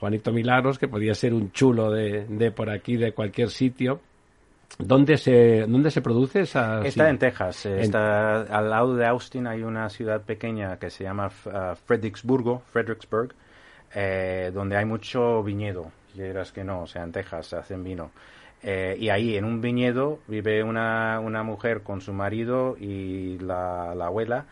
Juanito 0.00 0.32
Milagros, 0.32 0.78
que 0.78 0.88
podía 0.88 1.14
ser 1.14 1.34
un 1.34 1.52
chulo 1.52 1.90
de, 1.90 2.26
de 2.26 2.50
por 2.50 2.70
aquí, 2.70 2.96
de 2.96 3.12
cualquier 3.12 3.50
sitio. 3.50 4.00
¿Dónde 4.78 5.16
se, 5.16 5.66
¿Dónde 5.66 5.90
se 5.90 6.02
produce 6.02 6.40
esa? 6.40 6.82
Está 6.82 7.08
en 7.08 7.18
Texas. 7.18 7.66
Está 7.66 8.42
al 8.42 8.70
lado 8.70 8.94
de 8.94 9.06
Austin 9.06 9.46
hay 9.46 9.62
una 9.62 9.88
ciudad 9.88 10.22
pequeña 10.22 10.78
que 10.78 10.90
se 10.90 11.04
llama 11.04 11.26
uh, 11.46 11.74
Fredericksburgo, 11.86 12.62
Fredericksburg, 12.70 13.34
eh, 13.94 14.50
donde 14.54 14.76
hay 14.76 14.84
mucho 14.84 15.42
viñedo. 15.42 15.90
Y 16.14 16.20
dirás 16.20 16.52
que 16.52 16.64
no, 16.64 16.82
o 16.82 16.86
sea, 16.86 17.02
en 17.02 17.12
Texas 17.12 17.46
se 17.46 17.56
hacen 17.56 17.82
vino. 17.82 18.10
Eh, 18.62 18.96
y 18.98 19.08
ahí, 19.08 19.36
en 19.36 19.44
un 19.44 19.60
viñedo, 19.60 20.20
vive 20.26 20.62
una, 20.62 21.20
una 21.20 21.42
mujer 21.42 21.82
con 21.82 22.00
su 22.00 22.12
marido 22.12 22.76
y 22.78 23.38
la, 23.38 23.94
la, 23.94 24.06
abuela. 24.06 24.46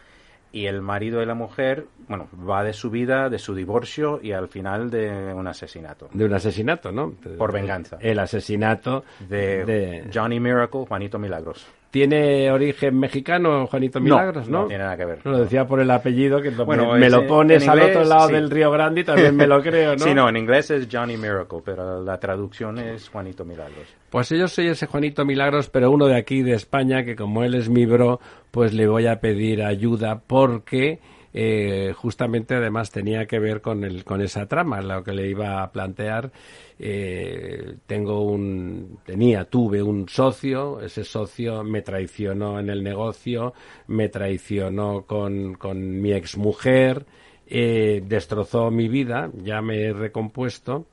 Y 0.57 0.66
el 0.69 0.81
marido 0.81 1.20
de 1.20 1.27
la 1.27 1.35
mujer, 1.35 1.87
bueno, 2.09 2.28
va 2.49 2.65
de 2.65 2.73
su 2.73 2.89
vida, 2.89 3.28
de 3.28 3.39
su 3.39 3.55
divorcio 3.55 4.20
y 4.23 4.33
al 4.33 4.49
final 4.49 4.89
de 4.91 5.35
un 5.35 5.47
asesinato. 5.47 6.09
De 6.15 6.24
un 6.24 6.33
asesinato, 6.33 6.91
¿no? 6.91 7.12
Por 7.37 7.53
venganza. 7.53 7.99
El 8.01 8.19
asesinato 8.19 9.05
de... 9.28 10.09
Johnny 10.15 10.41
Miracle, 10.41 10.87
Juanito 10.87 11.19
Milagros. 11.19 11.66
¿Tiene 11.97 12.51
origen 12.51 12.98
mexicano, 12.98 13.66
Juanito 13.68 14.02
Milagros? 14.02 14.51
No, 14.51 14.64
no, 14.64 14.66
tiene 14.66 14.85
nada 14.85 14.98
que 14.98 15.06
ver. 15.06 15.20
No, 15.24 15.31
lo 15.31 15.39
decía 15.39 15.66
por 15.66 15.81
el 15.81 15.90
apellido, 15.90 16.43
que 16.43 16.51
bueno, 16.51 16.93
me, 16.93 17.09
lo 17.09 17.27
pones 17.27 17.66
al 17.66 17.81
otro 17.81 18.05
lado 18.05 18.28
del 18.28 18.51
Río 18.51 18.70
Grande 18.70 19.01
y 19.01 19.05
también 19.05 19.35
me 19.35 19.47
lo 19.47 19.62
creo, 19.62 19.97
¿no? 19.97 19.98
Sí, 20.05 20.12
no, 20.12 20.28
en 20.28 20.36
inglés 20.36 20.70
es 20.70 20.89
Johnny 20.93 21.16
Miracle, 21.16 21.60
pero 21.64 22.02
la 22.02 22.20
traducción 22.20 22.78
es 22.78 23.09
Juanito 23.09 23.47
Milagros. 23.47 23.86
Pues 24.10 24.28
yo 24.28 24.47
soy 24.47 24.66
ese 24.66 24.86
Juanito 24.86 25.24
Milagros, 25.24 25.70
pero 25.70 25.90
uno 25.90 26.05
de 26.05 26.16
aquí, 26.16 26.43
de 26.43 26.52
España, 26.52 27.02
que 27.02 27.16
como 27.16 27.43
él 27.44 27.55
es 27.55 27.70
mi 27.70 27.86
bro, 27.86 28.20
pues 28.51 28.74
le 28.74 28.86
voy 28.86 29.06
a 29.06 29.18
pedir 29.18 29.62
ayuda 29.62 30.20
porque 30.27 30.98
eh, 31.39 31.93
justamente 31.95 32.55
además 32.55 32.91
tenía 32.91 33.27
que 33.27 33.39
ver 33.39 33.61
con, 33.61 33.85
el, 33.85 34.05
con 34.05 34.23
esa 34.23 34.47
trama, 34.47 34.81
lo 34.81 35.05
que 35.05 35.13
le 35.13 35.29
iba 35.29 35.63
a 35.63 35.71
plantear. 35.71 36.33
Eh, 36.79 37.77
tengo 37.87 38.23
un, 38.23 39.01
tenía, 39.05 39.45
tuve 39.45 39.83
un 39.83 40.09
socio, 40.09 40.81
ese 40.81 41.05
socio 41.05 41.63
me 41.63 41.83
traicionó 41.83 42.59
en 42.59 42.71
el 42.71 42.83
negocio, 42.83 43.53
me 43.87 44.09
traicionó 44.09 45.03
con, 45.03 45.57
con 45.57 46.01
mi 46.01 46.13
exmujer, 46.13 47.05
eh, 47.47 48.03
destrozó 48.07 48.71
mi 48.71 48.89
vida, 48.89 49.31
ya 49.45 49.61
me 49.61 49.83
he 49.83 49.93
recompuesto, 49.93 50.87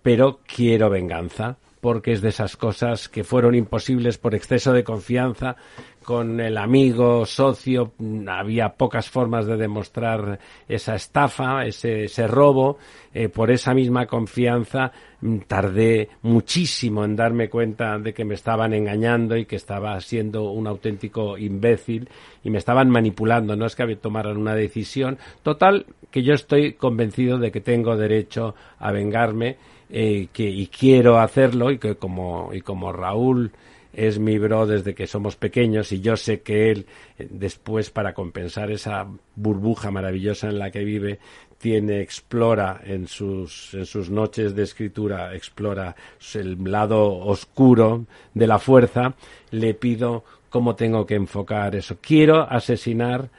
pero 0.00 0.38
quiero 0.46 0.90
venganza 0.90 1.58
porque 1.82 2.12
es 2.12 2.20
de 2.20 2.28
esas 2.28 2.56
cosas 2.56 3.08
que 3.08 3.24
fueron 3.24 3.56
imposibles 3.56 4.16
por 4.16 4.36
exceso 4.36 4.72
de 4.72 4.84
confianza 4.84 5.56
con 6.02 6.40
el 6.40 6.58
amigo, 6.58 7.24
socio, 7.24 7.92
había 8.28 8.70
pocas 8.70 9.08
formas 9.08 9.46
de 9.46 9.56
demostrar 9.56 10.38
esa 10.68 10.94
estafa, 10.94 11.64
ese, 11.64 12.04
ese 12.04 12.26
robo. 12.26 12.78
Eh, 13.14 13.28
por 13.28 13.50
esa 13.50 13.74
misma 13.74 14.06
confianza 14.06 14.90
mm, 15.20 15.38
tardé 15.46 16.08
muchísimo 16.22 17.04
en 17.04 17.14
darme 17.14 17.50
cuenta 17.50 17.98
de 17.98 18.14
que 18.14 18.24
me 18.24 18.34
estaban 18.34 18.72
engañando 18.72 19.36
y 19.36 19.44
que 19.44 19.56
estaba 19.56 20.00
siendo 20.00 20.50
un 20.50 20.66
auténtico 20.66 21.36
imbécil 21.36 22.08
y 22.42 22.50
me 22.50 22.58
estaban 22.58 22.88
manipulando. 22.88 23.54
No 23.54 23.66
es 23.66 23.76
que 23.76 23.96
tomaran 23.96 24.36
una 24.36 24.54
decisión. 24.54 25.18
Total, 25.42 25.86
que 26.10 26.22
yo 26.22 26.34
estoy 26.34 26.72
convencido 26.72 27.38
de 27.38 27.52
que 27.52 27.60
tengo 27.60 27.96
derecho 27.96 28.54
a 28.78 28.92
vengarme 28.92 29.56
eh, 29.90 30.28
que, 30.32 30.48
y 30.48 30.68
quiero 30.68 31.18
hacerlo 31.18 31.70
y 31.70 31.78
que 31.78 31.96
como, 31.96 32.50
y 32.54 32.62
como 32.62 32.92
Raúl 32.92 33.52
es 33.92 34.18
mi 34.18 34.38
bro 34.38 34.66
desde 34.66 34.94
que 34.94 35.06
somos 35.06 35.36
pequeños 35.36 35.92
y 35.92 36.00
yo 36.00 36.16
sé 36.16 36.40
que 36.40 36.70
él 36.70 36.86
eh, 37.18 37.28
después 37.30 37.90
para 37.90 38.14
compensar 38.14 38.70
esa 38.70 39.06
burbuja 39.36 39.90
maravillosa 39.90 40.48
en 40.48 40.58
la 40.58 40.70
que 40.70 40.84
vive 40.84 41.18
tiene 41.58 42.00
explora 42.00 42.80
en 42.84 43.06
sus 43.06 43.74
en 43.74 43.86
sus 43.86 44.10
noches 44.10 44.54
de 44.54 44.64
escritura 44.64 45.34
explora 45.34 45.94
el 46.34 46.58
lado 46.64 47.18
oscuro 47.18 48.06
de 48.34 48.46
la 48.46 48.58
fuerza 48.58 49.14
le 49.50 49.74
pido 49.74 50.24
cómo 50.52 50.76
tengo 50.76 51.06
que 51.06 51.14
enfocar 51.14 51.74
eso. 51.74 51.96
Quiero 52.00 52.42
asesinar 52.42 53.30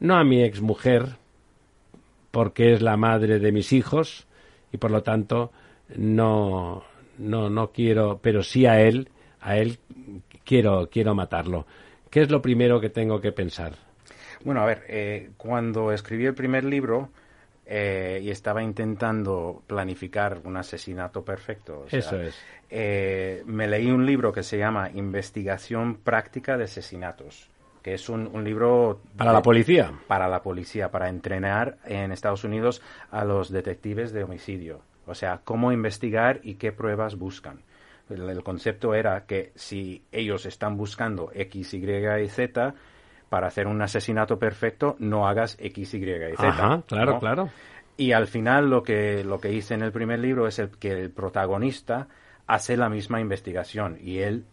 no 0.00 0.16
a 0.16 0.24
mi 0.24 0.42
exmujer 0.42 1.16
porque 2.32 2.72
es 2.72 2.82
la 2.82 2.96
madre 2.96 3.38
de 3.38 3.52
mis 3.52 3.72
hijos 3.72 4.26
y 4.72 4.78
por 4.78 4.90
lo 4.90 5.02
tanto 5.02 5.52
no 5.96 6.82
no 7.18 7.50
no 7.50 7.70
quiero 7.70 8.18
pero 8.20 8.42
sí 8.42 8.66
a 8.66 8.80
él 8.80 9.08
a 9.42 9.56
él 9.56 9.78
quiero, 10.44 10.88
quiero 10.90 11.14
matarlo. 11.14 11.66
¿Qué 12.10 12.22
es 12.22 12.30
lo 12.30 12.40
primero 12.40 12.80
que 12.80 12.90
tengo 12.90 13.20
que 13.20 13.32
pensar? 13.32 13.72
Bueno, 14.44 14.60
a 14.62 14.66
ver, 14.66 14.84
eh, 14.88 15.30
cuando 15.36 15.92
escribí 15.92 16.26
el 16.26 16.34
primer 16.34 16.64
libro 16.64 17.10
eh, 17.66 18.20
y 18.22 18.30
estaba 18.30 18.62
intentando 18.62 19.62
planificar 19.66 20.40
un 20.44 20.56
asesinato 20.56 21.24
perfecto, 21.24 21.86
eso 21.90 22.20
es. 22.20 22.38
Eh, 22.70 23.42
me 23.46 23.66
leí 23.66 23.90
un 23.90 24.06
libro 24.06 24.32
que 24.32 24.42
se 24.42 24.58
llama 24.58 24.90
Investigación 24.94 25.96
Práctica 25.96 26.56
de 26.56 26.64
Asesinatos 26.64 27.48
que 27.82 27.94
es 27.94 28.08
un, 28.08 28.30
un 28.32 28.44
libro... 28.44 29.00
¿Para 29.16 29.32
la 29.32 29.42
policía? 29.42 29.92
Para 30.06 30.28
la 30.28 30.40
policía, 30.40 30.92
para 30.92 31.08
entrenar 31.08 31.78
en 31.84 32.12
Estados 32.12 32.44
Unidos 32.44 32.80
a 33.10 33.24
los 33.24 33.50
detectives 33.50 34.12
de 34.12 34.22
homicidio. 34.22 34.82
O 35.06 35.16
sea, 35.16 35.40
cómo 35.42 35.72
investigar 35.72 36.38
y 36.44 36.54
qué 36.54 36.70
pruebas 36.70 37.16
buscan. 37.16 37.58
El, 38.12 38.42
concepto 38.42 38.94
era 38.94 39.26
que 39.26 39.52
si 39.54 40.04
ellos 40.12 40.46
están 40.46 40.76
buscando 40.76 41.30
X, 41.34 41.74
Y 41.74 41.84
y 41.84 42.28
Z, 42.28 42.74
para 43.28 43.46
hacer 43.46 43.66
un 43.66 43.80
asesinato 43.82 44.38
perfecto, 44.38 44.96
no 44.98 45.26
hagas 45.26 45.56
X, 45.58 45.94
Y 45.94 45.98
y 45.98 46.36
Z. 46.36 46.48
Ajá, 46.48 46.82
claro, 46.86 47.18
claro. 47.18 47.50
Y 47.96 48.12
al 48.12 48.26
final 48.26 48.70
lo 48.70 48.82
que, 48.82 49.22
lo 49.24 49.38
que 49.38 49.52
hice 49.52 49.74
en 49.74 49.82
el 49.82 49.92
primer 49.92 50.18
libro 50.18 50.46
es 50.46 50.58
el, 50.58 50.70
que 50.70 50.92
el 50.92 51.10
protagonista 51.10 52.08
hace 52.46 52.76
la 52.76 52.88
misma 52.88 53.20
investigación 53.20 53.98
y 54.00 54.18
él 54.18 54.44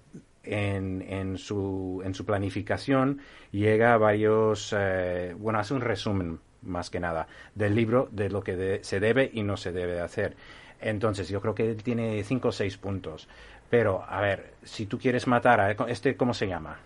en, 0.44 1.02
en, 1.08 1.38
su, 1.38 2.02
en 2.04 2.14
su 2.14 2.26
planificación 2.26 3.20
llega 3.52 3.94
a 3.94 3.98
varios, 3.98 4.76
eh, 4.78 5.36
bueno, 5.38 5.60
hace 5.60 5.74
un 5.74 5.82
resumen 5.82 6.40
más 6.62 6.90
que 6.90 7.00
nada 7.00 7.28
del 7.56 7.76
libro 7.76 8.10
de 8.12 8.30
lo 8.30 8.42
que 8.42 8.80
se 8.84 9.00
debe 9.00 9.30
y 9.34 9.44
no 9.44 9.58
se 9.58 9.72
debe 9.72 10.02
hacer. 10.02 10.36
Entonces, 10.82 11.30
yo 11.30 11.42
creo 11.42 11.56
que 11.56 11.72
él 11.72 11.84
tiene 11.84 12.24
cinco 12.24 12.50
o 12.50 12.52
seis 12.52 12.78
puntos. 12.78 13.28
Pero, 13.70 14.04
a 14.08 14.22
ver, 14.22 14.54
si 14.64 14.86
tú 14.86 14.98
quieres 14.98 15.28
matar 15.28 15.60
a 15.60 15.72
este, 15.88 16.16
¿cómo 16.16 16.34
se 16.34 16.48
llama? 16.48 16.78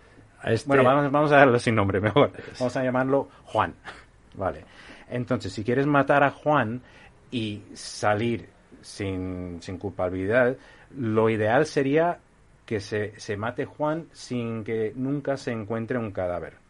Este... 0.44 0.68
Bueno, 0.68 0.84
vamos, 0.84 1.10
vamos 1.10 1.32
a 1.32 1.36
darle 1.36 1.58
sin 1.58 1.74
nombre 1.74 2.00
mejor. 2.00 2.32
Vamos 2.58 2.76
a 2.76 2.82
llamarlo 2.82 3.28
Juan. 3.44 3.74
Vale. 4.34 4.64
Entonces, 5.08 5.52
si 5.52 5.64
quieres 5.64 5.86
matar 5.86 6.22
a 6.24 6.30
Juan 6.30 6.82
y 7.30 7.62
salir 7.74 8.48
sin, 8.82 9.62
sin 9.62 9.78
culpabilidad, 9.78 10.56
lo 10.96 11.30
ideal 11.30 11.66
sería 11.66 12.18
que 12.66 12.80
se, 12.80 13.18
se 13.18 13.36
mate 13.36 13.64
Juan 13.64 14.08
sin 14.12 14.64
que 14.64 14.92
nunca 14.96 15.36
se 15.36 15.52
encuentre 15.52 15.98
un 15.98 16.12
cadáver. 16.12 16.63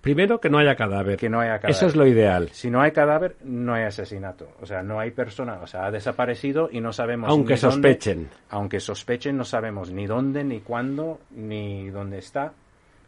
Primero, 0.00 0.40
que 0.40 0.48
no 0.48 0.58
haya 0.58 0.76
cadáver. 0.76 1.18
Que 1.18 1.28
no 1.28 1.40
haya 1.40 1.58
cadáver. 1.58 1.76
Eso 1.76 1.86
es 1.86 1.94
lo 1.94 2.06
ideal. 2.06 2.48
Si 2.52 2.70
no 2.70 2.80
hay 2.80 2.92
cadáver, 2.92 3.36
no 3.44 3.74
hay 3.74 3.84
asesinato. 3.84 4.48
O 4.60 4.66
sea, 4.66 4.82
no 4.82 4.98
hay 4.98 5.10
persona. 5.10 5.60
O 5.62 5.66
sea, 5.66 5.86
ha 5.86 5.90
desaparecido 5.90 6.70
y 6.72 6.80
no 6.80 6.92
sabemos. 6.92 7.28
Aunque 7.28 7.56
sospechen. 7.56 8.30
aunque 8.48 8.80
sospechen, 8.80 9.36
no 9.36 9.44
sabemos 9.44 9.90
ni 9.90 10.06
dónde, 10.06 10.42
ni 10.42 10.60
cuándo, 10.60 11.20
ni 11.30 11.90
dónde 11.90 12.18
está. 12.18 12.52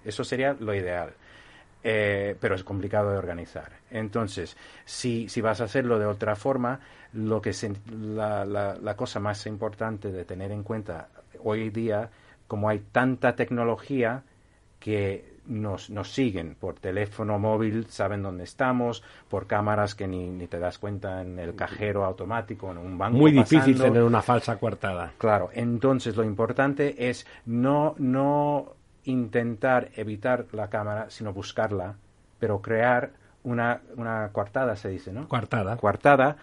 Eso 0.04 0.22
sería 0.22 0.54
lo 0.58 0.74
ideal. 0.74 1.12
Eh, 1.84 2.36
pero 2.38 2.54
es 2.54 2.62
complicado 2.62 3.10
de 3.10 3.16
organizar. 3.16 3.72
Entonces, 3.90 4.56
si, 4.84 5.28
si 5.28 5.40
vas 5.40 5.60
a 5.60 5.64
hacerlo 5.64 5.98
de 5.98 6.06
otra 6.06 6.36
forma, 6.36 6.78
lo 7.14 7.40
que 7.40 7.52
la, 7.90 8.44
la, 8.44 8.76
la 8.80 8.96
cosa 8.96 9.18
más 9.18 9.46
importante 9.46 10.12
de 10.12 10.24
tener 10.24 10.52
en 10.52 10.62
cuenta 10.62 11.08
hoy 11.42 11.70
día, 11.70 12.10
como 12.46 12.68
hay 12.68 12.80
tanta 12.92 13.34
tecnología 13.34 14.22
que 14.78 15.31
nos, 15.46 15.90
nos 15.90 16.12
siguen 16.12 16.54
por 16.54 16.74
teléfono 16.74 17.38
móvil, 17.38 17.86
saben 17.88 18.22
dónde 18.22 18.44
estamos, 18.44 19.02
por 19.28 19.46
cámaras 19.46 19.94
que 19.94 20.06
ni, 20.06 20.28
ni 20.30 20.46
te 20.46 20.58
das 20.58 20.78
cuenta 20.78 21.22
en 21.22 21.38
el 21.38 21.54
cajero 21.54 22.04
automático, 22.04 22.70
en 22.70 22.78
un 22.78 22.96
banco. 22.96 23.18
Muy 23.18 23.32
difícil 23.32 23.78
tener 23.78 24.02
una 24.02 24.22
falsa 24.22 24.56
coartada. 24.56 25.12
Claro, 25.18 25.50
entonces 25.52 26.16
lo 26.16 26.24
importante 26.24 27.08
es 27.08 27.26
no, 27.46 27.94
no 27.98 28.74
intentar 29.04 29.90
evitar 29.96 30.46
la 30.52 30.68
cámara, 30.68 31.10
sino 31.10 31.32
buscarla, 31.32 31.96
pero 32.38 32.60
crear 32.60 33.10
una, 33.42 33.80
una 33.96 34.30
coartada, 34.32 34.76
se 34.76 34.88
dice, 34.88 35.12
¿no? 35.12 35.28
Coartada. 35.28 35.76
Coartada 35.76 36.36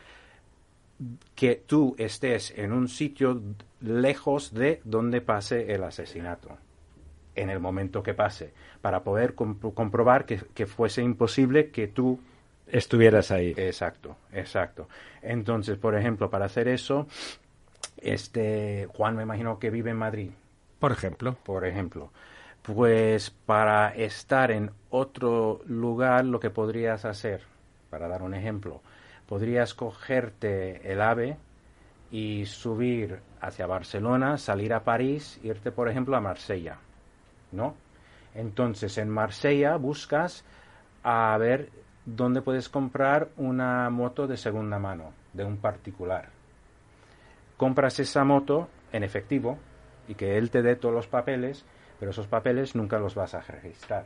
que 1.34 1.64
tú 1.66 1.96
estés 1.98 2.54
en 2.58 2.74
un 2.74 2.90
sitio 2.90 3.42
lejos 3.80 4.54
de 4.54 4.82
donde 4.84 5.22
pase 5.22 5.74
el 5.74 5.86
asesinato 5.86 6.58
en 7.40 7.50
el 7.50 7.60
momento 7.60 8.04
que 8.04 8.14
pase, 8.14 8.54
para 8.82 9.02
poder 9.04 9.34
comprobar 9.34 10.26
que, 10.26 10.66
fuese 10.66 11.02
imposible 11.02 11.70
que 11.72 11.88
tú 11.88 12.20
estuvieras 12.68 13.32
ahí. 13.32 13.54
Exacto, 13.56 14.18
exacto. 14.34 14.88
Entonces, 15.22 15.78
por 15.78 15.96
ejemplo, 15.96 16.30
para 16.30 16.46
hacer 16.46 16.68
eso, 16.68 17.08
este 17.98 18.88
Juan 18.94 19.16
me 19.16 19.24
imagino 19.24 19.58
que 19.58 19.70
vive 19.70 19.92
en 19.92 19.98
Madrid. 19.98 20.32
Por 20.80 20.92
ejemplo. 20.92 21.38
Por 21.44 21.66
ejemplo. 21.66 22.12
Pues 22.62 23.32
para 23.32 23.96
estar 23.96 24.52
en 24.52 24.72
otro 24.90 25.62
lugar, 25.66 26.26
lo 26.26 26.40
que 26.40 26.50
podrías 26.50 27.06
hacer, 27.06 27.42
para 27.90 28.08
dar 28.08 28.22
un 28.22 28.34
ejemplo, 28.34 28.82
podrías 29.28 29.74
cogerte 29.74 30.92
el 30.92 31.02
AVE 31.02 31.38
y 32.12 32.46
subir 32.46 33.20
hacia 33.40 33.66
Barcelona, 33.66 34.38
salir 34.38 34.74
a 34.74 34.84
París, 34.84 35.40
irte, 35.42 35.72
por 35.72 35.90
ejemplo, 35.90 36.18
a 36.18 36.22
Marsella 36.22 36.80
¿no? 37.52 37.76
Entonces, 38.34 38.98
en 38.98 39.10
Marsella 39.10 39.76
buscas 39.78 40.46
a 41.04 41.38
ver 41.38 41.70
dónde 42.06 42.42
puedes 42.42 42.70
comprar 42.70 43.30
una 43.38 43.90
moto 43.90 44.28
de 44.28 44.38
segunda 44.38 44.80
mano, 44.80 45.14
de 45.34 45.44
un 45.44 45.58
particular. 45.58 46.30
Compras 47.58 48.00
esa 48.00 48.24
moto 48.24 48.70
en 48.92 49.04
efectivo 49.04 49.58
y 50.08 50.16
que 50.16 50.38
él 50.38 50.50
te 50.50 50.62
dé 50.62 50.76
todos 50.76 50.96
los 50.96 51.08
papeles, 51.08 51.66
pero 52.00 52.12
esos 52.12 52.28
papeles 52.28 52.76
nunca 52.76 53.00
los 53.00 53.16
vas 53.16 53.34
a 53.34 53.42
registrar. 53.42 54.06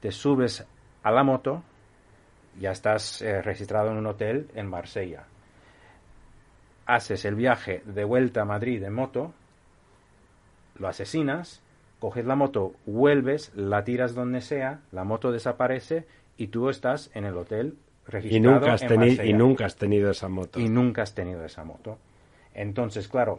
Te 0.00 0.10
subes 0.10 0.66
a 1.02 1.10
la 1.10 1.24
moto, 1.24 1.62
ya 2.58 2.70
estás 2.70 3.22
eh, 3.22 3.42
registrado 3.42 3.90
en 3.90 3.98
un 3.98 4.06
hotel 4.06 4.48
en 4.54 4.68
Marsella. 4.68 5.24
Haces 6.86 7.24
el 7.24 7.34
viaje 7.34 7.82
de 7.84 8.04
vuelta 8.04 8.42
a 8.42 8.44
Madrid 8.44 8.82
en 8.82 8.92
moto, 8.92 9.32
lo 10.78 10.88
asesinas 10.88 11.61
coges 12.02 12.24
la 12.24 12.34
moto, 12.34 12.72
vuelves, 12.84 13.52
la 13.54 13.84
tiras 13.84 14.12
donde 14.12 14.40
sea, 14.40 14.80
la 14.90 15.04
moto 15.04 15.30
desaparece 15.30 16.04
y 16.36 16.48
tú 16.48 16.68
estás 16.68 17.12
en 17.14 17.24
el 17.24 17.36
hotel 17.36 17.76
registrado. 18.08 18.36
Y 18.36 18.40
nunca 18.40 18.72
has, 18.72 18.84
tenido, 18.84 19.24
y 19.24 19.32
nunca 19.32 19.66
has 19.66 19.76
tenido 19.76 20.10
esa 20.10 20.28
moto. 20.28 20.58
Y 20.58 20.68
nunca 20.68 21.02
has 21.02 21.14
tenido 21.14 21.44
esa 21.44 21.62
moto. 21.62 21.98
Entonces, 22.54 23.06
claro, 23.06 23.38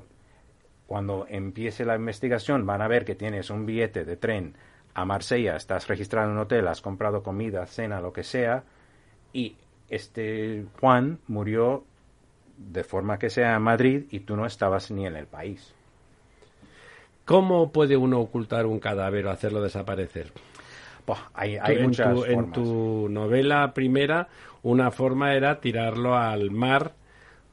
cuando 0.88 1.26
empiece 1.28 1.84
la 1.84 1.98
investigación 1.98 2.66
van 2.66 2.82
a 2.82 2.88
ver 2.88 3.04
que 3.04 3.16
tienes 3.16 3.50
un 3.50 3.66
billete 3.66 4.06
de 4.06 4.16
tren 4.16 4.56
a 4.94 5.04
Marsella, 5.04 5.58
estás 5.58 5.90
registrado 5.90 6.30
en 6.30 6.36
un 6.36 6.44
hotel, 6.44 6.66
has 6.70 6.80
comprado 6.80 7.22
comida, 7.22 7.66
cena, 7.66 8.00
lo 8.00 8.14
que 8.14 8.24
sea, 8.24 8.64
y 9.34 9.58
este 9.90 10.64
Juan 10.80 11.20
murió 11.28 11.84
de 12.56 12.86
forma 12.86 13.20
que 13.20 13.30
sea 13.30 13.58
en 13.58 13.62
Madrid 13.62 14.06
y 14.10 14.22
tú 14.22 14.38
no 14.38 14.46
estabas 14.46 14.90
ni 14.90 15.06
en 15.06 15.18
el 15.18 15.28
país. 15.28 15.76
¿Cómo 17.26 17.72
puede 17.72 17.96
uno 17.98 18.20
ocultar 18.20 18.66
un 18.66 18.80
cadáver 18.80 19.28
o 19.28 19.32
hacerlo 19.32 19.62
desaparecer? 19.62 20.32
hay, 21.34 21.58
hay 21.58 21.78
en, 21.78 21.84
muchas 21.84 22.14
tu, 22.14 22.26
en 22.26 22.52
tu 22.52 23.08
novela 23.10 23.74
primera, 23.74 24.30
una 24.62 24.92
forma 24.92 25.34
era 25.34 25.60
tirarlo 25.60 26.16
al 26.16 26.52
mar 26.52 26.94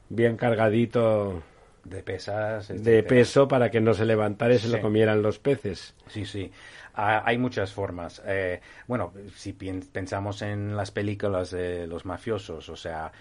bien 0.09 0.37
cargadito 0.37 1.43
de 1.83 2.03
pesas 2.03 2.67
de 2.67 3.03
peso 3.03 3.47
para 3.47 3.71
que 3.71 3.81
no 3.81 3.93
se 3.93 4.05
levantara 4.05 4.53
y 4.53 4.59
se 4.59 4.69
lo 4.69 4.81
comieran 4.81 5.21
los 5.21 5.39
peces. 5.39 5.95
Sí, 6.07 6.25
sí. 6.25 6.51
hay 6.93 7.37
muchas 7.37 7.73
formas. 7.73 8.21
Eh, 8.25 8.61
bueno, 8.87 9.13
si 9.35 9.53
pensamos 9.53 10.41
en 10.41 10.75
las 10.75 10.91
películas 10.91 11.51
de 11.51 11.87
los 11.87 12.05
mafiosos, 12.05 12.69
o 12.69 12.75
sea, 12.75 13.11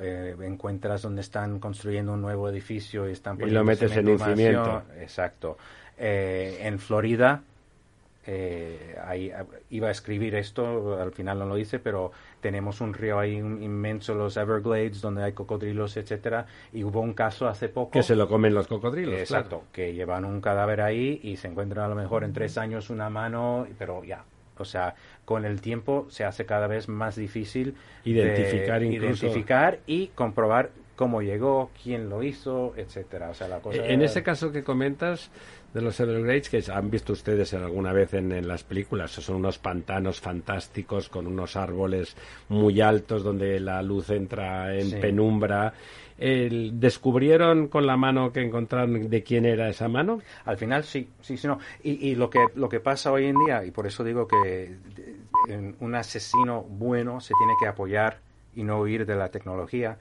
eh, 0.00 0.36
encuentras 0.42 1.02
donde 1.02 1.20
están 1.22 1.58
construyendo 1.58 2.12
un 2.12 2.22
nuevo 2.22 2.48
edificio 2.48 3.08
y 3.08 3.12
están 3.12 3.38
y 3.40 3.50
lo 3.50 3.64
metes 3.64 3.96
en 3.96 4.08
un 4.08 4.18
cimiento. 4.18 4.82
Exacto. 4.98 5.58
Eh, 5.98 6.58
en 6.62 6.78
Florida 6.78 7.42
eh, 8.26 8.96
ahí, 9.04 9.30
iba 9.70 9.88
a 9.88 9.90
escribir 9.90 10.34
esto, 10.34 10.98
al 10.98 11.12
final 11.12 11.38
no 11.40 11.46
lo 11.46 11.58
hice, 11.58 11.78
pero 11.78 12.10
tenemos 12.40 12.80
un 12.80 12.94
río 12.94 13.18
ahí 13.18 13.34
inmenso, 13.34 14.14
los 14.14 14.36
Everglades, 14.36 15.00
donde 15.00 15.24
hay 15.24 15.32
cocodrilos, 15.32 15.96
etcétera, 15.96 16.46
y 16.72 16.84
hubo 16.84 17.00
un 17.00 17.12
caso 17.12 17.46
hace 17.46 17.68
poco... 17.68 17.90
Que 17.90 18.02
se 18.02 18.16
lo 18.16 18.26
comen 18.26 18.54
los 18.54 18.66
cocodrilos, 18.66 19.20
Exacto, 19.20 19.64
que 19.72 19.92
llevan 19.92 20.24
un 20.24 20.40
cadáver 20.40 20.80
ahí 20.80 21.20
y 21.22 21.36
se 21.36 21.48
encuentran 21.48 21.84
a 21.84 21.88
lo 21.88 21.94
mejor 21.94 22.24
en 22.24 22.32
tres 22.32 22.56
años 22.56 22.88
una 22.88 23.10
mano, 23.10 23.66
pero 23.78 24.02
ya, 24.02 24.24
o 24.56 24.64
sea, 24.64 24.94
con 25.26 25.44
el 25.44 25.60
tiempo 25.60 26.06
se 26.08 26.24
hace 26.24 26.46
cada 26.46 26.66
vez 26.66 26.88
más 26.88 27.16
difícil 27.16 27.74
identificar, 28.04 28.82
identificar 28.82 29.80
y 29.86 30.08
comprobar 30.08 30.70
cómo 30.96 31.22
llegó, 31.22 31.70
quién 31.82 32.08
lo 32.08 32.22
hizo, 32.22 32.72
etcétera. 32.76 33.30
O 33.30 33.34
sea, 33.34 33.48
la 33.48 33.58
cosa 33.58 33.84
en 33.84 34.02
ese 34.02 34.22
caso 34.22 34.52
que 34.52 34.62
comentas 34.62 35.30
de 35.74 35.82
los 35.82 35.98
Everglades, 35.98 36.48
que 36.48 36.62
han 36.72 36.88
visto 36.88 37.12
ustedes 37.12 37.52
alguna 37.52 37.92
vez 37.92 38.14
en, 38.14 38.46
las 38.46 38.62
películas, 38.62 39.10
son 39.10 39.36
unos 39.36 39.58
pantanos 39.58 40.20
fantásticos 40.20 41.08
con 41.08 41.26
unos 41.26 41.56
árboles 41.56 42.16
muy 42.48 42.80
altos 42.80 43.24
donde 43.24 43.58
la 43.58 43.82
luz 43.82 44.08
entra 44.10 44.72
en 44.74 45.00
penumbra. 45.00 45.74
¿Descubrieron 46.16 47.66
con 47.66 47.86
la 47.86 47.96
mano 47.96 48.32
que 48.32 48.40
encontraron 48.40 49.10
de 49.10 49.22
quién 49.24 49.46
era 49.46 49.68
esa 49.68 49.88
mano? 49.88 50.20
Al 50.44 50.56
final 50.56 50.84
sí, 50.84 51.08
sí, 51.20 51.36
sí, 51.36 51.48
no. 51.48 51.58
Y, 51.82 52.08
y 52.08 52.14
lo, 52.14 52.30
que, 52.30 52.46
lo 52.54 52.68
que 52.68 52.78
pasa 52.78 53.10
hoy 53.10 53.26
en 53.26 53.36
día, 53.44 53.64
y 53.64 53.72
por 53.72 53.88
eso 53.88 54.04
digo 54.04 54.28
que 54.28 54.76
un 55.80 55.94
asesino 55.96 56.62
bueno 56.62 57.20
se 57.20 57.34
tiene 57.36 57.54
que 57.58 57.66
apoyar 57.66 58.20
y 58.54 58.62
no 58.62 58.78
huir 58.78 59.04
de 59.04 59.16
la 59.16 59.28
tecnología, 59.28 59.98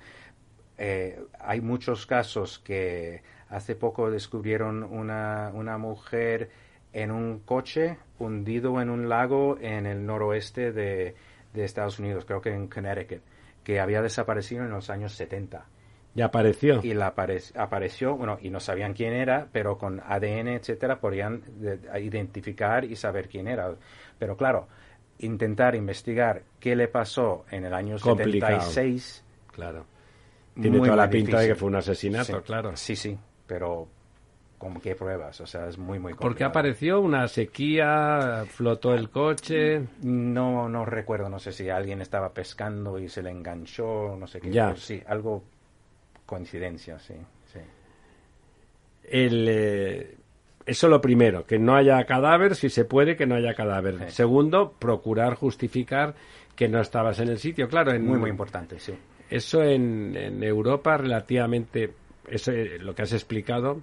eh, 0.77 1.19
hay 1.39 1.61
muchos 1.61 2.05
casos 2.05 2.59
que 2.59 3.21
hace 3.53 3.75
poco 3.75 4.09
descubrieron 4.09 4.83
una, 4.83 5.51
una 5.53 5.77
mujer 5.77 6.49
en 6.91 7.11
un 7.11 7.39
coche 7.39 7.97
hundido 8.19 8.81
en 8.81 8.89
un 8.89 9.09
lago 9.09 9.57
en 9.59 9.85
el 9.85 10.05
noroeste 10.05 10.71
de, 10.71 11.15
Estados 11.53 11.99
Unidos, 11.99 12.25
creo 12.25 12.41
que 12.41 12.49
en 12.49 12.67
Connecticut, 12.67 13.21
que 13.63 13.79
había 13.79 14.01
desaparecido 14.01 14.63
en 14.63 14.71
los 14.71 14.89
años 14.89 15.13
70. 15.13 15.65
¿Y 16.15 16.21
apareció? 16.21 16.79
Y 16.83 16.93
la 16.93 17.13
apareció, 17.55 18.15
bueno, 18.15 18.37
y 18.41 18.49
no 18.49 18.59
sabían 18.59 18.93
quién 18.93 19.13
era, 19.13 19.47
pero 19.51 19.77
con 19.77 19.99
ADN, 19.99 20.49
etcétera, 20.49 20.99
podían 20.99 21.43
identificar 21.99 22.85
y 22.85 22.95
saber 22.95 23.29
quién 23.29 23.47
era. 23.47 23.75
Pero 24.19 24.35
claro, 24.37 24.67
intentar 25.19 25.75
investigar 25.75 26.43
qué 26.59 26.75
le 26.75 26.87
pasó 26.87 27.45
en 27.49 27.65
el 27.65 27.73
año 27.73 27.97
Complicado. 27.99 28.61
76. 28.61 29.23
Claro 29.51 29.85
tiene 30.61 30.79
toda 30.79 30.95
la 30.95 31.09
pinta 31.09 31.39
de 31.39 31.47
que 31.49 31.55
fue 31.55 31.69
un 31.69 31.75
asesinato, 31.75 32.41
claro. 32.43 32.75
Sí, 32.75 32.95
sí, 32.95 33.17
pero 33.47 33.87
¿con 34.57 34.79
qué 34.79 34.95
pruebas? 34.95 35.41
O 35.41 35.47
sea, 35.47 35.67
es 35.67 35.77
muy, 35.77 35.99
muy 35.99 36.13
complicado. 36.13 36.29
Porque 36.29 36.43
apareció 36.43 37.01
una 37.01 37.27
sequía, 37.27 38.45
flotó 38.47 38.93
el 38.93 39.09
coche. 39.09 39.81
No, 40.01 40.69
no 40.69 40.85
recuerdo, 40.85 41.29
no 41.29 41.39
sé 41.39 41.51
si 41.51 41.69
alguien 41.69 42.01
estaba 42.01 42.33
pescando 42.33 42.97
y 42.97 43.09
se 43.09 43.21
le 43.21 43.31
enganchó, 43.31 44.15
no 44.17 44.27
sé 44.27 44.39
qué. 44.39 44.51
Ya. 44.51 44.75
sí, 44.75 45.01
algo 45.07 45.43
coincidencia, 46.25 46.97
sí, 46.99 47.15
sí. 47.51 47.59
El, 49.03 49.47
eh, 49.49 50.17
eso 50.65 50.87
lo 50.87 51.01
primero, 51.01 51.45
que 51.45 51.59
no 51.59 51.75
haya 51.75 52.03
cadáver, 52.05 52.55
si 52.55 52.69
se 52.69 52.85
puede, 52.85 53.15
que 53.15 53.25
no 53.25 53.35
haya 53.35 53.53
cadáver. 53.53 54.09
Segundo, 54.11 54.73
procurar 54.79 55.35
justificar 55.35 56.15
que 56.55 56.69
no 56.69 56.79
estabas 56.79 57.19
en 57.19 57.29
el 57.29 57.39
sitio, 57.39 57.67
claro. 57.67 57.91
En, 57.91 58.05
muy, 58.05 58.17
muy 58.17 58.29
importante, 58.29 58.79
sí. 58.79 58.93
Eso 59.29 59.61
en, 59.63 60.15
en 60.15 60.43
Europa 60.43 60.97
relativamente, 60.97 61.91
eso, 62.27 62.51
eh, 62.51 62.79
lo 62.79 62.95
que 62.95 63.03
has 63.03 63.13
explicado, 63.13 63.81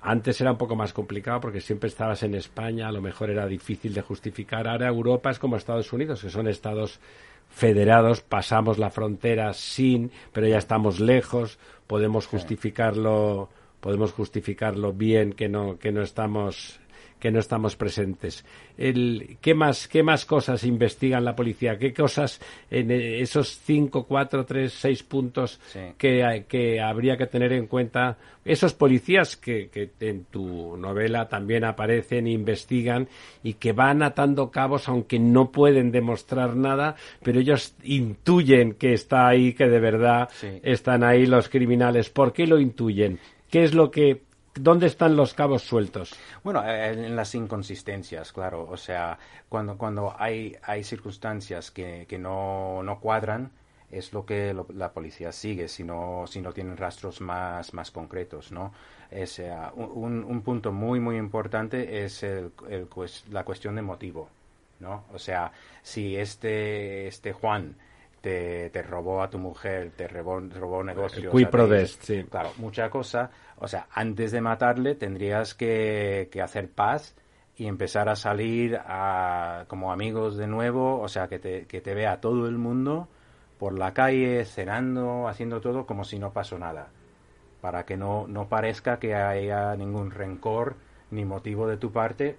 antes 0.00 0.40
era 0.40 0.50
un 0.50 0.58
poco 0.58 0.74
más 0.74 0.92
complicado 0.92 1.40
porque 1.40 1.60
siempre 1.60 1.88
estabas 1.88 2.22
en 2.24 2.34
España, 2.34 2.88
a 2.88 2.92
lo 2.92 3.00
mejor 3.00 3.30
era 3.30 3.46
difícil 3.46 3.94
de 3.94 4.02
justificar. 4.02 4.66
Ahora 4.66 4.88
Europa 4.88 5.30
es 5.30 5.38
como 5.38 5.56
Estados 5.56 5.92
Unidos, 5.92 6.22
que 6.22 6.30
son 6.30 6.48
estados 6.48 6.98
federados, 7.48 8.20
pasamos 8.20 8.78
la 8.78 8.90
frontera 8.90 9.52
sin, 9.52 10.10
pero 10.32 10.48
ya 10.48 10.58
estamos 10.58 10.98
lejos, 10.98 11.58
podemos 11.86 12.26
justificarlo, 12.26 13.48
podemos 13.80 14.12
justificarlo 14.12 14.92
bien 14.92 15.32
que 15.34 15.48
no 15.48 15.78
que 15.78 15.92
no 15.92 16.02
estamos 16.02 16.80
que 17.22 17.30
no 17.30 17.38
estamos 17.38 17.76
presentes. 17.76 18.44
El, 18.76 19.36
¿qué, 19.40 19.54
más, 19.54 19.86
¿Qué 19.86 20.02
más 20.02 20.26
cosas 20.26 20.64
investigan 20.64 21.24
la 21.24 21.36
policía? 21.36 21.78
¿Qué 21.78 21.94
cosas 21.94 22.40
en 22.68 22.90
esos 22.90 23.60
cinco, 23.60 24.08
cuatro, 24.08 24.44
tres, 24.44 24.72
seis 24.72 25.04
puntos 25.04 25.60
que, 25.96 26.44
que 26.48 26.80
habría 26.80 27.16
que 27.16 27.26
tener 27.26 27.52
en 27.52 27.68
cuenta? 27.68 28.18
Esos 28.44 28.74
policías 28.74 29.36
que, 29.36 29.68
que 29.68 29.92
en 30.00 30.24
tu 30.24 30.76
novela 30.76 31.28
también 31.28 31.62
aparecen, 31.62 32.26
investigan 32.26 33.06
y 33.44 33.52
que 33.54 33.70
van 33.70 34.02
atando 34.02 34.50
cabos 34.50 34.88
aunque 34.88 35.20
no 35.20 35.52
pueden 35.52 35.92
demostrar 35.92 36.56
nada, 36.56 36.96
pero 37.22 37.38
ellos 37.38 37.76
intuyen 37.84 38.72
que 38.72 38.94
está 38.94 39.28
ahí, 39.28 39.52
que 39.52 39.68
de 39.68 39.78
verdad 39.78 40.28
están 40.64 41.04
ahí 41.04 41.26
los 41.26 41.48
criminales. 41.48 42.10
¿Por 42.10 42.32
qué 42.32 42.48
lo 42.48 42.58
intuyen? 42.58 43.20
¿Qué 43.48 43.62
es 43.62 43.74
lo 43.74 43.92
que 43.92 44.22
¿Dónde 44.54 44.86
están 44.86 45.16
los 45.16 45.32
cabos 45.32 45.62
sueltos? 45.62 46.14
Bueno, 46.44 46.62
en 46.68 47.16
las 47.16 47.34
inconsistencias, 47.34 48.32
claro. 48.32 48.68
O 48.68 48.76
sea, 48.76 49.18
cuando, 49.48 49.78
cuando 49.78 50.14
hay, 50.18 50.56
hay 50.62 50.84
circunstancias 50.84 51.70
que, 51.70 52.06
que 52.06 52.18
no, 52.18 52.82
no 52.82 53.00
cuadran, 53.00 53.50
es 53.92 54.12
lo 54.12 54.24
que 54.24 54.56
la 54.74 54.92
policía 54.92 55.32
sigue 55.32 55.68
si 55.68 55.84
no, 55.84 56.24
si 56.26 56.40
no 56.40 56.52
tienen 56.52 56.76
rastros 56.76 57.20
más, 57.20 57.74
más 57.74 57.90
concretos, 57.90 58.50
¿no? 58.50 58.72
Es, 59.10 59.40
un, 59.74 60.24
un, 60.24 60.42
punto 60.42 60.72
muy, 60.72 60.98
muy 60.98 61.18
importante 61.18 62.02
es 62.02 62.22
el, 62.22 62.52
el, 62.70 62.88
la 63.30 63.44
cuestión 63.44 63.74
de 63.76 63.82
motivo, 63.82 64.30
¿no? 64.80 65.04
O 65.12 65.18
sea, 65.18 65.52
si 65.82 66.16
este, 66.16 67.06
este 67.06 67.34
Juan 67.34 67.76
te, 68.22 68.70
te 68.70 68.82
robó 68.82 69.22
a 69.22 69.28
tu 69.28 69.38
mujer, 69.38 69.92
te 69.94 70.08
robó, 70.08 70.40
robó 70.40 70.82
negocios. 70.82 71.24
El 71.24 71.30
sí. 72.00 72.24
Claro, 72.30 72.52
mucha 72.56 72.88
cosa. 72.88 73.30
O 73.62 73.68
sea, 73.68 73.86
antes 73.92 74.32
de 74.32 74.40
matarle 74.40 74.96
tendrías 74.96 75.54
que, 75.54 76.28
que 76.32 76.42
hacer 76.42 76.68
paz 76.68 77.14
y 77.56 77.68
empezar 77.68 78.08
a 78.08 78.16
salir 78.16 78.76
a, 78.84 79.66
como 79.68 79.92
amigos 79.92 80.36
de 80.36 80.48
nuevo, 80.48 81.00
o 81.00 81.06
sea, 81.06 81.28
que 81.28 81.38
te, 81.38 81.66
que 81.66 81.80
te 81.80 81.94
vea 81.94 82.20
todo 82.20 82.48
el 82.48 82.58
mundo 82.58 83.06
por 83.60 83.78
la 83.78 83.94
calle, 83.94 84.44
cenando, 84.46 85.28
haciendo 85.28 85.60
todo 85.60 85.86
como 85.86 86.02
si 86.02 86.18
no 86.18 86.32
pasó 86.32 86.58
nada, 86.58 86.88
para 87.60 87.84
que 87.84 87.96
no, 87.96 88.26
no 88.26 88.48
parezca 88.48 88.98
que 88.98 89.14
haya 89.14 89.76
ningún 89.76 90.10
rencor 90.10 90.74
ni 91.12 91.24
motivo 91.24 91.68
de 91.68 91.76
tu 91.76 91.92
parte 91.92 92.38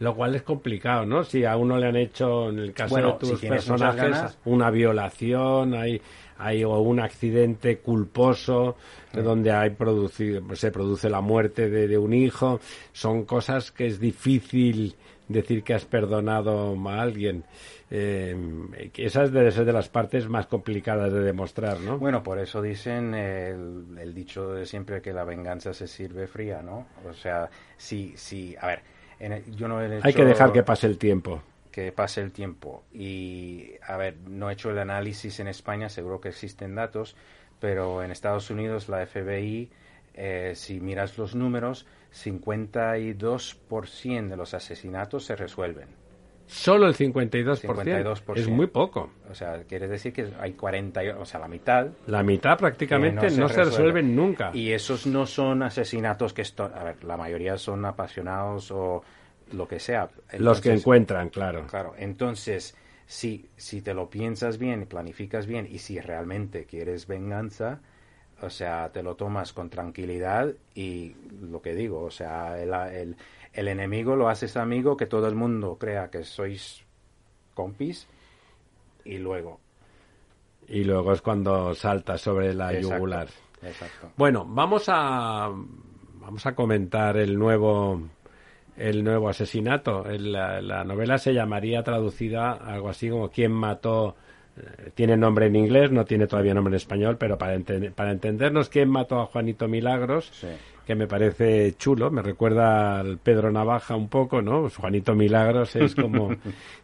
lo 0.00 0.14
cual 0.14 0.34
es 0.34 0.42
complicado, 0.42 1.04
¿no? 1.04 1.22
Si 1.22 1.44
a 1.44 1.56
uno 1.56 1.76
le 1.78 1.86
han 1.86 1.96
hecho, 1.96 2.48
en 2.48 2.58
el 2.58 2.72
caso 2.72 2.96
de 2.96 3.12
tus 3.20 3.40
personajes, 3.40 4.38
una 4.46 4.70
violación, 4.70 5.74
hay, 5.74 6.00
hay 6.38 6.64
o 6.64 6.78
un 6.78 7.00
accidente 7.00 7.78
culposo 7.78 8.76
donde 9.12 9.52
hay 9.52 9.70
producido, 9.70 10.42
se 10.56 10.70
produce 10.70 11.10
la 11.10 11.20
muerte 11.20 11.68
de, 11.68 11.98
un 11.98 12.14
hijo, 12.14 12.60
son 12.92 13.24
cosas 13.24 13.70
que 13.72 13.86
es 13.86 14.00
difícil 14.00 14.96
decir 15.28 15.62
que 15.62 15.74
has 15.74 15.84
perdonado 15.84 16.74
a 16.88 17.02
alguien. 17.02 17.44
Eh, 17.90 18.34
esa 18.96 19.26
debe 19.26 19.50
ser 19.50 19.66
de 19.66 19.72
las 19.72 19.90
partes 19.90 20.28
más 20.28 20.46
complicadas 20.46 21.12
de 21.12 21.20
demostrar, 21.20 21.78
¿no? 21.80 21.98
Bueno, 21.98 22.22
por 22.22 22.38
eso 22.38 22.62
dicen 22.62 23.14
el, 23.14 23.98
el 23.98 24.14
dicho 24.14 24.54
de 24.54 24.64
siempre 24.64 25.02
que 25.02 25.12
la 25.12 25.24
venganza 25.24 25.74
se 25.74 25.86
sirve 25.86 26.26
fría, 26.26 26.62
¿no? 26.62 26.86
O 27.06 27.12
sea, 27.12 27.50
si, 27.76 28.14
si, 28.16 28.56
a 28.60 28.68
ver, 28.68 28.82
hay 29.20 30.14
que 30.14 30.24
dejar 30.24 30.52
que 30.52 30.62
pase 30.62 30.86
el 30.86 30.96
tiempo. 30.98 31.42
Que 31.70 31.92
pase 31.92 32.22
el 32.22 32.32
tiempo. 32.32 32.84
Y, 32.92 33.72
a 33.86 33.96
ver, 33.96 34.16
no 34.26 34.50
he 34.50 34.54
hecho 34.54 34.70
el 34.70 34.78
análisis 34.78 35.38
en 35.40 35.48
España, 35.48 35.88
seguro 35.88 36.20
que 36.20 36.28
existen 36.30 36.74
datos, 36.74 37.16
pero 37.60 38.02
en 38.02 38.10
Estados 38.10 38.50
Unidos 38.50 38.88
la 38.88 39.06
FBI, 39.06 39.70
eh, 40.14 40.54
si 40.56 40.80
miras 40.80 41.16
los 41.18 41.34
números, 41.34 41.86
52% 42.12 44.28
de 44.28 44.36
los 44.36 44.54
asesinatos 44.54 45.26
se 45.26 45.36
resuelven. 45.36 45.99
Solo 46.50 46.88
el 46.88 46.96
52%. 46.96 48.36
Es 48.36 48.48
muy 48.48 48.66
poco. 48.66 49.10
O 49.30 49.34
sea, 49.34 49.62
quiere 49.62 49.86
decir 49.86 50.12
que 50.12 50.32
hay 50.40 50.54
40, 50.54 51.18
o 51.18 51.24
sea, 51.24 51.38
la 51.38 51.46
mitad. 51.46 51.86
La 52.06 52.24
mitad 52.24 52.58
prácticamente 52.58 53.30
no, 53.30 53.48
se, 53.48 53.62
resuelven 53.62 54.16
nunca. 54.16 54.50
Y 54.52 54.72
esos 54.72 55.06
no 55.06 55.26
son 55.26 55.62
asesinatos 55.62 56.32
que, 56.32 56.42
esto, 56.42 56.64
a 56.64 56.82
ver, 56.82 57.04
la 57.04 57.16
mayoría 57.16 57.56
son 57.56 57.84
apasionados 57.84 58.72
o 58.72 59.02
lo 59.52 59.68
que 59.68 59.78
sea. 59.78 60.10
Los 60.38 60.60
que 60.60 60.72
encuentran, 60.72 61.28
claro. 61.28 61.66
Claro, 61.68 61.94
entonces, 61.96 62.76
si, 63.06 63.48
si 63.56 63.80
te 63.80 63.94
lo 63.94 64.10
piensas 64.10 64.58
bien, 64.58 64.86
planificas 64.86 65.46
bien 65.46 65.68
y 65.70 65.78
si 65.78 66.00
realmente 66.00 66.64
quieres 66.64 67.06
venganza, 67.06 67.80
o 68.42 68.50
sea, 68.50 68.90
te 68.90 69.02
lo 69.02 69.14
tomas 69.14 69.52
con 69.52 69.70
tranquilidad 69.70 70.52
y 70.74 71.14
lo 71.40 71.62
que 71.62 71.74
digo, 71.74 72.02
o 72.02 72.10
sea, 72.10 72.60
el, 72.60 72.72
el 72.72 73.16
el 73.52 73.68
enemigo 73.68 74.16
lo 74.16 74.28
haces 74.28 74.56
amigo, 74.56 74.96
que 74.96 75.06
todo 75.06 75.26
el 75.28 75.34
mundo 75.34 75.76
crea 75.78 76.10
que 76.10 76.24
sois 76.24 76.84
compis 77.54 78.06
y 79.04 79.18
luego. 79.18 79.60
Y 80.68 80.84
luego 80.84 81.12
es 81.12 81.20
cuando 81.22 81.74
salta 81.74 82.16
sobre 82.16 82.54
la 82.54 82.72
yugular. 82.78 83.28
Exacto. 83.62 84.12
Bueno, 84.16 84.44
vamos 84.48 84.84
a 84.88 85.50
vamos 86.20 86.46
a 86.46 86.54
comentar 86.54 87.16
el 87.16 87.38
nuevo 87.38 88.00
el 88.76 89.02
nuevo 89.04 89.28
asesinato. 89.28 90.06
El- 90.06 90.32
la, 90.32 90.60
la 90.62 90.84
novela 90.84 91.18
se 91.18 91.34
llamaría 91.34 91.82
traducida 91.82 92.52
algo 92.52 92.88
así 92.88 93.10
como 93.10 93.30
¿Quién 93.30 93.52
mató? 93.52 94.16
eh, 94.56 94.90
Tiene 94.94 95.16
nombre 95.16 95.46
en 95.46 95.56
inglés, 95.56 95.90
no 95.90 96.04
tiene 96.04 96.26
todavía 96.26 96.54
nombre 96.54 96.72
en 96.72 96.76
español, 96.76 97.16
pero 97.18 97.36
para, 97.36 97.58
para 97.94 98.12
entendernos 98.12 98.68
quién 98.68 98.88
mató 98.88 99.20
a 99.20 99.26
Juanito 99.26 99.66
Milagros, 99.68 100.30
Sí. 100.32 100.48
Que 100.90 100.96
me 100.96 101.06
parece 101.06 101.76
chulo, 101.76 102.10
me 102.10 102.20
recuerda 102.20 102.98
al 102.98 103.18
Pedro 103.18 103.52
Navaja 103.52 103.94
un 103.94 104.08
poco, 104.08 104.42
¿no? 104.42 104.62
Pues 104.62 104.74
Juanito 104.74 105.14
Milagros 105.14 105.76
es 105.76 105.94
como... 105.94 106.30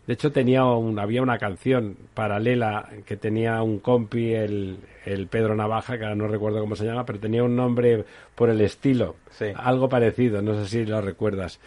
De 0.07 0.12
hecho, 0.15 0.31
tenía 0.31 0.65
un, 0.65 0.97
había 1.01 1.23
una 1.23 1.39
canción 1.39 1.97
paralela 2.15 2.89
que 3.05 3.16
tenía 3.16 3.61
un 3.65 3.81
compi, 3.81 4.33
el, 4.33 4.77
el 5.05 5.27
Pedro 5.27 5.57
Navaja, 5.57 5.99
que 5.99 6.05
ahora 6.05 6.15
no 6.15 6.28
recuerdo 6.28 6.61
cómo 6.61 6.77
se 6.77 6.85
llama, 6.85 7.05
pero 7.05 7.19
tenía 7.19 7.43
un 7.43 7.57
nombre 7.57 8.05
por 8.37 8.49
el 8.49 8.61
estilo, 8.61 9.16
Sí. 9.31 9.47
algo 9.57 9.89
parecido, 9.89 10.41
no 10.41 10.55
sé 10.55 10.69
si 10.69 10.87
lo 10.87 11.01
recuerdas. 11.01 11.59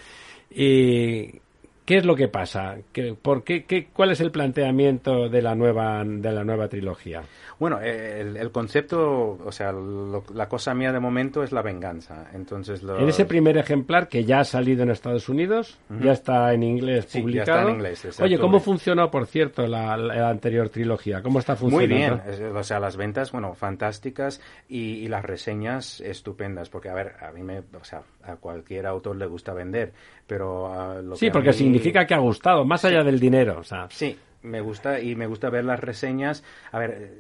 ¿Y 0.50 1.42
qué 1.90 1.98
es 1.98 2.06
lo 2.06 2.16
que 2.16 2.28
pasa? 2.28 2.78
¿Qué, 2.94 3.16
por 3.20 3.44
qué, 3.44 3.64
qué, 3.66 3.88
¿Cuál 3.92 4.12
es 4.12 4.22
el 4.22 4.30
planteamiento 4.30 5.28
de 5.28 5.42
la 5.42 5.56
nueva, 5.56 6.04
de 6.06 6.32
la 6.32 6.44
nueva 6.44 6.68
trilogía? 6.68 7.24
Bueno, 7.58 7.80
eh, 7.82 8.22
el, 8.22 8.38
el 8.38 8.52
concepto, 8.52 9.40
o 9.44 9.52
sea, 9.52 9.72
lo- 9.72 10.24
la 10.36 10.48
cosa 10.48 10.76
mía 10.76 10.92
de 10.94 11.00
momento 11.00 11.42
es 11.42 11.52
la 11.52 11.64
venganza. 11.64 12.28
Entonces, 12.36 12.84
lo- 12.84 13.00
En 13.00 13.10
ese 13.10 13.26
primer 13.26 13.58
ejemplar 13.58 14.08
que 14.08 14.24
ya 14.24 14.42
ha 14.42 14.44
salido 14.44 14.84
en 14.84 14.92
Estados 14.92 15.28
Unidos, 15.30 15.80
ya 16.00 16.12
está 16.12 16.54
en 16.54 16.62
inglés 16.62 17.06
Sí, 17.10 17.18
ya 17.18 17.22
publicado. 17.24 17.58
está 17.58 17.70
en 17.70 17.76
inglés. 17.76 18.20
Oye, 18.22 18.38
¿cómo 18.38 18.60
funcionó, 18.60 19.10
por 19.10 19.26
cierto, 19.26 19.66
la, 19.66 19.98
la 19.98 20.30
anterior 20.30 20.70
trilogía? 20.70 21.24
¿Cómo 21.24 21.40
está 21.40 21.54
Muy 21.54 21.72
funcionando? 21.72 22.22
bien, 22.24 22.34
es- 22.50 22.56
o 22.56 22.64
sea, 22.64 22.80
las 22.80 22.98
ventas, 22.98 23.32
bueno, 23.32 23.56
fantásticas 23.56 24.40
y, 24.70 24.98
y 25.04 25.08
las 25.08 25.26
reseñas 25.26 26.02
estupendas, 26.02 26.70
porque, 26.70 26.90
a 26.90 26.94
ver, 26.94 27.16
a 27.20 27.32
mí 27.32 27.42
me, 27.42 27.60
o 27.60 27.84
sea, 27.84 28.04
a 28.24 28.36
cualquier 28.36 28.86
autor 28.86 29.16
le 29.16 29.26
gusta 29.26 29.54
vender, 29.54 29.94
pero 30.28 30.72
a 30.74 31.02
lo 31.02 31.16
Sí, 31.16 31.26
que 31.28 31.30
a 31.30 31.34
porque 31.34 31.50
mí- 31.50 31.54
significa 31.54 32.06
que 32.06 32.14
ha 32.14 32.20
gustado, 32.20 32.66
más 32.66 32.84
allá 32.86 33.04
del 33.04 33.20
dinero. 33.20 33.58
O 33.60 33.64
sea, 33.64 33.88
Sí, 33.90 34.18
me 34.44 34.62
gusta 34.62 35.00
y 35.00 35.16
me 35.16 35.28
gusta 35.28 35.50
ver 35.50 35.66
las 35.66 35.80
reseñas. 35.80 36.44
A 36.72 36.80
ver, 36.80 37.12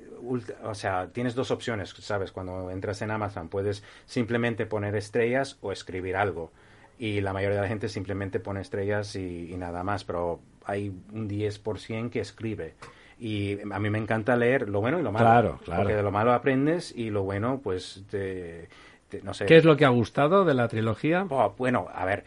o 0.64 0.74
sea, 0.76 1.08
tienes 1.08 1.36
dos 1.36 1.52
opciones, 1.52 1.90
¿sabes? 2.00 2.32
Cuando 2.32 2.70
entras 2.72 3.02
en 3.02 3.12
Amazon 3.12 3.50
puedes 3.50 3.84
simplemente 4.06 4.66
poner 4.66 4.96
estrellas 4.96 5.58
o 5.62 5.72
escribir 5.72 6.16
algo. 6.16 6.52
Y 6.98 7.22
la 7.22 7.32
mayoría 7.32 7.56
de 7.58 7.62
la 7.64 7.68
gente 7.70 7.88
simplemente 7.88 8.40
pone 8.42 8.60
estrellas 8.62 9.16
y, 9.16 9.54
y 9.54 9.58
nada 9.58 9.84
más, 9.84 10.04
pero 10.04 10.42
hay 10.66 10.90
un 11.14 11.30
10% 11.30 12.10
que 12.10 12.20
escribe. 12.20 12.74
Y 13.22 13.58
a 13.72 13.80
mí 13.80 13.90
me 13.90 13.98
encanta 13.98 14.36
leer 14.36 14.70
lo 14.70 14.80
bueno 14.82 15.00
y 15.00 15.04
lo 15.04 15.12
malo. 15.12 15.26
Claro, 15.26 15.60
claro. 15.64 15.82
Porque 15.82 15.96
de 15.96 16.04
lo 16.04 16.12
malo 16.12 16.32
aprendes 16.34 16.94
y 16.96 17.10
lo 17.10 17.24
bueno, 17.24 17.60
pues, 17.64 18.04
te- 18.10 18.68
no 19.24 19.34
sé. 19.34 19.46
¿Qué 19.46 19.58
es 19.58 19.66
lo 19.66 19.76
que 19.76 19.86
ha 19.86 19.90
gustado 19.90 20.46
de 20.46 20.54
la 20.54 20.68
trilogía? 20.68 21.26
Oh, 21.30 21.54
bueno, 21.58 21.88
a 21.94 22.06
ver, 22.06 22.26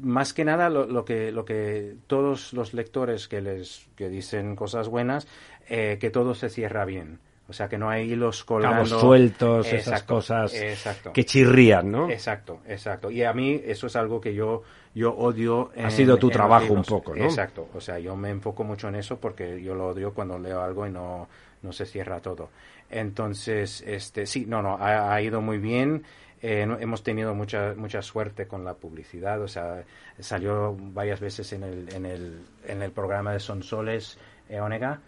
más 0.00 0.32
que 0.32 0.44
nada 0.44 0.68
lo, 0.70 0.86
lo 0.86 1.04
que 1.04 1.32
lo 1.32 1.44
que 1.44 1.94
todos 2.06 2.52
los 2.52 2.74
lectores 2.74 3.28
que 3.28 3.40
les 3.40 3.86
que 3.96 4.08
dicen 4.08 4.56
cosas 4.56 4.88
buenas, 4.88 5.26
eh, 5.68 5.98
que 6.00 6.10
todo 6.10 6.34
se 6.34 6.48
cierra 6.48 6.84
bien. 6.84 7.18
O 7.48 7.52
sea, 7.52 7.68
que 7.68 7.76
no 7.76 7.90
hay 7.90 8.10
hilos 8.10 8.44
colgando. 8.44 8.84
Cabos 8.84 9.00
sueltos, 9.00 9.72
esas 9.72 10.04
cosas 10.04 10.54
exacto. 10.54 11.12
que 11.12 11.24
chirrían, 11.24 11.90
¿no? 11.90 12.08
Exacto, 12.08 12.60
exacto. 12.66 13.10
Y 13.10 13.24
a 13.24 13.32
mí 13.34 13.60
eso 13.66 13.88
es 13.88 13.96
algo 13.96 14.20
que 14.20 14.32
yo 14.32 14.62
yo 14.94 15.12
odio. 15.14 15.70
Ha 15.76 15.90
sido 15.90 16.16
tu 16.16 16.30
trabajo 16.30 16.72
un 16.72 16.82
poco, 16.82 17.14
¿no? 17.14 17.24
Exacto. 17.24 17.68
O 17.74 17.80
sea, 17.80 17.98
yo 17.98 18.16
me 18.16 18.30
enfoco 18.30 18.64
mucho 18.64 18.88
en 18.88 18.94
eso 18.94 19.18
porque 19.18 19.60
yo 19.62 19.74
lo 19.74 19.88
odio 19.88 20.14
cuando 20.14 20.38
leo 20.38 20.62
algo 20.62 20.86
y 20.86 20.90
no 20.90 21.28
no 21.62 21.72
se 21.72 21.86
cierra 21.86 22.20
todo. 22.20 22.50
Entonces, 22.90 23.82
este, 23.86 24.26
sí, 24.26 24.44
no, 24.46 24.62
no, 24.62 24.76
ha, 24.76 25.12
ha 25.14 25.20
ido 25.22 25.40
muy 25.40 25.58
bien. 25.58 26.04
Eh, 26.42 26.62
hemos 26.80 27.02
tenido 27.02 27.34
mucha 27.34 27.74
mucha 27.76 28.02
suerte 28.02 28.46
con 28.46 28.64
la 28.64 28.74
publicidad. 28.74 29.40
O 29.42 29.48
sea, 29.48 29.84
salió 30.18 30.76
varias 30.78 31.20
veces 31.20 31.52
en 31.52 31.62
el 31.62 31.92
en 31.94 32.04
el 32.06 32.40
en 32.66 32.82
el 32.82 32.90
programa 32.92 33.32
de 33.32 33.40
Sonsoles 33.40 34.18
eh, 34.48 34.60
Onega. 34.60 35.00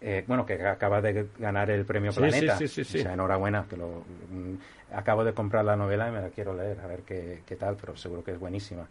eh, 0.00 0.24
bueno, 0.26 0.46
que 0.46 0.54
acaba 0.66 1.00
de 1.00 1.28
ganar 1.38 1.70
el 1.70 1.84
premio 1.84 2.12
Sí, 2.12 2.18
Planeta. 2.20 2.56
sí, 2.56 2.68
sí, 2.68 2.84
sí, 2.84 2.92
sí. 2.92 2.98
O 2.98 3.02
sea, 3.02 3.14
enhorabuena. 3.14 3.66
Que 3.68 3.76
lo, 3.76 4.04
mm, 4.30 4.54
acabo 4.94 5.24
de 5.24 5.32
comprar 5.34 5.64
la 5.64 5.74
novela 5.76 6.08
y 6.08 6.12
me 6.12 6.20
la 6.20 6.28
quiero 6.28 6.54
leer, 6.54 6.78
a 6.80 6.86
ver 6.86 7.00
qué, 7.00 7.42
qué 7.46 7.56
tal, 7.56 7.76
pero 7.80 7.96
seguro 7.96 8.22
que 8.22 8.30
es 8.32 8.38
buenísima. 8.38 8.86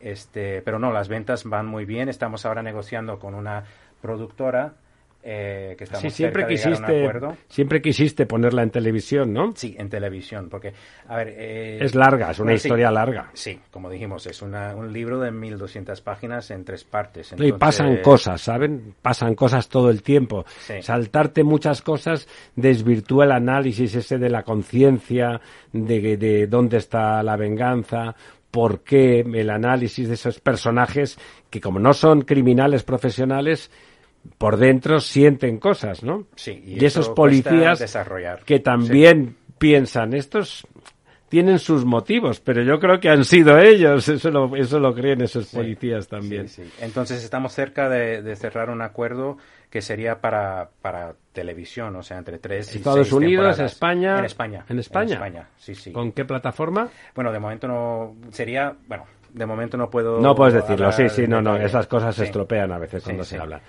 Este, 0.00 0.62
pero 0.62 0.78
no, 0.78 0.92
las 0.92 1.08
ventas 1.08 1.44
van 1.44 1.66
muy 1.66 1.84
bien. 1.86 2.08
Estamos 2.08 2.44
ahora 2.46 2.62
negociando 2.62 3.18
con 3.18 3.34
una 3.34 3.64
productora 4.02 4.74
eh, 5.22 5.74
que 5.76 5.84
estamos 5.84 6.02
Sí, 6.02 6.10
siempre 6.10 6.42
cerca 6.46 6.48
de 6.48 6.54
a 6.54 6.68
un 6.68 6.74
quisiste, 6.84 7.00
acuerdo. 7.06 7.36
siempre 7.48 7.82
quisiste 7.82 8.26
ponerla 8.26 8.62
en 8.62 8.70
televisión, 8.70 9.32
¿no? 9.32 9.52
Sí, 9.56 9.74
en 9.78 9.88
televisión, 9.90 10.48
porque, 10.48 10.72
a 11.08 11.16
ver... 11.16 11.34
eh, 11.36 11.78
Es 11.82 11.94
larga, 11.94 12.30
es 12.30 12.38
una 12.38 12.52
sí, 12.52 12.56
historia 12.56 12.90
larga. 12.90 13.30
Sí, 13.34 13.58
como 13.70 13.90
dijimos, 13.90 14.26
es 14.26 14.40
una, 14.42 14.74
un 14.76 14.92
libro 14.92 15.18
de 15.20 15.30
1200 15.30 16.00
páginas 16.02 16.50
en 16.50 16.64
tres 16.64 16.84
partes. 16.84 17.34
Y 17.38 17.52
pasan 17.52 17.98
cosas, 18.02 18.40
¿saben? 18.40 18.94
Pasan 19.02 19.34
cosas 19.34 19.68
todo 19.68 19.90
el 19.90 20.02
tiempo. 20.02 20.44
Sí. 20.60 20.80
Saltarte 20.82 21.42
muchas 21.44 21.82
cosas 21.82 22.28
desvirtúa 22.56 23.24
el 23.24 23.32
análisis 23.32 23.94
ese 23.94 24.18
de 24.18 24.30
la 24.30 24.42
conciencia, 24.44 25.40
de, 25.72 26.16
de 26.16 26.46
dónde 26.46 26.76
está 26.78 27.22
la 27.22 27.36
venganza, 27.36 28.14
por 28.50 28.80
qué 28.82 29.20
el 29.20 29.50
análisis 29.50 30.08
de 30.08 30.14
esos 30.14 30.40
personajes 30.40 31.18
que 31.50 31.60
como 31.60 31.78
no 31.78 31.92
son 31.92 32.22
criminales 32.22 32.82
profesionales, 32.82 33.70
por 34.36 34.56
dentro 34.56 35.00
sienten 35.00 35.58
cosas, 35.58 36.02
¿no? 36.02 36.26
Sí, 36.36 36.62
y 36.64 36.82
y, 36.82 36.84
esos 36.84 37.08
policías 37.08 37.78
desarrollar. 37.78 38.44
que 38.44 38.60
también 38.60 39.36
piensan, 39.58 40.14
estos 40.14 40.66
tienen 41.28 41.58
sus 41.58 41.84
motivos, 41.84 42.40
pero 42.40 42.62
yo 42.62 42.78
creo 42.80 43.00
que 43.00 43.10
han 43.10 43.24
sido 43.24 43.58
ellos, 43.58 44.08
eso 44.08 44.30
lo, 44.30 44.56
eso 44.56 44.80
lo 44.80 44.94
creen 44.94 45.20
esos 45.20 45.46
policías 45.48 46.08
también. 46.08 46.48
Sí, 46.48 46.64
sí. 46.64 46.70
Entonces 46.80 47.22
estamos 47.22 47.52
cerca 47.52 47.88
de, 47.88 48.22
de 48.22 48.36
cerrar 48.36 48.70
un 48.70 48.80
acuerdo 48.80 49.36
que 49.70 49.82
sería 49.82 50.20
para, 50.20 50.70
para 50.80 51.14
televisión, 51.32 51.94
o 51.96 52.02
sea, 52.02 52.16
entre 52.18 52.38
tres 52.38 52.74
y 52.74 52.78
Estados 52.78 53.00
seis 53.00 53.12
Unidos, 53.12 53.44
temporadas. 53.56 53.72
España. 53.72 54.18
En 54.18 54.24
España. 54.24 54.64
En 54.68 54.78
España. 54.78 55.14
España, 55.14 55.48
sí, 55.58 55.74
sí. 55.74 55.92
¿Con 55.92 56.12
qué 56.12 56.24
plataforma? 56.24 56.88
Bueno, 57.14 57.30
de 57.32 57.38
momento 57.38 57.68
no 57.68 58.16
sería, 58.30 58.74
bueno, 58.86 59.04
de 59.32 59.46
momento 59.46 59.76
no 59.76 59.90
puedo. 59.90 60.20
No 60.20 60.34
puedes 60.34 60.54
decirlo, 60.54 60.90
sí, 60.92 61.08
sí, 61.10 61.24
en 61.24 61.30
no, 61.30 61.42
no, 61.42 61.56
esas 61.56 61.86
cosas 61.86 62.14
se 62.14 62.24
estropean 62.24 62.72
a 62.72 62.78
veces 62.78 63.04
cuando 63.04 63.24
se 63.24 63.38
habla. 63.38 63.60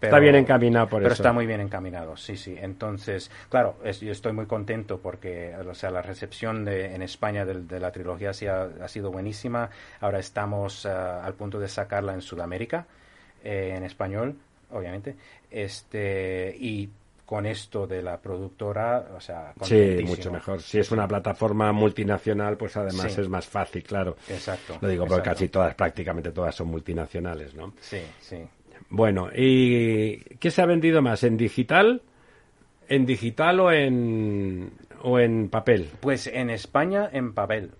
Pero- 0.00 0.10
está 0.10 0.20
bien 0.20 0.34
encaminado 0.36 0.88
por 0.88 1.02
pero 1.02 1.12
eso. 1.12 1.22
está 1.22 1.32
muy 1.32 1.46
bien 1.46 1.60
encaminado, 1.60 2.16
sí, 2.16 2.36
sí. 2.36 2.56
Entonces, 2.58 3.30
claro, 3.48 3.76
es- 3.84 4.00
yo 4.00 4.12
estoy 4.12 4.32
muy 4.32 4.46
contento 4.46 4.98
porque, 4.98 5.54
o 5.56 5.74
sea, 5.74 5.90
la 5.90 6.02
recepción 6.02 6.64
de, 6.64 6.94
en 6.94 7.02
España 7.02 7.44
de, 7.44 7.62
de 7.62 7.80
la 7.80 7.90
trilogía 7.90 8.32
sí 8.32 8.46
ha, 8.46 8.62
ha 8.82 8.88
sido 8.88 9.10
buenísima. 9.10 9.70
Ahora 10.00 10.18
estamos 10.18 10.86
ah, 10.86 11.24
al 11.24 11.34
punto 11.34 11.58
de 11.58 11.68
sacarla 11.68 12.14
en 12.14 12.22
Sudamérica, 12.22 12.86
eh, 13.42 13.74
en 13.76 13.84
español, 13.84 14.36
obviamente. 14.70 15.16
Este, 15.50 16.54
y 16.58 16.88
con 17.26 17.44
esto 17.44 17.86
de 17.86 18.00
la 18.00 18.16
productora, 18.16 19.08
o 19.14 19.20
sea, 19.20 19.52
Sí, 19.62 19.98
mucho 20.06 20.32
mejor. 20.32 20.62
Si 20.62 20.78
es 20.78 20.90
una 20.92 21.06
plataforma 21.06 21.70
multinacional, 21.72 22.56
pues 22.56 22.74
además 22.78 23.12
Sí. 23.12 23.20
es 23.20 23.28
más 23.28 23.46
fácil, 23.46 23.82
claro. 23.82 24.16
Exacto. 24.30 24.78
Lo 24.80 24.88
digo 24.88 25.04
porque 25.04 25.20
exacto. 25.20 25.30
casi 25.36 25.48
todas, 25.50 25.74
prácticamente 25.74 26.30
todas 26.32 26.54
son 26.54 26.68
multinacionales, 26.68 27.54
¿no? 27.54 27.74
Sí, 27.80 28.00
sí. 28.20 28.48
Bueno, 28.90 29.28
¿y 29.34 30.18
qué 30.38 30.50
se 30.50 30.62
ha 30.62 30.66
vendido 30.66 31.02
más? 31.02 31.22
¿En 31.24 31.36
digital? 31.36 32.02
¿En 32.88 33.04
digital 33.04 33.60
o 33.60 33.70
en, 33.72 34.70
o 35.02 35.18
en 35.18 35.48
papel? 35.50 35.90
Pues 36.00 36.26
en 36.26 36.48
España 36.50 37.08
en 37.12 37.34
papel. 37.34 37.72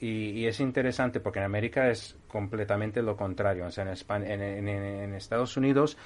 Y, 0.00 0.30
y 0.30 0.46
es 0.46 0.60
interesante 0.60 1.18
porque 1.18 1.38
en 1.40 1.46
América 1.46 1.90
es 1.90 2.16
completamente 2.28 3.02
lo 3.02 3.16
contrario. 3.16 3.66
O 3.66 3.70
sea, 3.70 3.84
en, 3.84 3.90
España, 3.90 4.32
en, 4.32 4.42
en- 4.42 4.68
en 4.68 5.14
Estados 5.14 5.56
Unidos 5.56 5.96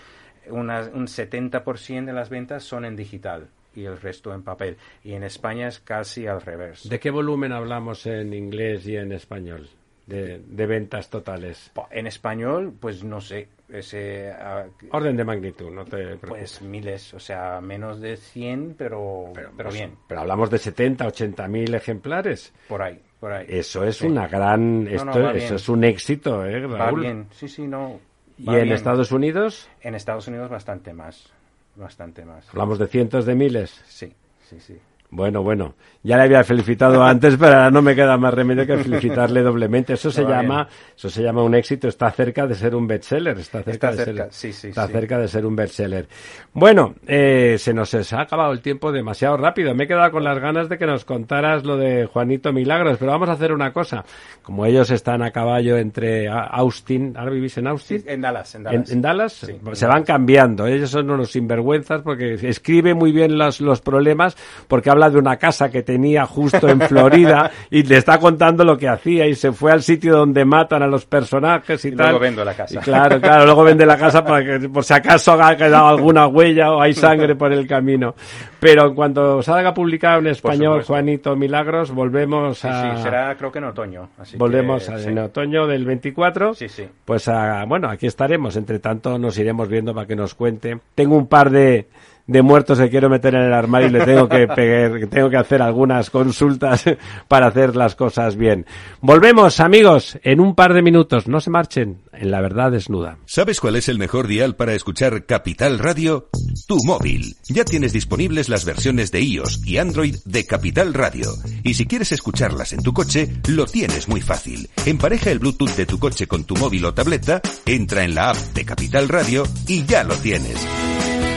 una- 0.48 0.88
un 0.94 1.06
70% 1.08 2.06
de 2.06 2.12
las 2.14 2.30
ventas 2.30 2.62
son 2.64 2.84
en 2.86 2.96
digital 2.96 3.48
y 3.74 3.84
el 3.84 4.00
resto 4.00 4.32
en 4.32 4.42
papel. 4.44 4.76
Y 5.04 5.12
en 5.12 5.24
España 5.24 5.68
es 5.68 5.78
casi 5.80 6.26
al 6.26 6.40
revés. 6.40 6.88
¿De 6.88 6.98
qué 6.98 7.10
volumen 7.10 7.52
hablamos 7.52 8.06
en 8.06 8.32
inglés 8.32 8.86
y 8.86 8.96
en 8.96 9.12
español? 9.12 9.68
De, 10.08 10.38
de 10.38 10.66
ventas 10.66 11.10
totales. 11.10 11.70
En 11.90 12.06
español, 12.06 12.72
pues 12.80 13.04
no 13.04 13.20
sé. 13.20 13.48
Ese, 13.68 14.30
ah, 14.32 14.64
Orden 14.92 15.14
de 15.18 15.24
magnitud, 15.24 15.70
no 15.70 15.84
te 15.84 15.98
preocupes. 16.16 16.28
pues 16.30 16.62
miles, 16.62 17.12
o 17.12 17.20
sea, 17.20 17.60
menos 17.60 18.00
de 18.00 18.16
100, 18.16 18.74
pero, 18.78 19.30
pero, 19.34 19.52
pues, 19.54 19.74
bien, 19.74 19.96
Pero 20.08 20.22
hablamos 20.22 20.48
de 20.48 20.56
70, 20.56 21.06
80 21.06 21.46
mil 21.48 21.74
ejemplares. 21.74 22.54
por 22.68 22.80
ahí, 22.80 22.98
por 23.20 23.32
ahí. 23.34 23.44
Eso 23.50 23.84
es 23.84 23.98
Sí. 23.98 24.06
una 24.06 24.26
gran... 24.26 24.84
No, 24.84 24.90
Esto, 24.90 25.04
no, 25.04 25.22
va 25.24 25.32
eso 25.34 25.56
es 25.56 25.68
un 25.68 25.84
éxito, 25.84 26.46
¿eh, 26.46 26.66
Va 26.66 26.78
Raúl? 26.78 27.00
bien, 27.02 27.26
sí, 27.32 27.46
sí, 27.46 27.66
no. 27.68 28.00
¿Y 28.38 28.46
va 28.46 28.54
en 28.56 28.62
bien. 28.62 28.74
Estados 28.74 29.12
Unidos? 29.12 29.68
En 29.82 29.94
Estados 29.94 30.26
Unidos 30.28 30.48
bastante 30.48 30.94
más, 30.94 31.30
bastante 31.76 32.24
más. 32.24 32.48
Hablamos 32.48 32.78
de 32.78 32.86
cientos 32.86 33.26
de 33.26 33.34
miles. 33.34 33.82
Sí, 33.86 34.10
sí, 34.48 34.58
sí. 34.60 34.78
Bueno, 35.10 35.42
bueno. 35.42 35.74
Ya 36.02 36.16
le 36.16 36.24
había 36.24 36.44
felicitado 36.44 37.02
antes, 37.04 37.36
pero 37.36 37.54
ahora 37.54 37.70
no 37.70 37.82
me 37.82 37.94
queda 37.94 38.16
más 38.16 38.32
remedio 38.32 38.66
que 38.66 38.76
felicitarle 38.76 39.42
doblemente. 39.42 39.94
Eso 39.94 40.10
se 40.10 40.22
llama, 40.22 40.68
eso 40.96 41.08
se 41.08 41.22
llama 41.22 41.42
un 41.42 41.54
éxito. 41.54 41.88
Está 41.88 42.10
cerca 42.10 42.46
de 42.46 42.54
ser 42.54 42.74
un 42.74 42.86
bestseller. 42.86 43.38
Está 43.38 43.62
cerca, 43.62 43.90
de, 43.92 44.04
ser, 44.04 44.28
está 44.68 44.86
cerca 44.86 45.18
de 45.18 45.28
ser 45.28 45.46
un 45.46 45.56
bestseller. 45.56 46.08
Bueno, 46.52 46.94
eh, 47.06 47.56
se 47.58 47.72
nos 47.72 47.94
ha 47.94 48.20
acabado 48.20 48.52
el 48.52 48.60
tiempo 48.60 48.92
demasiado 48.92 49.36
rápido. 49.36 49.74
Me 49.74 49.84
he 49.84 49.86
quedado 49.88 50.10
con 50.10 50.24
las 50.24 50.38
ganas 50.38 50.68
de 50.68 50.78
que 50.78 50.86
nos 50.86 51.04
contaras 51.04 51.64
lo 51.64 51.76
de 51.76 52.06
Juanito 52.06 52.52
Milagros, 52.52 52.98
pero 52.98 53.12
vamos 53.12 53.28
a 53.28 53.32
hacer 53.32 53.52
una 53.52 53.72
cosa. 53.72 54.04
Como 54.42 54.66
ellos 54.66 54.90
están 54.90 55.22
a 55.22 55.30
caballo 55.30 55.76
entre 55.76 56.28
Austin, 56.28 57.14
¿ahora 57.16 57.30
vivís 57.30 57.56
en 57.58 57.66
Austin? 57.66 58.04
en 58.06 58.20
Dallas, 58.20 58.54
en 58.54 58.62
Dallas. 58.62 58.90
¿En, 58.90 59.02
Dallas? 59.02 59.46
se 59.72 59.86
van 59.86 60.04
cambiando. 60.04 60.66
Ellos 60.66 60.90
son 60.90 61.10
unos 61.10 61.32
sinvergüenzas 61.32 62.02
porque 62.02 62.34
escribe 62.34 62.94
muy 62.94 63.12
bien 63.12 63.36
los, 63.36 63.60
los 63.60 63.80
problemas 63.80 64.36
porque 64.68 64.90
habla 64.98 65.10
de 65.10 65.18
una 65.18 65.36
casa 65.36 65.70
que 65.70 65.82
tenía 65.82 66.26
justo 66.26 66.68
en 66.68 66.80
Florida 66.80 67.50
y 67.70 67.84
le 67.84 67.98
está 67.98 68.18
contando 68.18 68.64
lo 68.64 68.76
que 68.76 68.88
hacía 68.88 69.26
y 69.26 69.34
se 69.34 69.52
fue 69.52 69.70
al 69.70 69.82
sitio 69.82 70.16
donde 70.16 70.44
matan 70.44 70.82
a 70.82 70.86
los 70.88 71.06
personajes 71.06 71.84
y, 71.84 71.92
tal. 71.92 72.06
Luego 72.06 72.18
vendo 72.18 72.44
la 72.44 72.54
casa. 72.54 72.80
claro, 72.80 73.20
claro, 73.20 73.44
luego 73.44 73.62
vende 73.62 73.86
la 73.86 73.96
casa 73.96 74.24
para 74.24 74.44
que 74.44 74.68
por 74.68 74.84
si 74.84 74.94
acaso 74.94 75.32
ha 75.32 75.56
quedado 75.56 75.86
alguna 75.86 76.26
huella 76.26 76.72
o 76.72 76.80
hay 76.80 76.94
sangre 76.94 77.36
por 77.36 77.52
el 77.52 77.66
camino. 77.66 78.14
Pero 78.60 78.88
en 78.88 78.94
cuanto 78.94 79.40
salga 79.40 79.72
publicado 79.72 80.18
en 80.18 80.26
español 80.28 80.82
Juanito 80.82 81.36
Milagros, 81.36 81.92
volvemos 81.92 82.64
a... 82.64 82.96
Sí, 82.96 83.02
será 83.02 83.36
creo 83.36 83.52
que 83.52 83.58
en 83.58 83.64
otoño. 83.64 84.08
volvemos 84.36 84.88
en 84.88 85.18
otoño 85.18 85.66
del 85.66 85.84
24. 85.84 86.54
Sí, 86.54 86.68
sí. 86.68 86.88
Pues 87.04 87.28
a, 87.28 87.64
bueno, 87.66 87.88
aquí 87.88 88.06
estaremos. 88.06 88.56
Entre 88.56 88.80
tanto 88.80 89.18
nos 89.18 89.38
iremos 89.38 89.68
viendo 89.68 89.94
para 89.94 90.06
que 90.06 90.16
nos 90.16 90.34
cuente. 90.34 90.78
Tengo 90.94 91.16
un 91.16 91.28
par 91.28 91.50
de 91.50 91.86
de 92.28 92.42
muertos 92.42 92.78
que 92.78 92.90
quiero 92.90 93.08
meter 93.08 93.34
en 93.34 93.42
el 93.42 93.54
armario 93.54 93.88
y 93.88 93.92
le 93.92 94.04
tengo 94.04 94.28
que 94.28 94.46
pegar, 94.46 95.06
tengo 95.10 95.30
que 95.30 95.36
hacer 95.38 95.62
algunas 95.62 96.10
consultas 96.10 96.84
para 97.28 97.48
hacer 97.48 97.74
las 97.74 97.96
cosas 97.96 98.36
bien. 98.36 98.66
Volvemos, 99.00 99.58
amigos, 99.60 100.18
en 100.22 100.38
un 100.38 100.54
par 100.54 100.74
de 100.74 100.82
minutos. 100.82 101.26
No 101.26 101.40
se 101.40 101.50
marchen 101.50 102.02
en 102.12 102.30
La 102.30 102.40
Verdad 102.40 102.70
Desnuda. 102.70 103.16
¿Sabes 103.24 103.60
cuál 103.60 103.76
es 103.76 103.88
el 103.88 103.98
mejor 103.98 104.26
dial 104.26 104.56
para 104.56 104.74
escuchar 104.74 105.24
Capital 105.24 105.78
Radio? 105.78 106.28
Tu 106.66 106.76
móvil. 106.84 107.34
Ya 107.48 107.64
tienes 107.64 107.94
disponibles 107.94 108.50
las 108.50 108.66
versiones 108.66 109.10
de 109.10 109.22
iOS 109.22 109.66
y 109.66 109.78
Android 109.78 110.16
de 110.26 110.44
Capital 110.44 110.92
Radio. 110.92 111.30
Y 111.64 111.74
si 111.74 111.86
quieres 111.86 112.12
escucharlas 112.12 112.74
en 112.74 112.82
tu 112.82 112.92
coche, 112.92 113.28
lo 113.48 113.64
tienes 113.64 114.06
muy 114.06 114.20
fácil. 114.20 114.68
Empareja 114.84 115.30
el 115.30 115.38
Bluetooth 115.38 115.74
de 115.76 115.86
tu 115.86 115.98
coche 115.98 116.26
con 116.26 116.44
tu 116.44 116.56
móvil 116.56 116.84
o 116.84 116.92
tableta, 116.92 117.40
entra 117.64 118.04
en 118.04 118.14
la 118.14 118.30
app 118.30 118.36
de 118.36 118.66
Capital 118.66 119.08
Radio 119.08 119.44
y 119.66 119.86
ya 119.86 120.04
lo 120.04 120.14
tienes. 120.16 121.07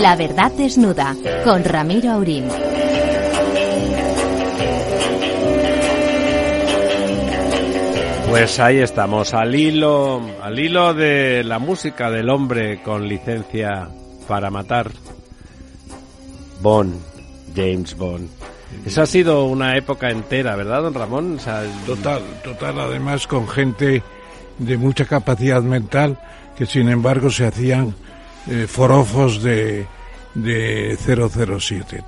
La 0.00 0.14
verdad 0.14 0.52
desnuda 0.52 1.16
con 1.42 1.64
Ramiro 1.64 2.12
Aurín. 2.12 2.44
Pues 8.28 8.60
ahí 8.60 8.78
estamos, 8.78 9.34
al 9.34 9.56
hilo, 9.56 10.20
al 10.40 10.56
hilo 10.56 10.94
de 10.94 11.42
la 11.42 11.58
música 11.58 12.12
del 12.12 12.30
hombre 12.30 12.80
con 12.82 13.08
licencia 13.08 13.88
para 14.28 14.50
matar. 14.50 14.92
Bond, 16.62 16.94
James 17.56 17.96
Bond. 17.96 18.28
Esa 18.86 19.02
ha 19.02 19.06
sido 19.06 19.46
una 19.46 19.76
época 19.76 20.10
entera, 20.10 20.54
¿verdad, 20.54 20.82
don 20.82 20.94
Ramón? 20.94 21.38
Total, 21.86 22.22
total, 22.44 22.78
además 22.78 23.26
con 23.26 23.48
gente 23.48 24.04
de 24.58 24.76
mucha 24.76 25.06
capacidad 25.06 25.62
mental 25.62 26.20
que 26.56 26.66
sin 26.66 26.88
embargo 26.88 27.30
se 27.30 27.46
hacían 27.46 27.94
eh, 28.50 28.66
forofos 28.66 29.42
de, 29.42 29.86
de 30.34 30.96
007. 30.96 32.04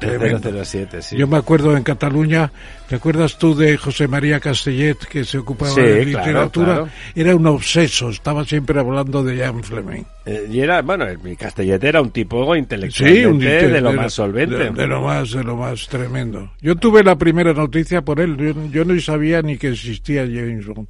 007, 0.65 1.03
sí. 1.03 1.17
Yo 1.17 1.27
me 1.27 1.37
acuerdo 1.37 1.77
en 1.77 1.83
Cataluña, 1.83 2.53
¿te 2.89 2.97
acuerdas 2.97 3.39
tú 3.39 3.55
de 3.55 3.77
José 3.77 4.09
María 4.09 4.41
Castellet 4.41 4.99
que 4.99 5.25
se 5.25 5.39
ocupaba 5.39 5.75
de 5.75 6.05
literatura? 6.05 6.87
Era 7.15 7.35
un 7.35 7.47
obseso, 7.47 8.11
estaba 8.11 8.45
siempre 8.45 8.79
hablando 8.81 9.23
de 9.23 9.39
Jan 9.39 9.63
Fleming. 9.63 10.05
Eh, 10.27 10.49
y 10.51 10.61
era, 10.61 10.83
bueno, 10.83 11.07
Castellet 11.39 11.83
era 11.83 12.01
un 12.01 12.11
tipo 12.11 12.55
intelectualmente 12.55 13.69
de 13.69 13.81
lo 13.81 13.93
más 13.93 14.13
solvente. 14.13 14.71
De, 14.71 14.87
lo 14.87 15.03
más, 15.03 15.33
de 15.33 15.45
lo 15.45 15.57
más 15.57 15.89
tremendo. 15.89 16.51
Yo 16.61 16.77
tuve 16.77 17.03
la 17.03 17.17
primera 17.17 17.53
noticia 17.53 18.03
por 18.03 18.21
él, 18.21 18.37
yo, 18.37 18.55
yo 18.71 18.85
no 18.85 18.99
sabía 19.01 19.43
ni 19.43 19.57
que 19.57 19.69
existía 19.69 20.23
James 20.23 20.67
Bond 20.67 20.89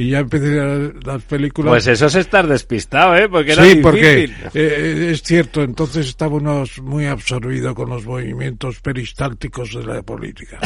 y 0.00 0.08
ya 0.08 0.20
empecé 0.20 0.94
las 1.04 1.22
películas. 1.24 1.72
Pues 1.72 1.86
eso 1.86 2.06
es 2.06 2.14
estar 2.14 2.46
despistado, 2.46 3.14
¿eh? 3.16 3.28
Porque 3.28 3.52
era 3.52 3.64
sí, 3.64 3.76
porque 3.82 4.30
eh, 4.54 5.10
es 5.12 5.22
cierto, 5.22 5.62
entonces 5.62 6.08
estábamos 6.08 6.80
muy 6.80 7.04
absorbidos 7.04 7.74
con 7.74 7.90
los 7.90 8.06
movimientos 8.06 8.80
peristálticos 8.80 9.74
de 9.74 9.84
la 9.84 10.02
política. 10.02 10.58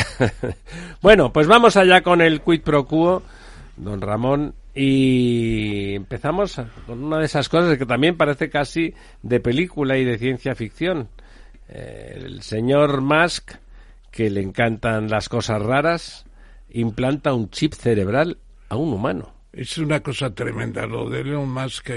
bueno, 1.03 1.33
pues 1.33 1.49
vamos 1.49 1.77
allá 1.77 2.01
con 2.03 2.21
el 2.21 2.43
quid 2.43 2.61
pro 2.61 2.87
quo, 2.87 3.25
don 3.77 4.01
Ramón, 4.01 4.55
y 4.73 5.97
empezamos 5.97 6.61
con 6.87 7.03
una 7.03 7.19
de 7.19 7.25
esas 7.25 7.49
cosas 7.49 7.77
que 7.77 7.87
también 7.87 8.17
parece 8.17 8.49
casi 8.49 8.95
de 9.23 9.41
película 9.41 9.99
y 9.99 10.05
de 10.05 10.17
ciencia 10.17 10.55
ficción. 10.55 11.09
Eh, 11.69 12.21
el 12.25 12.43
señor 12.43 13.01
Musk, 13.01 13.51
que 14.13 14.31
le 14.31 14.43
encantan 14.43 15.11
las 15.11 15.29
cosas 15.29 15.61
raras, 15.61 16.25
implanta 16.71 17.35
un 17.35 17.51
chip 17.51 17.73
cerebral 17.73 18.39
un 18.77 18.93
humano. 18.93 19.35
Es 19.53 19.79
una 19.79 20.01
cosa 20.01 20.35
tremenda 20.35 20.87
lo 20.87 21.09
de 21.09 21.21
Elon 21.21 21.49
Musk, 21.49 21.91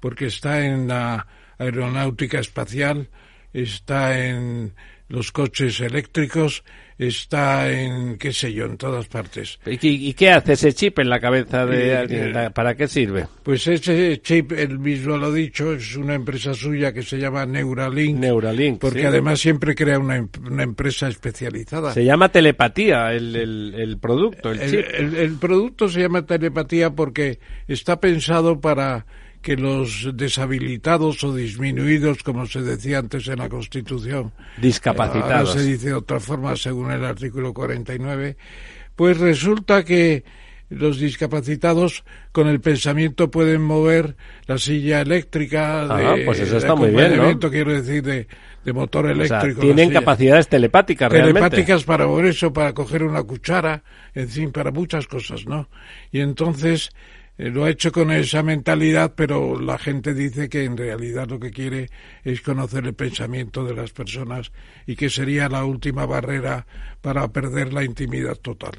porque 0.00 0.26
está 0.26 0.64
en 0.64 0.88
la 0.88 1.26
aeronáutica 1.58 2.38
espacial, 2.38 3.08
está 3.52 4.18
en 4.26 4.74
los 5.08 5.32
coches 5.32 5.80
eléctricos 5.80 6.64
está 6.98 7.70
en, 7.70 8.18
qué 8.18 8.32
sé 8.32 8.52
yo, 8.52 8.66
en 8.66 8.76
todas 8.76 9.06
partes. 9.08 9.58
¿Y, 9.66 10.12
qué 10.14 10.30
hace 10.30 10.52
ese 10.54 10.72
chip 10.72 10.98
en 10.98 11.08
la 11.08 11.20
cabeza 11.20 11.66
de 11.66 11.96
alguien? 11.96 12.52
¿Para 12.52 12.74
qué 12.74 12.88
sirve? 12.88 13.26
Pues 13.42 13.66
ese 13.66 14.20
chip, 14.22 14.52
él 14.52 14.78
mismo 14.78 15.16
lo 15.16 15.26
ha 15.26 15.32
dicho, 15.32 15.72
es 15.72 15.96
una 15.96 16.14
empresa 16.14 16.54
suya 16.54 16.92
que 16.92 17.02
se 17.02 17.18
llama 17.18 17.46
Neuralink. 17.46 18.18
Neuralink, 18.18 18.80
Porque 18.80 19.06
además 19.06 19.40
siempre 19.40 19.74
crea 19.74 19.98
una, 19.98 20.26
una, 20.44 20.62
empresa 20.62 21.08
especializada. 21.08 21.92
Se 21.92 22.04
llama 22.04 22.30
telepatía 22.30 23.12
el, 23.12 23.34
el, 23.36 23.98
producto, 23.98 24.50
el, 24.50 24.60
chip. 24.70 24.84
el 24.98 25.36
producto 25.36 25.88
se 25.88 26.00
llama 26.00 26.24
telepatía 26.24 26.90
porque 26.90 27.38
está 27.66 28.00
pensado 28.00 28.60
para 28.60 29.06
que 29.42 29.56
los 29.56 30.10
deshabilitados 30.14 31.22
o 31.24 31.34
disminuidos, 31.34 32.22
como 32.22 32.46
se 32.46 32.62
decía 32.62 32.98
antes 32.98 33.28
en 33.28 33.38
la 33.38 33.48
Constitución, 33.48 34.32
discapacitados, 34.56 35.50
ahora 35.50 35.60
se 35.60 35.68
dice 35.68 35.88
de 35.88 35.94
otra 35.94 36.20
forma 36.20 36.56
según 36.56 36.90
el 36.92 37.04
artículo 37.04 37.52
49, 37.52 38.36
pues 38.96 39.18
resulta 39.18 39.84
que 39.84 40.24
los 40.70 40.98
discapacitados 40.98 42.04
con 42.32 42.48
el 42.48 42.60
pensamiento 42.60 43.30
pueden 43.30 43.62
mover 43.62 44.16
la 44.46 44.56
silla 44.58 45.02
eléctrica 45.02 45.82
ah, 45.84 46.16
pues 46.24 46.40
eso 46.40 46.56
está 46.56 46.74
muy 46.74 46.90
bien, 46.90 47.16
¿no? 47.16 47.50
quiero 47.50 47.72
decir 47.72 48.02
de, 48.02 48.26
de 48.64 48.72
motor 48.72 49.10
eléctrico. 49.10 49.60
tienen 49.60 49.90
capacidades 49.90 50.48
telepáticas 50.48 51.10
realmente. 51.10 51.40
Telepáticas 51.40 51.84
para 51.84 52.06
mover 52.06 52.26
eso, 52.26 52.52
para 52.52 52.72
coger 52.72 53.02
una 53.02 53.22
cuchara, 53.22 53.82
en 54.14 54.28
fin, 54.28 54.52
para 54.52 54.70
muchas 54.70 55.06
cosas, 55.06 55.46
¿no? 55.46 55.68
Y 56.10 56.20
entonces 56.20 56.90
eh, 57.38 57.48
lo 57.50 57.64
ha 57.64 57.70
hecho 57.70 57.90
con 57.92 58.10
esa 58.10 58.42
mentalidad, 58.42 59.14
pero 59.16 59.58
la 59.58 59.78
gente 59.78 60.14
dice 60.14 60.48
que 60.48 60.64
en 60.64 60.76
realidad 60.76 61.28
lo 61.28 61.40
que 61.40 61.50
quiere 61.50 61.88
es 62.24 62.40
conocer 62.42 62.84
el 62.84 62.94
pensamiento 62.94 63.64
de 63.64 63.74
las 63.74 63.90
personas 63.90 64.52
y 64.86 64.96
que 64.96 65.08
sería 65.08 65.48
la 65.48 65.64
última 65.64 66.04
barrera 66.06 66.66
para 67.00 67.26
perder 67.28 67.72
la 67.72 67.84
intimidad 67.84 68.36
total. 68.36 68.74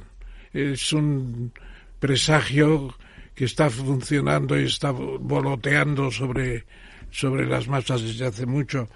Es 0.53 0.93
un 0.93 1.51
presagio 1.99 2.95
que 3.33 3.45
está 3.45 3.69
funcionando 3.69 4.59
y 4.59 4.65
está 4.65 4.91
voloteando 4.91 6.11
sobre, 6.11 6.65
sobre 7.09 7.47
las 7.47 7.67
masas 7.67 8.03
desde 8.03 8.27
hace 8.27 8.45
mucho. 8.45 8.87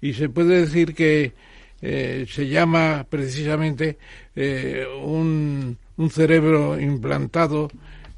Y 0.00 0.12
se 0.12 0.28
puede 0.28 0.60
decir 0.60 0.94
que 0.94 1.32
eh, 1.80 2.26
se 2.28 2.48
llama 2.48 3.06
precisamente 3.08 3.98
eh, 4.34 4.86
un, 5.02 5.78
un 5.96 6.10
cerebro 6.10 6.78
implantado 6.78 7.70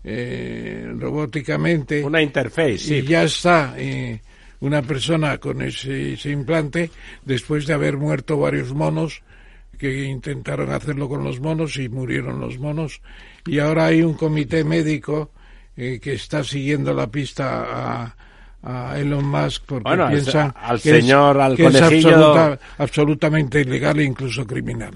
eh, 0.05 0.91
robóticamente. 0.97 2.05
Una 2.05 2.23
interface, 2.23 2.79
sí. 2.79 2.95
Y 2.97 3.03
ya 3.03 3.25
está 3.25 3.75
eh, 3.77 4.21
una 4.61 4.83
persona 4.83 5.39
con 5.39 5.63
ese, 5.63 6.17
implante 6.31 6.91
después 7.25 7.67
de 7.67 7.75
haber 7.75 7.97
muerto 7.97 8.39
varios 8.39 8.73
monos 8.75 9.23
que 9.79 10.05
intentaron 10.05 10.73
hacerlo 10.73 11.09
con 11.09 11.23
los 11.23 11.41
monos 11.41 11.77
y 11.77 11.89
murieron 11.89 12.41
los 12.41 12.59
monos. 12.59 13.01
Y 13.47 13.61
ahora 13.61 13.87
hay 13.87 14.03
un 14.03 14.15
comité 14.15 14.65
médico 14.65 15.31
eh, 15.77 16.01
que 16.03 16.15
está 16.15 16.43
siguiendo 16.43 16.93
la 16.93 17.09
pista 17.09 17.65
a, 17.69 18.17
a 18.63 18.99
Elon 18.99 19.25
Musk 19.25 19.63
porque 19.67 19.91
piensan 20.11 20.53
al 20.57 20.81
que 20.81 21.01
señor, 21.01 21.41
al 21.41 21.59
es 21.59 22.59
absolutamente 22.79 23.61
ilegal 23.61 24.01
e 24.01 24.05
incluso 24.05 24.47
criminal. 24.47 24.95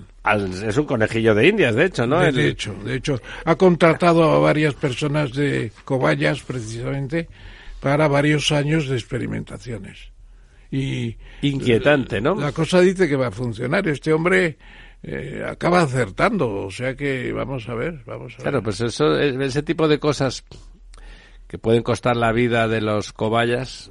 es 0.67 0.77
un 0.77 0.85
conejillo 0.85 1.35
de 1.35 1.49
indias, 1.49 1.75
de 1.75 1.87
hecho, 1.87 2.07
¿no? 2.07 2.21
De, 2.21 2.49
hecho, 2.49 2.75
de 2.85 2.97
hecho, 2.97 3.21
ha 3.45 3.55
contratado 3.55 4.25
a 4.25 4.39
varias 4.39 4.75
personas 4.75 5.33
de 5.33 5.71
cobayas, 5.85 6.43
precisamente, 6.43 7.29
para 7.81 8.09
varios 8.09 8.51
años 8.53 8.89
de 8.89 8.97
experimentaciones. 8.97 10.11
Y 10.71 11.17
Inquietante, 11.43 12.21
¿no? 12.21 12.35
La 12.35 12.53
cosa 12.53 12.81
dice 12.81 13.07
que 13.09 13.17
va 13.17 13.27
a 13.27 13.31
funcionar. 13.31 13.87
Este 13.87 14.13
hombre 14.13 14.57
eh, 15.03 15.45
acaba 15.47 15.83
acertando, 15.83 16.51
o 16.51 16.71
sea 16.71 16.97
que 16.97 17.33
vamos 17.33 17.69
a 17.69 17.75
ver, 17.75 18.03
vamos 18.07 18.33
a 18.33 18.37
ver. 18.37 18.43
Claro, 18.43 18.63
pues 18.63 18.81
eso, 18.81 19.19
ese 19.19 19.63
tipo 19.63 19.87
de 19.87 19.99
cosas 19.99 20.45
que 21.53 21.59
pueden 21.59 21.83
costar 21.83 22.17
la 22.17 22.33
vida 22.33 22.67
de 22.67 22.81
los 22.81 23.13
cobayas. 23.13 23.91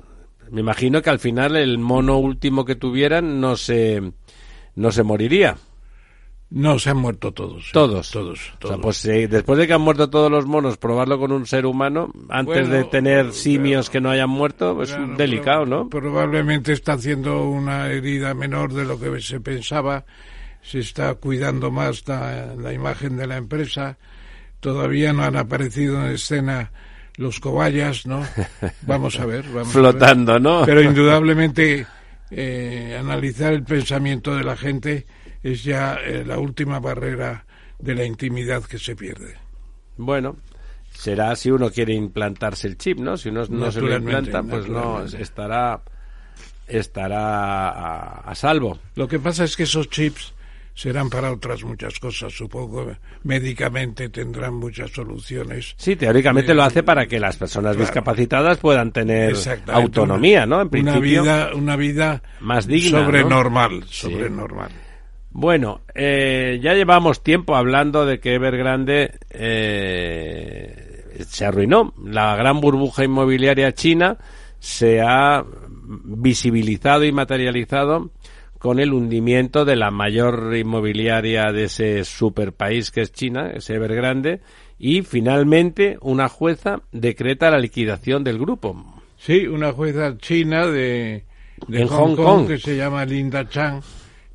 Me 0.49 0.61
imagino 0.61 1.03
que 1.03 1.11
al 1.11 1.19
final 1.19 1.55
el 1.55 1.77
mono 1.77 2.17
último 2.17 2.65
que 2.65 2.73
tuvieran 2.73 3.39
no 3.39 3.55
se, 3.55 4.13
no 4.73 4.91
se 4.91 5.03
moriría. 5.03 5.57
No, 6.49 6.79
se 6.79 6.89
han 6.89 6.97
muerto 6.97 7.33
todos. 7.33 7.69
Todos. 7.71 8.09
Todos. 8.09 8.53
O 8.63 8.67
sea, 8.67 8.77
pues 8.77 9.03
después 9.03 9.59
de 9.59 9.67
que 9.67 9.73
han 9.73 9.81
muerto 9.81 10.09
todos 10.09 10.31
los 10.31 10.47
monos, 10.47 10.77
probarlo 10.77 11.19
con 11.19 11.31
un 11.31 11.45
ser 11.45 11.67
humano, 11.67 12.11
antes 12.29 12.67
de 12.67 12.83
tener 12.85 13.31
simios 13.31 13.91
que 13.91 14.01
no 14.01 14.09
hayan 14.09 14.31
muerto, 14.31 14.81
es 14.81 14.97
delicado, 15.15 15.67
¿no? 15.67 15.87
Probablemente 15.87 16.73
está 16.73 16.93
haciendo 16.93 17.47
una 17.47 17.91
herida 17.91 18.33
menor 18.33 18.73
de 18.73 18.85
lo 18.85 18.99
que 18.99 19.21
se 19.21 19.39
pensaba. 19.39 20.03
Se 20.63 20.79
está 20.79 21.13
cuidando 21.13 21.69
más 21.69 22.07
la, 22.07 22.55
la 22.55 22.73
imagen 22.73 23.17
de 23.17 23.27
la 23.27 23.37
empresa. 23.37 23.99
Todavía 24.59 25.13
no 25.13 25.21
han 25.21 25.35
aparecido 25.35 26.03
en 26.03 26.13
escena 26.13 26.71
los 27.17 27.39
cobayas, 27.39 28.05
¿no? 28.05 28.25
Vamos 28.83 29.19
a 29.19 29.25
ver. 29.25 29.45
Vamos 29.49 29.73
Flotando, 29.73 30.39
¿no? 30.39 30.63
Pero 30.65 30.81
indudablemente 30.81 31.85
eh, 32.29 32.97
analizar 32.99 33.53
el 33.53 33.63
pensamiento 33.63 34.35
de 34.35 34.43
la 34.43 34.55
gente 34.55 35.05
es 35.43 35.63
ya 35.63 35.95
eh, 35.95 36.23
la 36.25 36.39
última 36.39 36.79
barrera 36.79 37.45
de 37.79 37.95
la 37.95 38.05
intimidad 38.05 38.63
que 38.63 38.77
se 38.77 38.95
pierde. 38.95 39.35
Bueno, 39.97 40.37
será 40.91 41.35
si 41.35 41.51
uno 41.51 41.69
quiere 41.69 41.93
implantarse 41.93 42.67
el 42.67 42.77
chip, 42.77 42.99
¿no? 42.99 43.17
Si 43.17 43.29
uno 43.29 43.45
no 43.49 43.71
se 43.71 43.81
lo 43.81 43.95
implanta, 43.95 44.43
pues 44.43 44.67
no 44.67 45.03
estará 45.03 45.81
estará 46.67 47.69
a, 47.69 48.31
a, 48.31 48.35
salvo. 48.35 48.79
Lo 48.95 49.07
que 49.07 49.19
pasa 49.19 49.43
es 49.43 49.57
que 49.57 49.63
esos 49.63 49.89
chips 49.89 50.33
serán 50.81 51.11
para 51.11 51.31
otras 51.31 51.63
muchas 51.63 51.99
cosas, 51.99 52.33
supongo. 52.33 52.91
Médicamente 53.23 54.09
tendrán 54.09 54.55
muchas 54.55 54.89
soluciones. 54.89 55.75
Sí, 55.77 55.95
teóricamente 55.95 56.55
lo 56.55 56.63
hace 56.63 56.81
para 56.81 57.05
que 57.05 57.19
las 57.19 57.37
personas 57.37 57.77
discapacitadas 57.77 58.57
puedan 58.57 58.91
tener 58.91 59.35
autonomía, 59.67 60.47
¿no? 60.47 60.59
En 60.59 60.69
principio. 60.69 61.21
Una 61.21 61.21
vida, 61.21 61.49
una 61.53 61.75
vida 61.75 62.23
más 62.39 62.65
digna. 62.65 63.05
Sobre 63.05 63.23
normal, 63.23 63.83
sobre 63.85 64.27
normal. 64.31 64.71
Bueno, 65.29 65.81
eh, 65.93 66.59
ya 66.63 66.73
llevamos 66.73 67.21
tiempo 67.21 67.55
hablando 67.55 68.03
de 68.03 68.19
que 68.19 68.33
Evergrande 68.33 69.19
eh, 69.29 71.13
se 71.27 71.45
arruinó. 71.45 71.93
La 72.03 72.35
gran 72.35 72.59
burbuja 72.59 73.03
inmobiliaria 73.03 73.71
china 73.73 74.17
se 74.57 74.99
ha 74.99 75.45
visibilizado 76.05 77.03
y 77.05 77.11
materializado 77.11 78.09
con 78.61 78.79
el 78.79 78.93
hundimiento 78.93 79.65
de 79.65 79.75
la 79.75 79.89
mayor 79.89 80.55
inmobiliaria 80.55 81.51
de 81.51 81.63
ese 81.63 82.03
super 82.05 82.53
país 82.53 82.91
que 82.91 83.01
es 83.01 83.11
China, 83.11 83.49
ese 83.55 83.73
Evergrande, 83.73 84.39
y 84.77 85.01
finalmente 85.01 85.97
una 86.01 86.29
jueza 86.29 86.83
decreta 86.91 87.49
la 87.49 87.57
liquidación 87.57 88.23
del 88.23 88.37
grupo. 88.37 89.01
Sí, 89.17 89.47
una 89.47 89.71
jueza 89.71 90.15
china 90.17 90.67
de, 90.67 91.23
Hong, 91.89 92.15
Kong, 92.15 92.47
que 92.47 92.59
se 92.59 92.77
llama 92.77 93.03
Linda 93.03 93.49
Chan. 93.49 93.81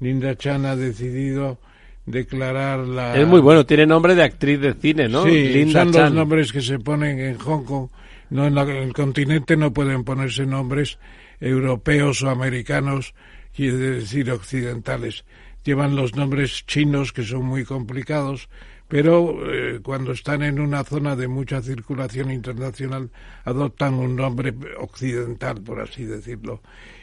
Linda 0.00 0.34
Chan 0.34 0.66
ha 0.66 0.74
decidido 0.74 1.58
declarar 2.04 2.80
la... 2.80 3.16
Es 3.16 3.28
muy 3.28 3.40
bueno, 3.40 3.64
tiene 3.64 3.86
nombre 3.86 4.16
de 4.16 4.24
actriz 4.24 4.60
de 4.60 4.74
cine, 4.74 5.08
¿no? 5.08 5.22
Sí, 5.22 5.48
Linda 5.50 5.84
son 5.84 5.92
los 5.92 6.12
nombres 6.12 6.52
que 6.52 6.62
se 6.62 6.80
ponen 6.80 7.20
en 7.20 7.38
Hong 7.38 7.64
Kong. 7.64 7.88
No, 8.30 8.44
en 8.44 8.58
el 8.58 8.92
continente 8.92 9.56
no 9.56 9.72
pueden 9.72 10.02
ponerse 10.02 10.44
nombres 10.46 10.98
europeos 11.40 12.24
o 12.24 12.30
americanos 12.30 13.14
quiere 13.56 13.76
decir 13.76 14.30
occidentales, 14.30 15.24
llevan 15.64 15.96
los 15.96 16.14
nombres 16.14 16.66
chinos 16.66 17.12
que 17.14 17.24
son 17.24 17.46
muy 17.46 17.64
complicados, 17.64 18.50
pero 18.86 19.50
eh, 19.50 19.80
cuando 19.82 20.12
están 20.12 20.42
en 20.42 20.60
una 20.60 20.84
zona 20.84 21.16
de 21.16 21.26
mucha 21.26 21.62
circulación 21.62 22.30
internacional 22.30 23.10
adoptan 23.44 23.94
un 23.94 24.14
nombre 24.14 24.54
occidental, 24.78 25.62
por 25.62 25.80
así 25.80 26.04
decirlo. 26.04 26.60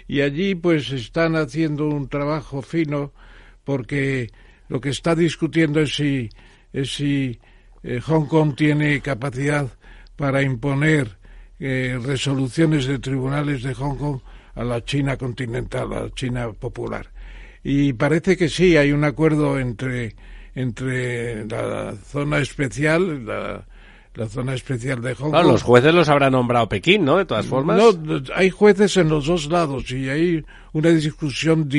Y 0.08 0.22
allí 0.22 0.54
pues 0.54 0.92
están 0.92 1.36
haciendo 1.36 1.88
un 1.88 2.08
trabajo 2.08 2.62
fino 2.62 3.12
porque 3.64 4.30
lo 4.70 4.80
que 4.80 4.90
está 4.90 5.16
discutiendo 5.16 5.82
es 5.82 5.96
si, 5.96 6.30
es 6.72 6.94
si 6.94 7.40
eh, 7.82 8.00
Hong 8.00 8.28
Kong 8.28 8.56
tiene 8.56 9.02
capacidad 9.02 9.68
para 10.16 10.44
imponer 10.44 11.18
eh, 11.60 12.00
resoluciones 12.02 12.86
de 12.86 13.00
tribunales 13.00 13.64
de 13.64 13.74
Hong 13.74 13.98
Kong 13.98 14.20
a 14.56 14.64
la 14.64 14.84
China 14.84 15.18
continental, 15.18 15.94
a 15.94 16.04
la 16.04 16.10
China 16.12 16.52
popular. 16.52 17.12
Y 17.64 17.94
parece 17.94 18.36
que 18.38 18.50
sí, 18.50 18.76
hay 18.76 18.92
un 18.92 19.04
acuerdo 19.04 19.60
entre, 19.60 20.16
entre 20.54 21.46
la 21.46 21.94
zona 21.96 22.40
especial, 22.40 23.26
la, 23.26 23.66
la 24.16 24.28
zona 24.28 24.54
especial 24.54 25.02
de 25.02 25.16
Hong 25.16 25.32
Kong. 25.32 25.46
los 25.46 25.64
jueces 25.64 25.94
los 25.94 26.10
habrá 26.10 26.30
nombrado 26.30 26.70
Pekín, 26.70 27.06
¿no? 27.06 27.18
De 27.18 27.26
todas 27.26 27.46
formas. 27.46 27.78
No, 27.78 28.22
hay 28.36 28.50
jueces 28.50 28.98
en 28.98 29.10
los 29.10 29.26
dos 29.26 29.50
lados 29.50 29.90
y 29.92 30.10
hay 30.10 30.46
una 30.74 30.90
discusión 30.90 31.70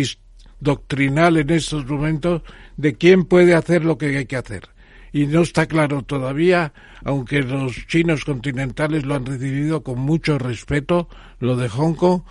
doctrinal 0.60 1.36
en 1.36 1.50
estos 1.50 1.86
momentos 1.86 2.42
de 2.76 2.94
quién 2.94 3.24
puede 3.24 3.54
hacer 3.54 3.84
lo 3.84 3.98
que 3.98 4.16
hay 4.16 4.26
que 4.26 4.36
hacer. 4.36 4.68
Y 5.12 5.26
no 5.26 5.42
está 5.42 5.66
claro 5.66 6.02
todavía, 6.02 6.72
aunque 7.04 7.42
los 7.42 7.86
chinos 7.86 8.24
continentales 8.24 9.04
lo 9.04 9.14
han 9.14 9.24
recibido 9.24 9.84
con 9.84 10.00
mucho 10.00 10.38
respeto, 10.38 11.08
lo 11.38 11.56
de 11.56 11.68
Hong 11.68 11.94
Kong, 11.94 12.22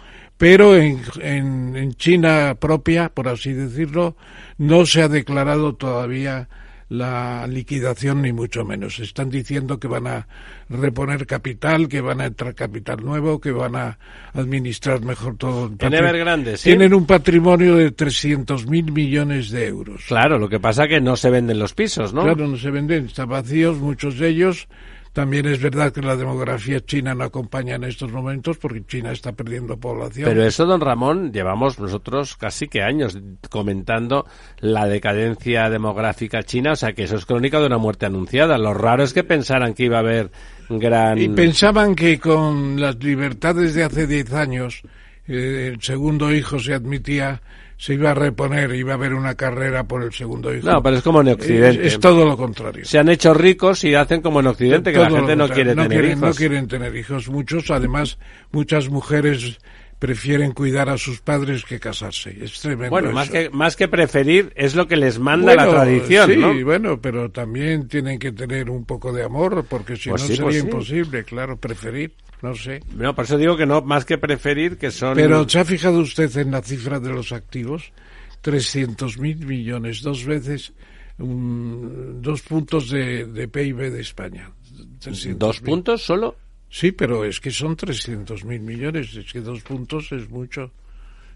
pero 0.44 0.76
en, 0.76 1.00
en, 1.22 1.74
en 1.78 1.94
China 1.94 2.58
propia, 2.60 3.08
por 3.08 3.30
así 3.30 3.54
decirlo, 3.54 4.18
no 4.58 4.86
se 4.86 5.02
ha 5.02 5.08
declarado 5.08 5.76
todavía 5.76 6.50
la 6.90 7.48
liquidación 7.48 8.22
ni 8.24 8.34
mucho 8.34 8.66
menos. 8.66 9.00
Están 9.00 9.30
diciendo 9.30 9.80
que 9.80 9.88
van 9.88 10.06
a 10.06 10.28
reponer 10.68 11.26
capital, 11.26 11.88
que 11.88 12.02
van 12.02 12.20
a 12.20 12.26
entrar 12.26 12.56
capital 12.56 13.06
nuevo, 13.06 13.40
que 13.40 13.52
van 13.52 13.78
a 13.78 13.98
administrar 14.34 15.00
mejor 15.00 15.38
todo. 15.38 15.72
En 15.80 15.94
Evergrande, 15.94 16.58
¿sí? 16.58 16.72
Tienen 16.72 16.94
un 16.94 17.06
patrimonio 17.06 17.78
de 17.78 17.92
300 17.92 18.68
mil 18.68 18.92
millones 18.92 19.50
de 19.50 19.68
euros. 19.68 20.04
Claro, 20.10 20.38
lo 20.38 20.50
que 20.50 20.60
pasa 20.60 20.90
que 20.90 21.00
no 21.00 21.16
se 21.16 21.30
venden 21.30 21.58
los 21.58 21.74
pisos, 21.74 22.14
¿no? 22.14 22.24
Claro, 22.24 22.50
no 22.50 22.58
se 22.58 22.70
venden, 22.70 23.06
están 23.06 23.30
vacíos 23.30 23.78
muchos 23.78 24.20
de 24.20 24.28
ellos 24.28 24.68
también 25.14 25.46
es 25.46 25.62
verdad 25.62 25.94
que 25.94 26.02
la 26.02 26.16
demografía 26.16 26.84
china 26.84 27.14
no 27.14 27.24
acompaña 27.24 27.76
en 27.76 27.84
estos 27.84 28.12
momentos 28.12 28.58
porque 28.58 28.84
China 28.86 29.12
está 29.12 29.32
perdiendo 29.32 29.78
población. 29.78 30.28
Pero 30.28 30.44
eso, 30.44 30.66
don 30.66 30.82
Ramón, 30.82 31.32
llevamos 31.32 31.80
nosotros 31.80 32.36
casi 32.36 32.68
que 32.68 32.82
años 32.82 33.18
comentando 33.52 34.26
la 34.60 34.88
decadencia 34.88 35.70
demográfica 35.70 36.42
china, 36.42 36.72
o 36.72 36.76
sea 36.76 36.94
que 36.94 37.04
eso 37.04 37.16
es 37.16 37.26
crónica 37.26 37.60
de 37.60 37.68
una 37.68 37.78
muerte 37.78 38.08
anunciada. 38.08 38.58
Lo 38.58 38.74
raro 38.74 39.04
es 39.04 39.14
que 39.14 39.24
pensaran 39.24 39.76
que 39.76 39.84
iba 39.84 39.98
a 39.98 40.02
haber 40.02 40.32
gran... 40.68 41.20
Y 41.20 41.30
pensaban 41.30 41.94
que 41.94 42.20
con 42.20 42.82
las 42.82 43.02
libertades 43.04 43.76
de 43.76 43.84
hace 43.84 44.08
10 44.08 44.34
años 44.34 44.82
eh, 45.28 45.70
el 45.74 45.82
segundo 45.82 46.34
hijo 46.34 46.58
se 46.58 46.74
admitía 46.74 47.40
se 47.84 47.96
iba 47.96 48.12
a 48.12 48.14
reponer, 48.14 48.74
iba 48.76 48.94
a 48.94 48.96
haber 48.96 49.14
una 49.14 49.36
carrera 49.36 49.84
por 49.84 50.04
el 50.04 50.14
segundo 50.14 50.56
hijo. 50.56 50.66
No, 50.66 50.82
pero 50.82 50.96
es 50.96 51.04
como 51.04 51.20
en 51.20 51.28
Occidente. 51.28 51.86
Es, 51.86 52.00
todo 52.00 52.26
lo 52.26 52.38
contrario. 52.38 52.86
Se 52.86 52.98
han 52.98 53.10
hecho 53.10 53.34
ricos 53.34 53.84
y 53.84 53.94
hacen 53.94 54.22
como 54.22 54.40
en 54.40 54.48
Occidente, 54.48 54.94
que 54.94 55.00
la 55.00 55.10
gente 55.10 55.36
no 55.36 55.50
quiere 55.50 55.76
tener 55.76 55.90
quieren, 55.90 56.12
hijos. 56.12 56.22
No 56.30 56.34
quieren 56.34 56.68
tener 56.70 56.96
hijos. 56.96 57.28
Muchos, 57.28 57.70
además, 57.72 58.18
muchas 58.54 58.88
mujeres 58.88 59.60
prefieren 60.04 60.52
cuidar 60.52 60.90
a 60.90 60.98
sus 60.98 61.22
padres 61.22 61.64
que 61.64 61.80
casarse. 61.80 62.36
Es 62.42 62.60
tremendo. 62.60 62.90
Bueno, 62.90 63.08
eso. 63.08 63.16
más 63.16 63.30
que, 63.30 63.50
más 63.52 63.78
que 63.78 63.88
preferir, 63.88 64.52
es 64.58 64.76
lo 64.76 64.86
que 64.86 64.98
les 64.98 65.18
manda 65.18 65.56
bueno, 65.56 65.72
la 65.72 65.72
tradición, 65.72 66.30
sí, 66.30 66.36
¿no? 66.36 66.66
bueno, 66.66 67.00
pero 67.00 67.32
también 67.32 67.88
tienen 67.88 68.20
que 68.20 68.34
tener 68.34 68.70
un 68.70 68.84
poco 68.84 69.14
de 69.14 69.24
amor, 69.24 69.66
porque 69.70 69.96
si 69.96 70.10
Pues 70.10 70.24
no 70.24 70.28
sí, 70.28 70.36
sería 70.36 70.44
pues 70.44 70.56
sí. 70.56 70.62
imposible, 70.62 71.24
claro, 71.24 71.56
preferir, 71.56 72.16
no 72.42 72.54
sé. 72.54 72.82
No, 72.94 73.16
por 73.16 73.24
eso 73.24 73.38
digo 73.38 73.56
que 73.56 73.66
no, 73.66 73.82
más 73.82 74.04
que 74.04 74.18
preferir, 74.18 74.78
que 74.78 74.92
son... 74.92 75.16
Pero 75.16 75.48
¿se 75.48 75.62
ha 75.62 75.64
fijado 75.64 76.00
usted 76.00 76.36
en 76.36 76.52
la 76.52 76.62
cifra 76.62 77.00
de 77.00 77.10
los 77.10 77.32
activos? 77.32 77.94
300 78.42 79.18
mil 79.20 79.46
millones, 79.46 80.02
dos 80.02 80.26
veces, 80.26 80.74
um, 81.18 82.22
dos 82.22 82.42
puntos 82.42 82.90
de, 82.90 83.26
de 83.26 83.48
PIB 83.48 83.90
de 83.90 84.02
España. 84.02 84.52
300.000. 85.00 85.38
¿Dos 85.38 85.62
puntos 85.62 86.02
solo? 86.04 86.36
Sí, 86.74 86.92
pero 86.92 87.24
es 87.24 87.40
que 87.40 87.52
son 87.52 87.76
300 87.76 88.46
mil 88.46 88.60
millones, 88.62 89.16
es 89.16 89.32
que 89.32 89.42
dos 89.42 89.62
puntos 89.62 90.12
es 90.12 90.28
mucho. 90.32 90.72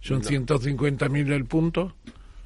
Son 0.01 0.23
150 0.23 1.09
mil 1.09 1.31
el 1.31 1.45
punto. 1.45 1.93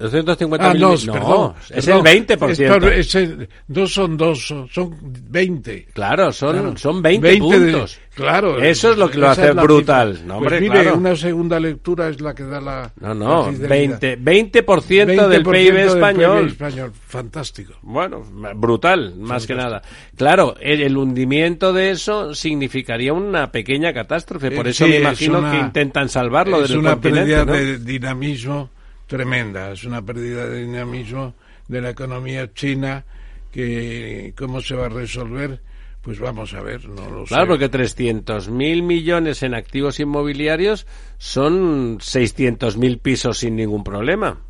250 0.02 0.66
Ah, 0.68 0.72
mil 0.72 0.82
no, 0.82 0.90
mil- 0.92 1.06
no, 1.06 1.12
perdón. 1.12 1.54
es 1.70 1.86
perdón. 1.86 2.06
el 2.06 2.26
20%. 2.26 2.50
Es 2.50 2.70
por- 2.82 2.92
es 2.92 3.14
el- 3.14 3.48
dos 3.68 3.92
son 3.92 4.16
dos, 4.16 4.46
son, 4.46 4.68
son 4.68 4.96
20. 5.30 5.86
Claro, 5.92 6.32
son, 6.32 6.52
Claro. 6.52 6.76
son 6.76 7.02
20, 7.02 7.28
20 7.28 7.58
de- 7.60 7.72
puntos. 7.72 7.98
claro. 8.14 8.62
Eso 8.62 8.92
es 8.92 8.98
lo 8.98 9.10
que 9.10 9.18
lo 9.18 9.28
hace 9.30 9.48
es 9.48 9.54
brutal. 9.54 10.12
No, 10.26 10.38
Pues 10.38 10.52
hombre, 10.52 10.60
mire, 10.60 10.82
claro. 10.82 10.96
una 10.98 11.16
segunda 11.16 11.58
lectura 11.60 12.08
es 12.08 12.20
la 12.20 12.34
que 12.34 12.42
da 12.44 12.60
la. 12.60 12.92
No, 13.00 13.14
no, 13.14 13.46
la 13.46 13.52
fidelidad. 13.52 13.68
20, 13.68 14.16
20%, 14.16 15.28
del 15.28 15.42
20% 15.44 15.50
PIB 15.52 15.74
del 15.74 15.88
español. 15.88 16.38
PIB 16.38 16.52
español. 16.52 16.92
Fantástico. 17.06 17.72
Bueno, 17.82 18.22
brutal, 18.56 19.14
más 19.18 19.46
que 19.46 19.54
nada. 19.54 19.82
Claro, 20.16 20.54
el, 20.60 20.80
el 20.82 20.96
hundimiento 20.96 21.72
de 21.72 21.90
eso 21.90 22.34
significaría 22.34 23.12
una 23.12 23.52
pequeña 23.52 23.92
catástrofe. 23.92 24.50
Por 24.50 24.66
Eh, 24.66 24.70
eso 24.70 24.84
sí, 24.84 24.90
me 24.90 24.96
es 24.96 25.02
imagino 25.02 25.38
una- 25.38 25.50
que 25.52 25.58
intentan 25.58 26.08
salvarlo 26.08 26.62
Es 26.62 26.70
del 26.70 26.78
una 26.78 26.92
continente, 26.92 27.20
pérdida 27.34 27.44
¿no? 27.44 27.52
de 27.52 27.78
dinamismo 27.78 28.70
tremenda. 29.16 29.72
Es 29.72 29.84
una 29.84 30.00
pérdida 30.02 30.46
de 30.48 30.64
dinamismo 30.64 31.34
de 31.68 31.80
la 31.82 31.90
economía 31.90 32.52
china 32.54 33.04
que 33.50 34.32
cómo 34.36 34.60
se 34.60 34.74
va 34.74 34.86
a 34.86 34.88
resolver. 34.88 35.60
Pues 36.00 36.18
vamos 36.18 36.52
a 36.54 36.62
ver, 36.62 36.88
no 36.88 37.08
lo 37.08 37.24
Claro, 37.24 37.44
sé. 37.44 37.48
porque 37.48 37.68
300 37.68 38.48
mil 38.48 38.82
millones 38.82 39.42
en 39.44 39.54
activos 39.54 40.00
inmobiliarios 40.00 40.86
son 41.18 41.98
600 42.00 42.76
mil 42.76 42.98
pisos 42.98 43.38
sin 43.38 43.54
ningún 43.54 43.84
problema. 43.84 44.40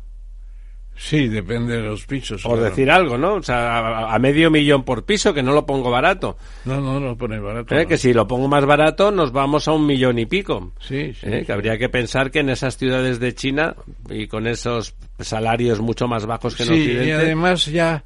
Sí, 0.95 1.27
depende 1.27 1.77
de 1.77 1.81
los 1.81 2.05
pisos. 2.05 2.43
Por 2.43 2.53
claro. 2.53 2.69
decir 2.69 2.89
algo, 2.91 3.17
¿no? 3.17 3.33
O 3.35 3.43
sea, 3.43 3.79
a, 3.79 4.15
a 4.15 4.19
medio 4.19 4.51
millón 4.51 4.83
por 4.83 5.03
piso, 5.05 5.33
que 5.33 5.41
no 5.43 5.51
lo 5.53 5.65
pongo 5.65 5.89
barato. 5.89 6.37
No, 6.65 6.79
no, 6.79 6.99
no 6.99 7.17
pone 7.17 7.39
barato. 7.39 7.75
¿Eh? 7.75 7.83
no. 7.83 7.87
Que 7.89 7.97
si 7.97 8.13
lo 8.13 8.27
pongo 8.27 8.47
más 8.47 8.65
barato, 8.65 9.11
nos 9.11 9.31
vamos 9.31 9.67
a 9.67 9.71
un 9.73 9.85
millón 9.87 10.19
y 10.19 10.25
pico. 10.27 10.71
Sí, 10.79 11.13
sí, 11.13 11.25
¿Eh? 11.27 11.39
sí. 11.39 11.45
Que 11.45 11.51
habría 11.51 11.77
que 11.77 11.89
pensar 11.89 12.29
que 12.31 12.39
en 12.39 12.49
esas 12.49 12.77
ciudades 12.77 13.19
de 13.19 13.33
China 13.33 13.75
y 14.09 14.27
con 14.27 14.45
esos 14.47 14.95
salarios 15.19 15.79
mucho 15.81 16.07
más 16.07 16.25
bajos 16.25 16.55
que 16.55 16.63
en 16.63 16.69
Sí, 16.69 16.73
Occidente. 16.75 17.07
y 17.07 17.11
además 17.11 17.65
ya 17.65 18.03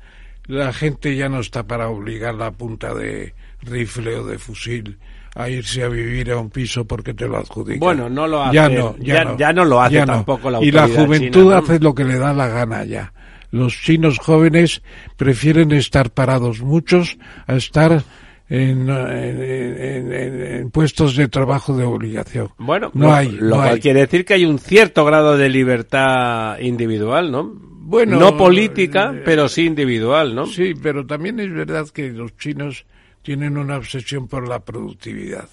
la 0.48 0.72
gente 0.72 1.16
ya 1.16 1.28
no 1.28 1.42
está 1.42 1.68
para 1.68 1.90
obligar 1.90 2.36
la 2.36 2.52
punta 2.52 2.94
de 2.94 3.34
rifle 3.64 4.16
o 4.16 4.26
de 4.26 4.38
fusil 4.40 4.98
a 5.40 5.50
irse 5.50 5.84
a 5.84 5.88
vivir 5.88 6.32
a 6.32 6.38
un 6.40 6.50
piso 6.50 6.86
porque 6.86 7.14
te 7.14 7.28
lo 7.28 7.38
adjudican. 7.38 7.80
Bueno, 7.80 8.10
no 8.10 8.26
lo 8.28 8.42
hace- 8.44 8.56
Ya 8.56 8.70
no, 8.70 8.96
ya, 8.98 9.14
ya- 9.16 9.24
no, 9.24 9.38
ya 9.38 9.54
no 9.54 9.66
lo 9.66 9.82
hace 9.82 9.94
ya 9.96 10.06
no. 10.06 10.14
tampoco 10.14 10.50
la 10.50 10.64
Y 10.64 10.72
la 10.72 10.84
autoridad 10.84 11.06
juventud 11.06 11.42
china, 11.44 11.52
¿no? 11.54 11.58
hace 11.58 11.80
lo 11.80 11.94
que 11.96 12.04
le 12.06 12.18
da 12.18 12.34
la 12.34 12.48
gana 12.48 12.84
ya. 12.86 13.14
Los 13.52 13.80
chinos 13.82 14.18
jóvenes 14.20 14.82
prefieren 15.16 15.72
estar 15.72 16.10
parados 16.12 16.62
muchos 16.62 17.18
a 17.46 17.56
estar 17.56 18.04
en, 18.50 18.90
en- 18.90 19.42
en- 19.42 20.12
en- 20.44 20.72
puestos 20.72 21.16
de 21.16 21.28
trabajo 21.28 21.76
de 21.78 21.84
obligación. 21.84 22.50
Bueno, 22.58 22.90
no 22.94 23.08
lo, 23.08 23.14
hay. 23.14 23.32
lo 23.32 23.50
no 23.50 23.56
cual 23.58 23.74
hay. 23.76 23.80
quiere 23.80 24.00
decir 24.02 24.26
que 24.26 24.34
hay 24.34 24.46
un 24.46 24.58
cierto 24.60 25.06
grado 25.06 25.38
de 25.38 25.50
libertad 25.50 26.58
individual, 26.60 27.32
¿no? 27.32 27.54
Bueno, 27.90 28.20
no 28.20 28.36
política, 28.36 29.14
eh, 29.16 29.22
pero 29.24 29.48
sí 29.48 29.66
individual, 29.66 30.36
¿no? 30.36 30.46
Sí, 30.46 30.74
pero 30.82 31.06
también 31.06 31.40
es 31.40 31.54
verdad 31.54 31.88
que 31.90 32.10
los 32.12 32.36
chinos 32.38 32.86
tienen 33.28 33.58
una 33.58 33.76
obsesión 33.76 34.30
por 34.30 34.48
la 34.48 34.64
productividad 34.64 35.50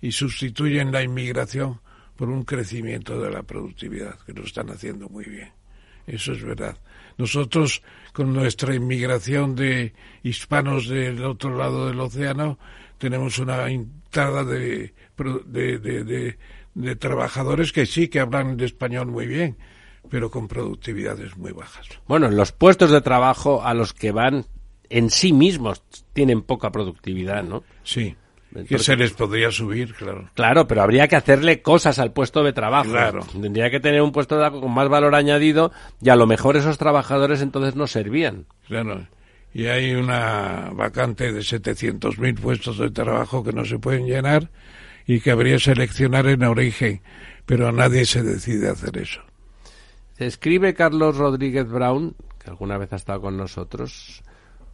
y 0.00 0.12
sustituyen 0.12 0.92
la 0.92 1.02
inmigración 1.02 1.80
por 2.14 2.28
un 2.28 2.44
crecimiento 2.44 3.20
de 3.20 3.32
la 3.32 3.42
productividad, 3.42 4.16
que 4.20 4.32
lo 4.32 4.44
están 4.44 4.70
haciendo 4.70 5.08
muy 5.08 5.24
bien. 5.24 5.50
Eso 6.06 6.34
es 6.34 6.44
verdad. 6.44 6.78
Nosotros, 7.18 7.82
con 8.12 8.32
nuestra 8.32 8.76
inmigración 8.76 9.56
de 9.56 9.92
hispanos 10.22 10.86
del 10.86 11.24
otro 11.24 11.56
lado 11.56 11.88
del 11.88 11.98
océano, 11.98 12.60
tenemos 12.96 13.40
una 13.40 13.68
entrada 13.72 14.44
de, 14.44 14.94
de 15.16 16.96
trabajadores 16.96 17.72
que 17.72 17.86
sí 17.86 18.06
que 18.06 18.20
hablan 18.20 18.56
de 18.56 18.66
español 18.66 19.08
muy 19.08 19.26
bien, 19.26 19.56
pero 20.08 20.30
con 20.30 20.46
productividades 20.46 21.36
muy 21.36 21.50
bajas. 21.50 21.88
Bueno, 22.06 22.30
los 22.30 22.52
puestos 22.52 22.92
de 22.92 23.00
trabajo 23.00 23.64
a 23.64 23.74
los 23.74 23.92
que 23.92 24.12
van 24.12 24.46
en 24.90 25.10
sí 25.10 25.32
mismos 25.32 25.82
tienen 26.12 26.42
poca 26.42 26.70
productividad, 26.70 27.42
¿no? 27.42 27.64
Sí. 27.82 28.16
Que 28.68 28.78
se 28.78 28.96
les 28.96 29.12
podría 29.12 29.50
subir, 29.50 29.92
claro. 29.94 30.30
Claro, 30.34 30.66
pero 30.66 30.82
habría 30.82 31.08
que 31.08 31.16
hacerle 31.16 31.60
cosas 31.60 31.98
al 31.98 32.12
puesto 32.12 32.42
de 32.42 32.52
trabajo. 32.52 32.90
Claro. 32.90 33.26
Tendría 33.40 33.70
que 33.70 33.80
tener 33.80 34.00
un 34.00 34.12
puesto 34.12 34.36
de 34.36 34.42
trabajo 34.42 34.62
con 34.62 34.72
más 34.72 34.88
valor 34.88 35.14
añadido 35.14 35.72
y 36.00 36.08
a 36.08 36.16
lo 36.16 36.26
mejor 36.26 36.56
esos 36.56 36.78
trabajadores 36.78 37.42
entonces 37.42 37.76
no 37.76 37.86
servían. 37.86 38.46
Claro. 38.66 39.06
Y 39.52 39.66
hay 39.66 39.94
una 39.94 40.70
vacante 40.72 41.32
de 41.32 41.40
700.000 41.40 42.38
puestos 42.40 42.78
de 42.78 42.90
trabajo 42.90 43.44
que 43.44 43.52
no 43.52 43.64
se 43.64 43.78
pueden 43.78 44.06
llenar 44.06 44.50
y 45.06 45.20
que 45.20 45.30
habría 45.30 45.54
que 45.54 45.60
seleccionar 45.60 46.26
en 46.26 46.42
origen, 46.44 47.00
pero 47.44 47.72
nadie 47.72 48.04
se 48.06 48.22
decide 48.22 48.68
a 48.68 48.72
hacer 48.72 48.98
eso. 48.98 49.20
Escribe 50.18 50.74
Carlos 50.74 51.16
Rodríguez 51.16 51.68
Brown, 51.68 52.14
que 52.42 52.50
alguna 52.50 52.78
vez 52.78 52.92
ha 52.92 52.96
estado 52.96 53.20
con 53.20 53.36
nosotros, 53.36 54.22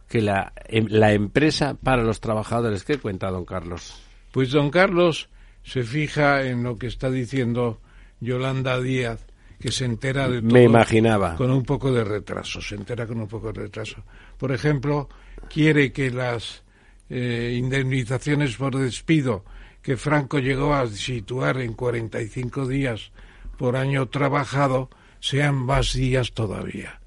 que 0.07 0.21
la, 0.21 0.53
em- 0.67 0.87
la 0.89 1.13
empresa 1.13 1.75
para 1.75 2.03
los 2.03 2.19
trabajadores. 2.19 2.83
¿Qué 2.83 2.97
cuenta 2.97 3.31
don 3.31 3.45
Carlos? 3.45 4.01
Pues 4.31 4.51
don 4.51 4.69
Carlos 4.69 5.29
se 5.63 5.83
fija 5.83 6.43
en 6.43 6.63
lo 6.63 6.77
que 6.77 6.87
está 6.87 7.09
diciendo 7.09 7.79
Yolanda 8.19 8.79
Díaz, 8.79 9.25
que 9.59 9.71
se 9.71 9.85
entera 9.85 10.27
de 10.27 10.41
todo. 10.41 10.51
Me 10.51 10.63
imaginaba. 10.63 11.35
Con 11.35 11.51
un 11.51 11.63
poco 11.63 11.91
de 11.91 12.03
retraso, 12.03 12.61
se 12.61 12.75
entera 12.75 13.07
con 13.07 13.19
un 13.19 13.27
poco 13.27 13.51
de 13.53 13.61
retraso. 13.61 14.03
Por 14.37 14.51
ejemplo, 14.51 15.09
quiere 15.49 15.91
que 15.91 16.11
las 16.11 16.63
eh, 17.09 17.55
indemnizaciones 17.57 18.55
por 18.55 18.75
despido 18.75 19.45
que 19.81 19.97
Franco 19.97 20.39
llegó 20.39 20.73
a 20.73 20.87
situar 20.87 21.59
en 21.59 21.73
45 21.73 22.67
días 22.67 23.11
por 23.57 23.75
año 23.75 24.07
trabajado 24.07 24.89
sean 25.19 25.55
más 25.55 25.93
días 25.93 26.33
todavía. 26.33 27.02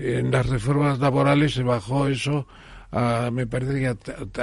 En 0.00 0.30
las 0.30 0.46
reformas 0.46 0.98
laborales 0.98 1.54
se 1.54 1.62
bajó 1.62 2.06
eso 2.08 2.46
a, 2.90 3.30
me 3.32 3.46
parece 3.46 3.78
que 3.80 3.86
a, 3.88 3.90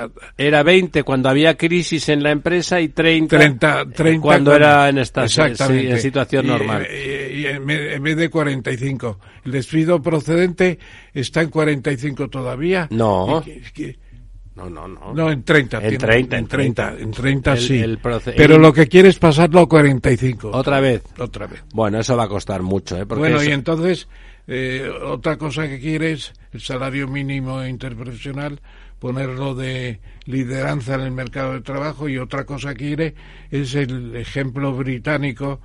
a- 0.03 0.09
Era 0.37 0.61
20 0.63 1.01
cuando 1.03 1.29
había 1.29 1.55
crisis 1.57 2.09
en 2.09 2.21
la 2.21 2.31
empresa 2.31 2.79
y 2.79 2.89
30, 2.89 3.37
30, 3.37 3.85
30 3.91 4.21
cuando 4.21 4.51
con- 4.51 4.61
era 4.61 4.89
en, 4.89 4.97
esta, 4.99 5.23
Exactamente. 5.25 5.83
sí, 5.87 5.91
en 5.91 5.99
situación 5.99 6.45
Y, 6.45 6.49
normal. 6.49 6.85
eh, 6.89 7.33
y 7.37 7.45
en 7.47 7.65
vez 7.65 7.93
en 7.95 8.03
vez 8.03 8.17
de 8.17 8.29
45. 8.29 9.19
El 9.45 9.51
despido 9.51 10.01
procedente 10.01 10.77
está 11.13 11.41
en 11.41 11.49
45 11.49 12.29
todavía. 12.29 12.87
No. 12.91 13.43
Y 13.47 13.95
No, 14.55 14.69
no, 14.69 14.87
no. 14.87 15.13
No, 15.13 15.31
en 15.31 15.43
30. 15.43 15.77
En 15.77 15.81
tiene- 15.83 15.97
30, 15.97 16.37
En 16.37 16.47
30, 16.47 16.93
en 16.99 17.11
30 17.11 17.53
El- 17.53 17.59
sí. 17.59 17.77
el 17.79 17.97
Pero 18.37 18.55
el- 18.55 18.61
lo 18.61 18.71
que 18.71 18.87
quiere 18.87 19.09
es 19.09 19.17
pasarlo 19.19 19.59
a 19.61 19.67
45. 19.67 20.51
Otra 20.53 20.79
vez. 20.79 21.01
Otra 21.17 21.47
vez. 21.47 21.63
Bueno, 21.73 21.99
eso 21.99 22.15
va 22.15 22.23
a 22.25 22.29
costar 22.29 22.61
mucho, 22.61 22.95
¿eh? 22.95 23.05
Porque 23.05 23.19
Bueno, 23.19 23.37
eso- 23.41 23.49
y 23.49 23.53
entonces, 23.53 24.07
eh, 24.47 24.89
otra 25.03 25.37
cosa 25.37 25.67
que 25.67 25.79
quiere 25.79 26.13
es 26.13 26.33
el 26.51 26.61
salario 26.61 27.07
mínimo 27.07 27.65
interprofesional, 27.65 28.61
ponerlo 28.99 29.55
de 29.55 29.99
lideranza 30.25 30.95
en 30.95 31.01
el 31.01 31.11
mercado 31.11 31.53
de 31.53 31.61
trabajo, 31.61 32.07
y 32.07 32.17
otra 32.17 32.45
cosa 32.45 32.73
que 32.73 32.85
quiere 32.85 33.15
es 33.51 33.75
el 33.75 34.15
ejemplo 34.15 34.73
británico 34.73 35.59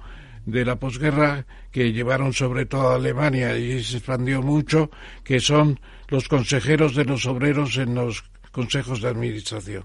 de 0.47 0.65
la 0.65 0.77
posguerra 0.77 1.47
que 1.71 1.93
llevaron 1.93 2.33
sobre 2.33 2.67
todo 2.67 2.91
a 2.91 2.95
Alemania 2.97 3.57
y 3.57 3.83
se 3.83 3.99
expandió 3.99 4.43
mucho, 4.43 4.91
que 5.23 5.41
son 5.41 5.79
los 6.09 6.29
consejeros 6.29 6.95
de 6.95 7.05
los 7.05 7.27
obreros 7.27 7.77
en 7.77 7.95
los 7.95 8.25
consejos 8.51 9.01
de 9.01 9.09
administración. 9.09 9.85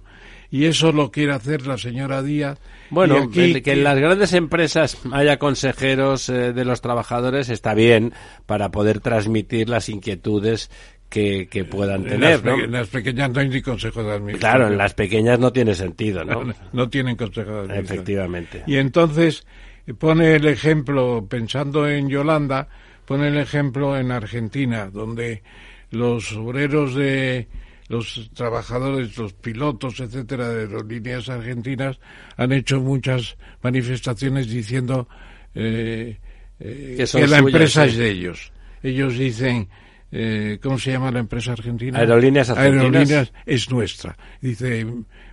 Y 0.55 0.67
eso 0.67 0.93
lo 0.93 1.11
quiere 1.11 1.33
hacer 1.33 1.67
la 1.67 1.77
señora 1.77 2.23
Díaz. 2.23 2.61
Bueno, 2.89 3.17
aquí 3.17 3.61
que 3.61 3.73
en 3.73 3.83
las 3.83 3.99
grandes 3.99 4.31
empresas 4.31 4.97
haya 5.11 5.37
consejeros 5.37 6.29
eh, 6.29 6.53
de 6.53 6.63
los 6.63 6.79
trabajadores 6.79 7.49
está 7.49 7.73
bien 7.73 8.13
para 8.45 8.71
poder 8.71 9.01
transmitir 9.01 9.67
las 9.67 9.89
inquietudes 9.89 10.71
que, 11.09 11.49
que 11.49 11.65
puedan 11.65 12.03
en 12.03 12.07
tener, 12.07 12.35
las, 12.35 12.43
¿no? 12.45 12.63
en 12.63 12.71
las 12.71 12.87
pequeñas 12.87 13.31
no 13.31 13.41
hay 13.41 13.49
ni 13.49 13.61
consejo 13.61 14.01
de 14.01 14.13
administración. 14.13 14.57
Claro, 14.57 14.71
en 14.71 14.77
las 14.77 14.93
pequeñas 14.93 15.39
no 15.39 15.51
tiene 15.51 15.75
sentido, 15.75 16.23
¿no? 16.23 16.45
No, 16.45 16.53
no 16.71 16.89
tienen 16.89 17.17
consejo 17.17 17.51
de 17.51 17.59
administración. 17.59 17.97
Efectivamente. 17.97 18.63
Y 18.65 18.77
entonces 18.77 19.45
eh, 19.85 19.93
pone 19.93 20.35
el 20.37 20.45
ejemplo, 20.45 21.27
pensando 21.29 21.85
en 21.85 22.07
Yolanda, 22.07 22.69
pone 23.03 23.27
el 23.27 23.37
ejemplo 23.39 23.97
en 23.97 24.09
Argentina, 24.09 24.89
donde 24.89 25.43
los 25.91 26.31
obreros 26.31 26.95
de 26.95 27.49
los 27.87 28.29
trabajadores, 28.33 29.17
los 29.17 29.33
pilotos, 29.33 29.99
etcétera, 29.99 30.49
de 30.49 30.61
aerolíneas 30.61 31.29
argentinas 31.29 31.99
han 32.35 32.51
hecho 32.51 32.79
muchas 32.79 33.37
manifestaciones 33.61 34.49
diciendo 34.49 35.07
eh, 35.53 36.17
eh, 36.59 37.05
Que 37.11 37.27
la 37.27 37.39
empresa 37.39 37.85
es 37.85 37.97
de 37.97 38.09
ellos. 38.09 38.51
Ellos 38.81 39.17
dicen, 39.17 39.67
eh, 40.11 40.59
¿cómo 40.61 40.79
se 40.79 40.91
llama 40.91 41.11
la 41.11 41.19
empresa 41.19 41.51
argentina? 41.51 41.99
Aerolíneas 41.99 42.49
Argentinas. 42.49 42.83
Aerolíneas 42.83 43.33
es 43.45 43.69
nuestra. 43.69 44.17
Dice, 44.41 44.85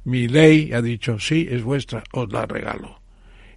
mi 0.04 0.28
ley 0.28 0.72
ha 0.72 0.82
dicho, 0.82 1.18
sí, 1.18 1.46
es 1.50 1.62
vuestra, 1.62 2.02
os 2.12 2.30
la 2.32 2.46
regalo. 2.46 3.00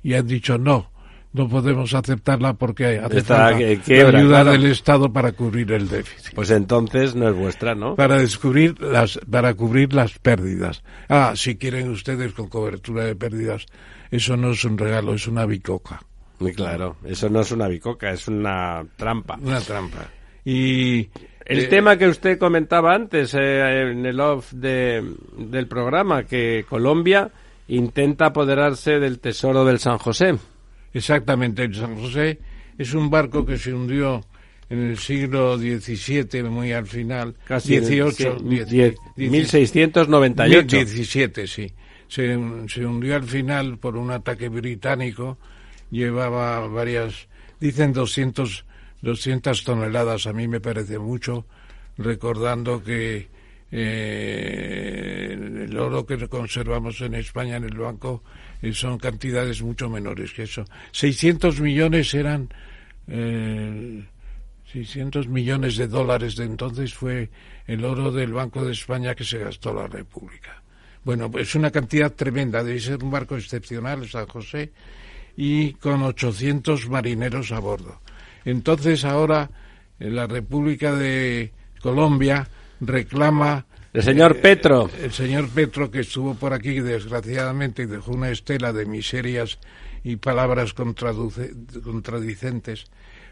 Y 0.04 0.14
han 0.14 0.28
dicho, 0.28 0.58
no, 0.58 0.92
no 1.36 1.50
podemos 1.50 1.94
aceptarla 1.94 2.54
porque 2.54 3.00
hace 3.00 3.18
Está 3.18 3.50
falta 3.50 3.58
que 3.58 4.04
la 4.04 4.20
ayuda 4.20 4.42
claro. 4.42 4.52
del 4.52 4.66
Estado 4.66 5.12
para 5.12 5.34
cubrir 5.34 5.72
el 5.74 5.90
déficit. 5.90 6.34
Pues 6.34 6.50
entonces 6.50 7.16
no 7.16 7.28
es 7.30 7.36
vuestra, 7.36 7.76
¿no? 7.76 7.96
Para 7.96 8.18
descubrir 8.18 8.80
las, 8.82 9.20
para 9.30 9.54
cubrir 9.54 9.94
las 9.94 10.18
pérdidas. 10.18 10.84
Ah, 11.10 11.34
si 11.36 11.58
quieren 11.58 11.90
ustedes 11.90 12.34
con 12.34 12.48
cobertura 12.48 13.04
de 13.04 13.16
pérdidas, 13.16 13.66
eso 14.12 14.38
no 14.38 14.52
es 14.52 14.64
un 14.64 14.78
regalo, 14.78 15.14
es 15.14 15.28
una 15.28 15.46
bicoca. 15.46 16.02
Muy 16.40 16.54
claro, 16.54 16.98
eso 17.06 17.30
no 17.30 17.42
es 17.42 17.52
una 17.52 17.68
bicoca, 17.68 18.12
es 18.12 18.28
una 18.28 18.86
trampa. 18.96 19.38
Una 19.42 19.60
trampa. 19.62 20.10
Y 20.44 21.10
El 21.46 21.60
eh, 21.60 21.68
tema 21.68 21.98
que 21.98 22.08
usted 22.08 22.38
comentaba 22.38 22.94
antes 22.94 23.34
eh, 23.34 23.92
en 23.92 24.06
el 24.06 24.20
off 24.20 24.52
de, 24.54 25.04
del 25.38 25.68
programa, 25.68 26.24
que 26.24 26.66
Colombia 26.70 27.30
intenta 27.68 28.28
apoderarse 28.28 29.00
del 29.00 29.20
tesoro 29.20 29.66
del 29.66 29.80
San 29.80 29.98
José. 29.98 30.36
Exactamente, 30.96 31.64
el 31.64 31.76
San 31.76 31.96
José. 32.00 32.40
Es 32.78 32.94
un 32.94 33.10
barco 33.10 33.46
que 33.46 33.58
se 33.58 33.74
hundió 33.74 34.26
en 34.70 34.80
el 34.80 34.98
siglo 34.98 35.58
XVII, 35.58 36.44
muy 36.44 36.72
al 36.72 36.88
final, 36.88 37.36
Casi 37.46 37.76
en 37.76 37.84
el- 37.84 37.90
18, 37.90 38.40
sí, 38.40 38.46
diez- 38.46 38.66
diez- 38.68 38.96
diez- 39.16 39.30
1698. 39.32 40.78
17, 40.78 41.48
sí. 41.48 41.72
Se, 42.08 42.38
se 42.68 42.86
hundió 42.86 43.16
al 43.16 43.24
final 43.26 43.78
por 43.78 43.98
un 43.98 44.10
ataque 44.12 44.50
británico, 44.50 45.38
llevaba 45.92 46.66
varias, 46.68 47.28
dicen 47.60 47.94
200, 47.94 48.66
200 49.02 49.64
toneladas, 49.64 50.26
a 50.28 50.34
mí 50.34 50.48
me 50.48 50.60
parece 50.62 50.98
mucho, 50.98 51.46
recordando 51.98 52.84
que 52.84 53.28
eh, 53.72 55.36
el 55.68 55.78
oro 55.78 56.06
que 56.06 56.28
conservamos 56.28 57.02
en 57.02 57.16
España 57.16 57.58
en 57.58 57.64
el 57.66 57.78
banco 57.78 58.24
son 58.74 58.98
cantidades 58.98 59.62
mucho 59.62 59.90
menores 59.90 60.34
que 60.34 60.44
eso. 60.44 60.66
600 60.92 61.60
millones 61.62 62.14
eran 62.14 62.50
eh, 63.08 64.06
600 64.72 65.28
millones 65.28 65.78
de 65.78 65.88
dólares 65.88 66.36
de 66.36 66.46
entonces 66.46 66.94
fue 66.94 67.30
el 67.68 67.86
oro 67.86 68.12
del 68.12 68.34
Banco 68.34 68.66
de 68.66 68.74
España 68.74 69.16
que 69.16 69.24
se 69.24 69.40
gastó 69.40 69.74
la 69.74 69.88
República. 69.88 70.62
Bueno, 71.04 71.30
pues 71.30 71.50
es 71.50 71.56
una 71.56 71.72
cantidad 71.72 72.12
tremenda, 72.12 72.64
debe 72.64 72.80
ser 72.80 73.04
un 73.04 73.12
barco 73.12 73.38
excepcional, 73.38 74.08
San 74.10 74.26
José, 74.26 74.72
y 75.38 75.74
con 75.74 76.02
800 76.02 76.90
marineros 76.90 77.52
a 77.52 77.60
bordo. 77.60 78.02
Entonces 78.44 79.06
ahora 79.06 79.50
eh, 80.00 80.10
la 80.10 80.28
República 80.28 80.96
de 80.96 81.54
Colombia 81.80 82.48
reclama 82.82 83.66
El 83.96 84.04
señor 84.04 84.36
eh, 84.36 84.42
Petro. 84.42 84.90
el 85.02 85.14
señor 85.14 85.48
Petro 85.48 85.90
que 85.90 86.02
estuvo 86.02 86.36
por 86.36 86.52
aquí 86.52 86.82
desgraciadamente 86.82 87.84
y 87.84 87.86
dejó 87.86 88.12
una 88.12 88.30
estela 88.30 88.74
de 88.74 88.86
miserias 88.86 89.58
y 90.04 90.18
palabras 90.18 90.74
contradicentes, 90.74 92.88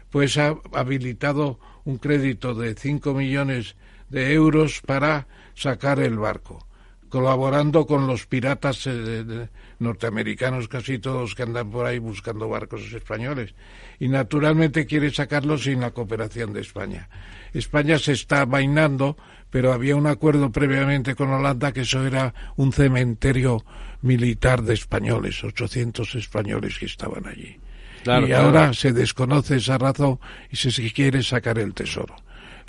pues 0.08 0.38
ha 0.38 0.56
habilitado 0.72 1.60
un 1.84 1.98
crédito 1.98 2.54
de 2.54 2.74
5 2.74 3.12
millones 3.12 3.76
de 4.08 4.32
euros 4.32 4.80
para 4.80 5.26
sacar 5.54 6.00
el 6.00 6.16
barco, 6.16 6.66
colaborando 7.14 7.86
con 7.86 8.08
los 8.08 8.26
piratas 8.26 8.88
eh, 8.88 9.46
norteamericanos, 9.78 10.66
casi 10.66 10.98
todos 10.98 11.36
que 11.36 11.44
andan 11.44 11.70
por 11.70 11.86
ahí 11.86 12.00
buscando 12.00 12.48
barcos 12.48 12.92
españoles. 12.92 13.54
Y 14.00 14.08
naturalmente 14.08 14.84
quiere 14.84 15.12
sacarlo 15.12 15.56
sin 15.56 15.78
la 15.80 15.92
cooperación 15.92 16.52
de 16.52 16.62
España. 16.62 17.08
España 17.52 18.00
se 18.00 18.14
está 18.14 18.44
vainando, 18.46 19.16
pero 19.48 19.72
había 19.72 19.94
un 19.94 20.08
acuerdo 20.08 20.50
previamente 20.50 21.14
con 21.14 21.30
Holanda 21.30 21.70
que 21.70 21.82
eso 21.82 22.04
era 22.04 22.34
un 22.56 22.72
cementerio 22.72 23.64
militar 24.02 24.62
de 24.62 24.74
españoles, 24.74 25.44
800 25.44 26.16
españoles 26.16 26.80
que 26.80 26.86
estaban 26.86 27.28
allí. 27.28 27.58
Claro, 28.02 28.26
y 28.26 28.30
claro. 28.30 28.46
ahora 28.46 28.72
se 28.72 28.92
desconoce 28.92 29.58
esa 29.58 29.78
razón 29.78 30.18
y 30.50 30.56
se 30.56 30.92
quiere 30.92 31.22
sacar 31.22 31.60
el 31.60 31.74
tesoro. 31.74 32.16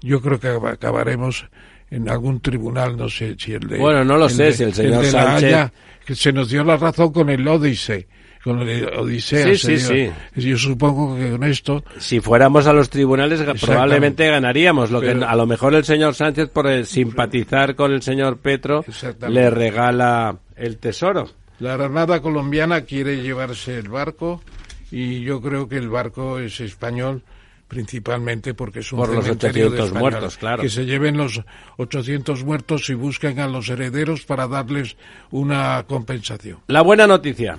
Yo 0.04 0.22
creo 0.22 0.40
que 0.40 0.50
ab- 0.50 0.72
acabaremos 0.72 1.48
en 1.92 2.10
algún 2.10 2.40
tribunal, 2.42 2.98
no 2.98 3.08
sé 3.10 3.36
si 3.38 3.54
el 3.54 3.68
de... 3.68 3.78
Bueno, 3.78 4.04
no 4.04 4.18
lo 4.18 4.28
sé, 4.30 4.46
de- 4.46 4.54
si 4.54 4.64
el 4.64 4.74
señor 4.74 5.04
de 5.06 5.12
La 5.12 5.24
Sánchez- 5.38 5.44
Haya, 5.48 5.74
que 6.06 6.16
se 6.16 6.32
nos 6.34 6.50
dio 6.50 6.64
la 6.64 6.78
razón 6.78 7.12
con 7.14 7.30
el 7.30 7.48
Ódice, 7.48 8.08
con 8.44 8.60
el 8.68 8.86
Odisea. 8.90 9.56
Sí, 9.56 9.78
sí, 9.80 9.94
dio. 9.94 10.14
Yo 10.36 10.58
supongo 10.58 11.18
que 11.18 11.32
con 11.32 11.44
esto 11.46 11.84
Si 11.98 12.20
fuéramos 12.20 12.68
a 12.68 12.74
los 12.74 12.90
tribunales 12.92 13.42
probablemente 13.60 14.28
ganaríamos. 14.30 14.92
Lo 14.92 15.02
que 15.02 15.12
a 15.12 15.36
lo 15.36 15.46
mejor 15.48 15.74
el 15.74 15.84
señor 15.84 16.14
Sánchez 16.14 16.50
por 16.50 16.68
eh, 16.68 16.86
simpatizar 16.86 17.74
con 17.76 17.92
el 17.92 18.04
señor 18.04 18.38
Petro 18.38 18.86
le 19.28 19.50
regala 19.50 20.38
el 20.56 20.78
tesoro. 20.78 21.28
La 21.60 21.74
Armada 21.74 22.22
colombiana 22.22 22.82
quiere 22.82 23.22
llevarse 23.24 23.80
el 23.80 23.90
barco 23.90 24.44
y 24.92 25.22
yo 25.22 25.42
creo 25.42 25.68
que 25.68 25.78
el 25.78 25.90
barco 25.90 26.38
es 26.38 26.60
español 26.60 27.24
principalmente 27.68 28.54
porque 28.54 28.80
es 28.80 28.92
un 28.94 29.00
Por 29.00 29.10
los 29.14 29.24
cementerio 29.24 29.70
de 29.72 29.82
800 29.82 29.88
españoles. 29.88 30.14
muertos, 30.14 30.38
claro. 30.38 30.62
Que 30.62 30.70
se 30.70 30.86
lleven 30.86 31.18
los 31.18 31.42
800 31.78 32.44
muertos 32.44 32.90
y 32.90 32.94
busquen 32.94 33.40
a 33.40 33.48
los 33.48 33.70
herederos 33.70 34.26
para 34.26 34.48
darles 34.48 34.98
una 35.32 35.84
compensación. 35.88 36.60
La 36.68 36.82
buena 36.82 37.08
noticia. 37.08 37.58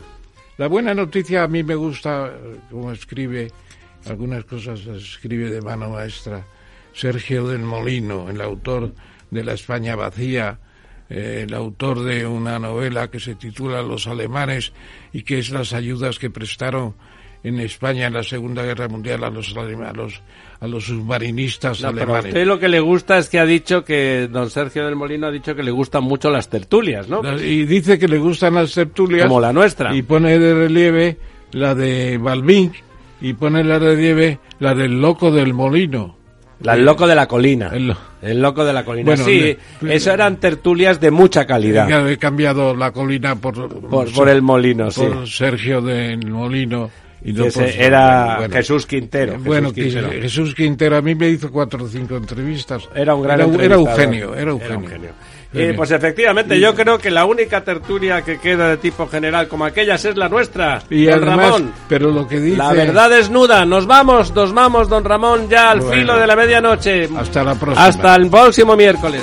La 0.59 0.69
buena 0.69 0.95
noticia 0.95 1.43
a 1.43 1.49
mí 1.49 1.63
me 1.63 1.75
gusta, 1.75 2.29
eh, 2.29 2.57
como 2.71 2.93
escribe, 2.93 3.51
algunas 4.07 4.45
cosas 4.45 4.81
escribe 4.87 5.51
de 5.51 5.61
mano 5.61 5.91
maestra 5.91 6.47
Sergio 6.95 7.47
del 7.49 7.61
Molino, 7.61 8.31
el 8.31 8.41
autor 8.41 8.95
de 9.31 9.45
La 9.45 9.53
España 9.53 9.97
vacía, 9.97 10.59
eh, 11.11 11.45
el 11.47 11.53
autor 11.53 12.03
de 12.05 12.27
una 12.27 12.59
novela 12.59 13.11
que 13.11 13.21
se 13.21 13.35
titula 13.35 13.83
Los 13.83 14.07
alemanes 14.07 14.73
y 15.13 15.23
que 15.23 15.39
es 15.39 15.51
las 15.51 15.75
ayudas 15.75 16.19
que 16.19 16.31
prestaron 16.31 16.95
en 17.49 17.61
España 17.61 18.07
en 18.07 18.15
la 18.15 18.23
Segunda 18.23 18.63
Guerra 18.65 18.89
Mundial 18.89 19.23
a 19.25 19.31
los 19.31 19.55
a 19.57 19.93
los, 19.93 20.21
a 20.61 20.67
los 20.67 20.85
submarinistas 20.85 21.81
No, 21.83 21.89
pero 21.93 22.01
a 22.01 22.05
alemanes. 22.05 22.27
usted 22.27 22.47
lo 22.47 22.59
que 22.59 22.69
le 22.69 22.81
gusta 22.81 23.19
es 23.19 23.29
que 23.29 23.39
ha 23.39 23.47
dicho 23.47 23.85
que 23.85 24.29
don 24.31 24.51
Sergio 24.51 24.85
del 24.85 24.97
Molino 24.97 25.27
ha 25.27 25.31
dicho 25.31 25.55
que 25.55 25.63
le 25.63 25.71
gustan 25.71 26.05
mucho 26.05 26.31
las 26.31 26.49
tertulias, 26.49 27.09
¿no? 27.09 27.23
La- 27.23 27.41
Y 27.41 27.65
dice 27.65 27.99
que 27.99 28.09
le 28.09 28.19
gustan 28.19 28.55
las 28.55 28.73
tertulias. 28.75 29.27
Como 29.29 29.41
la 29.41 29.53
nuestra. 29.53 29.95
Y 29.95 30.03
pone 30.03 30.39
de 30.39 30.55
relieve 30.55 31.17
la 31.53 31.75
de 31.75 32.19
Balbín 32.19 32.73
y 33.21 33.33
pone 33.35 33.63
de 33.63 33.79
relieve 33.79 34.39
la 34.59 34.75
del 34.75 35.01
loco 35.01 35.31
del 35.31 35.55
molino. 35.55 36.17
La- 36.63 36.75
el 36.75 36.85
loco 36.87 37.07
de 37.07 37.15
la 37.15 37.29
colina. 37.29 37.71
El, 37.73 37.95
El 38.23 38.41
loco 38.41 38.65
de 38.65 38.73
la 38.73 38.83
colina. 38.85 39.05
Bueno, 39.07 39.25
sí, 39.25 39.57
le- 39.83 39.95
eso 39.95 40.11
eran 40.11 40.39
tertulias 40.39 40.99
de 41.01 41.11
mucha 41.11 41.47
calidad. 41.47 42.09
He 42.11 42.17
cambiado 42.17 42.75
la 42.75 42.91
colina 42.93 43.37
por, 43.37 43.69
Por, 43.69 44.11
por 44.13 44.29
el 44.31 44.41
molino, 44.43 44.91
sí. 44.91 45.03
por 45.03 45.29
Sergio 45.29 45.81
del 45.83 46.27
Molino 46.29 46.91
Y 47.27 47.33
no 47.33 47.47
Ese 47.47 47.61
por- 47.61 47.69
era 47.83 48.37
bueno. 48.39 48.55
Jesús 48.55 48.87
Quintero. 48.87 49.33
Jesús 49.33 49.47
bueno, 49.47 49.73
Quintero. 49.73 50.11
Jesús 50.11 50.55
Quintero 50.55 50.97
a 50.97 51.03
mí 51.03 51.15
me 51.17 51.29
hizo 51.29 51.51
cuatro 51.51 51.85
o 51.85 51.89
cinco 51.89 52.17
entrevistas. 52.17 52.89
Era 52.95 53.15
un 53.17 53.23
gran 53.25 53.41
era, 53.41 53.65
era. 53.65 53.75
Eugenio, 53.75 54.35
era 54.35 54.51
Eugenio. 54.53 54.91
Pues 55.75 55.91
efectivamente, 55.91 56.61
yo 56.61 56.75
creo 56.75 56.99
que 56.99 57.11
la 57.11 57.25
única 57.25 57.65
tertulia 57.65 58.21
que 58.23 58.39
queda 58.39 58.69
de 58.69 58.77
tipo 58.77 59.07
general 59.09 59.49
como 59.49 59.65
aquellas 59.65 60.05
es 60.05 60.15
la 60.17 60.29
nuestra. 60.29 60.83
Y 60.91 61.07
don 61.07 61.15
además, 61.15 61.37
Ramón. 61.47 61.73
pero 61.89 62.11
lo 62.11 62.29
que 62.29 62.39
dice... 62.41 62.59
La 62.59 62.73
verdad 62.75 63.09
desnuda. 63.11 63.65
Nos 63.65 63.87
vamos, 63.87 64.35
nos 64.35 64.53
vamos, 64.53 64.89
don 64.89 65.03
Ramón, 65.05 65.49
ya 65.49 65.71
al 65.71 65.81
Bueno. 65.81 65.95
filo 65.95 66.19
de 66.19 66.27
la 66.27 66.37
medianoche. 66.37 67.09
Hasta 67.17 67.43
la 67.43 67.55
próxima. 67.55 67.87
Hasta 67.87 68.15
el 68.17 68.29
próximo 68.29 68.77
miércoles. 68.77 69.23